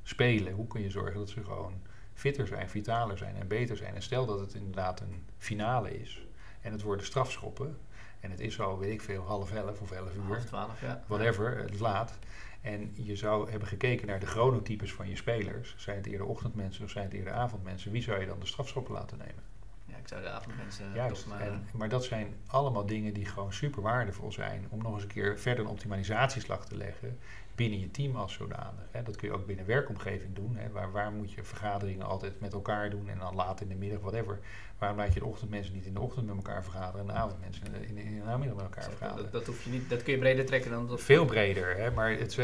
spelen, 0.04 0.52
hoe 0.52 0.66
kun 0.66 0.82
je 0.82 0.90
zorgen 0.90 1.18
dat 1.18 1.28
ze 1.28 1.44
gewoon 1.44 1.80
fitter 2.14 2.46
zijn, 2.46 2.68
vitaler 2.68 3.18
zijn 3.18 3.36
en 3.36 3.48
beter 3.48 3.76
zijn? 3.76 3.94
En 3.94 4.02
stel 4.02 4.26
dat 4.26 4.40
het 4.40 4.54
inderdaad 4.54 5.00
een 5.00 5.24
finale 5.38 6.00
is 6.00 6.26
en 6.60 6.72
het 6.72 6.82
worden 6.82 7.06
strafschoppen 7.06 7.78
en 8.20 8.30
het 8.30 8.40
is 8.40 8.60
al, 8.60 8.78
weet 8.78 8.92
ik 8.92 9.02
veel, 9.02 9.22
half 9.22 9.52
elf 9.52 9.80
of 9.80 9.90
elf 9.90 10.14
uur, 10.14 10.22
Half 10.26 10.44
twaalf, 10.44 10.80
ja. 10.80 11.02
whatever, 11.06 11.56
het 11.56 11.74
is 11.74 11.78
laat. 11.78 12.18
En 12.60 12.92
je 12.94 13.16
zou 13.16 13.50
hebben 13.50 13.68
gekeken 13.68 14.06
naar 14.06 14.20
de 14.20 14.26
chronotypes 14.26 14.92
van 14.92 15.08
je 15.08 15.16
spelers. 15.16 15.74
Zijn 15.78 15.96
het 15.96 16.06
eerder 16.06 16.26
ochtendmensen 16.26 16.84
of 16.84 16.90
zijn 16.90 17.04
het 17.04 17.14
eerder 17.14 17.32
avondmensen? 17.32 17.92
Wie 17.92 18.02
zou 18.02 18.20
je 18.20 18.26
dan 18.26 18.40
de 18.40 18.46
strafschoppen 18.46 18.94
laten 18.94 19.18
nemen? 19.18 19.42
Ja, 19.84 19.96
ik 19.96 20.08
zou 20.08 20.22
de 20.22 20.28
avondmensen 20.28 20.92
Juist. 20.94 21.22
toch 21.22 21.32
maar... 21.32 21.40
En, 21.40 21.66
maar 21.72 21.88
dat 21.88 22.04
zijn 22.04 22.34
allemaal 22.46 22.86
dingen 22.86 23.14
die 23.14 23.26
gewoon 23.26 23.52
super 23.52 23.82
waardevol 23.82 24.32
zijn 24.32 24.66
om 24.70 24.82
nog 24.82 24.94
eens 24.94 25.02
een 25.02 25.08
keer 25.08 25.38
verder 25.38 25.64
een 25.64 25.70
optimalisatieslag 25.70 26.66
te 26.66 26.76
leggen 26.76 27.18
binnen 27.54 27.80
je 27.80 27.90
team 27.90 28.16
als 28.16 28.32
zodanig. 28.32 28.88
Hè. 28.90 29.02
Dat 29.02 29.16
kun 29.16 29.28
je 29.28 29.34
ook 29.34 29.46
binnen 29.46 29.66
werkomgeving 29.66 30.34
doen. 30.34 30.56
Hè. 30.56 30.70
Waar, 30.70 30.92
waar 30.92 31.12
moet 31.12 31.32
je 31.32 31.44
vergaderingen 31.44 32.06
altijd 32.06 32.40
met 32.40 32.52
elkaar 32.52 32.90
doen 32.90 33.08
en 33.08 33.18
dan 33.18 33.34
laat 33.34 33.60
in 33.60 33.68
de 33.68 33.74
middag, 33.74 34.00
whatever. 34.00 34.38
Waarom 34.78 34.98
laat 34.98 35.14
je 35.14 35.20
de 35.20 35.26
ochtendmensen 35.26 35.74
niet 35.74 35.84
in 35.84 35.94
de 35.94 36.00
ochtend 36.00 36.26
met 36.26 36.36
elkaar 36.36 36.64
vergaderen 36.64 37.00
en 37.00 37.06
de 37.06 37.12
avondmensen 37.12 37.66
in 37.66 37.94
de, 37.94 38.02
in 38.02 38.18
de 38.18 38.24
namiddag 38.24 38.56
met 38.56 38.64
elkaar 38.64 38.84
vergaderen? 38.84 39.22
dat, 39.22 39.32
dat, 39.32 39.46
hoef 39.46 39.64
je 39.64 39.70
niet, 39.70 39.90
dat 39.90 40.02
kun 40.02 40.12
je 40.12 40.18
breder 40.18 40.44
trekken 40.44 40.70
dan 40.70 40.86
dat. 40.86 41.00
Veel 41.00 41.24
breder, 41.24 41.76
hè? 41.76 41.90
maar 41.90 42.10
het, 42.10 42.38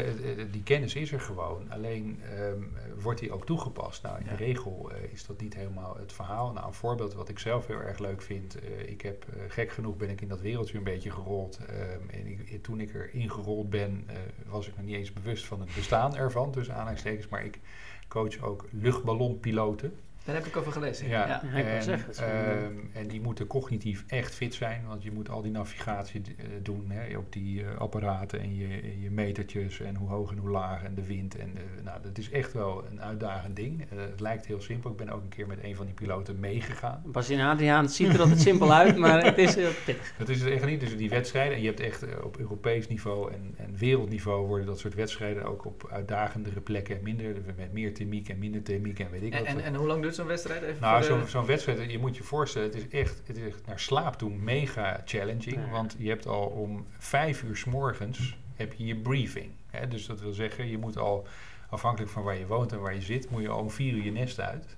die 0.51 0.63
kennis 0.63 0.95
is 0.95 1.11
er 1.11 1.19
gewoon. 1.19 1.71
Alleen 1.71 2.21
um, 2.39 2.73
wordt 2.99 3.19
die 3.19 3.31
ook 3.31 3.45
toegepast. 3.45 4.03
Nou, 4.03 4.19
in 4.19 4.25
ja. 4.25 4.29
de 4.29 4.35
regel 4.43 4.91
uh, 4.91 5.11
is 5.11 5.25
dat 5.25 5.41
niet 5.41 5.53
helemaal 5.53 5.95
het 5.97 6.13
verhaal. 6.13 6.51
Nou, 6.51 6.67
een 6.67 6.73
voorbeeld 6.73 7.13
wat 7.13 7.29
ik 7.29 7.39
zelf 7.39 7.67
heel 7.67 7.81
erg 7.81 7.99
leuk 7.99 8.21
vind. 8.21 8.63
Uh, 8.63 8.89
ik 8.89 9.01
heb, 9.01 9.25
uh, 9.29 9.43
gek 9.47 9.71
genoeg 9.71 9.97
ben 9.97 10.09
ik 10.09 10.21
in 10.21 10.27
dat 10.27 10.41
wereldje 10.41 10.77
een 10.77 10.83
beetje 10.83 11.11
gerold. 11.11 11.59
Um, 11.59 12.09
en 12.09 12.27
ik, 12.27 12.63
toen 12.63 12.79
ik 12.79 12.93
erin 12.93 13.31
gerold 13.31 13.69
ben, 13.69 14.07
was 14.45 14.67
ik 14.67 14.75
nog 14.75 14.85
niet 14.85 14.95
eens 14.95 15.13
bewust 15.13 15.45
van 15.45 15.59
het 15.59 15.75
bestaan 15.75 16.15
ervan, 16.15 16.51
tussen 16.51 16.75
aanhalingstekens. 16.75 17.27
Maar 17.27 17.45
ik 17.45 17.59
coach 18.07 18.41
ook 18.41 18.65
luchtballonpiloten. 18.71 19.93
Daar 20.25 20.35
heb 20.35 20.45
ik 20.45 20.57
over 20.57 20.71
gelezen. 20.71 21.07
Ja, 21.07 21.27
Ja, 21.27 21.57
ik 21.57 21.65
en, 21.65 21.83
zeggen, 21.83 22.13
ehm, 22.15 22.73
en 22.93 23.07
die 23.07 23.21
moeten 23.21 23.47
cognitief 23.47 24.03
echt 24.07 24.35
fit 24.35 24.53
zijn, 24.53 24.83
want 24.87 25.03
je 25.03 25.11
moet 25.11 25.29
al 25.29 25.41
die 25.41 25.51
navigatie 25.51 26.21
eh, 26.37 26.45
doen 26.61 26.91
hè, 26.91 27.17
op 27.17 27.33
die 27.33 27.63
eh, 27.63 27.77
apparaten 27.77 28.39
en 28.39 28.55
je, 28.55 29.01
je 29.01 29.11
metertjes 29.11 29.79
en 29.79 29.95
hoe 29.95 30.09
hoog 30.09 30.31
en 30.31 30.37
hoe 30.37 30.49
laag 30.49 30.83
en 30.83 30.95
de 30.95 31.05
wind. 31.05 31.35
En, 31.37 31.51
eh, 31.55 31.83
nou, 31.83 32.01
dat 32.01 32.17
is 32.17 32.29
echt 32.31 32.53
wel 32.53 32.83
een 32.89 33.01
uitdagend 33.01 33.55
ding. 33.55 33.81
Eh, 33.81 33.97
het 33.97 34.19
lijkt 34.19 34.45
heel 34.45 34.61
simpel. 34.61 34.91
Ik 34.91 34.97
ben 34.97 35.09
ook 35.09 35.21
een 35.21 35.29
keer 35.29 35.47
met 35.47 35.63
een 35.63 35.75
van 35.75 35.85
die 35.85 35.95
piloten 35.95 36.39
meegegaan. 36.39 37.01
Bas 37.05 37.29
en 37.29 37.39
Adriaan, 37.39 37.83
het 37.83 37.93
ziet 37.93 38.13
er 38.13 38.19
altijd 38.19 38.41
simpel 38.41 38.73
uit, 38.81 38.97
maar 38.97 39.25
het 39.25 39.37
is 39.37 39.55
heel 39.55 39.71
pittig. 39.85 40.13
Dat 40.17 40.29
is 40.29 40.41
het 40.41 40.49
echt 40.49 40.65
niet. 40.65 40.79
Dus 40.79 40.97
die 40.97 41.09
wedstrijden, 41.09 41.55
en 41.55 41.61
je 41.61 41.67
hebt 41.67 41.79
echt 41.79 42.21
op 42.23 42.37
Europees 42.37 42.87
niveau 42.87 43.31
en, 43.31 43.53
en 43.57 43.75
wereldniveau 43.77 44.47
worden 44.47 44.65
dat 44.65 44.79
soort 44.79 44.93
wedstrijden 44.93 45.43
ook 45.43 45.65
op 45.65 45.89
uitdagendere 45.91 46.59
plekken 46.59 46.97
en 46.97 47.03
minder, 47.03 47.35
met 47.57 47.73
meer 47.73 47.93
thermiek 47.93 48.29
en 48.29 48.39
minder 48.39 48.63
thermiek 48.63 48.99
en 48.99 49.11
weet 49.11 49.23
ik 49.23 49.33
En, 49.33 49.39
wat. 49.39 49.47
en, 49.47 49.63
en 49.63 49.75
hoe 49.75 49.87
lang 49.87 50.01
duurt 50.11 50.15
zo'n 50.15 50.27
wedstrijd? 50.27 50.61
Even 50.61 50.81
Nou, 50.81 51.27
zo'n 51.27 51.45
wedstrijd, 51.45 51.91
je 51.91 51.99
moet 51.99 52.17
je 52.17 52.23
voorstellen, 52.23 52.67
het 52.67 52.77
is 52.77 52.87
echt, 52.87 53.21
het 53.25 53.37
is 53.37 53.43
echt 53.43 53.65
naar 53.65 53.79
slaap 53.79 54.17
toe 54.17 54.29
mega 54.29 55.01
challenging. 55.05 55.55
Ja. 55.55 55.69
Want 55.69 55.95
je 55.97 56.09
hebt 56.09 56.27
al 56.27 56.45
om 56.45 56.85
vijf 56.97 57.43
uur 57.43 57.57
s 57.57 57.65
morgens 57.65 58.37
heb 58.55 58.73
je 58.73 58.85
je 58.85 58.95
briefing. 58.95 59.51
Hè? 59.69 59.87
Dus 59.87 60.05
dat 60.05 60.21
wil 60.21 60.33
zeggen, 60.33 60.67
je 60.67 60.77
moet 60.77 60.97
al, 60.97 61.27
afhankelijk 61.69 62.11
van 62.11 62.23
waar 62.23 62.37
je 62.37 62.47
woont 62.47 62.71
en 62.71 62.79
waar 62.81 62.93
je 62.93 63.01
zit, 63.01 63.29
moet 63.29 63.41
je 63.41 63.49
al 63.49 63.59
om 63.59 63.69
vier 63.69 63.93
uur 63.93 64.03
je 64.03 64.11
nest 64.11 64.39
uit. 64.39 64.77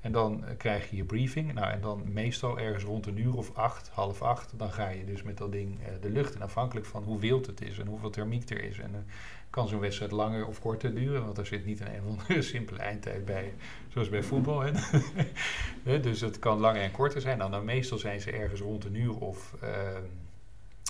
En 0.00 0.12
dan 0.12 0.44
eh, 0.44 0.56
krijg 0.56 0.90
je 0.90 0.96
je 0.96 1.04
briefing. 1.04 1.52
Nou, 1.52 1.72
en 1.72 1.80
dan 1.80 2.02
meestal 2.12 2.58
ergens 2.58 2.84
rond 2.84 3.06
een 3.06 3.18
uur 3.18 3.36
of 3.36 3.56
acht, 3.56 3.88
half 3.88 4.22
acht, 4.22 4.52
dan 4.56 4.72
ga 4.72 4.88
je 4.88 5.04
dus 5.04 5.22
met 5.22 5.38
dat 5.38 5.52
ding 5.52 5.80
eh, 5.80 5.92
de 6.00 6.10
lucht 6.10 6.34
in. 6.34 6.42
Afhankelijk 6.42 6.86
van 6.86 7.02
hoe 7.02 7.20
wild 7.20 7.46
het 7.46 7.62
is 7.62 7.78
en 7.78 7.86
hoeveel 7.86 8.10
thermiek 8.10 8.50
er 8.50 8.64
is. 8.64 8.78
En 8.78 8.92
dan 8.92 9.04
kan 9.50 9.68
zo'n 9.68 9.80
wedstrijd 9.80 10.10
langer 10.10 10.46
of 10.46 10.60
korter 10.60 10.94
duren, 10.94 11.24
want 11.24 11.38
er 11.38 11.46
zit 11.46 11.64
niet 11.64 11.80
een 11.80 11.94
een 11.94 12.00
of 12.00 12.06
andere 12.06 12.42
simpele 12.52 12.78
eindtijd 12.78 13.24
bij, 13.24 13.54
zoals 13.94 14.08
bij 14.08 14.22
voetbal. 14.22 14.60
Hè? 15.84 16.00
Dus 16.00 16.20
het 16.20 16.38
kan 16.38 16.58
langer 16.58 16.82
en 16.82 16.90
korter 16.90 17.20
zijn. 17.20 17.38
Nou, 17.38 17.50
dan 17.50 17.64
meestal 17.64 17.98
zijn 17.98 18.20
ze 18.20 18.30
ergens 18.30 18.60
rond 18.60 18.84
een 18.84 18.94
uur 18.94 19.18
of... 19.18 19.54
ehm, 19.60 20.02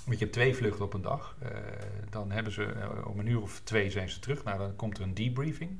want 0.05 0.18
je 0.18 0.24
hebt 0.24 0.32
twee 0.32 0.55
vluchten 0.55 0.84
op 0.84 0.94
een 0.94 1.02
dag. 1.02 1.36
Eh, 1.42 1.48
dan 2.11 2.30
hebben 2.30 2.52
ze 2.52 2.64
eh, 2.64 3.07
om 3.07 3.18
een 3.18 3.26
uur 3.26 3.42
of 3.42 3.61
twee 3.64 3.90
zijn 3.90 4.09
ze 4.09 4.18
terug. 4.18 4.44
Nou, 4.44 4.59
dan 4.59 4.76
komt 4.76 4.98
er 4.98 5.05
een 5.05 5.14
debriefing. 5.14 5.70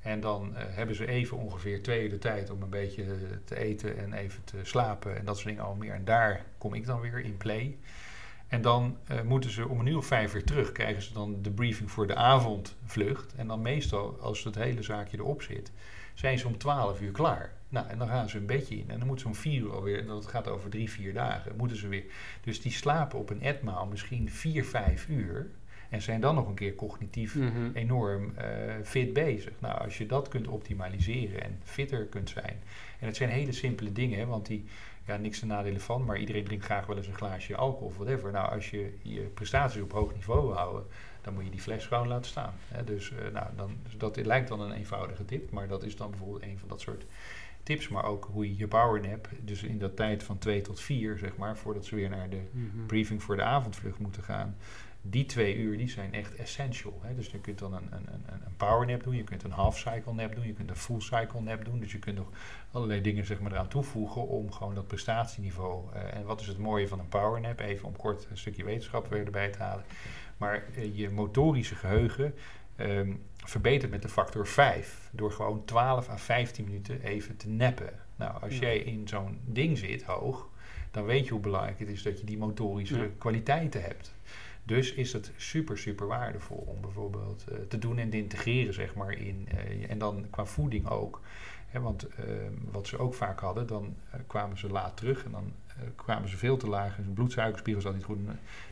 En 0.00 0.20
dan 0.20 0.56
eh, 0.56 0.64
hebben 0.68 0.96
ze 0.96 1.06
even 1.06 1.36
ongeveer 1.36 1.82
twee 1.82 2.02
uur 2.02 2.10
de 2.10 2.18
tijd 2.18 2.50
om 2.50 2.62
een 2.62 2.70
beetje 2.70 3.04
te 3.44 3.56
eten 3.56 3.98
en 3.98 4.12
even 4.12 4.44
te 4.44 4.56
slapen 4.62 5.16
en 5.18 5.24
dat 5.24 5.36
soort 5.36 5.48
dingen 5.48 5.64
al 5.64 5.74
meer. 5.74 5.94
En 5.94 6.04
daar 6.04 6.44
kom 6.58 6.74
ik 6.74 6.86
dan 6.86 7.00
weer 7.00 7.20
in 7.20 7.36
play. 7.36 7.78
En 8.46 8.62
dan 8.62 8.96
moeten 9.24 9.50
ze 9.50 9.68
om 9.68 9.80
een 9.80 9.86
uur 9.86 9.96
of 9.96 10.06
vijf 10.06 10.32
weer 10.32 10.44
terug. 10.44 10.72
Krijgen 10.72 11.02
ze 11.02 11.12
dan 11.12 11.42
de 11.42 11.50
briefing 11.50 11.90
voor 11.90 12.06
de 12.06 12.14
avondvlucht. 12.14 13.34
En 13.34 13.46
dan 13.46 13.62
meestal, 13.62 14.18
als 14.20 14.44
het 14.44 14.54
hele 14.54 14.82
zaakje 14.82 15.18
erop 15.18 15.42
zit, 15.42 15.72
zijn 16.18 16.38
ze 16.38 16.46
om 16.46 16.58
twaalf 16.58 17.00
uur 17.00 17.12
klaar. 17.12 17.52
Nou, 17.68 17.88
en 17.88 17.98
dan 17.98 18.08
gaan 18.08 18.28
ze 18.28 18.36
een 18.38 18.46
bedje 18.46 18.76
in. 18.76 18.90
En 18.90 18.98
dan 18.98 19.06
moeten 19.06 19.26
ze 19.26 19.26
om 19.32 19.34
vier 19.40 19.60
uur 19.60 19.72
alweer, 19.72 19.98
en 19.98 20.06
dat 20.06 20.26
gaat 20.26 20.48
over 20.48 20.70
drie, 20.70 20.90
vier 20.90 21.12
dagen, 21.14 21.56
moeten 21.56 21.76
ze 21.76 21.88
weer. 21.88 22.04
Dus 22.40 22.60
die 22.60 22.72
slapen 22.72 23.18
op 23.18 23.30
een 23.30 23.42
etmaal 23.42 23.86
misschien 23.86 24.30
vier, 24.30 24.64
vijf 24.64 25.08
uur. 25.08 25.46
En 25.88 26.02
zijn 26.02 26.20
dan 26.20 26.34
nog 26.34 26.48
een 26.48 26.54
keer 26.54 26.74
cognitief 26.74 27.34
Mhm. 27.34 27.70
enorm 27.74 28.32
eh, 28.36 28.46
fit 28.82 29.12
bezig. 29.12 29.52
Nou, 29.58 29.80
als 29.80 29.98
je 29.98 30.06
dat 30.06 30.28
kunt 30.28 30.46
optimaliseren 30.48 31.42
en 31.42 31.60
fitter 31.64 32.04
kunt 32.04 32.30
zijn. 32.30 32.56
En 33.00 33.06
het 33.06 33.16
zijn 33.16 33.30
hele 33.30 33.52
simpele 33.52 33.92
dingen, 33.92 34.18
hè, 34.18 34.26
want 34.26 34.46
die, 34.46 34.64
ja, 35.06 35.16
niks 35.16 35.38
te 35.38 35.46
nadelen 35.46 35.80
van, 35.80 36.04
maar 36.04 36.18
iedereen 36.18 36.44
drinkt 36.44 36.64
graag 36.64 36.86
wel 36.86 36.96
eens 36.96 37.06
een 37.06 37.14
glaasje 37.14 37.56
alcohol 37.56 37.88
of 37.88 37.96
whatever. 37.96 38.32
Nou, 38.32 38.50
als 38.52 38.70
je 38.70 38.92
je 39.02 39.20
prestaties 39.20 39.82
op 39.82 39.92
hoog 39.92 40.12
niveau 40.14 40.46
wil 40.46 40.56
houden, 40.56 40.84
dan 41.28 41.36
moet 41.36 41.44
je 41.46 41.56
die 41.56 41.60
fles 41.60 41.86
gewoon 41.86 42.08
laten 42.08 42.30
staan. 42.30 42.52
Hè. 42.68 42.84
Dus, 42.84 43.10
eh, 43.12 43.32
nou, 43.32 43.46
dan, 43.56 43.76
dus 43.82 43.96
dat 43.96 44.16
lijkt 44.16 44.48
dan 44.48 44.60
een 44.60 44.72
eenvoudige 44.72 45.24
tip, 45.24 45.50
maar 45.50 45.68
dat 45.68 45.82
is 45.82 45.96
dan 45.96 46.10
bijvoorbeeld 46.10 46.42
een 46.42 46.58
van 46.58 46.68
dat 46.68 46.80
soort 46.80 47.04
tips. 47.62 47.88
Maar 47.88 48.04
ook 48.04 48.28
hoe 48.32 48.48
je 48.48 48.56
je 48.56 48.66
powernap, 48.68 49.28
dus 49.40 49.62
in 49.62 49.78
dat 49.78 49.96
tijd 49.96 50.22
van 50.22 50.38
2 50.38 50.60
tot 50.60 50.80
4, 50.80 51.18
zeg 51.18 51.36
maar, 51.36 51.56
voordat 51.56 51.84
ze 51.84 51.94
weer 51.94 52.08
naar 52.10 52.30
de 52.30 52.40
Mhm. 52.50 52.86
briefing 52.86 53.22
voor 53.22 53.36
de 53.36 53.42
avondvlucht 53.42 53.98
moeten 53.98 54.22
gaan. 54.22 54.56
Die 55.02 55.26
twee 55.26 55.56
uur 55.56 55.76
die 55.76 55.88
zijn 55.88 56.12
echt 56.14 56.34
essential. 56.34 57.00
Hè? 57.02 57.14
Dus 57.14 57.26
je 57.30 57.38
kunt 57.40 57.58
dan 57.58 57.72
een, 57.74 57.88
een, 57.90 58.06
een, 58.08 58.40
een 58.46 58.56
power 58.56 58.86
nap 58.86 59.02
doen, 59.02 59.16
je 59.16 59.24
kunt 59.24 59.42
een 59.42 59.50
half 59.50 59.78
cycle 59.78 60.12
nap 60.12 60.34
doen, 60.34 60.46
je 60.46 60.52
kunt 60.52 60.70
een 60.70 60.76
full 60.76 61.00
cycle 61.00 61.40
nap 61.40 61.64
doen. 61.64 61.78
Dus 61.80 61.92
je 61.92 61.98
kunt 61.98 62.16
nog 62.16 62.26
allerlei 62.72 63.00
dingen 63.00 63.26
zeg 63.26 63.40
maar, 63.40 63.52
eraan 63.52 63.68
toevoegen 63.68 64.28
om 64.28 64.52
gewoon 64.52 64.74
dat 64.74 64.86
prestatieniveau. 64.86 65.92
eh, 65.92 66.14
en 66.14 66.24
wat 66.24 66.40
is 66.40 66.46
het 66.46 66.58
mooie 66.58 66.88
van 66.88 66.98
een 66.98 67.08
power 67.08 67.40
nap? 67.40 67.60
Even 67.60 67.86
om 67.86 67.96
kort 67.96 68.26
een 68.30 68.38
stukje 68.38 68.64
wetenschap 68.64 69.08
weer 69.08 69.24
erbij 69.24 69.50
te 69.50 69.58
halen. 69.62 69.84
Maar 70.38 70.64
eh, 70.74 70.96
je 70.98 71.10
motorische 71.10 71.74
geheugen 71.74 72.34
ehm, 72.76 73.12
verbetert 73.44 73.90
met 73.90 74.02
de 74.02 74.08
factor 74.08 74.46
5 74.46 75.08
door 75.12 75.32
gewoon 75.32 75.64
12 75.64 76.08
à 76.08 76.16
15 76.16 76.64
minuten 76.64 77.00
even 77.02 77.36
te 77.36 77.48
nappen. 77.48 77.92
Nou, 78.16 78.42
als 78.42 78.54
Ja. 78.54 78.60
jij 78.60 78.78
in 78.78 79.08
zo'n 79.08 79.40
ding 79.44 79.78
zit 79.78 80.02
hoog, 80.02 80.48
dan 80.90 81.04
weet 81.04 81.24
je 81.24 81.30
hoe 81.30 81.40
belangrijk 81.40 81.78
het 81.78 81.88
is 81.88 82.02
dat 82.02 82.20
je 82.20 82.26
die 82.26 82.38
motorische 82.38 82.98
Ja. 82.98 83.08
kwaliteiten 83.18 83.82
hebt. 83.82 84.14
Dus 84.64 84.92
is 84.92 85.12
het 85.12 85.32
super, 85.36 85.78
super 85.78 86.06
waardevol 86.06 86.56
om 86.66 86.80
bijvoorbeeld 86.80 87.44
eh, 87.48 87.58
te 87.68 87.78
doen 87.78 87.98
en 87.98 88.10
te 88.10 88.16
integreren, 88.16 88.74
zeg 88.74 88.94
maar, 88.94 89.12
in. 89.12 89.48
eh, 89.50 89.90
en 89.90 89.98
dan 89.98 90.26
qua 90.30 90.44
voeding 90.44 90.88
ook. 90.88 91.20
Hè, 91.66 91.80
want 91.80 92.06
eh, 92.06 92.24
wat 92.70 92.86
ze 92.86 92.98
ook 92.98 93.14
vaak 93.14 93.40
hadden, 93.40 93.66
dan 93.66 93.96
kwamen 94.26 94.58
ze 94.58 94.68
laat 94.68 94.96
terug 94.96 95.24
en 95.24 95.30
dan 95.30 95.52
kwamen 95.96 96.28
ze 96.28 96.36
veel 96.36 96.56
te 96.56 96.68
laag 96.68 96.96
hun 96.96 97.12
bloedsuikerspiegel 97.12 97.82
zat 97.82 97.94
niet 97.94 98.04
goed. 98.04 98.18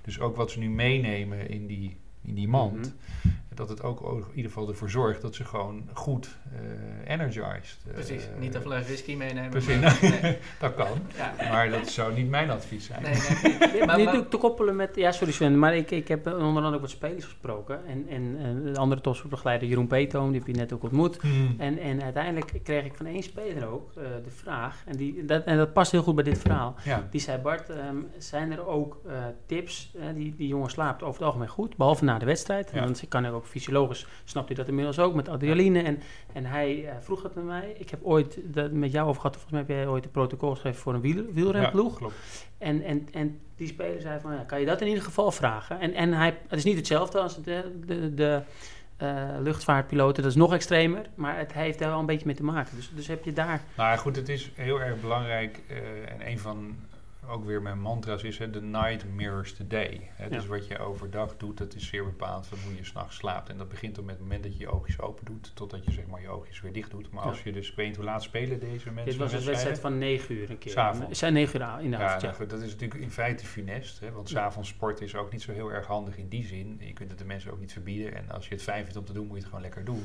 Dus 0.02 0.20
ook 0.20 0.36
wat 0.36 0.50
ze 0.50 0.58
nu 0.58 0.68
meenemen 0.70 1.48
in 1.48 1.66
die, 1.66 1.96
in 2.22 2.34
die 2.34 2.48
mand, 2.48 2.94
Mhm. 3.22 3.34
Dat 3.56 3.68
het 3.68 3.82
ook 3.82 4.00
in 4.00 4.24
ieder 4.34 4.50
geval 4.50 4.68
ervoor 4.68 4.90
zorgt 4.90 5.22
dat 5.22 5.34
ze 5.34 5.44
gewoon 5.44 5.88
goed 5.92 6.36
eh 6.52 7.12
energized. 7.12 7.76
eh, 7.86 7.92
Precies, 7.92 8.28
niet 8.38 8.54
een 8.54 8.60
fles 8.60 8.84
whisky 8.84 9.14
meenemen. 9.14 9.50
Precies, 9.50 9.80
maar- 9.80 9.98
nee. 10.22 10.38
dat 10.60 10.74
kan. 10.74 10.88
Ja. 11.16 11.34
Maar 11.50 11.70
dat 11.70 11.88
zou 11.88 12.14
niet 12.14 12.28
mijn 12.28 12.50
advies 12.50 12.84
zijn. 12.86 13.02
Nee, 13.02 13.12
nee, 13.42 13.70
nee. 13.72 13.86
Maar, 14.06 14.28
te 14.28 14.36
koppelen 14.36 14.76
met, 14.76 14.96
ja 14.96 15.12
sorry 15.12 15.32
Sven, 15.32 15.58
maar 15.58 15.76
ik, 15.76 15.90
ik 15.90 16.08
heb 16.08 16.26
onder 16.26 16.42
andere 16.46 16.74
ook 16.74 16.80
wat 16.80 16.90
spelers 16.90 17.24
gesproken. 17.24 17.80
En, 17.86 18.06
en 18.08 18.36
eh, 18.66 18.72
de 18.74 18.78
andere 18.80 19.00
topsportbegeleider 19.00 19.68
Jeroen 19.68 19.86
Peetoom, 19.86 20.30
die 20.30 20.38
heb 20.38 20.46
je 20.48 20.54
net 20.54 20.72
ook 20.72 20.82
ontmoet. 20.82 21.20
Hmm. 21.20 21.54
En, 21.58 21.78
en 21.78 22.02
uiteindelijk 22.02 22.60
kreeg 22.62 22.84
ik 22.84 22.94
van 22.94 23.06
één 23.06 23.22
speler 23.22 23.66
ook 23.68 23.90
eh, 23.96 24.02
de 24.24 24.30
vraag, 24.30 24.82
en, 24.86 24.96
die, 24.96 25.24
dat, 25.24 25.44
en 25.44 25.56
dat 25.56 25.72
past 25.72 25.92
heel 25.92 26.02
goed 26.02 26.14
bij 26.14 26.24
dit 26.24 26.38
verhaal. 26.38 26.74
Ja. 26.84 27.06
Die 27.10 27.20
zei, 27.20 27.38
Bart, 27.38 27.70
ehm, 27.70 27.96
zijn 28.18 28.52
er 28.52 28.66
ook 28.66 29.00
eh, 29.06 29.12
tips? 29.46 29.92
eh, 29.98 30.04
die, 30.14 30.34
die 30.36 30.48
jongen 30.48 30.70
slaapt 30.70 31.02
over 31.02 31.14
het 31.14 31.22
algemeen 31.26 31.48
goed, 31.48 31.76
behalve 31.76 32.04
na 32.04 32.18
de 32.18 32.24
wedstrijd. 32.26 32.70
Ja. 32.72 32.80
En 32.80 32.86
dan 32.86 32.96
kan 33.08 33.24
ik 33.24 33.32
ook 33.32 33.45
fysiologisch, 33.48 34.06
snapt 34.24 34.46
hij 34.46 34.56
dat 34.56 34.68
inmiddels 34.68 34.98
ook, 34.98 35.14
met 35.14 35.28
adrenaline. 35.28 35.82
En, 35.82 35.98
en 36.32 36.44
hij 36.44 36.88
eh, 36.88 36.94
vroeg 37.00 37.22
het 37.22 37.36
aan 37.36 37.46
mij. 37.46 37.74
Ik 37.78 37.90
heb 37.90 38.00
ooit 38.02 38.38
dat 38.44 38.72
met 38.72 38.92
jou 38.92 39.08
over 39.08 39.20
gehad, 39.20 39.36
volgens 39.36 39.52
mij 39.52 39.60
heb 39.60 39.70
jij 39.70 39.86
ooit 39.92 40.04
een 40.04 40.10
protocol 40.10 40.50
geschreven 40.50 40.80
voor 40.80 40.94
een 40.94 41.00
wiel, 41.00 41.24
wielrenploeg. 41.32 41.92
Ja, 41.92 41.98
klopt. 41.98 42.14
En, 42.58 42.82
en, 42.82 43.08
en 43.12 43.40
die 43.56 43.66
speler 43.68 44.00
zei 44.00 44.20
van, 44.20 44.32
ja, 44.32 44.42
kan 44.42 44.60
je 44.60 44.66
dat 44.66 44.80
in 44.80 44.86
ieder 44.86 45.02
geval 45.02 45.32
vragen? 45.32 45.80
En, 45.80 45.94
en 45.94 46.12
hij, 46.12 46.38
het 46.48 46.58
is 46.58 46.64
niet 46.64 46.76
hetzelfde 46.76 47.20
als 47.20 47.42
de, 47.42 47.72
de, 47.86 48.14
de 48.14 48.42
eh, 48.96 49.28
luchtvaartpiloten, 49.40 50.22
dat 50.22 50.32
is 50.32 50.38
nog 50.38 50.52
extremer. 50.52 51.06
Maar 51.14 51.38
het 51.38 51.52
heeft 51.52 51.78
daar 51.78 51.88
wel 51.90 51.98
een 51.98 52.06
beetje 52.06 52.26
mee 52.26 52.34
te 52.34 52.44
maken. 52.44 52.76
Dus, 52.76 52.90
dus 52.94 53.06
heb 53.06 53.24
je 53.24 53.32
daar... 53.32 53.62
Nou 53.76 53.98
goed, 53.98 54.16
het 54.16 54.28
is 54.28 54.50
heel 54.54 54.80
erg 54.80 55.00
belangrijk. 55.00 55.60
eh, 55.68 55.76
en 56.12 56.30
een 56.30 56.38
van 56.38 56.76
ook 57.28 57.44
weer 57.44 57.62
mijn 57.62 57.80
mantra's 57.80 58.22
is, 58.22 58.38
hè, 58.38 58.50
the 58.50 58.62
night 58.62 59.04
mirrors 59.14 59.52
the 59.54 59.66
day. 59.66 60.10
Hè. 60.12 60.28
Dus 60.28 60.42
Ja. 60.42 60.48
wat 60.48 60.66
je 60.66 60.78
overdag 60.78 61.36
doet, 61.36 61.58
dat 61.58 61.74
is 61.74 61.86
zeer 61.86 62.04
bepaald 62.04 62.46
van 62.46 62.58
hoe 62.64 62.76
je 62.76 62.84
s'nachts 62.84 63.16
slaapt. 63.16 63.48
En 63.48 63.58
dat 63.58 63.68
begint 63.68 63.98
op 63.98 64.06
het 64.08 64.18
moment 64.20 64.42
dat 64.42 64.52
je 64.52 64.58
je 64.58 64.68
oogjes 64.68 65.00
open 65.00 65.24
doet, 65.24 65.50
totdat 65.54 65.84
je 65.84 65.92
zeg 65.92 66.06
maar 66.06 66.20
je 66.20 66.28
oogjes 66.28 66.60
weer 66.60 66.72
dicht 66.72 66.90
doet. 66.90 67.10
Maar 67.10 67.22
Ja. 67.24 67.28
als 67.30 67.42
je 67.42 67.52
dus, 67.52 67.74
weet 67.74 67.96
hoe 67.96 68.04
laat 68.04 68.22
spelen 68.22 68.60
deze 68.60 68.86
mensen 68.90 69.04
Dit 69.04 69.16
was 69.16 69.32
een 69.32 69.44
wedstrijd 69.44 69.80
van 69.80 69.98
9 69.98 70.34
uur 70.34 70.50
een 70.50 70.58
keer. 70.58 70.72
S'avonds. 70.72 71.18
Zijn 71.18 71.32
9 71.32 71.60
uur 71.60 71.80
in 71.80 71.90
de 71.90 71.96
Ja, 71.96 72.02
avond, 72.04 72.22
ja. 72.22 72.30
nou 72.30 72.46
dat 72.46 72.60
is 72.62 72.70
natuurlijk 72.72 73.00
in 73.00 73.10
feite 73.10 73.46
funest. 73.46 74.00
Hè, 74.00 74.10
want 74.12 74.28
s'avonds 74.28 74.68
sporten 74.68 75.04
is 75.04 75.14
ook 75.14 75.32
niet 75.32 75.42
zo 75.42 75.52
heel 75.52 75.72
erg 75.72 75.86
handig 75.86 76.16
in 76.18 76.28
die 76.28 76.44
zin. 76.44 76.76
Je 76.80 76.92
kunt 76.92 77.10
het 77.10 77.18
de 77.18 77.24
mensen 77.24 77.52
ook 77.52 77.60
niet 77.60 77.72
verbieden. 77.72 78.14
En 78.14 78.30
als 78.30 78.48
je 78.48 78.54
het 78.54 78.62
fijn 78.62 78.82
vindt 78.82 78.98
om 78.98 79.04
te 79.04 79.12
doen, 79.12 79.22
moet 79.26 79.32
je 79.36 79.38
het 79.40 79.46
gewoon 79.48 79.62
lekker 79.62 79.84
doen. 79.84 80.04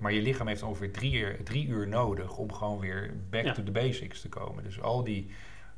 Maar 0.00 0.12
je 0.12 0.22
lichaam 0.22 0.46
heeft 0.46 0.62
ongeveer 0.62 0.92
drie 0.92 1.12
uur, 1.14 1.42
drie 1.44 1.66
uur 1.66 1.88
nodig 1.88 2.36
om 2.36 2.52
gewoon 2.52 2.78
weer 2.78 3.14
back 3.30 3.46
to 3.46 3.62
the 3.62 3.70
basics 3.70 4.20
te 4.20 4.28
komen. 4.28 4.64
Dus 4.64 4.80
al 4.80 5.04
die 5.04 5.30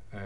eh, 0.09 0.19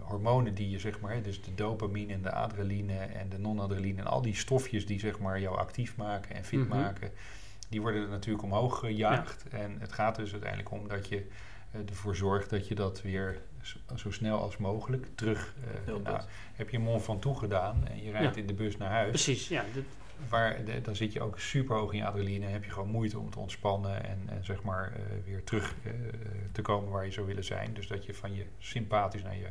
hormonen 0.00 0.54
die 0.54 0.70
je 0.70 0.78
zeg 0.78 1.00
maar, 1.00 1.22
dus 1.22 1.42
de 1.42 1.54
dopamine 1.54 2.12
en 2.12 2.22
de 2.22 2.32
adrenaline 2.32 2.94
en 2.98 3.28
de 3.28 3.38
non-adrenaline 3.38 4.00
en 4.00 4.06
al 4.06 4.22
die 4.22 4.34
stofjes 4.34 4.86
die 4.86 4.98
zeg 4.98 5.18
maar 5.18 5.40
jou 5.40 5.56
actief 5.58 5.96
maken 5.96 6.34
en 6.34 6.44
fit 6.44 6.58
Mhm. 6.58 6.68
maken, 6.68 7.10
die 7.68 7.80
worden 7.80 8.02
er 8.02 8.08
natuurlijk 8.08 8.44
omhoog 8.44 8.78
gejaagd. 8.78 9.44
En 9.48 9.76
het 9.80 9.92
gaat 9.92 10.16
dus 10.16 10.32
uiteindelijk 10.32 10.70
om 10.70 10.88
dat 10.88 11.08
je 11.08 11.26
eh, 11.72 11.80
ervoor 11.88 12.16
zorgt 12.16 12.50
dat 12.50 12.68
je 12.68 12.74
dat 12.74 13.02
weer 13.02 13.40
zo, 13.62 13.78
zo 13.96 14.10
snel 14.10 14.38
als 14.40 14.56
mogelijk 14.56 15.06
terug. 15.14 15.54
eh, 15.86 15.94
nou, 16.02 16.16
goed. 16.20 16.28
heb 16.54 16.70
je 16.70 16.78
Mont 16.78 17.02
Ventoux 17.02 17.38
gedaan 17.38 17.86
en 17.88 18.02
je 18.02 18.10
rijdt 18.10 18.34
Ja. 18.34 18.40
in 18.40 18.46
de 18.46 18.54
bus 18.54 18.76
naar 18.76 18.90
huis. 18.90 19.08
Precies, 19.08 19.48
ja. 19.48 19.64
Waar, 20.28 20.64
de- 20.64 20.80
dan 20.80 20.96
zit 20.96 21.12
je 21.12 21.20
ook 21.20 21.38
super 21.38 21.76
hoog 21.76 21.92
in 21.92 21.98
je 21.98 22.06
adrenaline. 22.06 22.46
Heb 22.46 22.64
je 22.64 22.70
gewoon 22.70 22.88
moeite 22.88 23.18
om 23.18 23.30
te 23.30 23.38
ontspannen 23.38 24.04
en, 24.04 24.18
en 24.26 24.44
zeg 24.44 24.62
maar 24.62 24.92
eh, 24.92 25.00
weer 25.24 25.44
terug 25.44 25.74
eh, 25.84 25.92
te 26.52 26.62
komen 26.62 26.90
waar 26.90 27.04
je 27.04 27.10
zou 27.12 27.26
willen 27.26 27.44
zijn. 27.44 27.74
Dus 27.74 27.86
dat 27.86 28.04
je 28.04 28.14
van 28.14 28.34
je 28.34 28.46
sympathisch 28.58 29.22
naar 29.22 29.36
je 29.36 29.48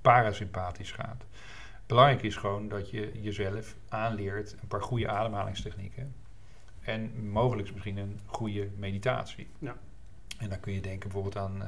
parasympathisch 0.00 0.92
gaat. 0.92 1.24
Belangrijk 1.86 2.22
is 2.22 2.36
gewoon 2.36 2.68
dat 2.68 2.90
je 2.90 3.10
jezelf 3.20 3.76
aanleert 3.88 4.52
een 4.60 4.68
paar 4.68 4.82
goede 4.82 5.08
ademhalingstechnieken. 5.08 6.14
En 6.80 7.28
mogelijk 7.30 7.72
misschien 7.72 7.96
een 7.96 8.20
goede 8.26 8.68
meditatie. 8.76 9.48
Ja. 9.58 9.76
En 10.38 10.48
dan 10.48 10.60
kun 10.60 10.72
je 10.72 10.80
denken 10.80 11.10
bijvoorbeeld 11.10 11.36
aan 11.36 11.62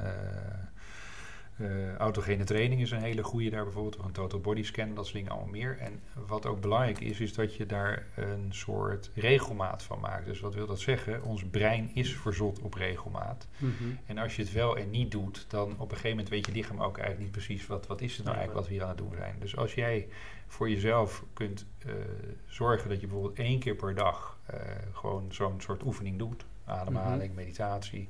eh, 1.57 1.95
autogene 1.95 2.43
training 2.43 2.81
is 2.81 2.91
een 2.91 3.01
hele 3.01 3.23
goede 3.23 3.49
daar 3.49 3.63
bijvoorbeeld. 3.63 3.97
Of 3.97 4.05
een 4.05 4.11
total 4.11 4.39
body 4.39 4.63
scan, 4.63 4.93
dat 4.95 5.03
soort 5.05 5.17
dingen 5.17 5.31
allemaal 5.31 5.49
meer. 5.49 5.77
En 5.79 5.99
wat 6.27 6.45
ook 6.45 6.61
belangrijk 6.61 6.99
is, 6.99 7.19
is 7.19 7.33
dat 7.33 7.55
je 7.55 7.65
daar 7.65 8.05
een 8.15 8.47
soort 8.49 9.11
regelmaat 9.15 9.83
van 9.83 9.99
maakt. 9.99 10.25
Dus 10.25 10.39
wat 10.39 10.53
wil 10.53 10.65
dat 10.67 10.79
zeggen? 10.79 11.23
Ons 11.23 11.43
brein 11.51 11.91
is 11.93 12.15
verzot 12.15 12.59
op 12.59 12.73
regelmaat. 12.73 13.47
mhm. 13.57 13.71
En 14.05 14.17
als 14.17 14.35
je 14.35 14.41
het 14.41 14.51
wel 14.51 14.77
en 14.77 14.89
niet 14.89 15.11
doet, 15.11 15.45
dan 15.47 15.71
op 15.71 15.79
een 15.79 15.87
gegeven 15.97 16.09
moment 16.09 16.29
weet 16.29 16.45
je 16.45 16.51
lichaam 16.51 16.81
ook 16.81 16.97
eigenlijk 16.97 17.19
niet 17.19 17.31
precies 17.45 17.67
wat, 17.67 17.87
wat 17.87 18.01
is 18.01 18.15
het 18.15 18.25
nou 18.25 18.37
eigenlijk 18.37 18.59
wat 18.59 18.67
we 18.67 18.73
hier 18.73 18.83
aan 18.83 18.89
het 18.89 18.97
doen 18.97 19.13
zijn. 19.17 19.35
Dus 19.39 19.55
als 19.57 19.73
jij 19.73 20.07
voor 20.47 20.69
jezelf 20.69 21.23
kunt 21.33 21.65
eh, 21.85 21.91
zorgen 22.45 22.89
dat 22.89 22.99
je 23.01 23.07
bijvoorbeeld 23.07 23.37
één 23.37 23.59
keer 23.59 23.75
per 23.75 23.95
dag 23.95 24.37
eh, 24.45 24.59
gewoon 24.93 25.25
zo'n 25.31 25.61
soort 25.61 25.83
oefening 25.83 26.17
doet, 26.17 26.45
ademhaling, 26.65 27.31
Mhm. 27.33 27.35
meditatie, 27.35 28.09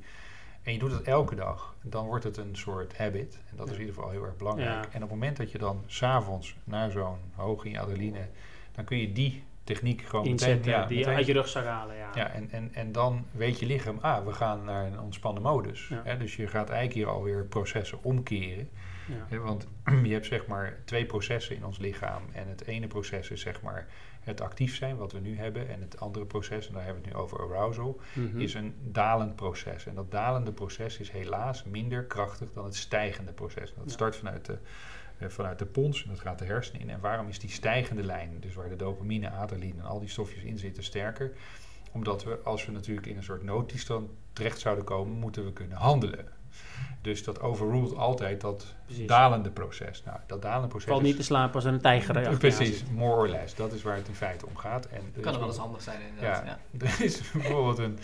en 0.64 0.74
je 0.74 0.80
doet 0.80 0.91
het 0.91 1.01
elke 1.01 1.36
dag, 1.36 1.76
dan 1.82 2.05
wordt 2.05 2.24
het 2.24 2.38
een 2.38 2.55
soort 2.55 2.97
habit. 2.97 3.39
En 3.49 3.57
dat 3.57 3.68
is 3.68 3.74
in 3.74 3.80
ieder 3.80 3.95
geval 3.95 4.09
heel 4.09 4.24
erg 4.24 4.38
belangrijk. 4.38 4.84
En 4.84 5.03
op 5.03 5.09
het 5.09 5.20
moment 5.20 5.38
dat 5.38 5.51
je 5.51 5.57
dan 5.57 5.84
s'avonds 5.86 6.55
naar 6.64 6.91
zo'n 6.91 7.18
hoog 7.36 7.66
in 7.66 7.72
je 7.72 7.80
adrenaline, 7.80 8.28
dan 8.72 8.86
kun 8.86 8.97
je 8.97 9.11
die 9.11 9.43
techniek 9.64 10.01
gewoon 10.01 10.26
Inzetten, 10.26 10.57
meteen, 10.57 10.74
ja, 10.74 10.86
die 10.86 10.97
meteen 10.97 11.16
uit 11.16 11.26
je 11.26 11.34
rugzak 11.34 11.66
halen, 11.66 11.95
ja. 11.95 12.09
ja, 12.16 12.30
en, 12.30 12.51
en, 12.51 12.70
en 12.74 12.91
dan 12.91 13.26
weet 13.32 13.59
je 13.59 13.66
lichaam, 13.66 13.97
ah, 14.01 14.26
we 14.26 14.34
gaan 14.34 14.64
naar 14.64 14.86
een 14.86 14.99
ontspannen 14.99 15.43
modus. 15.43 15.88
Ja. 15.88 16.01
Hè, 16.03 16.18
dus 16.18 16.36
je 16.36 16.47
gaat 16.47 16.70
eigenlijk 16.70 16.93
hier 16.93 17.16
alweer 17.16 17.45
processen 17.45 18.03
omkeren. 18.03 18.70
Ja. 19.07 19.26
Hè, 19.28 19.39
want 19.39 19.68
je 20.03 20.11
hebt 20.14 20.26
zeg 20.26 20.47
maar 20.47 20.80
twee 20.86 21.05
processen 21.05 21.55
in 21.55 21.66
ons 21.66 21.78
lichaam. 21.78 22.24
En 22.32 22.47
het 22.47 22.68
ene 22.68 22.88
proces 22.88 23.30
is 23.30 23.41
zeg 23.41 23.61
maar 23.61 23.88
het 24.24 24.41
actief 24.41 24.76
zijn, 24.76 24.97
wat 24.97 25.11
we 25.11 25.19
nu 25.19 25.38
hebben. 25.38 25.69
En 25.69 25.82
het 25.82 25.99
andere 25.99 26.26
proces, 26.26 26.67
en 26.67 26.74
daar 26.74 26.84
hebben 26.84 27.01
we 27.03 27.07
het 27.09 27.17
nu 27.17 27.24
over 27.24 27.39
arousal, 27.39 27.99
Mhm. 28.15 28.39
is 28.39 28.53
een 28.53 28.76
dalend 28.84 29.36
proces. 29.36 29.86
En 29.86 29.95
dat 29.95 30.11
dalende 30.11 30.51
proces 30.51 30.97
is 30.99 31.09
helaas 31.11 31.63
minder 31.63 32.03
krachtig 32.03 32.53
dan 32.53 32.65
het 32.65 32.76
stijgende 32.76 33.34
proces. 33.34 33.69
En 33.69 33.76
dat 33.78 33.86
Ja. 33.88 33.91
start 33.93 34.15
vanuit 34.15 34.45
de, 34.45 34.57
eh, 35.17 35.28
vanuit 35.28 35.59
de 35.59 35.65
pons 35.65 36.03
en 36.03 36.09
dat 36.09 36.19
gaat 36.19 36.39
de 36.39 36.45
hersenen 36.45 36.82
in. 36.82 36.89
En 36.89 36.99
waarom 36.99 37.28
is 37.28 37.39
die 37.39 37.49
stijgende 37.49 38.03
lijn, 38.03 38.38
dus 38.39 38.53
waar 38.53 38.69
de 38.69 38.76
dopamine, 38.76 39.30
adrenaline 39.30 39.80
en 39.80 39.86
al 39.88 39.99
die 39.99 40.09
stofjes 40.09 40.43
in 40.43 40.57
zitten, 40.57 40.84
sterker? 40.84 41.32
Omdat 41.91 42.24
we, 42.24 42.39
als 42.43 42.65
we 42.65 42.71
natuurlijk 42.71 43.07
in 43.07 43.17
een 43.17 43.24
soort 43.24 43.43
noodtoestand 43.43 44.09
terecht 44.34 44.59
zouden 44.59 44.84
komen, 44.84 45.17
moeten 45.17 45.45
we 45.45 45.53
kunnen 45.53 45.78
handelen. 45.78 46.28
Dus 47.04 47.24
dat 47.24 47.39
overruled 47.41 47.95
altijd 47.95 48.41
dat 48.41 48.74
Precies. 48.86 49.08
dalende 49.08 49.49
proces. 49.51 50.04
Nou, 50.04 50.18
dat 50.26 50.41
dalende 50.41 50.68
proces 50.68 50.89
Valt 50.89 51.01
niet 51.01 51.16
te 51.16 51.24
slapen 51.24 51.56
als 51.56 51.64
een 51.64 51.82
tijger 51.82 52.30
je 52.32 52.38
Precies, 52.38 52.60
aan 52.60 52.88
zit. 52.88 52.91
more 52.91 53.16
or 53.16 53.28
less. 53.28 53.56
Dat 53.56 53.74
is 53.74 53.82
waar 53.84 53.95
het 53.95 54.08
in 54.08 54.16
feite 54.16 54.45
om 54.45 54.56
gaat. 54.56 54.86
En 54.86 55.22
Kan 55.22 55.34
er 55.34 55.39
wel 55.39 55.47
eens 55.47 55.58
handig 55.58 55.82
zijn 55.82 56.01
inderdaad. 56.01 56.45
ja, 56.45 56.60
Ja. 56.72 56.86
er 56.88 57.04
is 57.06 57.32
bijvoorbeeld 57.32 57.78
een, 57.78 57.99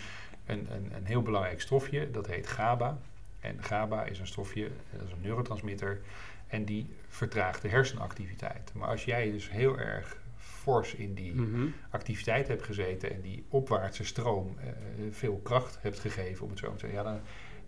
een, 0.46 0.66
een, 0.72 0.92
een 0.96 1.04
heel 1.06 1.22
belangrijk 1.22 1.60
stofje, 1.60 2.10
dat 2.10 2.26
heet 2.26 2.46
GABA. 2.46 2.98
En 3.40 3.62
GABA 3.62 4.04
is 4.04 4.18
een 4.18 4.26
stofje, 4.26 4.70
dat 4.92 5.06
is 5.06 5.12
een 5.12 5.20
neurotransmitter, 5.20 6.00
en 6.46 6.64
die 6.64 6.94
vertraagt 7.08 7.62
de 7.62 7.68
hersenactiviteit. 7.68 8.70
Maar 8.74 8.88
als 8.88 9.04
jij 9.04 9.30
dus 9.30 9.50
heel 9.50 9.78
erg 9.78 10.16
fors 10.38 10.94
in 10.94 11.14
die 11.14 11.34
Mhm. 11.34 11.66
activiteit 11.90 12.48
hebt 12.48 12.62
gezeten 12.64 13.10
en 13.12 13.20
die 13.20 13.44
opwaartse 13.48 14.04
stroom 14.04 14.56
eh, 14.58 14.66
veel 15.10 15.40
kracht 15.42 15.78
hebt 15.80 15.98
gegeven, 15.98 16.44
om 16.44 16.50
het 16.50 16.58
zo 16.58 16.72
te 16.72 16.78
zeggen, 16.78 16.98
ja, 16.98 17.04
dan, 17.04 17.20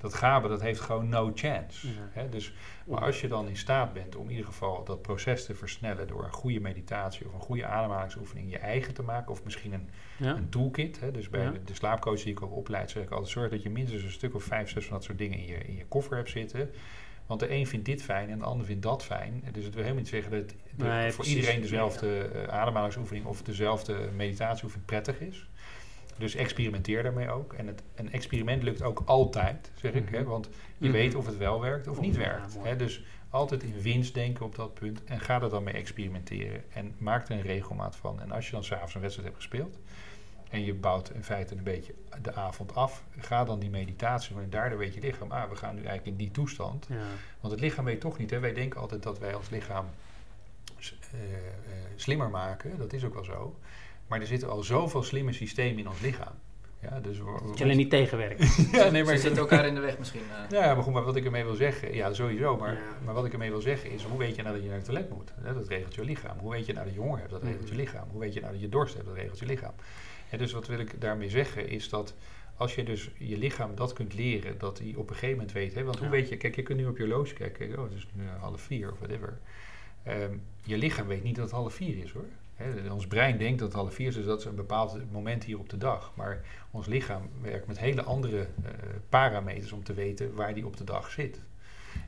dat 0.02 0.14
GABA 0.14 0.48
dat 0.48 0.60
heeft 0.60 0.80
gewoon 0.80 1.08
no 1.08 1.32
chance. 1.34 1.86
Ja. 1.88 1.92
Hè? 2.10 2.28
Dus, 2.28 2.52
maar 2.86 3.00
als 3.00 3.20
je 3.20 3.28
dan 3.28 3.48
in 3.48 3.56
staat 3.56 3.92
bent 3.92 4.16
om 4.16 4.24
in 4.24 4.30
ieder 4.30 4.46
geval 4.46 4.84
dat 4.84 5.02
proces 5.02 5.44
te 5.46 5.54
versnellen 5.54 6.06
door 6.06 6.24
een 6.24 6.32
goede 6.32 6.60
meditatie 6.60 7.26
of 7.26 7.32
een 7.34 7.40
goede 7.40 7.66
ademhalingsoefening 7.66 8.50
je 8.50 8.58
eigen 8.58 8.94
te 8.94 9.02
maken, 9.02 9.32
of 9.32 9.44
misschien 9.44 9.72
een 9.72 9.88
Ja. 10.16 10.36
een 10.36 10.48
toolkit. 10.48 11.00
Hè? 11.00 11.10
Dus 11.10 11.28
bij 11.28 11.42
Ja. 11.42 11.50
de, 11.50 11.64
de 11.64 11.74
slaapcoach 11.74 12.22
die 12.22 12.32
ik 12.32 12.42
ook 12.42 12.52
opleid, 12.56 12.90
zeg 12.90 13.02
ik 13.02 13.10
altijd: 13.10 13.30
zorg 13.30 13.50
dat 13.50 13.62
je 13.62 13.70
minstens 13.70 14.02
een 14.02 14.10
stuk 14.10 14.34
of 14.34 14.44
vijf, 14.44 14.70
zes 14.70 14.84
van 14.84 14.94
dat 14.94 15.04
soort 15.04 15.18
dingen 15.18 15.38
in 15.38 15.46
je, 15.46 15.54
in 15.58 15.76
je 15.76 15.86
koffer 15.86 16.16
hebt 16.16 16.30
zitten. 16.30 16.70
Want 17.26 17.40
de 17.40 17.50
een 17.50 17.66
vindt 17.66 17.84
dit 17.86 18.02
fijn 18.02 18.30
en 18.30 18.38
de 18.38 18.44
ander 18.44 18.66
vindt 18.66 18.82
dat 18.82 19.04
fijn. 19.04 19.44
Dus 19.52 19.64
het 19.64 19.74
wil 19.74 19.82
helemaal 19.82 20.02
niet 20.02 20.08
zeggen 20.12 20.30
dat 20.30 20.48
de- 20.48 20.84
Nee, 20.84 21.06
voor 21.10 21.14
precies. 21.24 21.34
iedereen 21.40 21.60
dezelfde 21.60 22.18
eh, 22.24 22.48
ademhalingsoefening 22.48 23.26
of 23.26 23.42
dezelfde 23.42 24.08
meditatieoefening 24.16 24.86
prettig 24.86 25.20
is. 25.20 25.48
Dus 26.18 26.34
experimenteer 26.34 27.02
daarmee 27.02 27.30
ook. 27.30 27.52
En 27.52 27.66
het, 27.66 27.82
een 27.94 28.12
experiment 28.12 28.62
lukt 28.62 28.82
ook 28.82 29.02
altijd, 29.04 29.70
zeg 29.74 29.92
ik. 29.92 30.08
Hè? 30.08 30.20
Mhm. 30.20 30.28
Want 30.28 30.48
je 30.78 30.88
Mhm. 30.88 30.92
weet 30.92 31.14
of 31.14 31.26
het 31.26 31.36
wel 31.36 31.60
werkt 31.60 31.88
of 31.88 32.00
niet 32.00 32.14
Ja, 32.14 32.20
werkt. 32.20 32.56
Hè? 32.62 32.76
Dus 32.76 33.02
altijd 33.30 33.62
in 33.62 33.80
winst 33.80 34.14
denken 34.14 34.44
op 34.44 34.54
dat 34.54 34.74
punt. 34.74 35.04
En 35.04 35.20
ga 35.20 35.40
er 35.42 35.48
dan 35.50 35.62
mee 35.62 35.74
experimenteren. 35.74 36.64
En 36.72 36.94
maak 36.98 37.28
er 37.28 37.30
een 37.36 37.42
regelmaat 37.42 37.96
van. 37.96 38.20
En 38.20 38.30
als 38.32 38.46
je 38.46 38.52
dan 38.52 38.64
s'avonds 38.64 38.94
een 38.94 39.00
wedstrijd 39.00 39.28
hebt 39.28 39.42
gespeeld. 39.42 39.78
En 40.50 40.64
je 40.64 40.74
bouwt 40.74 41.10
in 41.10 41.24
feite 41.24 41.54
een 41.56 41.62
beetje 41.62 41.94
de 42.22 42.34
avond 42.34 42.74
af. 42.74 43.02
Ga 43.18 43.44
dan 43.44 43.58
die 43.58 43.70
meditatie 43.70 44.34
doen. 44.34 44.42
En 44.42 44.50
daardoor 44.50 44.78
weet 44.78 44.94
je 44.94 45.00
lichaam. 45.00 45.30
Ah, 45.30 45.48
we 45.50 45.56
gaan 45.56 45.74
nu 45.74 45.80
eigenlijk 45.80 46.06
in 46.06 46.16
die 46.16 46.30
toestand. 46.30 46.86
Ja. 46.88 46.96
Want 47.40 47.52
het 47.52 47.62
lichaam 47.62 47.84
weet 47.84 48.00
toch 48.00 48.18
niet. 48.18 48.30
Hè? 48.30 48.38
Wij 48.40 48.52
denken 48.52 48.80
altijd 48.80 49.02
dat 49.02 49.18
wij 49.18 49.34
ons 49.34 49.50
lichaam 49.50 49.86
eh, 50.78 51.20
eh, 51.22 51.42
slimmer 51.96 52.30
maken. 52.30 52.78
Dat 52.78 52.92
is 52.92 53.04
ook 53.04 53.14
wel 53.14 53.24
zo. 53.24 53.56
Maar 54.12 54.20
er 54.20 54.26
zitten 54.26 54.50
al 54.50 54.62
zoveel 54.62 55.02
slimme 55.02 55.32
systemen 55.32 55.78
in 55.78 55.88
ons 55.88 56.00
lichaam. 56.00 56.32
Ja, 56.82 57.00
dus 57.00 57.18
Dat 57.18 57.58
je 57.58 57.64
alleen 57.64 57.76
niet 57.76 57.90
tegenwerkt. 57.90 58.56
ja, 58.72 58.90
nee, 58.90 59.04
maar 59.04 59.14
Ze 59.14 59.20
zitten 59.20 59.40
elkaar 59.40 59.66
in 59.66 59.74
de 59.74 59.80
weg 59.80 59.98
misschien. 59.98 60.20
eh. 60.20 60.58
ja, 60.60 60.74
maar 60.74 60.82
goed, 60.82 60.92
maar 60.92 61.02
wat 61.02 61.16
ik 61.16 61.24
ermee 61.24 61.44
wil 61.44 61.54
zeggen, 61.54 61.94
ja, 61.94 62.12
sowieso, 62.12 62.56
maar, 62.56 62.72
Ja. 62.72 62.80
maar 63.04 63.14
wat 63.14 63.24
ik 63.24 63.32
ermee 63.32 63.50
wil 63.50 63.60
zeggen 63.60 63.90
is, 63.90 64.02
hoe 64.04 64.18
weet 64.18 64.36
je 64.36 64.42
nou 64.42 64.54
dat 64.54 64.62
je 64.62 64.68
naar 64.68 64.78
het 64.78 64.86
toilet 64.86 65.10
moet? 65.10 65.32
Hè, 65.40 65.54
dat 65.54 65.68
regelt 65.68 65.94
je 65.94 66.04
lichaam. 66.04 66.38
Hoe 66.38 66.50
weet 66.50 66.66
je 66.66 66.72
nou 66.72 66.84
dat 66.84 66.94
je 66.94 67.00
honger 67.00 67.18
hebt? 67.18 67.30
Dat 67.30 67.42
regelt 67.42 67.68
je 67.68 67.74
Mhm. 67.74 67.80
lichaam. 67.82 68.08
Hoe 68.10 68.20
weet 68.20 68.34
je 68.34 68.40
nou 68.40 68.52
dat 68.52 68.60
je 68.62 68.68
dorst 68.68 68.94
hebt? 68.94 69.06
Dat 69.06 69.14
regelt 69.16 69.38
je 69.38 69.46
lichaam. 69.46 69.72
En 70.30 70.38
dus 70.38 70.52
wat 70.52 70.66
wil 70.66 70.78
ik 70.78 71.00
daarmee 71.00 71.28
zeggen 71.30 71.68
is 71.68 71.88
dat 71.88 72.14
als 72.56 72.74
je 72.74 72.84
dus 72.84 73.10
je 73.18 73.38
lichaam 73.38 73.74
dat 73.74 73.92
kunt 73.92 74.14
leren, 74.14 74.58
dat 74.58 74.78
hij 74.78 74.94
op 74.96 75.08
een 75.08 75.14
gegeven 75.14 75.36
moment 75.36 75.52
weet, 75.52 75.74
hè, 75.74 75.84
want 75.84 75.98
hoe 75.98 76.08
weet 76.08 76.28
je, 76.28 76.36
kijk, 76.36 76.56
je 76.56 76.62
kunt 76.62 76.78
nu 76.78 76.86
op 76.86 76.96
je 76.96 77.02
horloge 77.04 77.34
kijken, 77.34 77.78
oh, 77.78 77.84
het 77.84 77.92
is 77.92 78.06
nu 78.14 78.24
half 78.40 78.60
vier 78.60 78.92
of 78.92 78.98
whatever. 78.98 79.38
Ehm, 80.02 80.32
je 80.64 80.76
lichaam 80.78 81.06
weet 81.06 81.22
niet 81.22 81.36
dat 81.36 81.44
het 81.44 81.54
half 81.54 81.74
vier 81.74 82.04
is 82.04 82.10
hoor. 82.12 82.24
Hè, 82.54 82.90
ons 82.90 83.06
brein 83.06 83.38
denkt 83.38 83.58
dat 83.58 83.68
het 83.68 83.76
half 83.76 83.94
vier 83.94 84.08
is, 84.08 84.14
dus 84.14 84.24
dat 84.24 84.38
is 84.38 84.44
een 84.44 84.54
bepaald 84.54 85.12
moment 85.12 85.44
hier 85.44 85.58
op 85.58 85.68
de 85.68 85.78
dag. 85.78 86.12
Maar 86.14 86.40
ons 86.70 86.86
lichaam 86.86 87.28
werkt 87.40 87.66
met 87.66 87.78
hele 87.78 88.02
andere 88.02 88.40
eh, 88.40 88.70
parameters 89.08 89.72
om 89.72 89.84
te 89.84 89.94
weten 89.94 90.34
waar 90.34 90.54
die 90.54 90.66
op 90.66 90.76
de 90.76 90.84
dag 90.84 91.10
zit. 91.10 91.40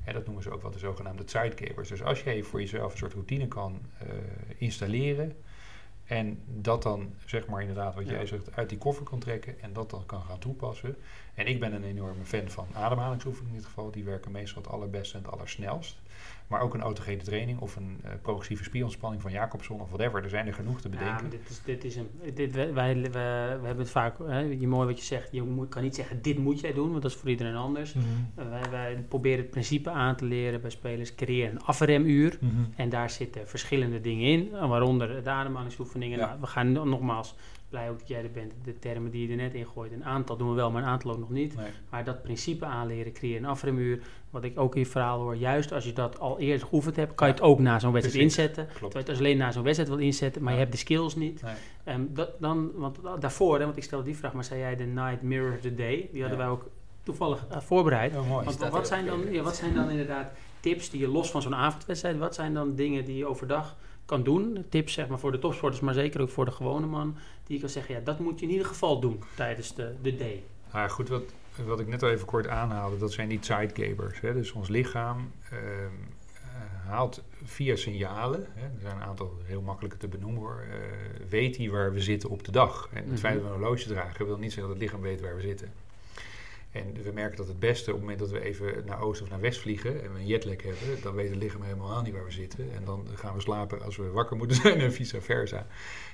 En 0.05 0.15
dat 0.15 0.25
noemen 0.25 0.43
ze 0.43 0.51
ook 0.51 0.63
wel 0.63 0.71
de 0.71 0.79
zogenaamde 0.79 1.23
zeitgebers. 1.27 1.89
Dus 1.89 2.03
als 2.03 2.23
jij 2.23 2.43
voor 2.43 2.61
jezelf 2.61 2.93
een 2.93 2.99
soort 2.99 3.13
routine 3.13 3.49
kan 3.49 3.81
eh, 3.99 4.07
installeren 4.57 5.37
en 6.05 6.43
dat 6.47 6.83
dan, 6.83 7.15
zeg 7.27 7.47
maar 7.47 7.61
inderdaad 7.61 7.95
wat 7.95 8.05
Ja. 8.07 8.13
jij 8.13 8.27
zegt, 8.27 8.57
uit 8.57 8.69
die 8.69 8.79
koffer 8.79 9.05
kan 9.05 9.19
trekken 9.19 9.61
en 9.61 9.73
dat 9.73 9.91
dan 9.91 10.07
kan 10.07 10.23
gaan 10.23 10.39
toepassen. 10.39 10.97
En 11.35 11.47
ik 11.47 11.61
ben 11.61 11.73
een 11.75 11.85
enorme 11.85 12.25
fan 12.25 12.49
van 12.49 12.67
ademhalingsoefeningen 12.73 13.51
in 13.55 13.57
dit 13.61 13.67
geval. 13.67 13.91
Die 13.91 14.05
werken 14.05 14.31
meestal 14.33 14.63
het 14.63 14.71
allerbeste 14.71 15.17
en 15.19 15.23
het 15.25 15.33
allersnelst. 15.33 16.01
Maar 16.47 16.61
ook 16.61 16.75
een 16.75 16.81
autogene 16.81 17.23
training 17.23 17.59
of 17.59 17.77
een 17.77 18.01
uh, 18.05 18.11
progressieve 18.23 18.65
spierontspanning 18.65 19.23
van 19.23 19.33
Jacobson 19.33 19.81
of 19.81 19.89
whatever. 19.89 20.23
Er 20.23 20.29
zijn 20.29 20.47
er 20.47 20.55
genoeg 20.55 20.81
te 20.81 20.89
bedenken. 20.89 21.25
Ja, 21.25 21.31
dit 21.31 21.49
is, 21.49 21.63
dit 21.65 21.85
is 21.85 21.97
een, 21.97 22.09
dit, 22.35 22.55
wij, 22.55 22.73
wij, 22.73 23.11
we, 23.11 23.19
hebben 23.19 23.79
het 23.79 23.91
vaak, 23.91 24.19
hè, 24.19 24.39
je 24.39 24.69
mooi 24.69 24.87
wat 24.87 24.99
je 24.99 25.05
zegt, 25.05 25.29
je 25.33 25.43
moet, 25.43 25.69
kan 25.69 25.83
niet 25.83 25.95
zeggen 25.95 26.23
dit 26.23 26.39
moet 26.39 26.61
jij 26.61 26.73
doen, 26.73 26.91
want 26.91 27.03
dat 27.03 27.11
is 27.11 27.17
voor 27.17 27.29
iedereen 27.29 27.55
anders. 27.55 27.95
Eh, 27.95 28.49
wij, 28.49 28.71
wij, 28.71 29.05
proberen 29.09 29.39
het 29.39 29.51
principe 29.51 29.91
aan 29.91 30.17
te 30.17 30.25
leren 30.25 30.61
bij 30.61 30.71
spelers, 30.71 31.15
creëer 31.15 31.51
een 31.51 31.63
afremuur. 31.63 32.39
Mhm. 32.41 32.53
En 32.77 32.89
daar 32.89 33.11
zitten 33.11 33.49
verschillende 33.49 34.01
dingen 34.01 34.27
in, 34.27 34.51
waaronder 34.69 35.25
de 35.25 35.31
ademhalingsoefeningen. 35.31 36.19
Nou, 36.19 36.41
we 36.41 36.47
gaan 36.47 36.73
nogmaals, 36.73 37.35
blij 37.69 37.91
ook 37.91 37.99
dat 37.99 38.09
jij 38.09 38.23
er 38.23 38.31
bent. 38.31 38.53
De 38.65 38.79
termen 38.79 39.11
die 39.11 39.27
je 39.27 39.31
er 39.31 39.37
net 39.37 39.55
in 39.55 39.67
gooit. 39.67 39.93
Een 39.93 40.05
aantal 40.05 40.37
doen 40.37 40.49
we 40.49 40.55
wel, 40.55 40.71
maar 40.71 40.83
een 40.83 40.89
aantal 40.89 41.11
ook 41.11 41.19
nog 41.19 41.31
niet. 41.31 41.55
Maar 41.91 42.05
dat 42.05 42.23
principe 42.23 42.65
aanleren, 42.65 43.13
creëren 43.13 43.43
een 43.43 43.51
afremuur. 43.51 44.03
Wat 44.35 44.45
ik 44.45 44.59
ook 44.59 44.75
in 44.75 44.81
je 44.81 44.87
verhaal 44.87 45.21
hoor. 45.21 45.37
Juist 45.37 45.73
als 45.73 45.85
je 45.85 45.93
dat 45.93 46.19
al 46.19 46.39
eerder 46.39 46.67
geoefend 46.67 46.97
hebt, 46.97 47.15
kan 47.15 47.27
je 47.29 47.35
het 47.35 47.43
ook 47.43 47.59
na 47.59 47.79
zo'n 47.79 47.93
wedstrijd 47.93 48.23
inzetten. 48.23 48.67
Klopt. 48.67 48.81
Terwijl 48.81 49.05
je 49.05 49.11
het 49.11 49.21
alleen 49.21 49.37
na 49.37 49.53
zo'n 49.53 49.63
wedstrijd 49.63 49.91
wil 49.91 49.99
inzetten, 49.99 50.43
maar 50.43 50.53
je 50.53 50.59
hebt 50.59 50.73
de 50.73 50.79
skills 50.79 51.15
niet. 51.15 51.43
Nee. 51.43 51.97
Um, 51.97 52.11
dat, 52.15 52.31
dan, 52.41 52.71
want 52.75 52.99
daarvoor, 53.21 53.59
hè, 53.59 53.65
want 53.65 53.77
ik 53.77 53.83
stelde 53.83 54.05
die 54.05 54.17
vraag, 54.17 54.33
maar 54.33 54.45
zei 54.45 54.61
jij 54.61 54.77
de 54.77 54.85
Night 54.85 55.23
Mirror 55.23 55.59
the 55.61 55.75
Day. 55.75 56.09
Die 56.13 56.21
hadden 56.21 56.39
wij 56.39 56.49
ook 56.49 56.71
toevallig 57.03 57.47
uh, 57.53 57.59
voorbereid. 57.61 58.17
Oh, 58.17 58.29
mooi. 58.29 58.45
Want, 58.45 58.59
wat, 58.71 58.87
zijn 58.87 59.07
dan, 59.07 59.33
ja, 59.33 59.43
wat 59.43 59.57
zijn 59.57 59.75
dan 59.75 59.91
inderdaad 59.91 60.33
tips 60.61 60.91
die 60.91 61.01
je 61.01 61.09
los 61.09 61.31
van 61.31 61.43
zo'n 61.43 61.55
avondwedstrijd, 61.55 62.19
wat 62.19 62.35
zijn 62.35 62.55
dan 62.55 62.75
dingen 62.75 63.05
die 63.05 63.17
je 63.17 63.27
overdag 63.27 63.77
kan 64.05 64.23
doen. 64.23 64.65
Tips 64.69 64.93
zeg 64.93 65.09
maar 65.09 65.19
voor 65.19 65.33
de 65.33 65.39
topsporters, 65.39 65.83
maar 65.83 65.95
zeker 65.95 66.21
ook 66.21 66.31
voor 66.31 66.45
de 66.45 66.51
gewone 66.51 66.87
man. 66.87 67.17
Die 67.47 67.61
kan 67.61 67.69
zeggen, 67.69 67.95
ja, 67.95 68.01
dat 68.05 68.19
moet 68.19 68.41
je 68.41 68.47
in 68.47 68.53
ieder 68.53 68.67
geval 68.67 69.01
doen 69.01 69.23
tijdens 69.37 69.75
de, 69.75 69.95
de 70.03 70.17
day. 70.17 70.43
Nou 70.73 70.89
goed, 70.89 71.09
wat, 71.09 71.23
wat 71.67 71.81
ik 71.81 71.89
net 71.89 72.03
al 72.03 72.11
even 72.11 72.27
kort 72.27 72.49
aanhaalde, 72.49 72.99
dat 72.99 73.13
zijn 73.13 73.29
die. 73.29 74.21
Hè? 74.21 74.35
Dus 74.35 74.53
ons 74.53 74.69
lichaam 74.69 75.31
ehm, 75.51 75.63
eh, 76.33 76.89
haalt 76.89 77.23
via 77.45 77.77
signalen, 77.77 78.47
hè, 78.55 78.65
er 78.65 78.81
zijn 78.81 78.97
een 78.97 79.03
aantal 79.03 79.39
heel 79.45 79.63
makkelijke 79.63 79.97
te 79.97 80.09
benoemen 80.09 80.41
hoor, 80.41 80.65
uh, 80.69 80.75
weet 81.29 81.57
hij 81.57 81.71
waar 81.71 81.93
we 81.93 82.01
zitten 82.01 82.31
op 82.31 82.45
de 82.45 82.53
dag. 82.53 82.89
En 82.93 82.97
het 82.97 83.07
mhm. 83.07 83.17
feit 83.17 83.35
dat 83.35 83.43
we 83.43 83.49
een 83.49 83.61
horloge 83.61 83.89
dragen 83.89 84.27
wil 84.27 84.39
niet 84.39 84.53
zeggen 84.53 84.73
dat 84.73 84.81
het 84.81 84.83
lichaam 84.83 85.01
weet 85.01 85.21
waar 85.21 85.37
we 85.37 85.43
zitten. 85.43 85.73
En 86.75 87.03
we 87.03 87.13
merken 87.13 87.37
dat 87.37 87.47
het 87.47 87.59
beste, 87.59 87.91
op 87.91 87.97
het 87.97 88.01
moment 88.01 88.19
dat 88.19 88.31
we 88.31 88.41
even 88.41 88.85
naar 88.85 89.01
oost 89.01 89.23
of 89.23 89.29
naar 89.29 89.41
west 89.41 89.61
vliegen 89.61 90.03
en 90.03 90.13
we 90.13 90.19
een 90.19 90.27
jetlag 90.27 90.63
hebben, 90.63 91.03
dan 91.03 91.15
weet 91.15 91.31
het 91.31 91.39
lichaam 91.39 91.63
helemaal 91.63 92.03
niet 92.03 92.13
waar 92.13 92.25
we 92.25 92.31
zitten. 92.31 92.73
En 92.73 92.85
dan 92.85 93.07
gaan 93.15 93.35
we 93.35 93.41
slapen 93.41 93.83
als 93.83 93.97
we 93.97 94.11
wakker 94.11 94.37
moeten 94.37 94.57
zijn 94.63 94.81
en 94.81 94.93
vice 94.93 95.21
versa. 95.21 95.67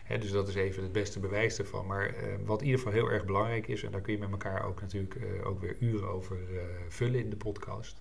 dus 0.08 0.30
dat 0.30 0.48
is 0.48 0.54
even 0.54 0.82
het 0.82 0.92
beste 0.92 1.20
bewijs 1.20 1.58
ervan. 1.58 1.86
Maar 1.86 2.06
uh, 2.08 2.34
wat 2.44 2.61
in 2.61 2.66
ieder 2.66 2.80
geval 2.80 2.94
heel 2.94 3.11
erg 3.11 3.24
belangrijk 3.24 3.68
is, 3.68 3.82
en 3.82 3.90
daar 3.90 4.00
kun 4.00 4.12
je 4.12 4.18
met 4.18 4.30
elkaar 4.30 4.66
ook 4.66 4.80
natuurlijk 4.80 5.14
uh, 5.14 5.46
ook 5.46 5.61
weer 5.61 5.76
uren 5.80 6.08
over 6.08 6.36
uh, 6.50 6.61
vullen 6.88 7.20
in 7.20 7.30
de 7.30 7.36
podcast. 7.36 8.00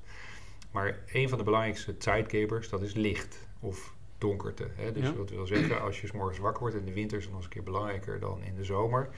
Maar 0.72 1.00
een 1.12 1.30
van 1.30 1.38
de 1.38 1.44
belangrijkste 1.44 1.98
tidegabers, 1.98 2.70
dat 2.70 2.82
is 2.82 2.94
licht 2.94 3.48
of 3.60 3.94
donkerte. 4.18 4.68
Dus 4.94 5.08
ja. 5.08 5.14
wat 5.14 5.30
wil 5.30 5.46
zeggen, 5.46 5.82
als 5.82 6.02
je 6.02 6.08
s 6.08 6.12
morgens 6.12 6.40
wakker 6.40 6.62
wordt, 6.62 6.76
in 6.76 6.86
de 6.86 6.94
winter 6.94 7.18
is 7.18 7.24
het 7.24 7.34
nog 7.34 7.42
eens 7.42 7.50
een 7.50 7.56
keer 7.56 7.72
belangrijker 7.72 8.20
dan 8.20 8.44
in 8.44 8.56
de 8.56 8.64
zomer 8.64 9.10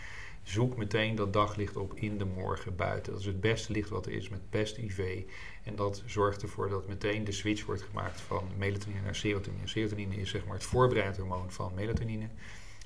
zoek 0.43 0.77
meteen 0.77 1.15
dat 1.15 1.33
daglicht 1.33 1.77
op 1.77 1.93
in 1.93 2.17
de 2.17 2.25
morgen 2.25 2.75
buiten. 2.75 3.11
Dat 3.11 3.21
is 3.21 3.27
het 3.27 3.41
beste 3.41 3.71
licht 3.71 3.89
wat 3.89 4.05
er 4.05 4.11
is 4.11 4.29
met 4.29 4.39
het 4.39 4.49
beste 4.49 4.81
IV. 4.81 5.23
En 5.63 5.75
dat 5.75 6.03
zorgt 6.05 6.41
ervoor 6.41 6.69
dat 6.69 6.87
meteen 6.87 7.23
de 7.23 7.31
switch 7.31 7.65
wordt 7.65 7.81
gemaakt 7.81 8.21
van 8.21 8.47
melatonine 8.57 9.01
naar 9.01 9.15
serotonine. 9.15 9.67
Serotonine 9.67 10.15
is 10.15 10.29
zeg 10.29 10.45
maar 10.45 10.55
het 10.55 10.63
voorbereidend 10.63 11.17
hormoon 11.17 11.51
van 11.51 11.73
melatonine. 11.75 12.27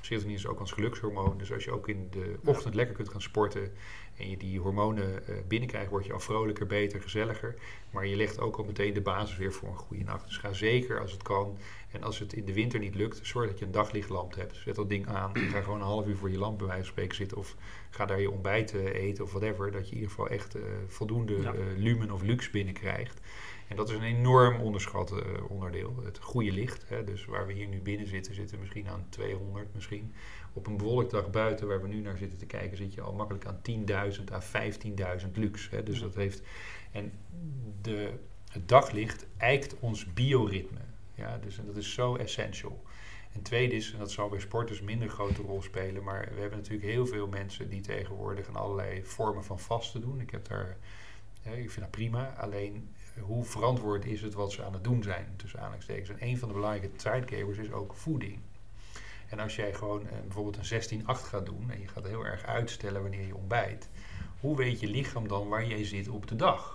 Serotonine 0.01 0.37
is 0.37 0.47
ook 0.47 0.59
ons 0.59 0.71
gelukshormoon. 0.71 1.37
Dus 1.37 1.53
als 1.53 1.63
je 1.63 1.71
ook 1.71 1.87
in 1.87 2.07
de 2.11 2.35
ochtend 2.43 2.75
lekker 2.75 2.95
kunt 2.95 3.09
gaan 3.09 3.21
sporten 3.21 3.73
en 4.17 4.29
je 4.29 4.37
die 4.37 4.59
hormonen 4.59 5.23
uh, 5.29 5.35
binnenkrijgt, 5.47 5.89
word 5.89 6.05
je 6.05 6.13
al 6.13 6.19
vrolijker, 6.19 6.65
beter, 6.65 7.01
gezelliger. 7.01 7.55
Maar 7.89 8.07
je 8.07 8.15
legt 8.15 8.39
ook 8.39 8.57
al 8.57 8.63
meteen 8.63 8.93
de 8.93 9.01
basis 9.01 9.37
weer 9.37 9.53
voor 9.53 9.69
een 9.69 9.77
goede 9.77 10.03
nacht. 10.03 10.25
Dus 10.25 10.37
ga 10.37 10.53
zeker 10.53 10.99
als 10.99 11.11
het 11.11 11.23
kan. 11.23 11.57
En 11.95 12.03
als 12.03 12.19
het 12.19 12.33
in 12.33 12.45
de 12.45 12.53
winter 12.53 12.79
niet 12.79 12.95
lukt, 12.95 13.19
zorg 13.23 13.49
dat 13.49 13.59
je 13.59 13.65
een 13.65 13.71
daglichtlamp 13.71 14.35
hebt. 14.35 14.55
Zet 14.55 14.75
dat 14.75 14.89
ding 14.89 15.07
aan. 15.07 15.31
Ga 15.51 15.61
gewoon 15.61 15.79
een 15.79 15.85
half 15.85 16.07
uur 16.07 16.17
voor 16.17 16.31
je 16.31 16.37
lamp 16.37 16.57
bij 16.57 16.67
wijze 16.67 16.83
van 16.83 16.91
spreken 16.91 17.15
zitten. 17.15 17.37
Of 17.37 17.55
ga 17.89 18.05
daar 18.05 18.21
je 18.21 18.31
ontbijt 18.31 18.73
eten 18.73 19.23
of 19.23 19.31
whatever. 19.31 19.71
Dat 19.71 19.85
je 19.85 19.95
in 19.95 20.01
ieder 20.01 20.09
geval 20.09 20.29
echt 20.29 20.55
uh, 20.55 20.63
voldoende 20.87 21.41
ja. 21.41 21.53
uh, 21.53 21.59
lumen 21.77 22.11
of 22.11 22.21
lux 22.21 22.49
binnenkrijgt. 22.49 23.19
En 23.67 23.75
dat 23.75 23.89
is 23.89 23.95
een 23.95 24.03
enorm 24.03 24.59
onderschat 24.59 25.13
onderdeel. 25.47 26.01
Het 26.03 26.19
goede 26.19 26.51
licht. 26.51 26.89
Hè, 26.89 27.03
dus 27.03 27.25
waar 27.25 27.47
we 27.47 27.53
hier 27.53 27.67
nu 27.67 27.81
binnen 27.81 28.07
zitten, 28.07 28.33
zitten 28.33 28.59
misschien 28.59 28.87
aan 28.87 29.05
200 29.09 29.73
misschien. 29.73 30.13
Op 30.53 30.67
een 30.67 30.77
bewolkt 30.77 31.11
dag 31.11 31.29
buiten, 31.29 31.67
waar 31.67 31.81
we 31.81 31.87
nu 31.87 32.01
naar 32.01 32.17
zitten 32.17 32.37
te 32.37 32.45
kijken, 32.45 32.77
zit 32.77 32.93
je 32.93 33.01
al 33.01 33.13
makkelijk 33.13 33.45
aan 33.45 33.61
10.000 34.17 34.23
à 34.31 34.41
15.000 35.21 35.31
lux. 35.33 35.69
Hè. 35.69 35.83
Dus 35.83 35.99
dat 35.99 36.15
heeft. 36.15 36.41
En 36.91 37.13
de, 37.81 38.11
het 38.51 38.67
daglicht 38.67 39.25
eikt 39.37 39.75
ons 39.79 40.13
bioritme. 40.13 40.79
Ja, 41.15 41.37
dus 41.37 41.57
en 41.57 41.65
dat 41.65 41.75
is 41.75 41.93
zo 41.93 42.15
essential. 42.15 42.83
En 43.33 43.41
tweede 43.41 43.75
is, 43.75 43.91
en 43.91 43.99
dat 43.99 44.11
zal 44.11 44.29
bij 44.29 44.39
sporters 44.39 44.81
minder 44.81 45.09
grote 45.09 45.41
rol 45.41 45.61
spelen, 45.61 46.03
maar 46.03 46.29
we 46.33 46.39
hebben 46.39 46.57
natuurlijk 46.57 46.89
heel 46.89 47.07
veel 47.07 47.27
mensen 47.27 47.69
die 47.69 47.81
tegenwoordig 47.81 48.47
aan 48.47 48.55
allerlei 48.55 49.03
vormen 49.03 49.43
van 49.43 49.59
vasten 49.59 50.01
doen. 50.01 50.19
Ik 50.19 50.29
heb 50.29 50.47
daar, 50.47 50.77
ik 51.41 51.71
vind 51.71 51.79
dat 51.79 51.91
prima. 51.91 52.33
Alleen 52.37 52.89
hoe 53.19 53.45
verantwoord 53.45 54.05
is 54.05 54.21
het 54.21 54.33
wat 54.33 54.51
ze 54.51 54.63
aan 54.63 54.73
het 54.73 54.83
doen 54.83 55.03
zijn, 55.03 55.33
tussen 55.35 55.59
aanhalingstekens. 55.59 56.09
En 56.09 56.27
een 56.27 56.37
van 56.37 56.47
de 56.47 56.53
belangrijke 56.53 56.95
tijdgevers 56.95 57.57
is 57.57 57.71
ook 57.71 57.93
voeding. 57.93 58.39
En 59.29 59.39
als 59.39 59.55
jij 59.55 59.73
gewoon 59.73 60.07
eh, 60.07 60.19
bijvoorbeeld 60.21 60.71
een 60.71 61.01
16-8 61.01 61.05
gaat 61.05 61.45
doen 61.45 61.71
en 61.71 61.81
je 61.81 61.87
gaat 61.87 62.07
heel 62.07 62.25
erg 62.25 62.43
uitstellen 62.43 63.01
wanneer 63.01 63.27
je 63.27 63.35
ontbijt, 63.35 63.89
hoe 64.39 64.57
weet 64.57 64.79
je 64.79 64.87
lichaam 64.87 65.27
dan 65.27 65.47
waar 65.47 65.65
jij 65.67 65.83
zit 65.83 66.07
op 66.07 66.27
de 66.27 66.35
dag? 66.35 66.74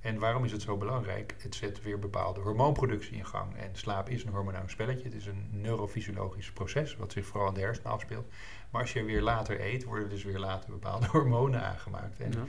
En 0.00 0.18
waarom 0.18 0.44
is 0.44 0.52
het 0.52 0.62
zo 0.62 0.76
belangrijk? 0.76 1.34
Het 1.38 1.54
zet 1.54 1.82
weer 1.82 1.98
bepaalde 1.98 2.40
hormoonproductie 2.40 3.16
in 3.16 3.26
gang. 3.26 3.56
En 3.56 3.70
slaap 3.72 4.08
is 4.08 4.24
een 4.24 4.32
hormonaal 4.32 4.62
spelletje. 4.66 5.04
Het 5.04 5.14
is 5.14 5.26
een 5.26 5.48
neurofysiologisch 5.50 6.52
proces 6.52 6.96
wat 6.96 7.12
zich 7.12 7.26
vooral 7.26 7.48
in 7.48 7.54
de 7.54 7.60
hersenen 7.60 7.92
afspeelt. 7.92 8.28
Maar 8.70 8.80
als 8.80 8.92
je 8.92 9.04
weer 9.04 9.22
later 9.22 9.60
eet, 9.60 9.84
worden 9.84 10.08
dus 10.08 10.24
weer 10.24 10.38
later 10.38 10.70
bepaalde 10.70 11.06
hormonen 11.12 11.62
aangemaakt. 11.62 12.20
En 12.20 12.30
ja 12.30 12.44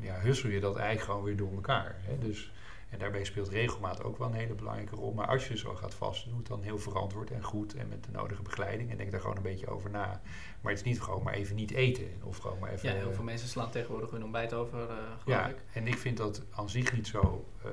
ja, 0.00 0.20
hussel 0.20 0.48
je 0.48 0.60
dat 0.60 0.76
eigenlijk 0.76 1.06
gewoon 1.06 1.24
weer 1.24 1.36
door 1.36 1.52
elkaar. 1.52 1.96
Hè? 2.00 2.18
Dus, 2.18 2.52
en 2.88 2.98
daarbij 2.98 3.24
speelt 3.24 3.48
regelmaat 3.48 4.02
ook 4.02 4.18
wel 4.18 4.26
een 4.26 4.34
hele 4.34 4.54
belangrijke 4.54 4.96
rol. 4.96 5.12
Maar 5.12 5.26
als 5.26 5.48
je 5.48 5.58
zo 5.58 5.74
gaat 5.74 5.94
vasten, 5.94 6.28
doe 6.28 6.38
het 6.38 6.48
dan 6.48 6.62
heel 6.62 6.78
verantwoord 6.78 7.30
en 7.30 7.42
goed 7.42 7.74
en 7.74 7.88
met 7.88 8.04
de 8.04 8.10
nodige 8.10 8.42
begeleiding. 8.42 8.90
En 8.90 8.96
denk 8.96 9.10
daar 9.10 9.20
gewoon 9.20 9.36
een 9.36 9.42
beetje 9.42 9.68
over 9.68 9.90
na. 9.90 10.20
Maar 10.60 10.72
het 10.72 10.80
is 10.80 10.86
niet 10.86 11.00
gewoon 11.00 11.22
maar 11.22 11.34
even 11.34 11.56
niet 11.56 11.70
eten. 11.70 12.08
Of 12.22 12.36
gewoon 12.36 12.58
maar 12.58 12.70
even, 12.70 12.88
ja, 12.88 12.94
heel 12.94 13.12
veel 13.12 13.24
mensen 13.24 13.48
slaan 13.48 13.70
tegenwoordig 13.70 14.10
hun 14.10 14.22
ontbijt 14.24 14.52
over, 14.52 14.78
uh, 14.78 14.86
geloof 14.86 15.22
ja, 15.24 15.48
ik. 15.48 15.56
En 15.72 15.86
ik 15.86 15.98
vind 15.98 16.16
dat 16.16 16.44
aan 16.50 16.70
zich 16.70 16.92
niet 16.92 17.06
zo 17.06 17.48
uh, 17.66 17.70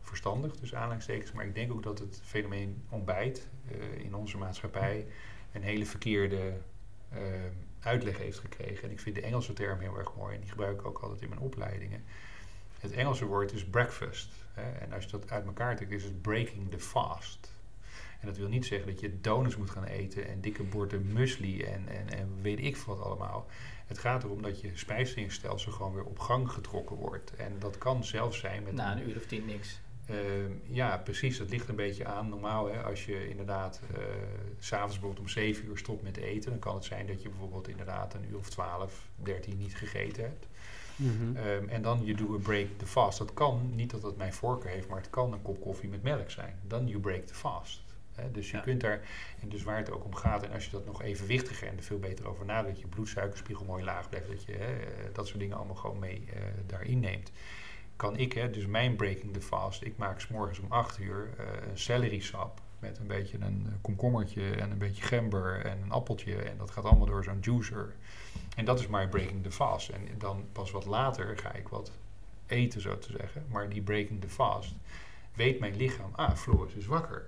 verstandig, 0.00 0.56
dus 0.56 0.74
aanhalingstekens. 0.74 1.32
Maar 1.32 1.46
ik 1.46 1.54
denk 1.54 1.72
ook 1.72 1.82
dat 1.82 1.98
het 1.98 2.20
fenomeen 2.24 2.84
ontbijt 2.88 3.48
uh, 3.72 4.04
in 4.04 4.14
onze 4.14 4.38
maatschappij 4.38 5.06
een 5.52 5.62
hele 5.62 5.86
verkeerde 5.86 6.52
uitleg 7.80 8.18
heeft 8.18 8.38
gekregen. 8.38 8.84
En 8.84 8.90
ik 8.90 9.00
vind 9.00 9.14
de 9.14 9.22
Engelse 9.22 9.52
term 9.52 9.80
heel 9.80 9.98
erg 9.98 10.14
mooi 10.16 10.34
en 10.34 10.40
die 10.40 10.50
gebruik 10.50 10.80
ik 10.80 10.86
ook 10.86 10.98
altijd 10.98 11.20
in 11.20 11.28
mijn 11.28 11.40
opleidingen. 11.40 12.04
Het 12.84 12.92
Engelse 12.92 13.24
woord 13.24 13.52
is 13.52 13.64
breakfast. 13.64 14.28
Hè? 14.52 14.70
En 14.70 14.92
als 14.92 15.04
je 15.04 15.10
dat 15.10 15.30
uit 15.30 15.46
elkaar 15.46 15.76
trekt, 15.76 15.90
is 15.90 16.04
het 16.04 16.22
breaking 16.22 16.70
the 16.70 16.78
fast. 16.78 17.52
En 18.20 18.26
dat 18.26 18.36
wil 18.36 18.48
niet 18.48 18.66
zeggen 18.66 18.86
dat 18.86 19.00
je 19.00 19.20
donuts 19.20 19.56
moet 19.56 19.70
gaan 19.70 19.84
eten 19.84 20.28
en 20.28 20.40
dikke 20.40 20.62
borden 20.62 21.12
muesli 21.12 21.62
en, 21.62 21.88
en, 21.88 22.08
en 22.18 22.28
weet 22.42 22.58
ik 22.58 22.76
wat 22.76 23.00
allemaal. 23.00 23.46
Het 23.86 23.98
gaat 23.98 24.24
erom 24.24 24.42
dat 24.42 24.60
je 24.60 24.70
spijsverteringsstelsel 24.74 25.72
gewoon 25.72 25.94
weer 25.94 26.04
op 26.04 26.18
gang 26.18 26.50
getrokken 26.50 26.96
wordt. 26.96 27.34
En 27.36 27.58
dat 27.58 27.78
kan 27.78 28.04
zelfs 28.04 28.38
zijn 28.38 28.62
met... 28.62 28.72
Na 28.72 28.92
een 28.92 29.08
uur 29.08 29.16
of 29.16 29.26
tien 29.26 29.44
niks. 29.46 29.80
Uh, 30.10 30.16
ja, 30.62 30.98
precies. 30.98 31.38
Dat 31.38 31.50
ligt 31.50 31.68
een 31.68 31.76
beetje 31.76 32.06
aan. 32.06 32.28
Normaal, 32.28 32.72
hè, 32.72 32.82
als 32.82 33.04
je 33.04 33.28
inderdaad 33.28 33.80
uh, 33.90 33.98
s'avonds 34.58 34.92
bijvoorbeeld 34.92 35.26
om 35.26 35.32
7 35.32 35.66
uur 35.66 35.78
stopt 35.78 36.02
met 36.02 36.16
eten, 36.16 36.50
dan 36.50 36.58
kan 36.58 36.74
het 36.74 36.84
zijn 36.84 37.06
dat 37.06 37.22
je 37.22 37.28
bijvoorbeeld 37.28 37.68
inderdaad 37.68 38.14
een 38.14 38.28
uur 38.30 38.38
of 38.38 38.50
12, 38.50 39.08
13 39.16 39.56
niet 39.56 39.76
gegeten 39.76 40.22
hebt. 40.22 40.46
Mm 40.96 41.16
-hmm. 41.18 41.36
um, 41.36 41.68
en 41.68 41.82
dan 41.82 42.00
je 42.04 42.14
doe 42.14 42.34
een 42.34 42.42
break 42.42 42.66
the 42.76 42.86
fast. 42.86 43.18
Dat 43.18 43.34
kan, 43.34 43.70
niet 43.74 43.90
dat 43.90 44.02
het 44.02 44.16
mijn 44.16 44.32
voorkeur 44.32 44.70
heeft, 44.70 44.88
maar 44.88 44.98
het 44.98 45.10
kan 45.10 45.32
een 45.32 45.42
kop 45.42 45.60
koffie 45.60 45.88
met 45.88 46.02
melk 46.02 46.30
zijn. 46.30 46.58
Dan 46.66 46.86
you 46.86 47.00
break 47.00 47.22
the 47.22 47.34
fast. 47.34 47.82
Dus 48.32 48.50
je 48.50 48.56
ja. 48.56 48.62
kunt 48.62 48.80
daar, 48.80 49.00
en 49.40 49.48
dus 49.48 49.62
waar 49.62 49.76
het 49.76 49.90
ook 49.90 50.04
om 50.04 50.14
gaat, 50.14 50.42
en 50.42 50.52
als 50.52 50.64
je 50.64 50.70
dat 50.70 50.86
nog 50.86 51.02
evenwichtiger 51.02 51.68
en 51.68 51.76
er 51.76 51.82
veel 51.82 51.98
beter 51.98 52.28
over 52.28 52.44
nadenkt, 52.44 52.70
dat 52.70 52.80
je 52.80 52.86
bloedsuikerspiegel 52.86 53.64
mooi 53.64 53.84
laag 53.84 54.08
blijft, 54.08 54.28
dat 54.28 54.44
je 54.44 54.52
hè, 54.52 54.74
dat 55.12 55.26
soort 55.26 55.38
dingen 55.38 55.56
allemaal 55.56 55.74
gewoon 55.74 55.98
mee 55.98 56.24
uh, 56.26 56.40
daarin 56.66 57.00
neemt 57.00 57.30
kan 57.96 58.16
ik, 58.16 58.32
hè, 58.32 58.50
dus 58.50 58.66
mijn 58.66 58.96
breaking 58.96 59.32
the 59.32 59.40
fast, 59.40 59.82
ik 59.82 59.96
maak 59.96 60.20
s 60.20 60.28
morgens 60.28 60.58
om 60.58 60.66
8 60.68 60.98
uur 60.98 61.30
uh, 61.40 61.46
een 61.70 61.78
celery 61.78 62.20
sap 62.20 62.60
met 62.78 62.98
een 62.98 63.06
beetje 63.06 63.38
een 63.40 63.78
komkommertje 63.80 64.50
en 64.50 64.70
een 64.70 64.78
beetje 64.78 65.02
gember 65.02 65.64
en 65.64 65.82
een 65.82 65.90
appeltje. 65.90 66.36
En 66.36 66.56
dat 66.58 66.70
gaat 66.70 66.84
allemaal 66.84 67.06
door 67.06 67.24
zo'n 67.24 67.38
juicer. 67.40 67.94
En 68.54 68.64
dat 68.64 68.80
is 68.80 68.86
mijn 68.86 69.08
breaking 69.08 69.42
the 69.42 69.50
fast. 69.50 69.88
En 69.88 70.08
dan 70.18 70.44
pas 70.52 70.70
wat 70.70 70.84
later 70.84 71.38
ga 71.38 71.52
ik 71.52 71.68
wat 71.68 71.90
eten, 72.46 72.80
zo 72.80 72.98
te 72.98 73.12
zeggen. 73.18 73.44
Maar 73.48 73.68
die 73.68 73.82
breaking 73.82 74.20
the 74.20 74.28
fast 74.28 74.74
weet 75.34 75.60
mijn 75.60 75.76
lichaam, 75.76 76.10
ah, 76.12 76.34
Floris 76.34 76.74
is 76.74 76.86
wakker. 76.86 77.26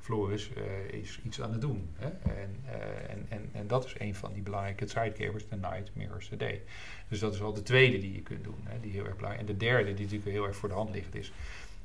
Floris 0.00 0.50
uh, 0.56 1.00
is 1.00 1.20
iets 1.24 1.42
aan 1.42 1.52
het 1.52 1.60
doen. 1.60 1.88
Hè? 1.94 2.06
En, 2.06 2.64
uh, 2.64 3.10
en, 3.10 3.26
en, 3.28 3.48
en 3.52 3.66
dat 3.66 3.84
is 3.84 3.94
een 3.98 4.14
van 4.14 4.32
die 4.32 4.42
belangrijke 4.42 4.88
sidegabers, 4.88 5.44
the 5.48 5.56
night 5.56 5.90
mirrors 5.92 6.28
the 6.28 6.36
day. 6.36 6.62
Dus 7.08 7.18
dat 7.18 7.34
is 7.34 7.42
al 7.42 7.52
de 7.52 7.62
tweede 7.62 7.98
die 7.98 8.12
je 8.12 8.20
kunt 8.20 8.44
doen, 8.44 8.60
hè, 8.64 8.80
die 8.80 8.92
heel 8.92 9.04
erg 9.04 9.16
belangrijk 9.16 9.48
En 9.48 9.54
de 9.54 9.64
derde, 9.64 9.94
die 9.94 10.04
natuurlijk 10.04 10.30
heel 10.30 10.46
erg 10.46 10.56
voor 10.56 10.68
de 10.68 10.74
hand 10.74 10.90
ligt, 10.90 11.14
is 11.14 11.32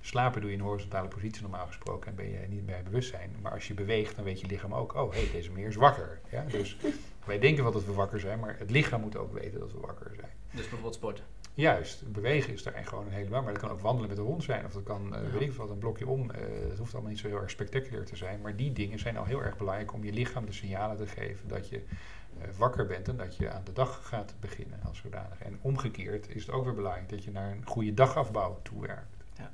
Slapen 0.02 0.42
doe 0.42 0.50
je 0.50 0.56
in 0.56 0.64
horizontale 0.64 1.08
positie 1.08 1.42
normaal 1.42 1.68
gesproken 1.68 2.10
en 2.10 2.16
ben 2.16 2.30
je 2.30 2.48
niet 2.50 2.66
bij 2.66 2.84
bewustzijn. 2.84 3.36
Maar 3.42 3.52
als 3.52 3.68
je 3.68 3.74
beweegt, 3.74 4.16
dan 4.16 4.24
weet 4.24 4.40
je 4.40 4.48
lichaam 4.48 4.74
ook, 4.74 4.96
oh 4.96 5.12
hé, 5.12 5.20
hey, 5.20 5.32
deze 5.32 5.52
meneer 5.52 5.68
is 5.68 5.76
wakker. 5.76 6.20
Ja? 6.32 6.46
Dus 6.50 6.78
wij 7.26 7.40
denken 7.40 7.64
wel 7.64 7.72
dat 7.72 7.86
we 7.86 7.94
wakker 7.94 8.20
zijn, 8.20 8.40
maar 8.40 8.56
het 8.58 8.70
lichaam 8.70 9.02
moet 9.02 9.18
ook 9.18 9.34
weten 9.34 9.60
dat 9.60 9.72
we 9.72 9.80
wakker 9.80 10.12
zijn. 10.16 10.32
Dus 10.52 10.62
bijvoorbeeld 10.62 10.96
sporten. 10.96 11.24
Juist, 11.54 12.12
bewegen 12.12 12.54
is 12.54 12.64
daar 12.64 12.86
gewoon 12.86 13.06
een 13.06 13.12
hele 13.12 13.30
Maar 13.30 13.44
dat 13.54 13.58
kan 13.58 13.70
ook 13.70 13.80
wandelen 13.80 14.08
met 14.08 14.18
de 14.18 14.24
hond 14.24 14.44
zijn. 14.44 14.66
Of 14.66 14.74
dat 14.74 14.84
kan, 14.84 15.14
uh, 15.14 15.32
weet 15.32 15.42
ik 15.42 15.52
wat, 15.54 15.70
een 15.70 15.78
blokje 15.78 16.08
om. 16.08 16.22
Uh, 16.32 16.38
het 16.70 16.78
hoeft 16.78 16.94
allemaal 16.94 17.12
niet 17.12 17.20
zo 17.20 17.28
heel 17.28 17.42
erg 17.42 17.50
spectaculair 17.50 18.06
te 18.06 18.16
zijn. 18.16 18.42
Maar 18.42 18.56
die 18.56 18.74
dingen 18.74 19.00
zijn 19.00 19.18
al 19.18 19.26
heel 19.26 19.44
erg 19.44 19.58
belangrijk 19.58 19.94
om 19.94 20.04
je 20.04 20.12
lichaam 20.12 20.46
de 20.46 20.52
signalen 20.52 20.98
te 20.98 21.08
geven 21.08 21.48
dat 21.48 21.70
je 21.70 21.78
uh, 21.78 22.44
wakker 22.58 22.86
bent 22.86 23.08
en 23.08 23.18
dat 23.18 23.36
je 23.36 23.52
aan 23.52 23.64
de 23.64 23.74
dag 23.74 24.08
gaat 24.08 24.34
beginnen 24.40 24.80
als 24.84 24.98
zodanig. 24.98 25.42
En 25.42 25.60
omgekeerd 25.62 26.36
is 26.36 26.46
het 26.46 26.56
ook 26.56 26.64
weer 26.64 26.74
belangrijk 26.74 27.10
dat 27.10 27.24
je 27.24 27.32
naar 27.32 27.52
een 27.52 27.66
goede 27.66 27.94
dagafbouw 27.94 28.60
toewerkt. 28.64 29.24
Ja. 29.38 29.52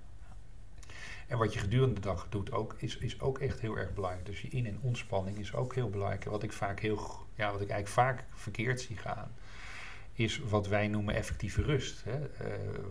En 1.27 1.37
wat 1.37 1.53
je 1.53 1.59
gedurende 1.59 1.95
de 1.95 2.01
dag 2.01 2.27
doet 2.29 2.51
ook, 2.51 2.75
is, 2.77 2.97
is 2.97 3.21
ook 3.21 3.39
echt 3.39 3.59
heel 3.59 3.77
erg 3.77 3.93
belangrijk. 3.93 4.25
Dus 4.25 4.41
je 4.41 4.47
in- 4.47 4.65
en 4.65 4.79
ontspanning 4.81 5.37
is 5.37 5.53
ook 5.53 5.75
heel 5.75 5.89
belangrijk. 5.89 6.23
Wat 6.23 6.43
ik 6.43 6.51
vaak 6.51 6.79
heel, 6.79 7.25
ja, 7.37 7.51
wat 7.51 7.61
ik 7.61 7.69
eigenlijk 7.69 7.87
vaak 7.87 8.23
verkeerd 8.33 8.81
zie 8.81 8.97
gaan 8.97 9.31
is 10.17 10.39
wat 10.39 10.67
wij 10.67 10.87
noemen 10.87 11.15
effectieve 11.15 11.61
rust. 11.61 12.03
Hè. 12.03 12.19
Uh, 12.19 12.27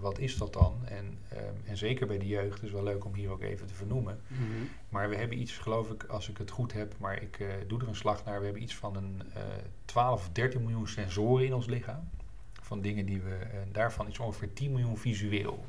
wat 0.01 0.19
is 0.19 0.37
dat 0.37 0.53
dan? 0.53 0.81
En, 0.85 1.19
uh, 1.33 1.39
en 1.71 1.77
zeker 1.77 2.07
bij 2.07 2.19
de 2.19 2.27
jeugd 2.27 2.63
is 2.63 2.71
wel 2.71 2.83
leuk 2.83 3.05
om 3.05 3.15
hier 3.15 3.31
ook 3.31 3.43
even 3.43 3.67
te 3.67 3.75
vernoemen. 3.75 4.21
Mm 4.27 4.37
-hmm. 4.37 4.69
Maar 4.89 5.09
we 5.09 5.17
hebben 5.17 5.41
iets, 5.41 5.53
geloof 5.53 5.91
ik, 5.91 6.05
als 6.05 6.29
ik 6.29 6.39
het 6.39 6.51
goed 6.51 6.73
heb, 6.73 6.95
maar 6.99 7.23
ik 7.23 7.39
uh, 7.39 7.49
doe 7.67 7.81
er 7.81 7.89
een 7.89 7.97
slag 7.97 8.25
naar. 8.25 8.39
We 8.39 8.45
hebben 8.45 8.63
iets 8.63 8.75
van 8.75 8.97
een 8.97 9.23
12 9.85 10.21
of 10.21 10.33
13 10.33 10.63
miljoen 10.63 10.89
sensoren 10.89 11.47
in 11.47 11.55
ons 11.55 11.67
lichaam. 11.67 12.09
Van 12.53 12.81
dingen 12.81 13.07
die 13.07 13.21
we, 13.21 13.35
en 13.35 13.69
daarvan 13.73 14.09
is 14.09 14.19
ongeveer 14.19 14.53
10 14.53 14.73
miljoen 14.73 14.99
visueel. 14.99 15.65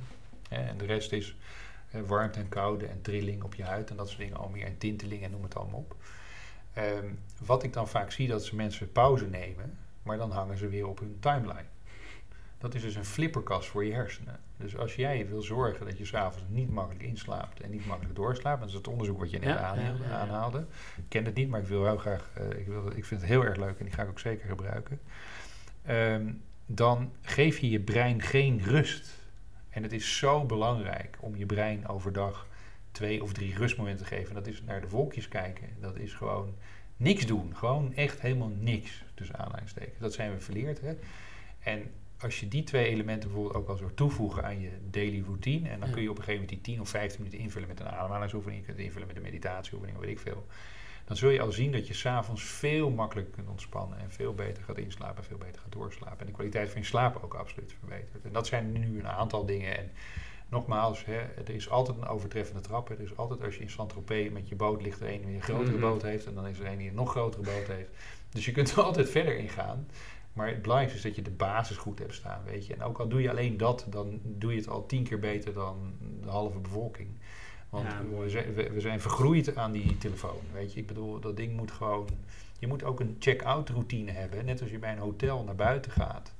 Hè. 0.50 0.62
En 0.62 0.78
de 0.78 0.86
rest 0.86 1.12
is 1.12 1.36
warmte 1.92 2.40
en 2.40 2.50
koude 2.50 2.86
en 2.86 3.02
trilling 3.02 3.44
op 3.44 3.56
je 3.56 3.64
huid 3.64 3.90
en 3.90 3.96
dat 3.96 4.08
soort 4.08 4.20
dingen 4.20 4.38
al 4.38 4.50
meer. 4.50 4.66
En 4.66 4.78
tinteling 4.78 5.24
en 5.24 5.32
noem 5.32 5.44
het 5.44 5.56
allemaal 5.56 5.80
op. 5.80 5.96
Um, 6.78 7.20
wat 7.46 7.64
ik 7.64 7.74
dan 7.74 7.88
vaak 7.88 8.12
zie, 8.12 8.28
dat 8.28 8.46
ze 8.46 8.56
mensen 8.56 8.92
pauze 8.92 9.28
nemen 9.28 9.78
maar 10.08 10.18
dan 10.18 10.32
hangen 10.32 10.58
ze 10.58 10.68
weer 10.68 10.88
op 10.88 11.00
hun 11.00 11.18
timeline. 11.20 11.66
Dat 12.58 12.76
is 12.76 12.82
dus 12.82 12.96
een 12.96 13.06
flipperkast 13.06 13.70
voor 13.70 13.86
je 13.86 13.94
hersenen. 13.94 14.40
Dus 14.58 14.78
als 14.78 14.96
jij 14.96 15.28
wil 15.28 15.42
zorgen 15.42 15.86
dat 15.86 15.98
je 15.98 16.06
s'avonds 16.06 16.46
niet 16.50 16.70
makkelijk 16.72 17.04
inslaapt 17.04 17.62
en 17.62 17.70
niet 17.70 17.86
makkelijk 17.86 18.16
doorslaapt, 18.16 18.60
dat 18.60 18.70
is 18.70 18.76
het 18.76 18.88
onderzoek 18.88 19.20
wat 19.20 19.30
je 19.32 19.40
net 19.40 19.50
Ja, 19.50 19.58
aanhaalde. 19.58 20.04
ja, 20.04 20.10
ja, 20.10 20.10
ja. 20.10 20.18
aanhaalde. 20.18 20.66
Ik 20.98 21.04
ken 21.08 21.26
het 21.26 21.36
niet, 21.36 21.50
maar 21.50 21.60
ik 21.60 21.68
wil 21.68 21.86
heel 21.86 21.98
graag, 21.98 22.30
eh, 22.34 22.60
ik, 22.60 22.68
wil, 22.68 22.88
ik 22.96 23.06
vind 23.06 23.22
het 23.22 23.30
heel 23.30 23.46
erg 23.46 23.58
leuk 23.58 23.80
en 23.80 23.86
die 23.86 23.94
ga 23.94 24.04
ik 24.04 24.10
ook 24.10 24.20
zeker 24.20 24.48
gebruiken. 24.48 25.00
Ehm, 25.84 26.32
dan 26.66 27.12
geef 27.22 27.58
je 27.58 27.70
je 27.70 27.80
brein 27.80 28.22
geen 28.22 28.62
rust. 28.64 29.26
En 29.70 29.84
het 29.84 29.94
is 29.94 30.18
zo 30.18 30.46
belangrijk 30.46 31.18
om 31.20 31.36
je 31.36 31.46
brein 31.46 31.88
overdag 31.88 32.48
twee 32.98 33.24
of 33.24 33.34
drie 33.34 33.56
rustmomenten 33.56 34.06
te 34.06 34.16
geven. 34.16 34.36
Dat 34.36 34.48
is 34.48 34.62
naar 34.66 34.82
de 34.82 34.90
wolkjes 34.90 35.28
kijken. 35.28 35.68
Dat 35.80 35.98
is 35.98 36.14
gewoon 36.14 36.56
niks 36.98 37.26
doen. 37.26 37.56
Gewoon 37.56 37.94
echt 37.96 38.22
helemaal 38.22 38.52
niks, 38.60 39.04
tussen 39.14 39.38
aanhalingstekens. 39.38 40.00
Dat 40.00 40.14
zijn 40.14 40.32
we 40.32 40.40
verleerd. 40.40 40.82
Hè? 40.82 40.94
En 41.60 41.92
als 42.20 42.40
je 42.40 42.48
die 42.48 42.64
twee 42.64 42.88
elementen 42.88 43.30
bijvoorbeeld 43.30 43.56
ook 43.58 43.70
al 43.70 43.78
zo 43.78 43.94
toevoegen 43.94 44.44
aan 44.44 44.62
je 44.62 44.72
daily 44.90 45.24
routine... 45.26 45.70
en 45.70 45.80
dan 45.80 45.88
Ja. 45.88 45.94
kun 45.94 46.04
je 46.04 46.10
op 46.10 46.18
een 46.18 46.24
gegeven 46.24 46.46
moment 46.46 46.66
die 46.66 46.74
10 46.74 46.82
of 46.82 46.90
15 46.90 47.20
minuten 47.24 47.44
invullen 47.44 47.68
met 47.68 47.80
een 47.80 47.88
ademhalingsoefening... 47.88 48.60
je 48.60 48.66
kunt 48.66 48.78
het 48.78 48.86
invullen 48.86 49.08
met 49.08 49.16
een 49.16 49.24
meditatieoefening, 49.24 50.00
weet 50.00 50.10
ik 50.10 50.20
veel... 50.20 50.46
dan 51.06 51.18
zul 51.18 51.30
je 51.30 51.42
al 51.42 51.52
zien 51.52 51.72
dat 51.72 51.88
je 51.88 51.94
s'avonds 51.94 52.44
veel 52.44 52.90
makkelijker 52.90 53.34
kunt 53.34 53.48
ontspannen... 53.48 54.00
en 54.00 54.12
veel 54.12 54.34
beter 54.34 54.64
gaat 54.64 54.78
inslapen 54.78 55.18
en 55.18 55.24
veel 55.24 55.38
beter 55.38 55.62
gaat 55.62 55.72
doorslapen. 55.72 56.20
En 56.20 56.26
de 56.26 56.32
kwaliteit 56.32 56.70
van 56.70 56.82
je 56.82 56.88
slaap 56.88 57.24
ook 57.24 57.34
absoluut 57.34 57.76
verbetert. 57.80 58.26
En 58.26 58.32
dat 58.32 58.48
zijn 58.48 58.72
nu 58.72 59.00
een 59.00 59.08
aantal 59.08 59.46
dingen... 59.46 59.78
En, 59.78 59.92
Nogmaals, 60.50 61.06
hè, 61.06 61.18
er 61.18 61.50
is 61.50 61.70
altijd 61.70 61.98
een 61.98 62.08
overtreffende 62.08 62.62
trap. 62.62 62.88
hè. 62.88 62.94
Er 62.96 63.02
is 63.02 63.18
altijd 63.18 63.44
als 63.44 63.56
je 63.56 63.62
in 63.62 63.70
Saint-Tropez 63.70 64.32
met 64.32 64.50
je 64.50 64.56
boot 64.56 64.82
ligt 64.82 65.00
er 65.02 65.14
een 65.14 65.26
die 65.26 65.36
een 65.36 65.42
grotere 65.42 65.72
Mhm. 65.72 65.80
boot 65.82 66.02
heeft. 66.02 66.26
En 66.26 66.34
dan 66.34 66.48
is 66.48 66.60
er 66.60 66.66
een 66.66 66.78
die 66.78 66.90
een 66.90 66.96
nog 66.96 67.10
grotere 67.12 67.44
boot 67.44 67.68
heeft. 67.68 67.90
Dus 68.30 68.46
je 68.46 68.52
kunt 68.52 68.72
er 68.72 68.82
altijd 68.84 69.10
verder 69.10 69.38
in 69.38 69.50
gaan. 69.50 69.88
Maar 70.34 70.48
het 70.48 70.62
belangrijkste 70.62 70.98
is 70.98 71.04
dat 71.04 71.16
je 71.16 71.32
de 71.32 71.36
basis 71.38 71.78
goed 71.78 72.00
hebt 72.00 72.14
staan, 72.14 72.42
weet 72.46 72.66
je. 72.68 72.74
En 72.74 72.84
ook 72.84 73.00
al 73.00 73.08
doe 73.08 73.22
je 73.22 73.30
alleen 73.30 73.58
dat, 73.58 73.86
dan 73.90 74.20
doe 74.24 74.52
je 74.52 74.58
het 74.58 74.68
al 74.70 74.86
tien 74.86 75.04
keer 75.04 75.20
beter 75.20 75.54
dan 75.54 75.94
de 76.22 76.30
halve 76.30 76.60
bevolking. 76.60 77.10
Want 77.70 77.88
Ja, 77.88 78.02
we, 78.20 78.30
zijn, 78.30 78.54
we, 78.54 78.70
we 78.72 78.80
zijn 78.80 79.02
vergroeid 79.02 79.56
aan 79.56 79.72
die 79.72 79.98
telefoon, 79.98 80.40
weet 80.54 80.74
je. 80.74 80.80
Ik 80.80 80.88
bedoel, 80.88 81.20
dat 81.20 81.38
ding 81.38 81.56
moet 81.58 81.72
gewoon... 81.72 82.08
Je 82.60 82.68
moet 82.68 82.84
ook 82.84 83.00
een 83.00 83.16
check-out 83.20 83.70
routine 83.70 84.12
hebben. 84.12 84.46
Net 84.46 84.62
als 84.62 84.70
je 84.70 84.80
bij 84.80 84.92
een 84.92 84.98
hotel 84.98 85.44
naar 85.44 85.56
buiten 85.56 85.92
gaat. 85.92 86.34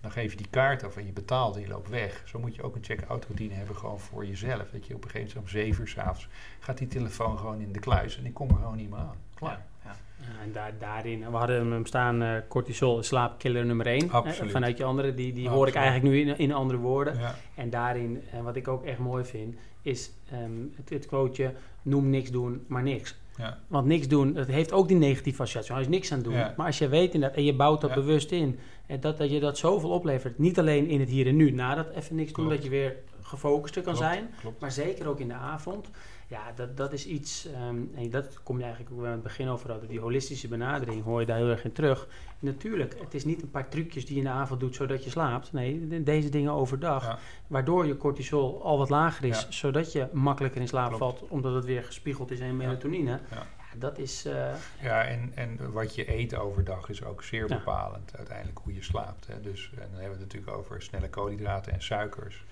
Dan 0.00 0.10
geef 0.10 0.30
je 0.30 0.36
die 0.36 0.48
kaart 0.50 0.84
af 0.84 0.96
en 0.96 1.06
je 1.06 1.12
betaalt 1.12 1.54
en 1.54 1.60
je 1.60 1.68
loopt 1.68 1.88
weg. 1.88 2.22
Zo 2.26 2.38
moet 2.38 2.54
je 2.54 2.62
ook 2.62 2.76
een 2.76 2.84
check-out 2.84 3.24
routine 3.24 3.54
hebben 3.54 3.76
gewoon 3.76 4.00
voor 4.00 4.26
jezelf. 4.26 4.70
Dat 4.70 4.86
je 4.86 4.94
op 4.94 5.04
een 5.04 5.10
gegeven 5.10 5.32
moment 5.34 5.54
om 5.54 5.60
zeven 5.60 5.80
uur 5.80 5.88
s'avonds 5.88 6.28
gaat 6.60 6.78
die 6.78 6.88
telefoon 6.88 7.38
gewoon 7.38 7.60
in 7.60 7.72
de 7.72 7.78
kluis 7.78 8.18
en 8.18 8.26
ik 8.26 8.34
kom 8.34 8.48
er 8.48 8.56
gewoon 8.56 8.76
niet 8.76 8.90
meer 8.90 8.98
aan. 8.98 9.16
Klaar. 9.34 9.66
Ja, 9.84 9.96
Ja, 10.20 10.42
en 10.42 10.52
daar, 10.52 10.72
daarin, 10.78 11.30
we 11.30 11.36
hadden 11.36 11.70
hem 11.70 11.86
staan, 11.86 12.22
eh, 12.22 12.34
cortisol 12.48 12.98
is 12.98 13.06
slaapkiller 13.06 13.66
nummer 13.66 13.86
1. 13.86 14.10
Absoluut. 14.10 14.52
vanuit 14.52 14.78
je 14.78 14.84
andere, 14.84 15.14
die, 15.14 15.32
die 15.32 15.48
hoor 15.48 15.68
ik 15.68 15.74
eigenlijk 15.74 16.14
nu 16.14 16.20
in, 16.20 16.38
in 16.38 16.52
andere 16.52 16.78
woorden. 16.78 17.18
Ja. 17.18 17.34
En 17.54 17.70
daarin, 17.70 18.22
en 18.32 18.44
wat 18.44 18.56
ik 18.56 18.68
ook 18.68 18.84
echt 18.84 18.98
mooi 18.98 19.24
vind, 19.24 19.54
is 19.82 20.10
ehm, 20.30 20.52
het, 20.76 20.88
het 20.90 21.06
quoteje, 21.06 21.54
noem 21.82 22.10
niks 22.10 22.30
doen, 22.30 22.64
maar 22.68 22.82
niks. 22.82 23.18
Ja. 23.40 23.58
Want 23.66 23.86
niks 23.86 24.08
doen, 24.08 24.32
dat 24.32 24.46
heeft 24.46 24.72
ook 24.72 24.88
die 24.88 24.96
negatieve 24.96 25.42
associatie. 25.42 25.72
Hij 25.72 25.82
is 25.82 25.88
niks 25.88 26.10
aan 26.12 26.18
het 26.18 26.26
doen. 26.26 26.36
Ja. 26.36 26.54
Maar 26.56 26.66
als 26.66 26.78
je 26.78 26.88
weet 26.88 27.14
inderdaad, 27.14 27.38
en 27.38 27.44
je 27.44 27.54
bouwt 27.54 27.80
dat 27.80 27.90
Ja. 27.90 27.96
bewust 27.96 28.30
in, 28.30 28.58
en 28.86 29.00
dat, 29.00 29.18
dat 29.18 29.30
je 29.30 29.40
dat 29.40 29.58
zoveel 29.58 29.90
oplevert. 29.90 30.38
Niet 30.38 30.58
alleen 30.58 30.86
in 30.88 31.00
het 31.00 31.08
hier 31.08 31.26
en 31.26 31.36
nu, 31.36 31.50
na 31.50 31.74
dat 31.74 31.90
even 31.90 32.16
niks 32.16 32.32
doen, 32.32 32.48
dat 32.48 32.62
je 32.62 32.68
weer 32.70 32.96
gefocuster 33.20 33.82
kan 33.82 33.94
Klopt, 33.94 34.08
zijn. 34.08 34.30
Klopt. 34.40 34.60
Maar 34.60 34.72
zeker 34.72 35.08
ook 35.08 35.20
in 35.20 35.28
de 35.28 35.34
avond. 35.34 35.90
Ja, 36.30 36.52
dat, 36.54 36.76
dat 36.76 36.92
is 36.92 37.06
iets, 37.06 37.46
ehm, 37.46 37.76
en 37.94 38.10
dat 38.10 38.42
kom 38.42 38.56
je 38.58 38.64
eigenlijk 38.64 38.94
ook 38.94 39.04
aan 39.04 39.10
het 39.12 39.22
begin 39.22 39.48
over 39.48 39.70
hadden. 39.70 39.88
Die 39.88 40.00
holistische 40.00 40.48
benadering 40.48 41.04
hoor 41.04 41.20
je 41.20 41.26
daar 41.26 41.36
heel 41.36 41.48
erg 41.50 41.64
in 41.64 41.72
terug. 41.72 42.08
Natuurlijk, 42.38 42.96
het 43.00 43.14
is 43.14 43.24
niet 43.24 43.42
een 43.42 43.50
paar 43.50 43.68
trucjes 43.68 44.04
die 44.06 44.14
je 44.14 44.20
in 44.20 44.26
de 44.26 44.32
avond 44.32 44.60
doet 44.60 44.74
zodat 44.74 45.04
je 45.04 45.10
slaapt. 45.10 45.52
Nee, 45.52 45.88
de- 45.88 46.02
deze 46.02 46.28
dingen 46.28 46.52
overdag. 46.52 47.04
Ja. 47.04 47.18
Waardoor 47.46 47.86
je 47.86 47.96
cortisol 47.96 48.62
al 48.62 48.78
wat 48.78 48.88
lager 48.90 49.24
is, 49.24 49.40
Ja. 49.40 49.50
zodat 49.50 49.92
je 49.92 50.08
makkelijker 50.12 50.60
in 50.60 50.68
slaap 50.68 50.88
Klopt. 50.94 51.18
valt. 51.18 51.30
Omdat 51.30 51.54
het 51.54 51.64
weer 51.64 51.84
gespiegeld 51.84 52.30
is 52.30 52.40
in 52.40 52.56
melatonine. 52.56 53.10
Ja. 53.10 53.20
Ja. 53.30 53.46
dat 53.78 53.98
is... 53.98 54.24
eh, 54.24 54.52
Ja, 54.82 55.04
en, 55.04 55.32
en 55.34 55.72
wat 55.72 55.94
je 55.94 56.14
eet 56.14 56.34
overdag 56.36 56.88
is 56.88 57.04
ook 57.04 57.22
zeer 57.22 57.46
bepalend 57.46 58.16
uiteindelijk 58.16 58.58
hoe 58.58 58.74
je 58.74 58.82
slaapt. 58.82 59.26
Hè. 59.26 59.40
Dus, 59.40 59.70
en 59.74 59.78
dan 59.80 60.00
hebben 60.00 60.18
we 60.18 60.24
het 60.24 60.32
natuurlijk 60.32 60.56
over 60.56 60.82
snelle 60.82 61.08
koolhydraten 61.08 61.72
en 61.72 61.82
suikers. 61.82 62.44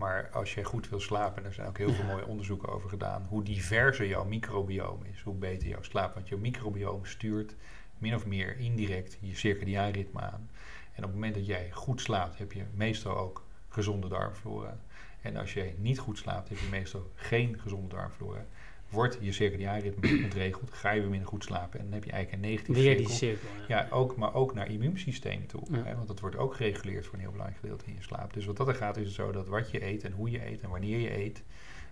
Maar 0.00 0.28
als 0.32 0.54
je 0.54 0.64
goed 0.64 0.88
wil 0.88 1.00
slapen, 1.00 1.42
en 1.42 1.48
er 1.48 1.54
zijn 1.54 1.68
ook 1.68 1.78
heel 1.78 1.92
veel 1.92 2.04
mooie 2.04 2.26
onderzoeken 2.26 2.68
over 2.68 2.88
gedaan, 2.88 3.26
hoe 3.28 3.42
diverser 3.42 4.06
jouw 4.06 4.24
microbioom 4.24 5.04
is, 5.04 5.20
hoe 5.20 5.34
beter 5.34 5.68
jouw 5.68 5.82
slaap. 5.82 6.14
Want 6.14 6.28
jouw 6.28 6.38
microbioom 6.38 7.04
stuurt 7.04 7.56
min 7.98 8.14
of 8.14 8.26
meer 8.26 8.58
indirect 8.58 9.18
je 9.20 9.34
circadiaan 9.34 9.90
ritme 9.90 10.20
aan. 10.20 10.50
En 10.92 10.96
op 10.96 11.02
het 11.02 11.12
moment 11.12 11.34
dat 11.34 11.46
jij 11.46 11.70
goed 11.72 12.00
slaapt, 12.00 12.38
heb 12.38 12.52
je 12.52 12.64
meestal 12.74 13.16
ook 13.16 13.44
gezonde 13.68 14.08
darmflora. 14.08 14.76
En 15.22 15.36
als 15.36 15.54
jij 15.54 15.74
niet 15.78 15.98
goed 15.98 16.18
slaapt, 16.18 16.48
heb 16.48 16.58
je 16.58 16.68
meestal 16.70 17.10
geen 17.14 17.58
gezonde 17.60 17.94
darmflora. 17.94 18.44
Wordt 18.90 19.18
je 19.20 19.32
circadiaan 19.32 19.80
ritme 19.80 20.22
ontregeld, 20.24 20.72
ga 20.72 20.90
je 20.90 21.00
weer 21.00 21.10
minder 21.10 21.28
goed 21.28 21.44
slapen 21.44 21.78
en 21.78 21.84
dan 21.84 21.94
heb 21.94 22.04
je 22.04 22.10
eigenlijk 22.10 22.42
een 22.42 22.50
negatieve 22.50 22.80
weer 22.80 22.96
die 22.96 23.10
cirkel. 23.10 23.48
cirkel. 23.48 23.66
Ja, 23.68 23.88
ook, 23.90 24.16
maar 24.16 24.34
ook 24.34 24.54
naar 24.54 24.70
immuunsysteem 24.70 25.46
toe. 25.46 25.62
Ja. 25.70 25.82
Hè, 25.84 25.94
want 25.94 26.08
dat 26.08 26.20
wordt 26.20 26.36
ook 26.36 26.54
gereguleerd 26.54 27.04
voor 27.04 27.14
een 27.14 27.20
heel 27.20 27.30
belangrijk 27.30 27.60
gedeelte 27.60 27.86
in 27.86 27.94
je 27.94 28.02
slaap. 28.02 28.32
Dus 28.32 28.44
wat 28.44 28.56
dat 28.56 28.68
er 28.68 28.74
gaat 28.74 28.96
is 28.96 29.06
het 29.06 29.14
zo 29.14 29.32
dat 29.32 29.48
wat 29.48 29.70
je 29.70 29.84
eet 29.84 30.04
en 30.04 30.12
hoe 30.12 30.30
je 30.30 30.46
eet 30.46 30.60
en 30.60 30.70
wanneer 30.70 30.98
je 30.98 31.16
eet... 31.16 31.42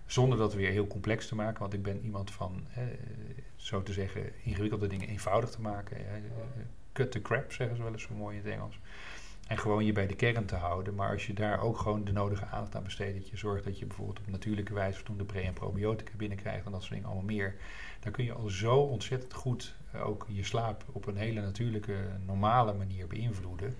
zonder 0.05 0.37
dat 0.37 0.53
weer 0.53 0.71
heel 0.71 0.87
complex 0.87 1.27
te 1.27 1.35
maken. 1.35 1.59
Want 1.59 1.73
ik 1.73 1.83
ben 1.83 2.01
iemand 2.03 2.31
van, 2.31 2.67
eh, 2.73 2.83
zo 3.55 3.83
te 3.83 3.93
zeggen, 3.93 4.31
ingewikkelde 4.43 4.87
dingen 4.87 5.07
eenvoudig 5.07 5.49
te 5.49 5.61
maken. 5.61 5.97
Eh, 5.97 6.03
cut 6.93 7.11
the 7.11 7.21
crap, 7.21 7.51
zeggen 7.51 7.75
ze 7.75 7.83
wel 7.83 7.91
eens 7.91 8.03
zo 8.03 8.13
mooi 8.13 8.37
in 8.37 8.43
het 8.43 8.53
Engels. 8.53 8.79
En 9.49 9.57
gewoon 9.57 9.85
je 9.85 9.91
bij 9.91 10.07
de 10.07 10.15
kern 10.15 10.45
te 10.45 10.55
houden. 10.55 10.95
Maar 10.95 11.11
als 11.11 11.27
je 11.27 11.33
daar 11.33 11.61
ook 11.61 11.77
gewoon 11.77 12.03
de 12.03 12.11
nodige 12.11 12.45
aandacht 12.45 12.75
aan 12.75 12.83
besteedt... 12.83 13.17
dat 13.17 13.29
je 13.29 13.37
zorgt 13.37 13.63
dat 13.63 13.79
je 13.79 13.85
bijvoorbeeld 13.85 14.19
op 14.19 14.27
natuurlijke 14.27 14.73
wijze... 14.73 14.97
voldoende 14.97 15.23
pre- 15.23 15.39
en 15.39 15.53
probiotica 15.53 16.11
binnenkrijgt 16.17 16.65
en 16.65 16.71
dat 16.71 16.81
soort 16.81 16.93
dingen 16.93 17.07
allemaal 17.07 17.25
meer... 17.25 17.55
dan 17.99 18.11
kun 18.11 18.23
je 18.23 18.33
al 18.33 18.47
zo 18.49 18.75
ontzettend 18.75 19.33
goed 19.33 19.75
eh, 19.91 20.07
ook 20.07 20.25
je 20.29 20.43
slaap 20.43 20.83
op 20.91 21.07
een 21.07 21.17
hele 21.17 21.41
natuurlijke, 21.41 21.95
normale 22.25 22.73
manier 22.73 23.07
beïnvloeden. 23.07 23.75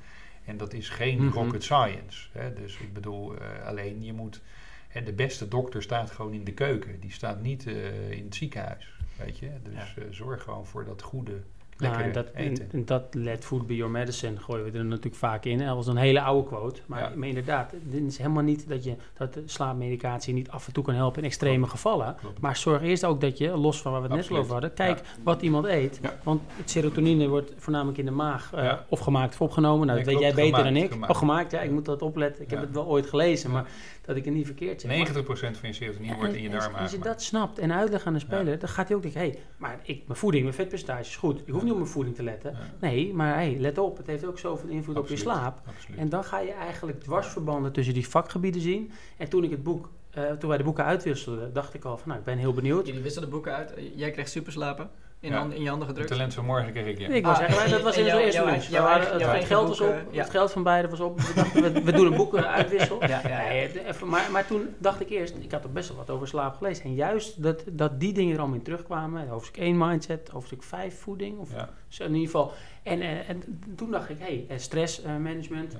En 0.46 0.58
dat 0.58 0.74
is 0.74 0.90
geen 0.90 1.24
Mhm. 1.26 1.34
rocket 1.34 1.64
science. 1.64 2.30
Hè? 2.32 2.54
Dus 2.54 2.78
ik 2.78 2.94
bedoel, 2.94 3.36
eh, 3.38 3.66
alleen 3.68 4.04
je 4.04 4.14
moet... 4.14 4.42
En 4.90 5.04
de 5.06 5.14
beste 5.14 5.48
dokter 5.48 5.82
staat 5.82 6.12
gewoon 6.12 6.34
in 6.34 6.44
de 6.44 6.54
keuken. 6.54 7.00
Die 7.00 7.12
staat 7.12 7.42
niet 7.42 7.68
eh, 7.68 8.12
in 8.12 8.24
het 8.26 8.36
ziekenhuis, 8.36 8.94
weet 9.18 9.38
je. 9.38 9.50
Dus 9.64 9.94
Ja. 9.98 10.04
zorg 10.10 10.44
gewoon 10.44 10.66
voor 10.66 10.86
dat 10.86 11.02
goede 11.02 11.42
lekker 11.80 12.02
en 12.02 12.12
dat, 12.12 12.28
eten. 12.36 12.64
En, 12.66 12.70
en 12.72 12.86
dat 12.86 13.04
let 13.12 13.46
food 13.46 13.68
be 13.68 13.76
your 13.76 13.92
medicine 13.92 14.38
gooien 14.40 14.72
we 14.72 14.78
er 14.78 14.86
natuurlijk 14.86 15.16
vaak 15.16 15.46
in. 15.46 15.58
Dat 15.58 15.76
was 15.76 15.88
een 15.88 15.98
hele 15.98 16.22
oude 16.22 16.48
quote. 16.48 16.82
Maar, 16.86 17.00
Ja. 17.00 17.12
maar 17.16 17.28
inderdaad, 17.28 17.72
het 17.72 18.04
is 18.04 18.18
helemaal 18.18 18.44
niet 18.44 18.70
dat 18.70 18.84
je 18.84 18.96
dat 19.18 19.38
slaapmedicatie 19.46 20.34
niet 20.34 20.50
af 20.50 20.68
en 20.68 20.74
toe 20.74 20.84
kan 20.84 20.94
helpen 20.94 21.20
in 21.22 21.26
extreme 21.28 21.68
gevallen. 21.68 22.16
Klopt. 22.20 22.40
Maar 22.42 22.56
zorg 22.58 22.82
eerst 22.82 23.06
ook 23.06 23.22
dat 23.22 23.38
je, 23.38 23.58
los 23.58 23.82
van 23.82 23.92
waar 23.92 24.02
we 24.02 24.08
het 24.16 24.30
net 24.30 24.38
over 24.40 24.52
hadden, 24.52 24.74
kijk 24.74 25.02
wat 25.24 25.42
iemand 25.42 25.66
eet. 25.66 26.00
Ja. 26.02 26.14
Want 26.24 26.42
het 26.56 26.70
serotonine 26.70 27.28
wordt 27.28 27.54
voornamelijk 27.58 27.98
in 27.98 28.06
de 28.06 28.12
maag 28.12 28.52
Ja. 28.56 28.86
of 28.90 29.00
gemaakt 29.00 29.34
of 29.34 29.42
opgenomen. 29.42 29.88
Nou, 29.88 29.98
dat 30.00 30.08
weet 30.08 30.20
jij 30.20 30.34
beter 30.34 30.64
dan 30.64 30.76
ik. 30.76 30.92
gemaakt. 30.92 31.12
Oh, 31.12 31.18
gemaakt, 31.18 31.52
ja, 31.52 31.60
ik 31.60 31.72
moet 31.72 31.86
dat 31.86 32.02
opletten. 32.02 32.44
Ik 32.44 32.50
heb 32.50 32.62
het 32.62 32.72
wel 32.72 32.86
ooit 32.86 33.06
gelezen, 33.10 33.52
maar 33.52 33.68
dat 34.10 34.18
ik 34.18 34.26
het 34.26 34.34
niet 34.34 34.46
verkeerd 34.46 34.82
zeg. 34.82 34.90
Maar- 34.92 34.98
90% 35.00 35.58
van 35.58 35.70
je 35.70 35.76
serotonine 35.76 36.16
wordt 36.16 36.34
in 36.34 36.42
je 36.42 36.50
en- 36.50 36.60
darm 36.60 36.76
en 36.76 36.82
Als 36.82 36.92
je 36.92 37.00
dat 37.00 37.22
snapt 37.22 37.60
en 37.60 37.74
uitlegt 37.74 38.06
aan 38.06 38.14
de 38.14 38.20
speler, 38.20 38.60
dan 38.60 38.70
gaat 38.70 38.88
hij 38.88 38.96
ook 38.98 39.04
denken: 39.04 39.22
hé, 39.22 39.28
hey, 39.28 39.40
maar 39.58 39.80
ik, 39.84 40.08
mijn 40.08 40.20
voeding, 40.20 40.44
mijn 40.44 40.56
vetpercentage 40.56 41.02
is 41.02 41.16
goed. 41.16 41.42
Ik 41.46 41.54
hoef 41.54 41.62
niet 41.64 41.72
op 41.72 41.78
mijn 41.78 41.90
voeding 41.90 42.16
te 42.16 42.24
letten. 42.24 42.52
Ja. 42.52 42.58
Nee, 42.80 43.14
maar 43.14 43.34
hey, 43.34 43.56
let 43.60 43.78
op, 43.78 43.98
het 43.98 44.08
heeft 44.08 44.26
ook 44.26 44.40
zoveel 44.40 44.70
invloed 44.70 44.98
op 44.98 45.08
je 45.08 45.18
slaap. 45.18 45.62
Absoluut. 45.68 46.00
En 46.00 46.10
dan 46.10 46.24
ga 46.24 46.40
je 46.40 46.52
eigenlijk 46.52 47.02
dwarsverbanden 47.02 47.72
tussen 47.72 47.94
die 47.94 48.08
vakgebieden 48.08 48.62
zien. 48.62 48.92
En 49.18 49.30
toen 49.30 49.44
ik 49.44 49.50
het 49.50 49.64
boek, 49.64 49.90
eh, 50.10 50.32
toen 50.32 50.50
wij 50.50 50.58
de 50.58 50.64
boeken 50.64 50.86
uitwisselden, 50.86 51.54
dacht 51.54 51.74
ik 51.74 51.84
al 51.86 51.98
van, 51.98 52.08
nou, 52.08 52.20
ik 52.20 52.26
ben 52.26 52.38
heel 52.38 52.54
benieuwd. 52.54 52.88
Jullie 52.88 53.02
wisselden 53.02 53.30
boeken 53.30 53.56
uit. 53.56 53.74
Jij 53.96 54.12
kreeg 54.12 54.28
superslapen 54.28 54.90
in, 55.22 55.32
Ja. 55.32 55.38
hand- 55.38 55.54
in 55.54 55.62
je 55.62 55.70
handen 55.70 55.88
Het 55.88 55.96
gedrukt. 55.98 56.08
talent 56.18 56.34
van 56.34 56.46
morgen 56.46 56.72
kreeg 56.72 56.86
ik 56.86 56.98
je. 57.00 57.06
Ik 57.06 57.26
was 57.26 57.38
Ah, 57.40 57.46
zeggen, 57.50 57.70
dat 57.72 57.82
was 57.82 57.98
in 57.98 58.04
de 58.04 58.10
eerste 58.22 58.42
eigen- 58.44 59.12
het, 59.14 59.22
het 59.32 59.46
geld 59.46 59.68
was 59.68 59.82
op, 59.82 59.88
eh, 59.90 59.96
ja. 60.12 60.22
het 60.22 60.30
geld 60.30 60.52
van 60.52 60.64
beiden 60.64 60.90
was 60.90 61.00
op. 61.00 61.20
We 61.22 61.32
dachten, 61.36 61.74
we, 61.74 61.82
we 61.84 61.92
doen 61.92 62.06
een 62.06 62.16
boek 62.18 62.36
eh, 62.36 62.44
uitwissel. 62.44 63.00
Ja, 63.02 63.08
ja, 63.08 63.42
ja. 63.42 63.48
Nee, 63.48 63.68
het- 63.68 64.02
maar, 64.02 64.32
maar 64.32 64.46
toen 64.48 64.76
dacht 64.78 65.00
ik 65.02 65.10
eerst, 65.10 65.36
ik 65.40 65.52
had 65.52 65.64
er 65.64 65.72
best 65.72 65.88
wel 65.88 65.98
wat 65.98 66.10
over 66.10 66.28
slaap 66.28 66.56
gelezen. 66.56 66.84
En 66.84 66.94
juist 66.94 67.44
dat, 67.44 67.64
dat 67.72 68.00
die 68.00 68.14
dingen 68.14 68.34
er 68.34 68.40
allemaal 68.40 68.58
in 68.58 68.64
terugkwamen. 68.64 69.28
Hoofdstuk 69.28 69.58
1 69.64 69.78
mindset, 69.78 70.30
hoofdstuk 70.30 70.64
5 70.64 71.00
voeding. 71.00 71.38
Of 71.40 71.52
Ja. 71.54 71.70
zo 71.88 72.04
in 72.04 72.10
ieder 72.14 72.26
geval. 72.26 72.52
En, 72.84 73.02
eh, 73.02 73.30
en 73.30 73.62
toen 73.76 73.92
dacht 73.92 74.10
ik, 74.10 74.18
hé, 74.20 74.44
hey, 74.48 74.58
stressmanagement. 74.60 75.72
Ja. 75.72 75.80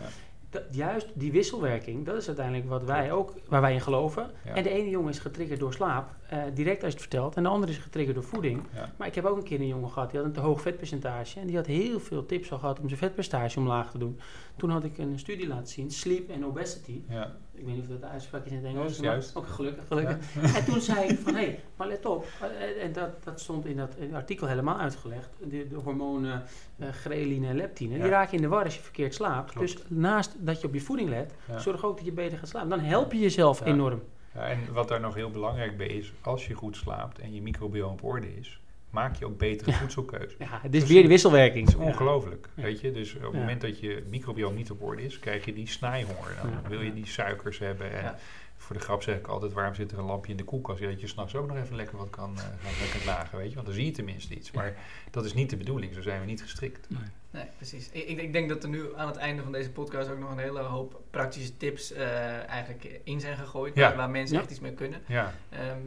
Dat, 0.50 0.64
juist 0.72 1.08
die 1.14 1.32
wisselwerking, 1.32 2.06
dat 2.06 2.16
is 2.16 2.28
uiteindelijk 2.28 2.70
wat 2.70 2.84
wij 2.84 3.12
ook, 3.12 3.34
waar 3.48 3.62
wij 3.62 3.74
in 3.74 3.82
geloven. 3.82 4.32
Ja. 4.46 4.54
En 4.56 4.64
de 4.64 4.70
ene 4.70 4.90
jongen 4.90 5.10
is 5.10 5.20
getriggerd 5.20 5.60
door 5.60 5.74
slaap, 5.74 6.16
eh, 6.30 6.42
direct 6.54 6.84
als 6.84 6.94
je 6.94 7.00
het 7.00 7.08
vertelt. 7.08 7.36
En 7.36 7.44
de 7.44 7.50
andere 7.50 7.72
is 7.72 7.78
getriggerd 7.78 8.16
door 8.16 8.26
voeding. 8.26 8.62
Ja. 8.74 8.94
Maar 8.98 9.08
ik 9.08 9.16
heb 9.16 9.26
ook 9.26 9.38
een 9.38 9.44
keer 9.44 9.60
een 9.60 9.68
jongen 9.68 9.90
gehad, 9.90 10.10
die 10.10 10.20
had 10.20 10.28
een 10.28 10.34
te 10.34 10.40
hoog 10.40 10.62
vetpercentage. 10.62 11.40
En 11.40 11.48
die 11.48 11.56
had 11.56 11.66
heel 11.66 12.00
veel 12.00 12.26
tips 12.26 12.52
al 12.52 12.58
gehad 12.58 12.80
om 12.80 12.88
zijn 12.88 13.00
vetpercentage 13.00 13.60
omlaag 13.60 13.92
te 13.92 13.98
doen. 13.98 14.20
Toen 14.58 14.70
had 14.70 14.84
ik 14.84 14.98
een 14.98 15.20
studie 15.20 15.48
laten 15.48 15.68
zien, 15.68 15.92
Sleep 15.92 16.32
and 16.32 16.44
Obesity. 16.44 17.02
Ja. 17.10 17.36
Ik 17.60 17.66
weet 17.66 17.74
niet 17.74 17.84
of 17.84 17.90
dat 17.90 18.02
de 18.02 18.08
uitspraak 18.08 18.46
is 18.46 18.52
in 18.52 18.58
het 18.58 18.66
Ja, 18.66 18.72
Engels. 18.72 18.98
maar 19.00 19.06
juist. 19.12 19.36
Ook 19.36 19.48
gelukkig, 19.48 19.88
gelukkig. 19.88 20.18
En 20.56 20.66
toen 20.66 20.82
zei 20.82 21.08
ik 21.08 21.20
van, 21.20 21.34
hé, 21.36 21.40
hey, 21.46 21.60
maar 21.76 21.88
let 21.88 22.06
op. 22.06 22.26
Eh, 22.42 22.84
En 22.84 22.94
dat, 22.94 23.24
dat 23.24 23.40
stond 23.40 23.66
in 23.66 23.78
dat 23.78 23.96
artikel 24.14 24.48
helemaal 24.48 24.78
uitgelegd. 24.78 25.30
De, 25.44 25.68
de 25.68 25.76
hormonen 25.76 26.44
eh 26.78 26.90
ghreline 26.90 27.48
en 27.48 27.56
leptine, 27.56 27.94
die 27.94 28.04
Ja. 28.04 28.10
raak 28.10 28.30
je 28.30 28.36
in 28.36 28.42
de 28.42 28.48
war 28.48 28.64
als 28.64 28.76
je 28.76 28.82
verkeerd 28.82 29.14
slaapt. 29.14 29.52
Klopt. 29.52 29.68
Dus 29.74 29.84
naast 29.88 30.36
dat 30.38 30.62
je 30.62 30.68
op 30.68 30.74
je 30.74 30.82
voeding 30.82 31.10
let, 31.10 31.34
Ja. 31.48 31.60
zorg 31.60 31.86
ook 31.86 31.96
dat 31.98 32.06
je 32.06 32.12
beter 32.12 32.38
gaat 32.38 32.48
slapen. 32.48 32.70
Dan 32.70 32.80
help 32.80 33.12
je 33.12 33.20
jezelf 33.20 33.60
Ja. 33.60 33.66
enorm. 33.66 34.02
Ja, 34.34 34.48
en 34.48 34.60
wat 34.74 34.88
daar 34.88 35.00
nog 35.00 35.14
heel 35.16 35.32
belangrijk 35.32 35.78
bij 35.78 35.88
is, 35.88 36.14
als 36.22 36.48
je 36.48 36.54
goed 36.54 36.76
slaapt 36.76 37.20
en 37.20 37.34
je 37.34 37.42
microbiome 37.42 37.92
op 37.94 38.04
orde 38.04 38.36
is, 38.36 38.60
maak 38.90 39.16
je 39.16 39.26
ook 39.26 39.38
betere 39.38 39.72
voedselkeuze. 39.72 40.36
Ja, 40.40 40.60
het 40.62 40.76
is 40.76 40.84
weer 40.86 41.02
de 41.02 41.08
wisselwerking. 41.08 41.66
Het 41.66 41.76
is 41.78 41.82
ongelooflijk, 41.82 42.50
Ja. 42.56 42.64
weet 42.64 42.80
je. 42.82 42.92
Dus 42.92 43.16
op 43.16 43.22
het 43.22 43.32
Ja. 43.32 43.38
moment 43.40 43.62
dat 43.62 43.80
je 43.80 44.04
microbiome 44.10 44.56
niet 44.56 44.72
op 44.72 44.82
orde 44.84 45.04
is, 45.04 45.20
krijg 45.20 45.46
je 45.46 45.54
die 45.54 45.68
snijhonger. 45.68 46.36
Dan 46.42 46.52
Ja. 46.64 46.70
wil 46.70 46.82
je 46.82 46.94
die 46.94 47.06
suikers 47.08 47.60
hebben. 47.60 47.92
En 47.92 48.04
Ja. 48.04 48.18
voor 48.58 48.76
de 48.76 48.82
grap 48.82 49.04
zeg 49.04 49.18
ik 49.18 49.28
altijd, 49.28 49.54
waarom 49.54 49.76
zit 49.76 49.92
er 49.92 49.98
een 50.00 50.06
lampje 50.06 50.32
in 50.32 50.38
de 50.38 50.44
koelkast? 50.44 50.80
Ja, 50.80 50.88
dat 50.88 51.02
je 51.02 51.08
s'nachts 51.08 51.36
ook 51.36 51.48
nog 51.48 51.58
even 51.58 51.76
lekker 51.76 51.98
wat 51.98 52.10
kan, 52.10 52.38
eh, 52.38 52.44
kan 52.44 52.72
lekker 52.82 53.06
lagen, 53.06 53.38
weet 53.38 53.50
je. 53.50 53.54
Want 53.56 53.66
dan 53.68 53.76
zie 53.76 53.86
je 53.86 53.92
tenminste 53.92 54.36
iets. 54.36 54.52
Maar 54.52 54.74
dat 55.12 55.26
is 55.26 55.34
niet 55.34 55.50
de 55.50 55.58
bedoeling, 55.58 55.94
zo 55.94 56.02
zijn 56.02 56.20
we 56.20 56.26
niet 56.26 56.42
gestrikt. 56.42 56.88
Nee, 57.32 57.44
precies. 57.56 57.90
Ik, 57.92 58.08
ik, 58.22 58.34
denk 58.34 58.50
dat 58.50 58.64
er 58.64 58.70
nu 58.70 58.96
aan 58.96 59.08
het 59.08 59.16
einde 59.18 59.44
van 59.44 59.52
deze 59.52 59.72
podcast 59.72 60.10
ook 60.10 60.20
nog 60.20 60.32
een 60.32 60.38
hele 60.38 60.60
hoop 60.60 61.02
praktische 61.10 61.58
tips 61.58 61.92
eh, 61.94 62.48
eigenlijk 62.50 63.00
in 63.04 63.20
zijn 63.20 63.38
gegooid. 63.38 63.76
Ja. 63.76 63.88
Waar, 63.88 63.98
waar 63.98 64.10
mensen 64.10 64.36
Ja. 64.36 64.42
echt 64.42 64.52
iets 64.52 64.60
mee 64.60 64.74
kunnen. 64.74 65.02
Ja, 65.08 65.34
Ehm, 65.50 65.78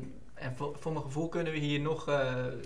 en 0.42 0.52
voor, 0.56 0.76
voor 0.80 0.92
mijn 0.92 1.04
gevoel 1.04 1.28
kunnen 1.28 1.52
we 1.52 1.58
hier 1.58 1.80
nog 1.80 2.08
eh, 2.08 2.20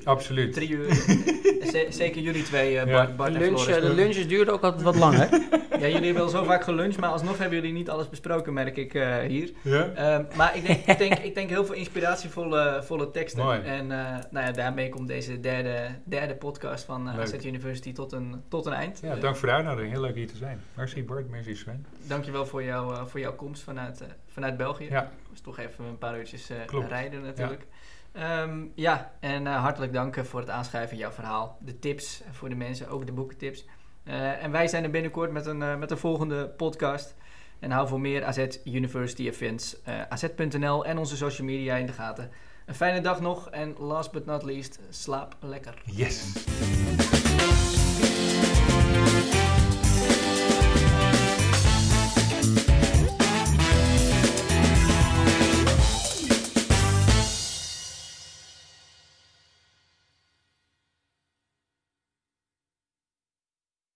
Absoluut. 0.05 0.53
drie 0.53 0.69
uur. 0.71 0.95
Zeker 1.89 2.21
jullie 2.23 2.43
twee, 2.43 2.79
eh, 2.79 2.87
Ja. 2.87 2.93
Bart, 2.93 3.09
De, 3.09 3.15
Bart 3.15 3.35
en 3.35 3.41
lunch, 3.41 3.61
Floris. 3.61 3.83
eh, 3.83 3.89
de 3.89 3.95
lunches 3.95 4.29
duurden 4.29 4.55
ook 4.55 4.63
altijd 4.63 4.83
wat 4.83 4.97
langer. 4.97 5.29
Ja, 5.81 5.87
jullie 5.87 6.05
hebben 6.05 6.23
al 6.23 6.29
zo 6.29 6.45
vaak 6.45 6.63
geluncht, 6.63 6.99
maar 6.99 7.11
alsnog 7.11 7.39
hebben 7.39 7.59
jullie 7.59 7.73
niet 7.73 7.91
alles 7.91 8.09
besproken, 8.09 8.53
merk 8.53 8.77
ik 8.77 8.95
eh, 8.95 9.17
hier. 9.19 9.51
ja? 9.63 9.91
Ehm, 9.95 10.25
maar 10.37 10.57
ik 10.57 10.67
denk, 10.67 10.87
ik, 10.87 10.99
denk, 10.99 11.15
ik 11.29 11.35
denk 11.35 11.51
heel 11.51 11.65
veel 11.65 11.75
inspiratievolle 11.75 12.81
volle 12.85 13.11
teksten. 13.11 13.45
Mooi. 13.45 13.61
En 13.61 13.91
eh, 13.93 14.15
nou 14.31 14.47
ja, 14.47 14.53
daarmee 14.53 14.89
komt 14.89 15.09
deze 15.09 15.41
derde, 15.41 15.89
derde 16.05 16.35
podcast 16.35 16.85
van 16.85 17.09
uh. 17.09 17.19
AZ 17.19 17.33
University 17.45 17.93
tot 17.93 18.13
een, 18.13 18.43
tot 18.49 18.67
een 18.67 18.73
eind. 18.73 18.99
ja, 19.03 19.15
dank 19.17 19.37
voor 19.37 19.49
de 19.49 19.55
uitnodiging. 19.55 19.93
Heel 19.93 20.01
leuk 20.03 20.15
hier 20.15 20.27
te 20.29 20.37
zijn. 20.37 20.61
Merci 20.75 21.05
Bart, 21.05 21.31
merci 21.31 21.55
Sven. 21.57 21.87
dankjewel 22.07 22.47
voor, 22.47 22.63
jou, 22.63 22.95
eh, 22.95 23.05
voor 23.07 23.21
jouw 23.21 23.35
komst 23.35 23.63
vanuit, 23.63 24.01
eh, 24.01 24.07
vanuit 24.27 24.57
België. 24.57 24.87
Ja. 24.91 25.11
Was 25.37 25.45
toch 25.55 25.67
even 25.67 25.85
een 25.85 25.99
paar 25.99 26.19
uurtjes 26.19 26.51
eh, 26.51 26.89
rijden 26.89 27.23
natuurlijk. 27.23 27.67
Ja, 28.13 28.49
ja 28.75 29.13
en 29.21 29.47
eh, 29.47 29.61
hartelijk 29.61 29.93
dank 29.93 30.25
voor 30.25 30.41
het 30.41 30.51
aanschrijven 30.51 30.89
van 30.89 30.99
jouw 30.99 31.11
verhaal. 31.11 31.59
De 31.61 31.79
tips 31.79 32.23
voor 32.31 32.49
de 32.49 32.55
mensen, 32.55 32.89
ook 32.89 33.07
de 33.07 33.13
boekentips. 33.13 33.65
Eh, 34.05 34.45
en 34.45 34.51
wij 34.51 34.69
zijn 34.69 34.85
er 34.85 34.91
binnenkort 34.91 35.33
met 35.33 35.47
een, 35.47 35.79
met 35.79 35.91
een 35.91 35.99
volgende 35.99 36.49
podcast. 36.49 37.15
En 37.59 37.71
hou 37.71 37.89
voor 37.89 38.01
meer 38.01 38.25
AZ 38.25 38.47
University 38.65 39.27
Events, 39.27 39.77
az.nl 40.09 40.85
en 40.85 40.99
onze 40.99 41.17
social 41.17 41.47
media 41.47 41.77
in 41.77 41.87
de 41.87 41.93
gaten. 41.93 42.31
Een 42.67 42.75
fijne 42.75 43.01
dag 43.01 43.21
nog 43.21 43.51
en 43.51 43.75
last 43.79 44.13
but 44.13 44.27
not 44.27 44.43
least, 44.43 44.81
slaap 44.91 45.37
lekker. 45.41 45.83
Yes. 45.85 46.35